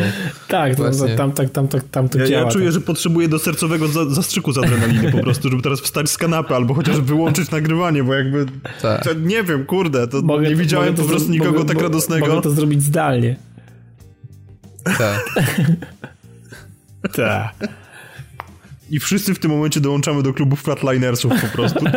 Tak, 0.49 0.77
właśnie... 0.77 1.16
tam, 1.16 1.32
tam, 1.32 1.49
tam, 1.49 1.69
tam, 1.69 1.81
tam 1.90 2.09
to 2.09 2.19
ja, 2.19 2.27
działa. 2.27 2.44
Ja 2.44 2.51
czuję, 2.51 2.65
tak. 2.65 2.74
że 2.74 2.81
potrzebuję 2.81 3.28
do 3.28 3.39
sercowego 3.39 3.89
za, 3.89 4.11
zastrzyku 4.11 4.53
z 4.53 4.59
adrenaliny 4.59 5.12
po 5.12 5.19
prostu, 5.19 5.51
żeby 5.51 5.62
teraz 5.62 5.81
wstać 5.81 6.11
z 6.11 6.19
kanapy 6.19 6.55
albo 6.55 6.74
chociaż 6.74 7.01
wyłączyć 7.01 7.51
nagrywanie, 7.51 8.05
bo 8.05 8.15
jakby... 8.15 8.47
Tak. 8.82 9.05
To, 9.05 9.12
nie 9.12 9.43
wiem, 9.43 9.65
kurde, 9.65 10.09
to 10.09 10.23
mogę, 10.23 10.49
nie 10.49 10.57
widziałem 10.57 10.94
po 10.94 11.05
prostu 11.05 11.31
nikogo 11.31 11.59
mogę, 11.59 11.74
tak 11.74 11.82
radosnego. 11.82 12.27
Mogę 12.27 12.43
to 12.43 12.51
zrobić 12.51 12.82
zdalnie. 12.82 13.36
Tak. 14.99 15.24
Tak. 17.12 17.55
I 18.93 19.01
wszyscy 19.01 19.35
w 19.35 19.39
tym 19.39 19.51
momencie 19.51 19.81
dołączamy 19.81 20.23
do 20.23 20.32
klubu 20.32 20.56
flatlinersów 20.56 21.32
po 21.40 21.47
prostu. 21.47 21.85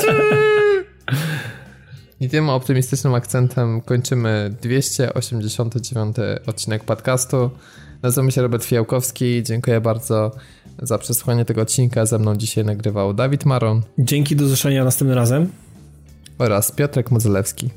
I 2.22 2.30
tym 2.30 2.50
optymistycznym 2.50 3.14
akcentem 3.14 3.82
kończymy 3.82 4.56
289 4.62 6.16
odcinek 6.48 6.84
podcastu. 6.84 7.50
Nazywam 8.02 8.32
się 8.32 8.42
Robert 8.42 8.66
Fiałkowski. 8.66 9.44
Dziękuję 9.44 9.82
bardzo 9.82 10.32
za 10.82 10.98
przesłuchanie 10.98 11.46
tego 11.46 11.62
odcinka. 11.62 12.06
Ze 12.06 12.20
mną 12.20 12.36
dzisiaj 12.36 12.66
nagrywał 12.66 13.14
Dawid 13.14 13.46
Maron. 13.46 13.82
Dzięki, 14.00 14.36
do 14.36 14.48
zobaczenia 14.48 14.84
następnym 14.84 15.18
razem. 15.18 15.50
Oraz 16.38 16.72
Piotrek 16.72 17.12
Modzelewski. 17.12 17.70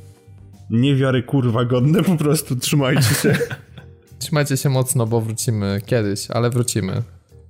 Niewiary 0.70 1.22
kurwa 1.22 1.64
godne, 1.64 2.02
po 2.02 2.16
prostu 2.16 2.56
trzymajcie 2.56 3.14
się. 3.14 3.38
Trzymajcie 4.18 4.56
się 4.56 4.68
mocno, 4.68 5.06
bo 5.06 5.20
wrócimy 5.20 5.80
kiedyś, 5.86 6.30
ale 6.30 6.50
wrócimy. 6.50 7.02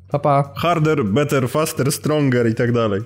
Pa, 0.09 0.19
pa. 0.19 0.53
Harder, 0.57 1.03
better, 1.05 1.47
faster, 1.47 1.91
stronger 1.93 2.47
i 2.47 2.55
tak 2.55 2.73
dalej. 2.73 3.05